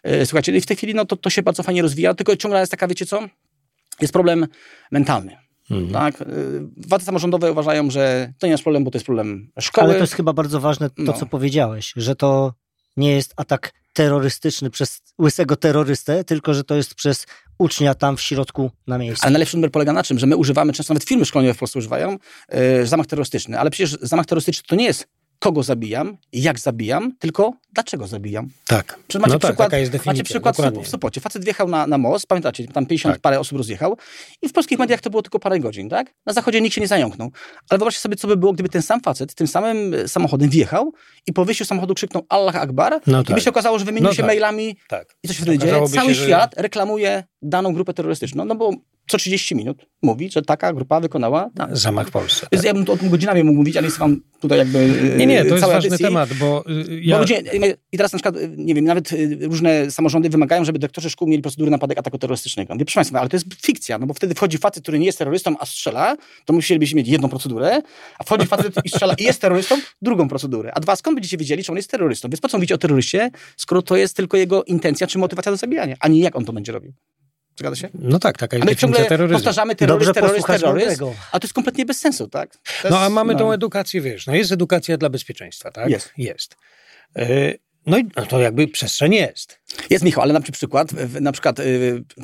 Y, 0.07 0.27
Słuchajcie, 0.27 0.57
i 0.57 0.61
w 0.61 0.67
tej 0.67 0.77
chwili 0.77 0.95
no, 0.95 1.05
to, 1.05 1.17
to 1.17 1.31
się 1.31 1.43
bardzo 1.43 1.63
fajnie 1.63 1.83
rozwija, 1.83 2.15
tylko 2.15 2.37
ciągle 2.37 2.61
jest 2.61 2.71
taka, 2.71 2.89
wiecie 2.89 3.07
co, 3.07 3.21
jest 4.01 4.13
problem 4.13 4.47
mentalny. 4.91 5.37
Mhm. 5.71 5.93
Tak? 5.93 6.23
Y, 6.23 6.27
Władze 6.89 7.05
samorządowe 7.05 7.53
uważają, 7.53 7.91
że 7.91 8.33
to 8.39 8.47
nie 8.47 8.51
jest 8.51 8.63
problem, 8.63 8.85
bo 8.85 8.91
to 8.91 8.97
jest 8.99 9.07
problem 9.07 9.51
szkoły. 9.61 9.85
Ale 9.85 9.95
to 9.95 10.01
jest 10.01 10.15
chyba 10.15 10.33
bardzo 10.33 10.61
ważne 10.61 10.91
to, 10.91 10.95
No. 10.99 11.13
co 11.13 11.27
powiedziałeś, 11.27 11.93
że 11.97 12.17
to 12.17 12.53
nie 13.01 13.13
jest 13.13 13.35
atak 13.37 13.73
terrorystyczny 13.93 14.71
przez 14.71 15.03
łysego 15.23 15.57
terrorystę, 15.57 16.25
tylko 16.25 16.55
że 16.55 16.65
to 16.65 16.75
jest 16.75 16.95
przez 16.95 17.27
ucznia 17.59 17.95
tam 17.95 18.17
w 18.17 18.21
środku 18.21 18.71
na 18.87 18.99
miejscu. 18.99 19.25
Ale 19.25 19.33
najlepszy 19.33 19.57
numer 19.57 19.71
polega 19.71 19.93
na 19.93 20.03
czym? 20.03 20.19
Że 20.19 20.27
my 20.27 20.37
używamy, 20.37 20.73
często 20.73 20.95
nawet 20.95 21.09
firmy 21.09 21.25
szkoleniowe 21.25 21.55
w 21.55 21.59
Polsce 21.59 21.79
używają, 21.79 22.19
yy, 22.53 22.87
zamach 22.87 23.07
terrorystyczny. 23.07 23.59
Ale 23.59 23.71
przecież 23.71 23.99
zamach 24.03 24.27
terrorystyczny 24.27 24.63
to 24.67 24.77
nie 24.77 24.85
jest 24.85 25.09
kogo 25.41 25.63
zabijam, 25.63 26.17
jak 26.33 26.59
zabijam, 26.59 27.13
tylko 27.19 27.53
dlaczego 27.73 28.07
zabijam. 28.07 28.49
Tak. 28.67 28.99
Czy 29.07 29.19
macie 29.19 29.33
no 29.33 29.39
tak, 29.39 29.51
przykład, 29.51 29.71
definicja. 29.71 30.01
macie 30.13 30.25
przykład 30.25 30.55
w 30.55 30.59
Sop- 30.59 30.65
dokładnie. 30.65 30.85
w 30.85 30.89
Sopocie. 30.89 31.21
Facet 31.21 31.45
wjechał 31.45 31.69
na, 31.69 31.87
na 31.87 31.99
most, 31.99 32.27
pamiętacie, 32.27 32.67
tam 32.69 32.87
50 32.87 33.15
Tak. 33.15 33.23
parę 33.23 33.41
osób 33.41 33.59
rozjechał 33.59 33.97
i 34.43 34.49
w 34.49 34.53
polskich 34.53 34.79
mediach 34.79 35.01
to 35.01 35.11
było 35.11 35.23
tylko 35.23 35.39
parę 35.39 35.61
godzin, 35.61 35.89
tak? 35.89 36.15
Na 36.27 36.33
zachodzie 36.33 36.61
nikt 36.61 36.75
się 36.75 36.81
nie 36.81 36.87
zająknął. 36.89 37.31
Ale 37.71 37.79
wyobraźcie 37.79 38.01
sobie, 38.01 38.17
co 38.17 38.29
by 38.29 38.37
było, 38.37 38.53
gdyby 38.53 38.69
ten 38.69 38.83
sam 38.83 39.01
facet 39.01 39.35
tym 39.35 39.47
samym 39.47 39.95
e, 39.95 40.09
samochodem 40.09 40.51
wjechał 40.51 40.93
i 41.27 41.33
po 41.33 41.45
wyjściu 41.45 41.65
samochodu 41.65 41.95
krzyknął 41.95 42.27
Allah 42.29 42.57
Akbar 42.57 43.01
No 43.07 43.21
i 43.21 43.25
by 43.25 43.35
tak. 43.35 43.41
się 43.43 43.51
okazało, 43.51 43.79
że 43.79 43.85
wymienił 43.85 44.09
No 44.09 44.13
się 44.15 44.23
tak. 44.23 44.27
mailami 44.27 44.77
tak. 44.89 45.17
i 45.25 45.29
co 45.29 45.35
się 45.35 45.43
wtedy 45.43 45.59
dzieje? 45.59 45.73
Cały 45.89 46.09
się, 46.09 46.15
że- 46.15 46.27
świat 46.27 46.55
reklamuje 46.57 47.25
daną 47.43 47.73
grupę 47.75 47.95
terrorystyczną, 47.95 48.45
no 48.45 48.55
bo 48.55 48.71
co 49.11 49.19
30 49.19 49.55
minut 49.55 49.87
mówi, 50.03 50.31
że 50.31 50.43
taka 50.43 50.73
grupa 50.73 51.01
wykonała 51.01 51.51
tak. 51.57 51.77
Zamach 51.77 52.09
w 52.09 52.11
Polsce. 52.11 52.47
Więc 52.53 52.65
Ja 52.65 52.75
bym 52.75 52.85
o 52.91 52.97
tym 52.97 53.11
godzinami 53.11 53.45
mógł 53.45 53.59
mówić, 53.59 53.77
ale 53.77 53.87
jest 53.87 53.99
wam 53.99 54.21
tutaj 54.41 54.59
jakby 54.59 54.79
e, 54.79 55.17
Nie, 55.17 55.27
nie, 55.27 55.45
to 55.45 55.49
jest 55.49 55.61
całej 55.61 55.77
ważny 55.77 55.89
audycji. 55.89 56.05
temat, 56.05 56.35
bo 56.35 56.65
y, 56.89 57.01
ja... 57.03 57.17
Bo 57.17 57.21
ludzie, 57.21 57.43
I 57.93 57.97
teraz 57.97 58.13
na 58.13 58.19
przykład, 58.19 58.35
nie 58.57 58.75
wiem, 58.75 58.85
nawet 58.85 59.11
różne 59.41 59.91
samorządy 59.91 60.29
wymagają, 60.29 60.65
żeby 60.65 60.79
dyrektorzy 60.79 61.11
szkół 61.11 61.29
mieli 61.29 61.43
procedury 61.43 61.71
napadek 61.71 61.99
ataku 61.99 62.19
terrorystycznego. 62.19 62.75
Mówię, 62.75 62.85
proszę 62.85 62.95
Państwa, 62.95 63.21
ale 63.21 63.29
to 63.29 63.37
jest 63.37 63.47
fikcja, 63.63 63.99
no 63.99 64.07
bo 64.07 64.15
wtedy 64.15 64.35
wchodzi 64.35 64.59
facet, 64.59 64.83
który 64.83 64.99
nie 64.99 65.07
jest 65.07 65.19
terrorystą, 65.19 65.55
a 65.59 65.67
strzela, 65.67 66.17
to 66.45 66.53
musielibyście 66.53 66.97
mieć 66.97 67.09
jedną 67.09 67.29
procedurę, 67.29 67.83
a 68.19 68.25
wchodzi 68.25 68.47
facet 68.47 68.75
i 68.85 68.89
strzela 68.89 69.15
i 69.19 69.25
jest 69.25 69.41
terrorystą, 69.41 69.77
drugą 70.03 70.29
procedurę. 70.29 70.73
A 70.75 70.81
dwa, 70.81 70.97
skąd 70.97 71.17
będziecie 71.17 71.37
wiedzieli, 71.37 71.65
czy 71.65 71.73
on 71.73 71.77
jest 71.77 71.91
terrorystą? 71.91 72.29
Więc 72.29 72.41
po 72.41 72.49
co 72.49 72.59
mówicie 72.59 72.75
o 72.75 72.79
terroryście, 72.79 73.31
skoro 73.57 73.83
to 73.83 73.97
jest 73.97 74.17
tylko 74.17 74.37
jego 74.37 74.65
intencja 74.65 75.07
czy 75.07 75.19
motywacja 75.19 75.53
do 75.53 75.57
zabijania, 75.59 75.97
a 76.01 76.09
nie 76.09 76.21
jak 76.21 76.37
on 76.37 76.45
to 76.45 76.53
będzie 76.53 76.73
robił. 76.73 76.93
Zgadza 77.61 77.77
się? 77.77 77.89
No 77.95 78.19
tak, 78.19 78.39
taka 78.39 78.57
jest 78.57 78.69
A 78.69 78.71
my 78.71 78.77
ciągle 78.77 79.05
terroryzmu. 79.05 79.39
powtarzamy 79.39 79.77
terroryzm, 79.77 80.07
Dobrze 80.09 80.21
terroryzm, 80.21 80.47
terroryzm, 80.47 81.05
a 81.33 81.41
to 81.41 81.47
jest 81.47 81.55
kompletnie 81.55 81.87
bez 81.87 81.99
sensu, 81.99 82.29
tak? 82.29 82.59
No 82.85 82.91
jest- 82.91 83.03
a 83.03 83.11
mamy 83.11 83.33
no. 83.33 83.39
tą 83.39 83.53
edukację, 83.53 84.01
wiesz, 84.01 84.27
no 84.27 84.35
jest 84.35 84.53
edukacja 84.53 84.97
dla 84.97 85.09
bezpieczeństwa, 85.11 85.71
tak? 85.71 85.91
Jest. 85.91 86.13
Jest. 86.19 86.57
Y, 87.19 87.59
No 87.87 87.99
i 87.99 88.05
no 88.17 88.27
to 88.27 88.41
jakby 88.41 88.69
przestrzeń 88.69 89.15
jest. 89.15 89.61
Jest 89.91 90.05
Michał, 90.05 90.23
ale 90.23 90.33
na 90.33 90.41
przykład, 90.41 90.89
na 91.21 91.33
przykład 91.33 91.59
y, 91.59 91.63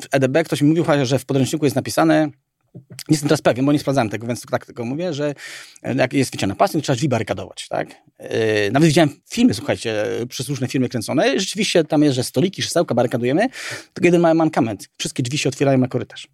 w 0.01 0.07
EDB 0.11 0.43
ktoś 0.43 0.61
mi 0.61 0.69
mówił, 0.69 0.85
że 1.03 1.19
w 1.19 1.25
podręczniku 1.25 1.65
jest 1.65 1.75
napisane, 1.75 2.29
nie 2.75 2.81
jestem 3.09 3.29
teraz 3.29 3.41
pewien, 3.41 3.65
bo 3.65 3.71
nie 3.71 3.79
sprawdzałem 3.79 4.09
tego, 4.09 4.27
więc 4.27 4.45
tak 4.45 4.65
tylko 4.65 4.85
mówię, 4.85 5.13
że 5.13 5.35
e, 5.83 5.95
jak 5.95 6.13
jest 6.13 6.33
wiecie, 6.33 6.47
napastnik, 6.47 6.83
trzeba 6.83 6.95
drzwi 6.95 7.09
barykadować, 7.09 7.67
tak? 7.67 7.89
Yy, 8.19 8.29
nawet 8.71 8.87
widziałem 8.87 9.09
filmy, 9.29 9.53
słuchajcie, 9.53 10.05
przez 10.29 10.49
różne 10.49 10.67
firmy 10.67 10.89
kręcone, 10.89 11.39
rzeczywiście 11.39 11.83
tam 11.83 12.03
jest, 12.03 12.15
że 12.15 12.23
stoliki, 12.23 12.61
krzesełka 12.61 12.95
barykadujemy, 12.95 13.47
tylko 13.93 14.07
jeden 14.07 14.21
mały 14.21 14.33
mankament. 14.33 14.89
Wszystkie 14.97 15.23
drzwi 15.23 15.37
się 15.37 15.49
otwierają 15.49 15.77
na 15.77 15.87
korytarz. 15.87 16.27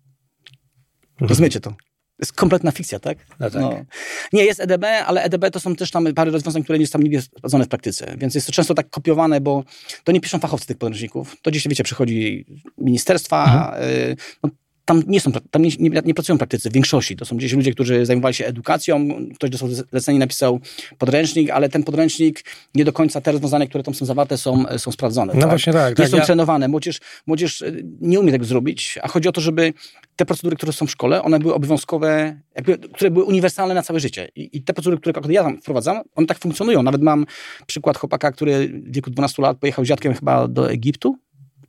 Rozumiecie 1.21 1.59
to? 1.59 1.69
To 1.69 2.25
jest 2.25 2.33
kompletna 2.33 2.71
fikcja, 2.71 2.99
tak? 2.99 3.17
No 3.39 3.49
tak. 3.49 3.85
Nie, 4.33 4.45
jest 4.45 4.59
EDB, 4.59 4.85
ale 5.05 5.23
EDB 5.23 5.49
to 5.51 5.59
są 5.59 5.75
też 5.75 5.91
tam 5.91 6.13
parę 6.13 6.31
rozwiązań, 6.31 6.63
które 6.63 6.79
nie 6.79 6.87
są 6.87 6.91
tam 6.91 7.03
nigdy 7.03 7.21
sprawdzone 7.21 7.65
w 7.65 7.67
praktyce. 7.67 8.15
Więc 8.17 8.35
jest 8.35 8.47
to 8.47 8.53
często 8.53 8.73
tak 8.73 8.89
kopiowane, 8.89 9.41
bo 9.41 9.63
to 10.03 10.11
nie 10.11 10.21
piszą 10.21 10.39
fachowcy 10.39 10.67
tych 10.67 10.77
podręczników. 10.77 11.35
To 11.41 11.51
gdzieś, 11.51 11.67
wiecie, 11.67 11.83
przychodzi 11.83 12.45
ministerstwa, 12.77 13.73
y, 13.81 14.15
no, 14.43 14.49
tam 14.85 15.03
nie 15.07 15.19
są, 15.19 15.31
tam 15.31 15.61
nie, 15.61 15.69
nie, 15.79 16.01
nie 16.05 16.13
pracują 16.13 16.37
praktycy 16.37 16.69
w 16.69 16.73
większości. 16.73 17.15
To 17.15 17.25
są 17.25 17.37
gdzieś 17.37 17.53
ludzie, 17.53 17.71
którzy 17.71 18.05
zajmowali 18.05 18.35
się 18.35 18.45
edukacją, 18.45 19.07
ktoś 19.35 19.49
dostał 19.49 19.69
zlecenie, 19.69 20.19
napisał 20.19 20.59
podręcznik, 20.97 21.49
ale 21.49 21.69
ten 21.69 21.83
podręcznik 21.83 22.43
nie 22.75 22.85
do 22.85 22.93
końca 22.93 23.21
te 23.21 23.31
rozwiązania, 23.31 23.67
które 23.67 23.83
tam 23.83 23.93
są 23.93 24.05
zawarte, 24.05 24.37
są, 24.37 24.63
są 24.77 24.91
sprawdzone. 24.91 25.33
No 25.33 25.39
tak? 25.39 25.49
właśnie 25.49 25.73
tak. 25.73 25.89
Nie 25.89 25.95
tak 25.95 26.11
są 26.11 26.17
ja, 26.17 26.25
trenowane. 26.25 26.67
Młodzież, 26.67 26.99
młodzież 27.27 27.61
y, 27.61 27.85
nie 28.01 28.19
umie 28.19 28.31
tego 28.31 28.45
zrobić, 28.45 28.99
a 29.01 29.07
chodzi 29.07 29.29
o 29.29 29.31
to, 29.31 29.41
żeby 29.41 29.73
te 30.15 30.25
procedury, 30.25 30.55
które 30.55 30.73
są 30.73 30.87
w 30.87 30.91
szkole, 30.91 31.23
one 31.23 31.39
były 31.39 31.53
obowiązkowe, 31.53 32.39
jakby, 32.55 32.77
które 32.77 33.11
były 33.11 33.25
uniwersalne 33.25 33.73
na 33.73 33.81
całe 33.81 33.99
życie. 33.99 34.29
I, 34.35 34.57
I 34.57 34.61
te 34.61 34.73
procedury, 34.73 34.97
które 34.97 35.33
ja 35.33 35.43
tam 35.43 35.61
wprowadzam, 35.61 36.01
one 36.15 36.27
tak 36.27 36.39
funkcjonują. 36.39 36.83
Nawet 36.83 37.01
mam 37.01 37.25
przykład 37.67 37.97
chłopaka, 37.97 38.31
który 38.31 38.67
w 38.67 38.91
wieku 38.91 39.09
12 39.09 39.41
lat 39.41 39.57
pojechał 39.57 39.85
z 39.85 39.87
dziadkiem 39.87 40.13
chyba 40.13 40.47
do 40.47 40.71
Egiptu 40.71 41.17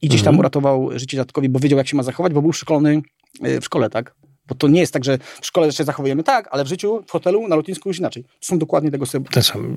i 0.05 0.09
gdzieś 0.09 0.23
tam 0.23 0.35
Mhm. 0.35 0.39
uratował 0.39 0.99
życie 0.99 1.17
dziadkowi, 1.17 1.49
bo 1.49 1.59
wiedział, 1.59 1.79
jak 1.79 1.89
się 1.89 1.97
ma 1.97 2.03
zachować, 2.03 2.33
bo 2.33 2.43
był 2.43 2.53
szkolony 2.53 3.03
y, 3.47 3.61
w 3.61 3.65
szkole, 3.65 3.91
tak? 3.91 4.15
Bo 4.49 4.55
to 4.55 4.69
nie 4.69 4.81
jest 4.81 4.93
tak, 4.93 5.05
że 5.05 5.19
w 5.41 5.47
szkole 5.47 5.73
się 5.73 5.85
zachowujemy 5.85 6.23
tak, 6.23 6.49
ale 6.51 6.65
w 6.65 6.69
życiu, 6.69 7.05
w 7.07 7.11
hotelu, 7.11 7.49
na 7.49 7.57
lotnisku 7.57 7.89
już 7.89 7.99
inaczej. 7.99 8.23
To 8.23 8.31
są 8.41 8.59
dokładnie 8.59 8.91
tego 8.91 9.07
sobie. 9.07 9.25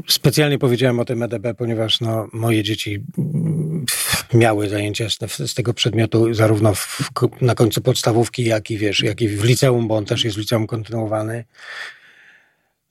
Specjalnie 0.07 0.57
powiedziałem 0.59 0.99
o 0.99 1.05
tym 1.05 1.23
EDB, 1.23 1.47
ponieważ 1.57 2.01
no, 2.01 2.27
moje 2.33 2.63
dzieci 2.63 3.03
mm, 3.17 3.85
miały 4.33 4.69
zajęcia 4.69 5.09
z, 5.09 5.17
z 5.51 5.53
tego 5.53 5.73
przedmiotu 5.73 6.33
zarówno 6.33 6.75
w, 6.75 7.11
na 7.41 7.55
końcu 7.55 7.81
podstawówki, 7.81 8.45
jak 8.45 8.71
i 8.71 8.77
wiesz, 8.77 9.03
jak 9.03 9.21
i 9.21 9.27
w 9.27 9.43
liceum, 9.43 9.87
bo 9.87 9.95
on 9.95 10.05
też 10.05 10.23
jest 10.23 10.37
w 10.37 10.39
liceum 10.39 10.67
kontynuowany. 10.67 11.43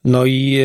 No 0.06 0.24
i, 0.26 0.58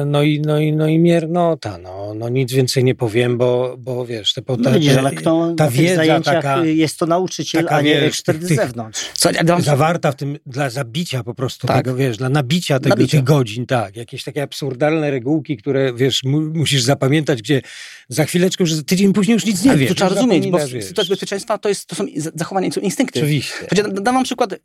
e, 0.00 0.04
no 0.04 0.22
i, 0.22 0.40
no 0.40 0.58
i, 0.58 0.72
no 0.72 0.86
i 0.86 0.98
miernota, 0.98 1.78
no, 1.78 2.14
no 2.14 2.28
nic 2.28 2.52
więcej 2.52 2.84
nie 2.84 2.94
powiem, 2.94 3.38
bo, 3.38 3.76
bo 3.78 4.06
wiesz, 4.06 4.32
te, 4.32 4.42
No 4.58 4.72
widzisz, 4.72 4.96
ale 4.96 5.10
kto 5.12 5.54
ta 5.56 5.70
wiedza 5.70 6.20
taka- 6.20 6.62
y, 6.64 6.74
jest 6.74 6.98
to 6.98 7.06
nauczyciel, 7.06 7.62
taka, 7.64 7.76
a 7.76 7.80
nie 7.80 7.94
wiesz, 7.94 8.04
ekspert 8.04 8.38
tych- 8.40 8.48
z 8.48 8.56
zewnątrz. 8.56 9.00
Co, 9.12 9.30
zawarta 9.60 10.12
w 10.12 10.16
tym 10.16 10.38
dla 10.46 10.70
zabicia 10.70 11.24
po 11.24 11.34
prostu 11.34 11.66
Tak. 11.66 11.76
tego, 11.84 11.96
wiesz, 11.96 12.16
dla 12.16 12.28
nabicia 12.28 12.78
tego, 12.80 12.88
Nabicia. 12.96 13.18
tych 13.18 13.24
godzin, 13.24 13.66
tak. 13.66 13.96
Jakieś 13.96 14.24
takie 14.24 14.42
absurdalne 14.42 15.10
regułki, 15.10 15.56
które, 15.56 15.92
wiesz, 15.94 16.24
mu, 16.24 16.40
musisz 16.40 16.82
zapamiętać, 16.82 17.42
gdzie 17.42 17.62
za 18.08 18.24
chwileczkę, 18.24 18.64
już 18.64 18.84
tydzień 18.84 19.12
później 19.12 19.34
już 19.34 19.44
nic 19.46 19.64
nie 19.64 19.70
Ale 19.70 19.80
wiesz. 19.80 19.88
to 19.88 19.94
trzeba 19.94 20.10
rozumieć, 20.10 20.46
bo 20.46 20.58
sytuacji 20.60 21.10
bezpieczeństwa 21.10 21.58
to, 21.58 21.68
jest, 21.68 21.86
to 21.86 21.94
są 21.96 22.04
zachowania, 22.34 22.68
to 22.68 22.74
są 22.74 22.80
instynkty. 22.80 23.18
Oczywiście. 23.20 23.66
Da- 23.76 23.82
dam 23.88 24.14
wam 24.14 24.24
przykład. 24.24 24.52
y, 24.52 24.58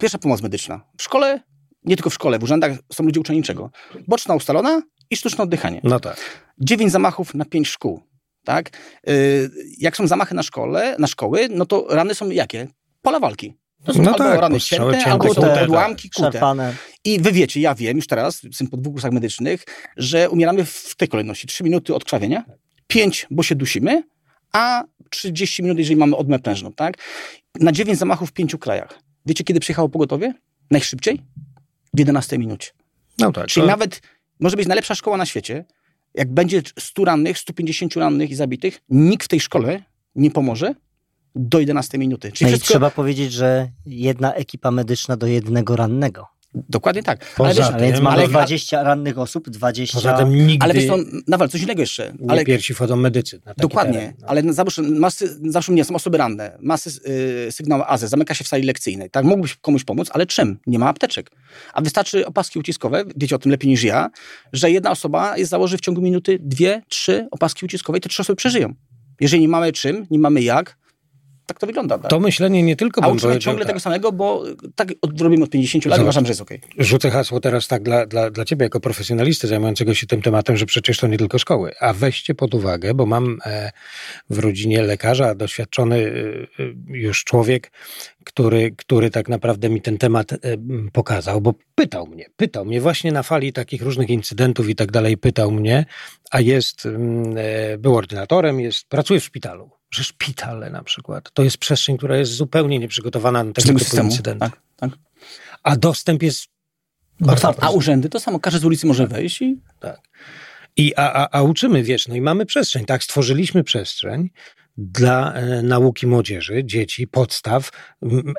Pierwsza 0.00 0.18
pomoc 0.18 0.42
medyczna. 0.42 0.80
W 0.98 1.02
szkole, 1.02 1.40
nie 1.86 1.96
tylko 1.96 2.10
w 2.10 2.14
szkole, 2.14 2.38
w 2.38 2.42
urzędach 2.42 2.72
są 2.92 3.04
ludzie 3.04 3.20
uczeni 3.20 3.38
niczego. 3.38 3.70
Boczna 4.08 4.34
ustalona 4.34 4.82
i 5.10 5.16
sztuczne 5.16 5.44
oddychanie. 5.44 5.80
No 5.84 6.00
tak. 6.00 6.16
Dziewięć 6.58 6.92
zamachów 6.92 7.34
na 7.34 7.44
pięć 7.44 7.68
szkół. 7.68 8.02
Tak? 8.44 8.70
Y, 9.08 9.50
Jak 9.78 9.96
są 9.96 10.06
zamachy 10.06 10.34
na 10.34 10.42
szkole, 10.42 10.96
na 10.98 11.06
szkoły, 11.06 11.48
no 11.50 11.66
to 11.66 11.86
rany 11.90 12.14
są 12.14 12.30
jakie? 12.30 12.68
Pola 13.02 13.20
walki. 13.20 13.54
To 13.84 13.92
są 13.94 14.02
No 14.02 14.10
albo 14.10 14.18
tak, 14.24 14.40
rany 14.40 14.60
cięte, 14.60 14.92
cięte, 14.92 15.10
albo 15.10 15.28
są 15.28 15.34
kute, 15.34 15.62
odłamki 15.62 16.10
kute. 16.10 16.32
Szarpane. 16.32 16.74
I 17.04 17.20
wy 17.20 17.32
wiecie, 17.32 17.60
ja 17.60 17.74
wiem 17.74 17.96
już 17.96 18.06
teraz, 18.06 18.42
jestem 18.42 18.68
po 18.68 18.76
dwóch 18.76 18.92
kursach 18.92 19.12
medycznych, 19.12 19.64
że 19.96 20.30
umieramy 20.30 20.64
w 20.64 20.94
tej 20.96 21.08
kolejności. 21.08 21.46
3 21.46 21.64
minuty 21.64 21.94
od 21.94 22.04
krwawienia, 22.04 22.44
5, 22.86 23.26
bo 23.30 23.42
się 23.42 23.54
dusimy, 23.54 24.02
a 24.52 24.84
30 25.10 25.62
minut, 25.62 25.78
jeżeli 25.78 25.96
mamy 25.96 26.16
odmę 26.16 26.38
prężną, 26.38 26.72
tak? 26.72 26.94
Na 27.60 27.72
9 27.72 27.98
zamachów 27.98 28.30
w 28.30 28.32
pięciu 28.32 28.58
krajach. 28.58 28.98
Wiecie, 29.26 29.44
kiedy 29.44 29.60
przyjechało 29.60 29.88
pogotowie? 29.88 30.34
Najszybciej? 30.70 31.22
W 31.96 31.98
11 31.98 32.38
minucie. 32.38 32.70
No 33.18 33.32
tak. 33.32 33.46
Czyli 33.46 33.64
to- 33.64 33.70
nawet 33.70 34.00
może 34.40 34.56
być 34.56 34.66
najlepsza 34.66 34.94
szkoła 34.94 35.16
na 35.16 35.26
świecie. 35.26 35.64
Jak 36.14 36.32
będzie 36.32 36.62
100 36.78 37.04
rannych, 37.04 37.38
150 37.38 37.96
rannych 37.96 38.30
i 38.30 38.34
zabitych, 38.34 38.80
nikt 38.88 39.24
w 39.24 39.28
tej 39.28 39.40
szkole 39.40 39.82
nie 40.14 40.30
pomoże 40.30 40.74
do 41.34 41.60
11 41.60 41.98
minuty. 41.98 42.32
Czyli 42.32 42.44
No 42.44 42.48
i 42.48 42.52
wszystko... 42.52 42.72
trzeba 42.72 42.90
powiedzieć, 42.90 43.32
że 43.32 43.68
jedna 43.86 44.34
ekipa 44.34 44.70
medyczna 44.70 45.16
do 45.16 45.26
jednego 45.26 45.76
rannego. 45.76 46.26
Dokładnie 46.68 47.02
tak. 47.02 47.34
Poza 47.36 47.50
Ale, 47.50 47.54
wiesz, 47.54 47.66
A 47.74 47.78
więc 47.78 47.94
tym, 47.94 48.04
mamy 48.04 48.16
ale- 48.16 48.28
20 48.28 48.82
rannych 48.82 49.18
osób, 49.18 49.50
20... 49.50 49.94
Poza 49.94 50.12
tym 50.12 50.46
nigdy 50.46 50.64
ale 50.64 50.74
wiesz, 50.74 50.86
to 50.86 50.96
nawal, 51.28 51.48
coś 51.48 51.62
innego 51.62 51.80
jeszcze. 51.80 52.12
nie 52.18 52.30
Ale 52.30 52.44
piersi 52.44 52.74
wchodzą 52.74 52.96
medycy. 52.96 53.40
Dokładnie, 53.56 53.98
teren, 53.98 54.14
no. 54.20 54.26
ale 54.28 54.52
zawsze, 54.52 54.82
masy, 54.82 55.38
zawsze 55.50 55.72
mnie 55.72 55.84
są 55.84 55.94
osoby 55.94 56.18
ranne, 56.18 56.58
masy 56.60 56.90
y, 57.48 57.52
sygnały 57.52 57.86
AZ, 57.86 58.00
zamyka 58.00 58.34
się 58.34 58.44
w 58.44 58.48
sali 58.48 58.62
lekcyjnej, 58.62 59.10
tak, 59.10 59.24
mógłbyś 59.24 59.56
komuś 59.56 59.84
pomóc, 59.84 60.08
ale 60.12 60.26
czym? 60.26 60.58
Nie 60.66 60.78
ma 60.78 60.88
apteczek. 60.88 61.30
A 61.72 61.82
wystarczy 61.82 62.26
opaski 62.26 62.58
uciskowe, 62.58 63.04
wiecie 63.16 63.36
o 63.36 63.38
tym 63.38 63.52
lepiej 63.52 63.70
niż 63.70 63.82
ja, 63.82 64.10
że 64.52 64.70
jedna 64.70 64.90
osoba 64.90 65.36
jest, 65.38 65.50
założy 65.50 65.76
w 65.76 65.80
ciągu 65.80 66.00
minuty 66.00 66.38
dwie, 66.40 66.82
trzy 66.88 67.28
opaski 67.30 67.64
uciskowe 67.64 67.98
i 67.98 68.00
te 68.00 68.08
trzy 68.08 68.22
osoby 68.22 68.36
przeżyją. 68.36 68.74
Jeżeli 69.20 69.42
nie 69.42 69.48
mamy 69.48 69.72
czym, 69.72 70.06
nie 70.10 70.18
mamy 70.18 70.42
jak, 70.42 70.78
tak 71.46 71.58
to 71.58 71.66
wygląda. 71.66 71.98
Tak? 71.98 72.10
To 72.10 72.20
myślenie 72.20 72.62
nie 72.62 72.76
tylko 72.76 73.04
A 73.04 73.08
uczymy 73.08 73.38
ciągle 73.38 73.64
tak. 73.64 73.70
tego 73.70 73.80
samego, 73.80 74.12
bo 74.12 74.44
tak 74.74 74.88
od, 75.02 75.20
robimy 75.20 75.44
od 75.44 75.50
50 75.50 75.84
lat 75.84 75.94
i 75.94 75.96
Zobacz. 75.96 76.04
uważam, 76.04 76.26
że 76.26 76.30
jest 76.30 76.40
okej. 76.40 76.60
Rzucę 76.78 77.10
hasło 77.10 77.40
teraz 77.40 77.68
tak 77.68 77.82
dla, 77.82 78.06
dla, 78.06 78.30
dla 78.30 78.44
ciebie 78.44 78.64
jako 78.64 78.80
profesjonalisty 78.80 79.48
zajmującego 79.48 79.94
się 79.94 80.06
tym 80.06 80.22
tematem, 80.22 80.56
że 80.56 80.66
przecież 80.66 80.98
to 80.98 81.06
nie 81.06 81.18
tylko 81.18 81.38
szkoły. 81.38 81.72
A 81.80 81.92
weźcie 81.92 82.34
pod 82.34 82.54
uwagę, 82.54 82.94
bo 82.94 83.06
mam 83.06 83.38
e, 83.46 83.70
w 84.30 84.38
rodzinie 84.38 84.82
lekarza, 84.82 85.34
doświadczony 85.34 85.96
e, 85.96 86.62
e, 86.62 86.72
już 86.88 87.24
człowiek, 87.24 87.72
który, 88.24 88.70
który 88.76 89.10
tak 89.10 89.28
naprawdę 89.28 89.68
mi 89.68 89.80
ten 89.82 89.98
temat 89.98 90.30
pokazał, 90.92 91.40
bo 91.40 91.54
pytał 91.74 92.06
mnie, 92.06 92.26
pytał 92.36 92.64
mnie 92.64 92.80
właśnie 92.80 93.12
na 93.12 93.22
fali 93.22 93.52
takich 93.52 93.82
różnych 93.82 94.10
incydentów 94.10 94.68
i 94.68 94.74
tak 94.74 94.92
dalej, 94.92 95.16
pytał 95.16 95.50
mnie, 95.50 95.84
a 96.30 96.40
jest, 96.40 96.86
mm, 96.86 97.34
był 97.78 97.96
ordynatorem, 97.96 98.60
jest, 98.60 98.88
pracuje 98.88 99.20
w 99.20 99.24
szpitalu. 99.24 99.75
Że 99.90 100.04
szpitale 100.04 100.70
na 100.70 100.82
przykład, 100.82 101.30
to 101.32 101.42
jest 101.42 101.58
przestrzeń, 101.58 101.96
która 101.96 102.16
jest 102.16 102.32
zupełnie 102.32 102.78
nieprzygotowana 102.78 103.44
na 103.44 103.52
tego 103.52 103.66
typu 103.68 103.78
systemu. 103.78 104.10
Tak, 104.38 104.60
tak. 104.76 104.90
A 105.62 105.76
dostęp 105.76 106.22
jest 106.22 106.46
bardzo 107.20 107.54
A 107.64 107.70
urzędy 107.70 108.08
to 108.08 108.20
samo, 108.20 108.40
każdy 108.40 108.60
z 108.60 108.64
ulicy 108.64 108.86
może 108.86 109.06
wejść 109.06 109.42
i 109.42 109.60
tak. 109.80 110.00
I, 110.76 110.94
a, 110.96 111.12
a, 111.12 111.28
a 111.38 111.42
uczymy, 111.42 111.82
wiesz, 111.82 112.08
no 112.08 112.14
i 112.14 112.20
mamy 112.20 112.46
przestrzeń, 112.46 112.84
tak? 112.84 113.04
Stworzyliśmy 113.04 113.64
przestrzeń 113.64 114.30
dla 114.78 115.32
e, 115.32 115.62
nauki 115.62 116.06
młodzieży, 116.06 116.64
dzieci, 116.64 117.06
podstaw, 117.06 117.70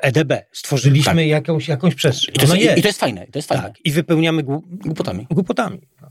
EDB. 0.02 0.32
Stworzyliśmy 0.52 1.14
Tak. 1.14 1.26
jakąś, 1.26 1.68
jakąś 1.68 1.94
przestrzeń. 1.94 2.34
I 2.34 2.38
to, 2.38 2.42
jest, 2.54 2.64
jest. 2.64 2.78
i 2.78 2.82
to 2.82 2.88
jest 2.88 3.00
fajne, 3.00 3.24
i 3.24 3.30
to 3.30 3.38
jest 3.38 3.48
fajne. 3.48 3.62
tak. 3.64 3.74
I 3.84 3.90
wypełniamy 3.92 4.42
gł- 4.44 4.62
Głupotami. 4.70 5.26
głupotami. 5.30 5.80
No, 6.02 6.08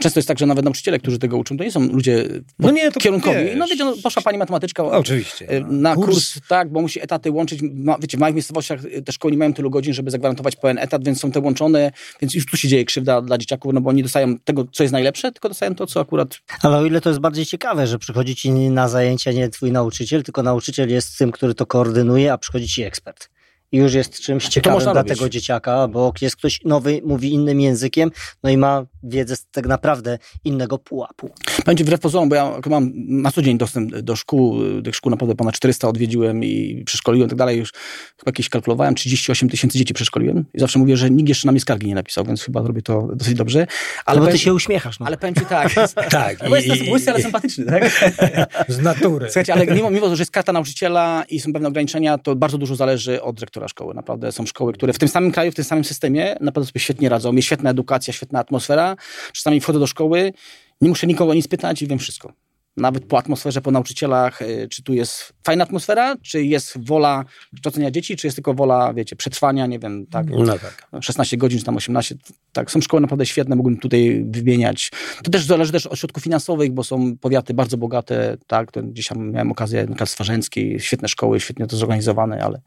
Często 0.00 0.18
jest 0.20 0.28
tak, 0.28 0.38
że 0.38 0.46
nawet 0.46 0.64
nauczyciele, 0.64 0.98
którzy 0.98 1.18
tego 1.18 1.36
uczą, 1.36 1.56
to 1.56 1.64
nie 1.64 1.72
są 1.72 1.80
ludzie 1.80 2.24
No 2.58 2.70
nie, 2.70 2.92
to 2.92 3.00
kierunkowi. 3.00 3.38
wiesz. 3.44 3.56
No 3.56 3.66
wiecie, 3.66 3.84
no, 3.84 3.94
poszła 4.02 4.22
pani 4.22 4.38
matematyczka 4.38 4.84
Oczywiście. 4.84 5.48
e, 5.48 5.60
na 5.60 5.94
kurs. 5.94 6.40
tak, 6.48 6.72
bo 6.72 6.80
musi 6.80 7.02
etaty 7.02 7.30
łączyć. 7.30 7.60
Ma, 7.74 7.98
wiecie, 7.98 8.16
w 8.16 8.20
małych 8.20 8.34
miejscowościach 8.34 8.80
e, 8.92 9.02
te 9.02 9.12
szkoły 9.12 9.32
nie 9.32 9.38
mają 9.38 9.54
tylu 9.54 9.70
godzin, 9.70 9.94
żeby 9.94 10.10
zagwarantować 10.10 10.56
pełen 10.56 10.78
etat, 10.78 11.04
więc 11.04 11.20
są 11.20 11.30
te 11.30 11.40
łączone, 11.40 11.92
więc 12.20 12.34
już 12.34 12.46
tu 12.46 12.56
się 12.56 12.68
dzieje 12.68 12.84
krzywda 12.84 13.22
dla 13.22 13.38
dzieciaków, 13.38 13.72
no 13.74 13.80
bo 13.80 13.90
oni 13.90 14.02
dostają 14.02 14.38
tego, 14.38 14.66
co 14.72 14.82
jest 14.84 14.92
najlepsze, 14.92 15.32
tylko 15.32 15.48
dostają 15.48 15.74
to, 15.74 15.86
co 15.86 16.00
akurat... 16.00 16.38
Ale 16.62 16.78
o 16.78 16.86
ile 16.86 17.00
to 17.00 17.08
jest 17.10 17.20
bardziej 17.20 17.46
ciekawe, 17.46 17.86
że 17.86 17.98
przychodzi 17.98 18.36
ci 18.36 18.50
na 18.50 18.88
zajęcia 18.88 19.32
nie 19.32 19.48
twój 19.48 19.72
nauczyciel, 19.72 20.22
tylko 20.22 20.42
nauczyciel 20.42 20.90
jest 20.90 21.18
tym, 21.18 21.32
który 21.32 21.54
to 21.54 21.66
koordynuje, 21.66 22.32
a 22.32 22.38
przychodzi 22.38 22.68
ci 22.68 22.82
ekspert. 22.82 23.28
I 23.72 23.76
już 23.76 23.94
jest 23.94 24.20
czymś 24.20 24.48
ciekawym 24.48 24.80
dla 24.80 24.92
robić. 24.92 25.14
tego 25.14 25.28
dzieciaka, 25.28 25.88
bo 25.88 26.12
jest 26.20 26.36
ktoś 26.36 26.60
nowy, 26.64 27.00
mówi 27.04 27.32
innym 27.32 27.60
językiem, 27.60 28.10
no 28.42 28.50
i 28.50 28.56
ma 28.56 28.86
wiedzę 29.02 29.36
z 29.36 29.46
tak 29.46 29.66
naprawdę 29.66 30.18
innego 30.44 30.78
pułapu. 30.78 31.30
Będzie 31.66 31.84
wbrew 31.84 32.00
pozorom, 32.00 32.28
bo 32.28 32.34
ja 32.34 32.52
mam 32.66 32.92
na 32.94 33.30
co 33.32 33.42
dzień 33.42 33.58
dostęp 33.58 33.96
do 33.96 34.16
szkół, 34.16 34.56
tych 34.84 34.96
szkół 34.96 35.10
naprawdę 35.10 35.34
ponad 35.34 35.54
400 35.54 35.88
odwiedziłem 35.88 36.44
i 36.44 36.82
przeszkoliłem 36.86 37.26
i 37.26 37.30
tak 37.30 37.38
dalej. 37.38 37.58
Już 37.58 37.72
chyba 38.18 38.26
jakieś 38.26 38.48
kalkulowałem, 38.48 38.94
38 38.94 39.48
tysięcy 39.48 39.78
dzieci 39.78 39.94
przeszkoliłem 39.94 40.44
i 40.54 40.60
zawsze 40.60 40.78
mówię, 40.78 40.96
że 40.96 41.10
nikt 41.10 41.28
jeszcze 41.28 41.48
na 41.48 41.52
mnie 41.52 41.60
skargi 41.60 41.86
nie 41.86 41.94
napisał, 41.94 42.24
więc 42.24 42.42
chyba 42.42 42.62
robię 42.62 42.82
to 42.82 43.08
dosyć 43.14 43.34
dobrze. 43.34 43.58
Ale, 43.58 43.66
Ale 44.04 44.20
bo 44.20 44.32
ty 44.32 44.38
się 44.38 44.54
uśmiechasz. 44.54 45.00
No. 45.00 45.06
ale 45.06 45.16
powiem 45.16 45.34
ci 45.34 45.46
tak, 45.46 45.72
Tak. 46.10 46.42
no 46.42 46.48
bo 46.48 46.56
jestem 46.56 46.76
i- 46.86 46.90
łysy, 46.92 47.10
ale 47.10 47.18
i- 47.20 47.22
sympatyczny, 47.22 47.64
tak? 47.64 48.10
Z 48.68 48.78
natury. 48.78 49.26
Słuchajcie, 49.26 49.52
ale 49.52 49.66
mimo, 49.66 49.90
mimo 49.90 50.16
że 50.16 50.22
jest 50.22 50.30
karta 50.32 50.52
nauczyciela 50.52 51.24
i 51.28 51.40
są 51.40 51.52
pewne 51.52 51.68
ograniczenia, 51.68 52.18
to 52.18 52.36
bardzo 52.36 52.58
dużo 52.58 52.76
zależy 52.76 53.22
od 53.22 53.40
dyrektora 53.56 53.68
szkoły. 53.68 53.94
Naprawdę 53.94 54.32
są 54.32 54.46
szkoły, 54.46 54.72
które 54.72 54.92
w 54.92 54.98
tym 54.98 55.08
samym 55.08 55.32
kraju, 55.32 55.52
w 55.52 55.54
tym 55.54 55.64
samym 55.64 55.84
systemie 55.84 56.36
naprawdę 56.40 56.66
sobie 56.66 56.80
świetnie 56.80 57.08
radzą. 57.08 57.32
Jest 57.32 57.46
świetna 57.46 57.70
edukacja, 57.70 58.12
świetna 58.12 58.38
atmosfera. 58.38 58.96
Czasami 59.32 59.60
wchodzę 59.60 59.78
do 59.78 59.86
szkoły, 59.86 60.32
nie 60.80 60.88
muszę 60.88 61.06
nikogo 61.06 61.34
nic 61.34 61.48
pytać 61.48 61.82
i 61.82 61.86
wiem 61.86 61.98
wszystko. 61.98 62.32
Nawet 62.76 63.04
po 63.06 63.18
atmosferze, 63.18 63.60
po 63.60 63.70
nauczycielach, 63.70 64.42
y, 64.42 64.68
czy 64.70 64.82
tu 64.82 64.94
jest 64.94 65.32
fajna 65.46 65.64
atmosfera, 65.64 66.16
czy 66.22 66.44
jest 66.44 66.86
wola 66.86 67.24
kształcenia 67.54 67.90
dzieci, 67.90 68.16
czy 68.16 68.26
jest 68.26 68.36
tylko 68.36 68.54
wola, 68.54 68.94
wiecie, 68.94 69.16
przetrwania, 69.16 69.66
nie 69.66 69.78
wiem, 69.78 70.06
tak, 70.06 70.26
No 70.30 70.58
tak. 70.58 70.88
16 71.00 71.36
godzin, 71.36 71.58
czy 71.58 71.64
tam 71.64 71.76
18. 71.76 72.14
Tak, 72.52 72.70
są 72.70 72.80
szkoły 72.80 73.00
naprawdę 73.00 73.26
świetne, 73.26 73.56
mógłbym 73.56 73.78
tutaj 73.78 74.24
wymieniać. 74.30 74.90
To 75.22 75.30
też 75.30 75.44
zależy 75.44 75.72
też 75.72 75.86
od 75.86 75.98
środków 75.98 76.22
finansowych, 76.22 76.72
bo 76.72 76.84
są 76.84 77.16
powiaty 77.16 77.54
bardzo 77.54 77.76
bogate, 77.76 78.36
tak, 78.46 78.72
to 78.72 78.82
gdzieś 78.82 79.08
tam 79.08 79.30
miałem 79.30 79.52
okazję, 79.52 79.86
na 80.00 80.06
Swarzęskiej, 80.06 80.80
świetne 80.80 81.08
szkoły, 81.08 81.40
świetnie 81.40 81.66
to 81.66 81.76
zorganizowane, 81.76 82.44
ale 82.44 82.60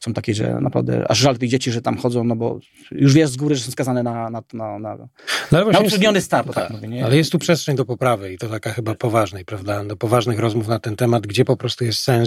są 0.00 0.12
takie, 0.12 0.34
że 0.34 0.60
naprawdę, 0.60 1.10
aż 1.10 1.18
żal 1.18 1.38
tych 1.38 1.48
dzieci, 1.48 1.72
że 1.72 1.82
tam 1.82 1.96
chodzą, 1.96 2.24
no 2.24 2.36
bo 2.36 2.58
już 2.90 3.14
wiesz 3.14 3.30
z 3.30 3.36
góry, 3.36 3.54
że 3.54 3.64
są 3.64 3.70
skazane 3.70 4.02
na, 4.02 4.30
na, 4.30 4.42
na, 4.52 4.78
na, 4.78 4.96
No, 5.52 5.58
ale 5.58 5.72
na 5.72 5.78
utrudniony 5.78 6.20
start, 6.20 6.46
tak, 6.46 6.54
tak, 6.54 6.70
mówię, 6.70 6.88
nie? 6.88 7.04
Ale 7.04 7.16
jest 7.16 7.32
tu 7.32 7.38
przestrzeń 7.38 7.76
do 7.76 7.84
poprawy 7.84 8.32
i 8.32 8.38
to 8.38 8.48
taka 8.48 8.72
chyba 8.72 8.94
poważnej, 8.94 9.44
prawda? 9.44 9.84
Do 9.84 9.96
poważnych 9.96 10.38
rozmów 10.38 10.68
na 10.68 10.78
ten 10.78 10.96
temat, 10.96 11.26
gdzie 11.26 11.44
po 11.44 11.56
prostu 11.56 11.84
jest 11.84 12.00
sens, 12.00 12.17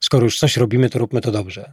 skoro 0.00 0.24
już 0.24 0.38
coś 0.38 0.56
robimy, 0.56 0.90
to 0.90 0.98
róbmy 0.98 1.20
to 1.20 1.32
dobrze. 1.32 1.72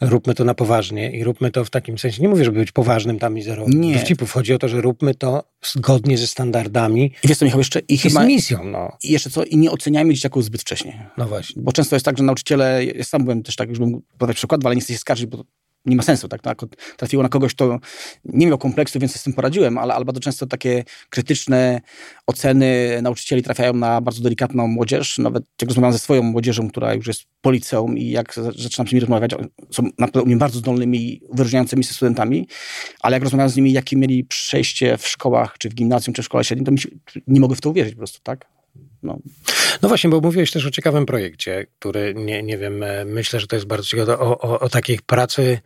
Róbmy 0.00 0.34
to 0.34 0.44
na 0.44 0.54
poważnie 0.54 1.10
i 1.10 1.24
róbmy 1.24 1.50
to 1.50 1.64
w 1.64 1.70
takim 1.70 1.98
sensie, 1.98 2.22
nie 2.22 2.28
mówię, 2.28 2.44
żeby 2.44 2.58
być 2.58 2.72
poważnym 2.72 3.18
tam 3.18 3.38
i 3.38 3.42
zero 3.42 3.64
Nie. 3.68 3.94
dowcipów. 3.94 4.32
Chodzi 4.32 4.54
o 4.54 4.58
to, 4.58 4.68
że 4.68 4.80
róbmy 4.80 5.14
to 5.14 5.44
zgodnie 5.64 6.18
ze 6.18 6.26
standardami 6.26 7.12
I 7.24 7.28
wiesz 7.28 7.38
co, 7.38 7.44
Michał, 7.44 7.60
jeszcze, 7.60 7.80
i 7.80 7.98
z 7.98 8.02
chyba, 8.02 8.24
misją, 8.24 8.64
no. 8.64 8.96
i 9.02 9.12
jeszcze 9.12 9.30
co, 9.30 9.44
i 9.44 9.56
nie 9.56 9.70
oceniajmy 9.70 10.14
dzieciaków 10.14 10.44
zbyt 10.44 10.60
wcześnie. 10.60 11.10
No 11.16 11.26
właśnie. 11.26 11.62
Bo 11.62 11.72
często 11.72 11.96
jest 11.96 12.04
tak, 12.04 12.18
że 12.18 12.24
nauczyciele, 12.24 12.84
ja 12.84 13.04
sam 13.04 13.24
byłem 13.24 13.42
też 13.42 13.56
tak, 13.56 13.68
już 13.68 13.78
bym 13.78 14.02
podać 14.18 14.36
przykład, 14.36 14.66
ale 14.66 14.74
nie 14.74 14.80
chcę 14.80 14.92
się 14.92 14.98
skarżyć, 14.98 15.26
bo 15.26 15.44
nie 15.86 15.96
ma 15.96 16.02
sensu, 16.02 16.28
tak? 16.28 16.42
tak? 16.42 16.58
Trafiło 16.96 17.22
na 17.22 17.28
kogoś, 17.28 17.54
kto 17.54 17.78
nie 18.24 18.46
miał 18.46 18.58
kompleksu, 18.58 18.98
więc 18.98 19.16
z 19.16 19.22
tym 19.22 19.32
poradziłem, 19.32 19.78
ale, 19.78 19.94
ale 19.94 20.04
bardzo 20.04 20.20
często 20.20 20.46
takie 20.46 20.84
krytyczne 21.10 21.80
oceny 22.26 22.98
nauczycieli 23.02 23.42
trafiają 23.42 23.72
na 23.72 24.00
bardzo 24.00 24.22
delikatną 24.22 24.68
młodzież. 24.68 25.18
Nawet 25.18 25.44
jak 25.62 25.68
rozmawiam 25.70 25.92
ze 25.92 25.98
swoją 25.98 26.22
młodzieżą, 26.22 26.70
która 26.70 26.94
już 26.94 27.06
jest 27.06 27.22
po 27.40 27.50
liceum 27.50 27.98
i 27.98 28.10
jak 28.10 28.34
za- 28.34 28.52
zaczynam 28.52 28.88
z 28.88 28.92
nimi 28.92 29.00
rozmawiać, 29.00 29.30
są 29.70 29.88
naprawdę 29.98 30.36
bardzo 30.36 30.58
zdolnymi, 30.58 31.20
wyróżniającymi 31.32 31.84
się 31.84 31.94
studentami, 31.94 32.48
ale 33.00 33.16
jak 33.16 33.22
rozmawiam 33.22 33.48
z 33.48 33.56
nimi, 33.56 33.72
jakie 33.72 33.96
mieli 33.96 34.24
przejście 34.24 34.98
w 34.98 35.08
szkołach, 35.08 35.58
czy 35.58 35.68
w 35.68 35.74
gimnazjum, 35.74 36.14
czy 36.14 36.22
w 36.22 36.24
szkole 36.24 36.44
średniej, 36.44 36.66
to 36.66 36.72
mi 36.72 36.78
się, 36.78 36.88
nie 37.26 37.40
mogę 37.40 37.56
w 37.56 37.60
to 37.60 37.70
uwierzyć 37.70 37.94
po 37.94 37.98
prostu, 37.98 38.20
tak? 38.22 38.55
No. 39.06 39.18
No 39.82 39.88
właśnie, 39.88 40.10
bo 40.10 40.20
mówiłeś 40.20 40.50
też 40.50 40.66
o 40.66 40.70
ciekawym 40.70 41.06
projekcie, 41.06 41.66
który 41.78 42.14
nie, 42.14 42.42
nie 42.42 42.58
wiem, 42.58 42.82
e, 42.82 43.04
myślę, 43.04 43.40
że 43.40 43.46
to 43.46 43.56
jest 43.56 43.66
bardzo 43.66 43.88
ciekawe, 43.88 44.18
o, 44.18 44.38
o, 44.40 44.60
o 44.60 44.68
takiej 44.68 44.98
pracy 45.06 45.58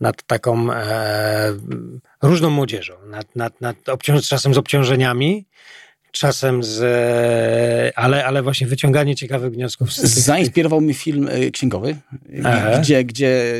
nad 0.00 0.22
taką 0.22 0.72
e, 0.72 1.54
różną 2.22 2.50
młodzieżą, 2.50 2.94
nad, 3.06 3.36
nad, 3.36 3.60
nad 3.60 3.88
obciąż, 3.88 4.28
czasem 4.28 4.54
z 4.54 4.58
obciążeniami, 4.58 5.46
czasem 6.12 6.62
z, 6.62 6.80
e, 6.82 7.98
ale, 7.98 8.26
ale 8.26 8.42
właśnie 8.42 8.66
wyciąganie 8.66 9.16
ciekawych 9.16 9.52
wniosków. 9.52 9.92
Z 9.92 10.18
Zainspirował 10.18 10.80
mnie 10.80 10.94
film 10.94 11.28
y, 11.28 11.50
księgowy, 11.50 11.96
Aha. 12.44 12.78
gdzie, 12.78 13.04
gdzie 13.04 13.54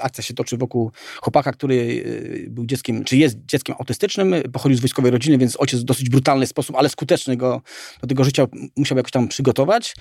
akcja 0.00 0.24
się 0.24 0.34
toczy 0.34 0.56
wokół 0.56 0.92
chłopaka, 1.22 1.52
który 1.52 1.74
y, 1.74 2.46
był 2.50 2.66
dzieckiem, 2.66 3.04
czy 3.04 3.16
jest 3.16 3.38
dzieckiem 3.46 3.76
autystycznym, 3.78 4.34
pochodził 4.52 4.78
z 4.78 4.80
wojskowej 4.80 5.10
rodziny, 5.10 5.38
więc 5.38 5.60
ojciec 5.60 5.80
w 5.80 5.84
dosyć 5.84 6.10
brutalny 6.10 6.46
sposób, 6.46 6.76
ale 6.76 6.88
skuteczny 6.88 7.36
go 7.36 7.62
do 8.00 8.06
tego 8.06 8.24
życia 8.24 8.46
musiał 8.76 8.96
jakoś 8.96 9.12
tam 9.12 9.28
przygotować. 9.28 9.94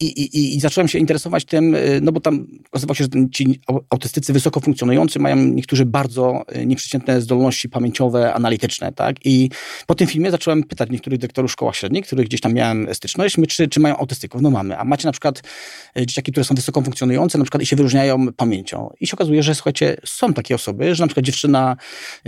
I, 0.00 0.06
i, 0.06 0.56
I 0.56 0.60
zacząłem 0.60 0.88
się 0.88 0.98
interesować 0.98 1.44
tym, 1.44 1.74
y, 1.74 2.00
no 2.02 2.12
bo 2.12 2.20
tam 2.20 2.46
okazywało 2.68 2.94
się, 2.94 3.04
że 3.04 3.10
ci 3.30 3.60
autystycy 3.90 4.32
wysoko 4.32 4.60
funkcjonujący 4.60 5.18
mają 5.18 5.36
niektórzy 5.36 5.86
bardzo 5.86 6.44
y, 6.56 6.66
nieprzeciętne 6.66 7.20
zdolności 7.20 7.68
pamięciowe, 7.68 8.34
analityczne, 8.34 8.92
tak? 8.92 9.16
I 9.24 9.50
po 9.86 9.94
tym 9.94 10.06
filmie 10.06 10.30
zacząłem 10.30 10.62
pytać 10.62 10.90
niektórych 10.90 11.18
dyrektorów 11.18 11.52
szkoła 11.52 11.72
średnich, 11.72 12.06
których 12.06 12.26
gdzieś 12.26 12.40
tam 12.40 12.54
miałem 12.54 12.94
styczność, 12.94 13.36
czy, 13.48 13.68
czy 13.68 13.80
mają 13.80 13.96
autystyków. 13.96 14.42
No 14.42 14.50
mamy. 14.50 14.78
A 14.78 14.84
macie 14.84 15.08
na 15.08 15.12
przykład 15.12 15.42
y, 15.98 16.06
dzieciaki, 16.06 16.32
które 16.32 16.44
są 16.44 16.54
wysoko 16.54 16.82
funkcjonujące, 16.82 17.38
na 17.38 17.44
przykład 17.44 17.62
i 17.62 17.66
się 17.66 17.76
wyróżniają 17.76 18.32
pamięcią. 18.32 18.90
I 19.00 19.06
się 19.06 19.12
okazuje, 19.14 19.42
że 19.42 19.54
słuchajcie, 19.54 19.96
są 20.04 20.32
takie 20.32 20.54
osoby, 20.54 20.94
że 20.94 21.04
na 21.04 21.08
przykład 21.08 21.26
dziewczyna 21.26 21.76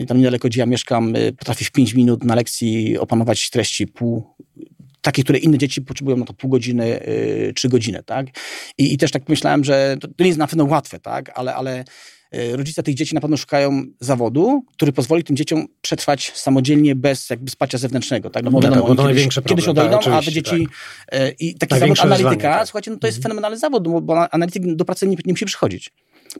tam 0.09 0.19
niedaleko, 0.19 0.49
gdzie 0.49 0.61
ja 0.61 0.67
mieszkam, 0.67 1.13
potrafi 1.39 1.65
w 1.65 1.73
5 1.73 1.95
minut 1.95 2.25
na 2.25 2.35
lekcji 2.35 2.99
opanować 2.99 3.51
treści 3.51 3.87
pół 3.87 4.35
takie, 5.01 5.23
które 5.23 5.39
inne 5.39 5.59
dzieci 5.59 5.83
potrzebują 5.83 6.17
no 6.17 6.25
to 6.25 6.33
pół 6.33 6.51
godziny, 6.51 7.01
trzy 7.55 7.69
godziny, 7.69 8.03
tak? 8.07 8.27
I, 8.79 8.95
I, 8.95 8.99
też 8.99 9.11
tak 9.11 9.29
myślałem, 9.29 9.65
że 9.65 9.97
to, 10.01 10.09
to 10.09 10.15
nie 10.21 10.27
jest 10.27 10.39
na 10.39 10.47
pewno 10.47 10.65
łatwe, 10.65 11.01
tak? 11.01 11.39
Ale, 11.39 11.55
ale 11.55 11.85
y, 12.35 12.57
rodzice 12.57 12.83
tych 12.83 12.95
dzieci 12.95 13.15
na 13.15 13.21
pewno 13.21 13.37
szukają 13.37 13.83
zawodu, 14.01 14.65
który 14.73 14.93
pozwoli 14.93 15.25
tym 15.25 15.37
dzieciom 15.37 15.67
przetrwać 15.83 16.33
samodzielnie 16.35 16.95
bez 16.95 17.31
jakby 17.31 17.51
wsparcia 17.51 17.79
zewnętrznego, 17.79 18.31
tak? 18.31 18.45
No, 18.45 18.51
bo 18.51 18.61
wiadomo, 18.61 18.83
kiedyś, 18.83 19.05
największe 19.05 19.43
kiedyś 19.43 19.69
odejdą, 19.69 19.99
tak, 19.99 20.15
a 20.15 20.23
te 20.23 20.33
dzieci 20.33 20.67
tak. 21.11 21.21
i 21.41 21.55
taki 21.55 21.79
zawód 21.79 22.01
analityka, 22.01 22.55
tak. 22.55 22.67
słuchajcie, 22.67 22.91
no 22.91 22.97
to 22.97 23.07
jest 23.07 23.19
mhm. 23.19 23.31
fenomenalny 23.31 23.59
zawód, 23.59 23.89
bo, 23.89 24.01
bo 24.01 24.35
analityk 24.35 24.75
do 24.77 24.85
pracy 24.85 25.07
nie, 25.07 25.17
nie 25.25 25.33
musi 25.33 25.45
przychodzić. 25.45 25.91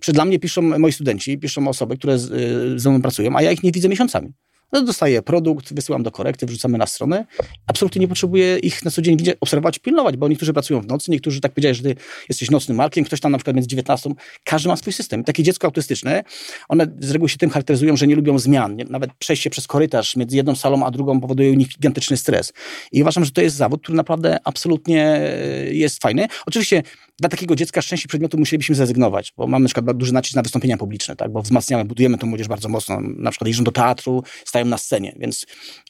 Przed 0.01 0.15
dla 0.15 0.25
mnie 0.25 0.39
piszą 0.39 0.63
moi 0.63 0.93
studenci, 0.93 1.39
piszą 1.39 1.69
osoby, 1.69 1.97
które 1.97 2.19
z, 2.19 2.31
y, 2.31 2.79
ze 2.79 2.91
mną 2.91 3.03
pracują, 3.03 3.37
a 3.37 3.43
ja 3.43 3.53
ich 3.53 3.63
nie 3.63 3.73
widzę 3.73 3.89
miesiącami. 3.89 4.33
No, 4.73 4.83
dostaję 4.83 5.23
produkt, 5.23 5.75
wysyłam 5.75 6.03
do 6.03 6.11
korekty, 6.11 6.47
wrzucamy 6.47 6.79
na 6.79 6.87
stronę. 6.87 7.27
Absolutnie 7.67 8.01
nie 8.01 8.09
potrzebuję 8.09 8.59
ich 8.59 8.85
na 8.85 8.91
co 8.91 9.03
dzień 9.03 9.17
obserwować, 9.41 9.79
pilnować, 9.79 10.17
bo 10.17 10.29
niektórzy 10.29 10.53
pracują 10.53 10.81
w 10.81 10.87
nocy, 10.87 11.11
niektórzy 11.11 11.41
tak 11.41 11.53
powiedzieli, 11.53 11.75
że 11.75 11.83
ty 11.83 11.97
jesteś 12.29 12.51
nocnym 12.51 12.77
markiem, 12.77 13.05
ktoś 13.05 13.21
tam 13.21 13.33
na 13.33 13.39
przykład 13.39 13.57
między 13.57 13.69
19. 13.69 14.11
Każdy 14.45 14.69
ma 14.69 14.77
swój 14.77 14.93
system. 14.93 15.25
Takie 15.25 15.43
dziecko 15.43 15.67
autystyczne, 15.67 16.25
one 16.69 16.87
z 17.01 17.11
reguły 17.11 17.29
się 17.29 17.39
tym 17.39 17.51
charakteryzują, 17.51 17.97
że 17.97 18.07
nie 18.07 18.17
lubią 18.17 18.39
zmian. 18.39 18.77
Nawet 18.91 19.13
przejście 19.15 19.51
przez 19.51 19.67
korytarz 19.67 20.17
między 20.17 20.37
jedną 20.37 20.57
salą 20.57 20.87
a 20.87 20.91
drugą 20.91 21.21
powoduje 21.21 21.51
u 21.51 21.55
nich 21.55 21.69
gigantyczny 21.69 22.17
stres. 22.17 22.53
I 22.93 23.03
uważam, 23.03 23.25
że 23.25 23.31
to 23.31 23.41
jest 23.41 23.57
zawód, 23.57 23.83
który 23.83 23.97
naprawdę 23.97 24.39
absolutnie 24.45 25.05
e, 25.05 25.75
jest 25.75 26.03
fajny. 26.03 26.27
Oczywiście 26.47 26.83
dla 27.21 27.29
takiego 27.29 27.57
dziecka 27.57 27.83
szczęście 27.83 28.09
przedmiotu 28.09 28.39
musielibyśmy 28.39 28.75
zrezygnować, 28.75 29.33
bo 29.37 29.47
mamy 29.47 29.63
na 29.63 29.69
przykład 29.69 29.97
duży 29.97 30.13
nacisk 30.13 30.37
na 30.37 30.43
wystąpienia 30.43 30.77
publiczne, 30.77 31.17
tak? 31.17 31.33
bo 31.33 31.43
wzmacniamy, 31.43 31.85
budujemy 31.85 32.19
tę 32.19 32.27
młodzież 32.27 32.49
bardzo 32.49 32.69
mocno. 32.69 33.01
Na 33.01 33.31
przykład 33.31 33.49
jeżdżą 33.49 33.65
do 33.65 33.73
teatru, 33.73 34.23
stają 34.45 34.65
na 34.65 34.79
scenie, 34.79 35.17
więc 35.19 35.47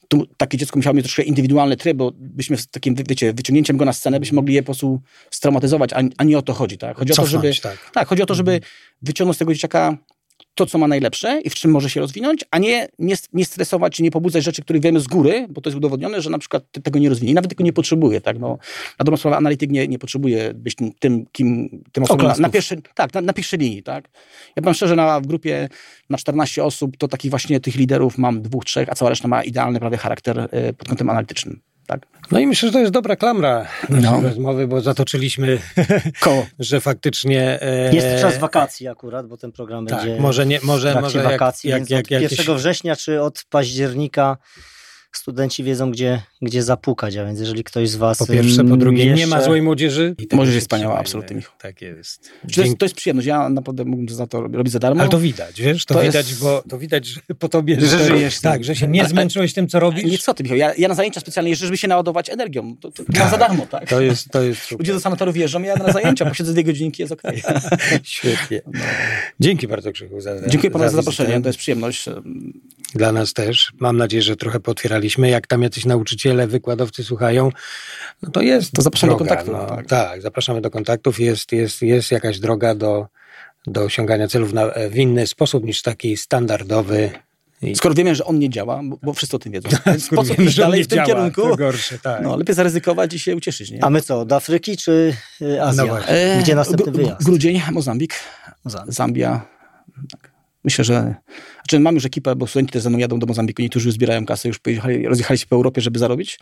tu 0.09 0.27
takie 0.37 0.59
dziecko 0.59 0.79
musiało 0.79 0.95
mieć 0.95 1.05
troszkę 1.05 1.23
indywidualny 1.23 1.77
tryb, 1.77 1.97
bo 1.97 2.13
byśmy 2.17 2.57
z 2.57 2.69
takim, 2.69 2.95
wiecie, 3.09 3.33
wyciągnięciem 3.33 3.77
go 3.77 3.85
na 3.85 3.93
scenę 3.93 4.21
byśmy 4.21 4.37
mogli 4.37 4.55
je 4.55 4.63
po 4.63 4.67
prostu 4.67 5.01
straumatyzować, 5.31 5.93
a, 5.93 6.01
a 6.17 6.25
nie 6.25 6.39
o 6.39 6.43
to 6.43 6.53
chodzi. 6.53 6.79
Tak? 6.79 6.97
Chodzi 6.97 7.13
Cofnąć, 7.13 7.35
o 7.35 7.39
to, 7.39 7.43
żeby, 7.43 7.61
tak. 7.63 7.91
tak, 7.93 8.09
chodzi 8.09 8.23
o 8.23 8.27
to, 8.27 8.35
żeby 8.35 8.61
wyciągnąć 9.03 9.37
z 9.37 9.39
tego 9.39 9.55
dzieciaka 9.55 9.99
to, 10.61 10.67
co 10.67 10.79
ma 10.79 10.89
najlepsze 10.89 11.41
i 11.41 11.51
w 11.51 11.55
czym 11.55 11.71
może 11.71 11.91
się 11.91 12.01
rozwinąć, 12.01 12.45
a 12.51 12.59
nie, 12.59 12.89
nie, 12.99 13.15
nie 13.33 13.45
stresować, 13.45 14.01
nie 14.01 14.11
pobudzać 14.11 14.45
rzeczy, 14.45 14.63
które 14.63 14.81
wiemy 14.81 15.01
z 15.01 15.07
góry, 15.07 15.47
bo 15.51 15.61
to 15.61 15.71
jest 15.71 15.77
udowodnione, 15.77 16.23
że 16.23 16.31
na 16.31 16.39
przykład 16.39 16.65
tego 16.83 16.99
nie 16.99 17.09
rozwinie. 17.09 17.33
I 17.33 17.35
nawet 17.35 17.51
tego 17.51 17.65
nie 17.65 17.73
potrzebuje. 17.73 18.21
Tak? 18.21 18.39
No, 18.39 18.59
na 18.99 19.05
dobrą 19.05 19.17
sprawę 19.17 19.37
analityk 19.37 19.71
nie, 19.71 19.89
nie 19.89 19.99
potrzebuje 19.99 20.55
być 20.55 20.75
tym, 20.75 20.93
tym, 20.99 21.27
kim, 21.33 21.83
tym 21.93 22.05
osobą 22.05 22.25
na, 22.25 22.35
na, 22.39 22.49
pierwszy, 22.49 22.83
tak, 22.95 23.15
na, 23.15 23.21
na 23.21 23.33
pierwszej 23.33 23.59
linii. 23.59 23.83
Tak? 23.83 24.09
Ja 24.57 24.63
powiem 24.63 24.75
szczerze, 24.75 24.97
na, 24.97 25.21
w 25.21 25.27
grupie 25.27 25.69
na 26.11 26.19
14 26.19 26.65
osób, 26.65 26.97
to 26.97 27.09
takich 27.09 27.31
właśnie 27.31 27.61
tych 27.61 27.77
liderów 27.77 28.19
mam 28.19 28.43
dwóch, 28.43 28.65
trzech, 28.65 28.89
a 28.89 28.95
cała 28.95 29.09
reszta 29.09 29.29
ma 29.29 29.43
idealny 29.43 29.81
prawie 29.81 29.97
charakter 29.97 30.39
y, 30.39 30.73
pod 30.73 30.89
kątem 30.89 31.11
analitycznym. 31.11 31.61
Tak. 31.87 32.07
No 32.31 32.39
i 32.39 32.47
myślę, 32.47 32.69
że 32.69 32.73
to 32.73 32.79
jest 32.79 32.93
dobra 32.93 33.17
klamra 33.17 33.67
naszej 33.89 34.11
no. 34.11 34.21
rozmowy, 34.21 34.67
bo 34.67 34.81
zatoczyliśmy 34.81 35.59
koło, 36.21 36.47
że 36.59 36.81
faktycznie... 36.81 37.63
E... 37.63 37.95
Jest 37.95 38.23
czas 38.23 38.39
wakacji 38.39 38.89
akurat, 38.89 39.27
bo 39.27 39.37
ten 39.37 39.53
program 39.53 39.87
tak, 39.87 39.99
będzie 39.99 40.21
może 40.21 40.47
nie, 40.47 40.61
może, 40.63 41.01
może 41.01 41.23
wakacji, 41.23 41.71
jak, 41.71 41.91
jak, 41.91 42.11
jak, 42.11 42.25
od 42.25 42.39
1 42.39 42.57
września 42.57 42.97
czy 42.97 43.23
od 43.23 43.45
października 43.51 44.37
studenci 45.13 45.65
wiedzą, 45.65 45.91
gdzie, 45.91 46.23
gdzie 46.43 46.63
zapukać, 46.63 47.17
a 47.17 47.25
więc 47.25 47.41
jeżeli 47.41 47.65
ktoś 47.65 47.89
z 47.89 47.97
was... 47.97 48.19
Po 48.19 48.27
pierwsze, 48.27 48.65
po 48.65 48.77
drugie, 48.77 49.05
jeszcze... 49.05 49.19
nie 49.19 49.27
ma 49.27 49.43
złej 49.43 49.63
młodzieży. 49.63 50.17
Młodzież 50.33 50.55
jest 50.55 50.67
wspaniała, 50.67 50.99
absolutnie, 50.99 51.37
Michał. 51.37 51.53
Tak 51.59 51.83
jest. 51.83 52.31
To, 52.55 52.61
jest. 52.63 52.79
to 52.79 52.85
jest 52.85 52.95
przyjemność, 52.95 53.27
ja 53.27 53.49
naprawdę 53.49 53.85
mógłbym 53.85 54.09
za 54.09 54.27
to 54.27 54.41
robić 54.41 54.73
za 54.73 54.79
darmo. 54.79 55.01
Ale 55.01 55.11
to 55.11 55.19
widać, 55.19 55.61
wiesz, 55.61 55.85
to, 55.85 55.95
to 55.95 56.03
widać, 56.03 56.29
jest... 56.29 56.43
bo 56.43 56.63
to 56.69 56.79
widać 56.79 57.07
że 57.07 57.21
po 57.39 57.49
tobie, 57.49 57.81
że, 57.81 57.87
że 57.87 58.05
żyjesz. 58.05 58.41
Tak, 58.41 58.65
że 58.65 58.77
się 58.77 58.89
nie 58.89 59.09
zmęczyłeś 59.09 59.55
tym, 59.55 59.69
co 59.69 59.81
robisz. 59.81 60.05
Nie, 60.05 60.19
co 60.19 60.35
ty, 60.35 60.43
Michał, 60.43 60.59
ja, 60.59 60.75
ja 60.75 60.89
na 60.89 60.95
zajęcia 60.95 61.21
specjalnie 61.21 61.51
jeżdżę, 61.51 61.67
żeby 61.67 61.77
się 61.77 61.89
naładować 61.89 62.31
energią. 62.31 62.77
To, 62.77 62.91
to, 62.91 63.05
tak. 63.05 63.31
za 63.31 63.39
darmo, 63.39 63.67
tak? 63.67 63.89
To 63.89 64.01
jest, 64.01 64.29
to 64.31 64.43
jest 64.43 64.71
Ludzie 64.71 64.93
do 64.93 65.01
sanatoriów 65.01 65.37
jeżdżą, 65.37 65.63
ja 65.63 65.77
na 65.77 65.93
zajęcia, 65.93 66.27
posiedzę 66.27 66.53
dwie 66.53 66.65
godzinki, 66.65 67.03
jest 67.03 67.13
okej. 67.13 67.43
Okay. 67.43 67.61
Świetnie. 68.03 68.61
No. 68.67 68.81
Dzięki 69.41 69.69
bardzo, 69.69 69.93
Krzychu, 69.93 70.21
za 70.21 70.49
Dziękuję 70.49 70.71
panu 70.71 70.85
za, 70.85 70.91
za 70.91 70.97
zaproszenie, 70.97 71.41
to 71.41 71.49
jest 71.49 71.59
przyjemność. 71.59 72.05
Dla 72.95 73.13
nas 73.13 73.33
też. 73.33 73.73
Mam 73.79 73.97
nadzieję, 73.97 74.23
że 74.23 74.37
trochę 74.37 74.61
jak 75.29 75.47
tam 75.47 75.63
jacyś 75.63 75.85
nauczyciele, 75.85 76.47
wykładowcy 76.47 77.05
słuchają, 77.05 77.53
no 78.23 78.31
to 78.31 78.43
jest 78.43 78.73
To 78.73 78.83
zapraszamy 78.83 79.11
droga, 79.11 79.25
do 79.25 79.29
kontaktu. 79.29 79.53
No, 79.53 79.77
tak. 79.77 79.87
tak, 79.87 80.23
zapraszamy 80.23 80.61
do 80.61 80.71
kontaktów. 80.71 81.21
Jest, 81.21 81.53
jest, 81.53 81.83
jest 81.83 82.11
jakaś 82.11 82.39
droga 82.39 82.75
do, 82.75 83.07
do 83.67 83.83
osiągania 83.83 84.29
celów 84.29 84.53
na, 84.53 84.71
w 84.91 84.97
inny 84.97 85.27
sposób 85.27 85.65
niż 85.65 85.83
taki 85.83 86.17
standardowy. 86.17 87.11
I... 87.63 87.77
Skoro 87.77 87.95
wiemy, 87.95 88.15
że 88.15 88.25
on 88.25 88.39
nie 88.39 88.51
działa, 88.51 88.81
bo, 88.85 88.99
bo 89.03 89.13
wszyscy 89.13 89.37
o 89.37 89.39
tym 89.39 89.53
wiedzą. 89.53 89.69
Co 90.25 90.25
wiemy, 90.25 90.51
dalej 90.51 90.85
w 90.85 90.89
tym 90.89 90.97
działa, 90.97 91.07
kierunku? 91.07 91.57
Gorsze, 91.57 91.99
tak. 91.99 92.23
No, 92.23 92.37
lepiej 92.37 92.55
zaryzykować 92.55 93.15
i 93.15 93.19
się 93.19 93.37
ucieszyć. 93.37 93.71
Nie? 93.71 93.85
A 93.85 93.91
my 93.91 94.03
co, 94.03 94.25
do 94.25 94.37
Afryki 94.37 94.77
czy 94.77 95.15
y, 95.43 95.63
Azja? 95.63 95.85
No 95.85 95.99
Gdzie 96.41 96.55
następny 96.55 96.93
wyjazd? 96.93 97.25
Grudzień, 97.25 97.63
Mozambik, 97.73 98.15
Mozambik. 98.65 98.95
Zambia. 98.95 99.47
Tak. 100.11 100.30
Myślę, 100.65 100.85
że. 100.85 101.15
Znaczy, 101.55 101.81
mam 101.81 101.95
już 101.95 102.05
ekipę, 102.05 102.37
bo 102.37 102.47
studenci 102.47 102.73
też 102.73 102.83
ze 102.83 102.91
mną 102.91 102.99
jadą 102.99 103.19
do 103.19 103.27
Mozambiku. 103.27 103.63
Niektórzy 103.63 103.89
już 103.89 103.95
zbierają 103.95 104.27
kasę, 104.27 104.49
już 104.49 104.59
pojechali, 104.59 105.07
rozjechali 105.07 105.39
się 105.39 105.47
po 105.47 105.57
Europie, 105.57 105.81
żeby 105.81 105.99
zarobić. 105.99 106.39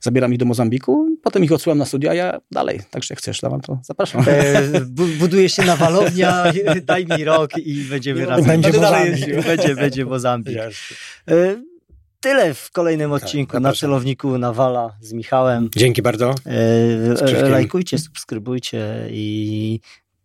Zabieram 0.00 0.32
ich 0.32 0.38
do 0.38 0.44
Mozambiku, 0.44 1.16
potem 1.22 1.44
ich 1.44 1.52
odsyłam 1.52 1.78
na 1.78 1.84
studia, 1.84 2.10
a 2.10 2.14
ja 2.14 2.40
dalej. 2.50 2.80
Także 2.90 3.14
jak 3.14 3.18
chcesz, 3.18 3.42
Lawan, 3.42 3.60
to 3.60 3.78
zapraszam. 3.82 4.24
E, 4.26 4.80
buduje 5.18 5.48
się 5.48 5.62
nawalownia, 5.62 6.44
daj 6.84 7.06
mi 7.06 7.24
rok 7.24 7.50
i 7.58 7.84
będziemy 7.84 8.26
razem. 8.26 8.46
Będzie 8.46 8.72
Mozambik. 8.72 9.42
Będzie, 9.46 9.74
będzie 9.74 10.04
Mozambik. 10.04 10.58
E, 10.58 11.62
tyle 12.20 12.54
w 12.54 12.70
kolejnym 12.70 13.10
tak, 13.10 13.22
odcinku 13.22 13.52
tak, 13.52 13.62
na 13.62 13.72
celowniku 13.72 14.38
Nawala 14.38 14.96
z 15.00 15.12
Michałem. 15.12 15.70
Dzięki 15.76 16.02
bardzo. 16.02 16.34
E, 16.46 17.48
lajkujcie, 17.48 17.98
subskrybujcie 17.98 19.08
i 19.10 19.80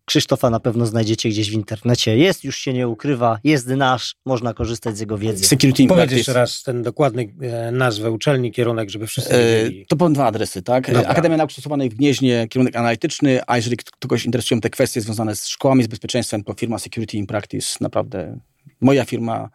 Krzysztofa 0.06 0.50
na 0.50 0.60
pewno 0.60 0.86
znajdziecie 0.86 1.30
gdzieś 1.30 1.50
w 1.50 1.54
internecie. 1.54 2.18
Jest, 2.18 2.44
już 2.44 2.58
się 2.58 2.74
nie 2.74 2.88
ukrywa, 2.88 3.40
jest 3.44 3.68
nasz, 3.68 4.16
można 4.26 4.54
korzystać 4.54 4.98
z 4.98 5.00
jego 5.00 5.18
wiedzy. 5.18 5.46
Security 5.46 5.88
Powiedz 5.88 6.12
jeszcze 6.12 6.34
raz 6.34 6.64
ten 6.64 6.84
dokładny 6.84 7.34
e, 7.42 7.72
nazwę 7.72 8.12
uczelni, 8.12 8.52
kierunek, 8.52 8.90
żeby 8.90 9.08
wszyscy 9.08 9.36
e, 9.36 9.86
To 9.88 9.96
będą 9.96 10.14
dwa 10.14 10.26
adresy, 10.26 10.62
tak? 10.62 10.94
Dobra. 10.94 11.10
Akademia 11.10 11.38
Nauk 11.38 11.52
Stosowanych 11.52 11.92
w 11.92 11.96
Gnieźnie, 11.96 12.48
kierunek 12.50 12.76
analityczny, 12.76 13.40
a 13.48 13.56
jeżeli 13.56 13.78
kogoś 14.00 14.26
interesują 14.26 14.62
te 14.62 14.70
kwestie 14.70 15.02
związane 15.02 15.36
z 15.36 15.48
szkołami, 15.48 15.84
z 15.84 15.88
bezpieczeństwem, 15.88 16.44
to 16.44 16.54
firma 16.54 16.80
Security 16.80 17.18
in 17.18 17.28
Practice, 17.28 17.78
naprawdę 17.82 18.40
moja 18.82 19.06
firma 19.06 19.50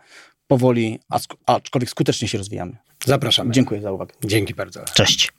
powoli, 0.46 0.98
aczkolwiek 1.46 1.90
skutecznie 1.90 2.28
się 2.28 2.38
rozwijamy. 2.38 2.76
Zapraszamy. 3.04 3.52
Dziękuję 3.52 3.80
za 3.80 3.92
uwagę. 3.92 4.14
Dzięki 4.24 4.54
bardzo. 4.54 4.84
Cześć. 4.84 5.32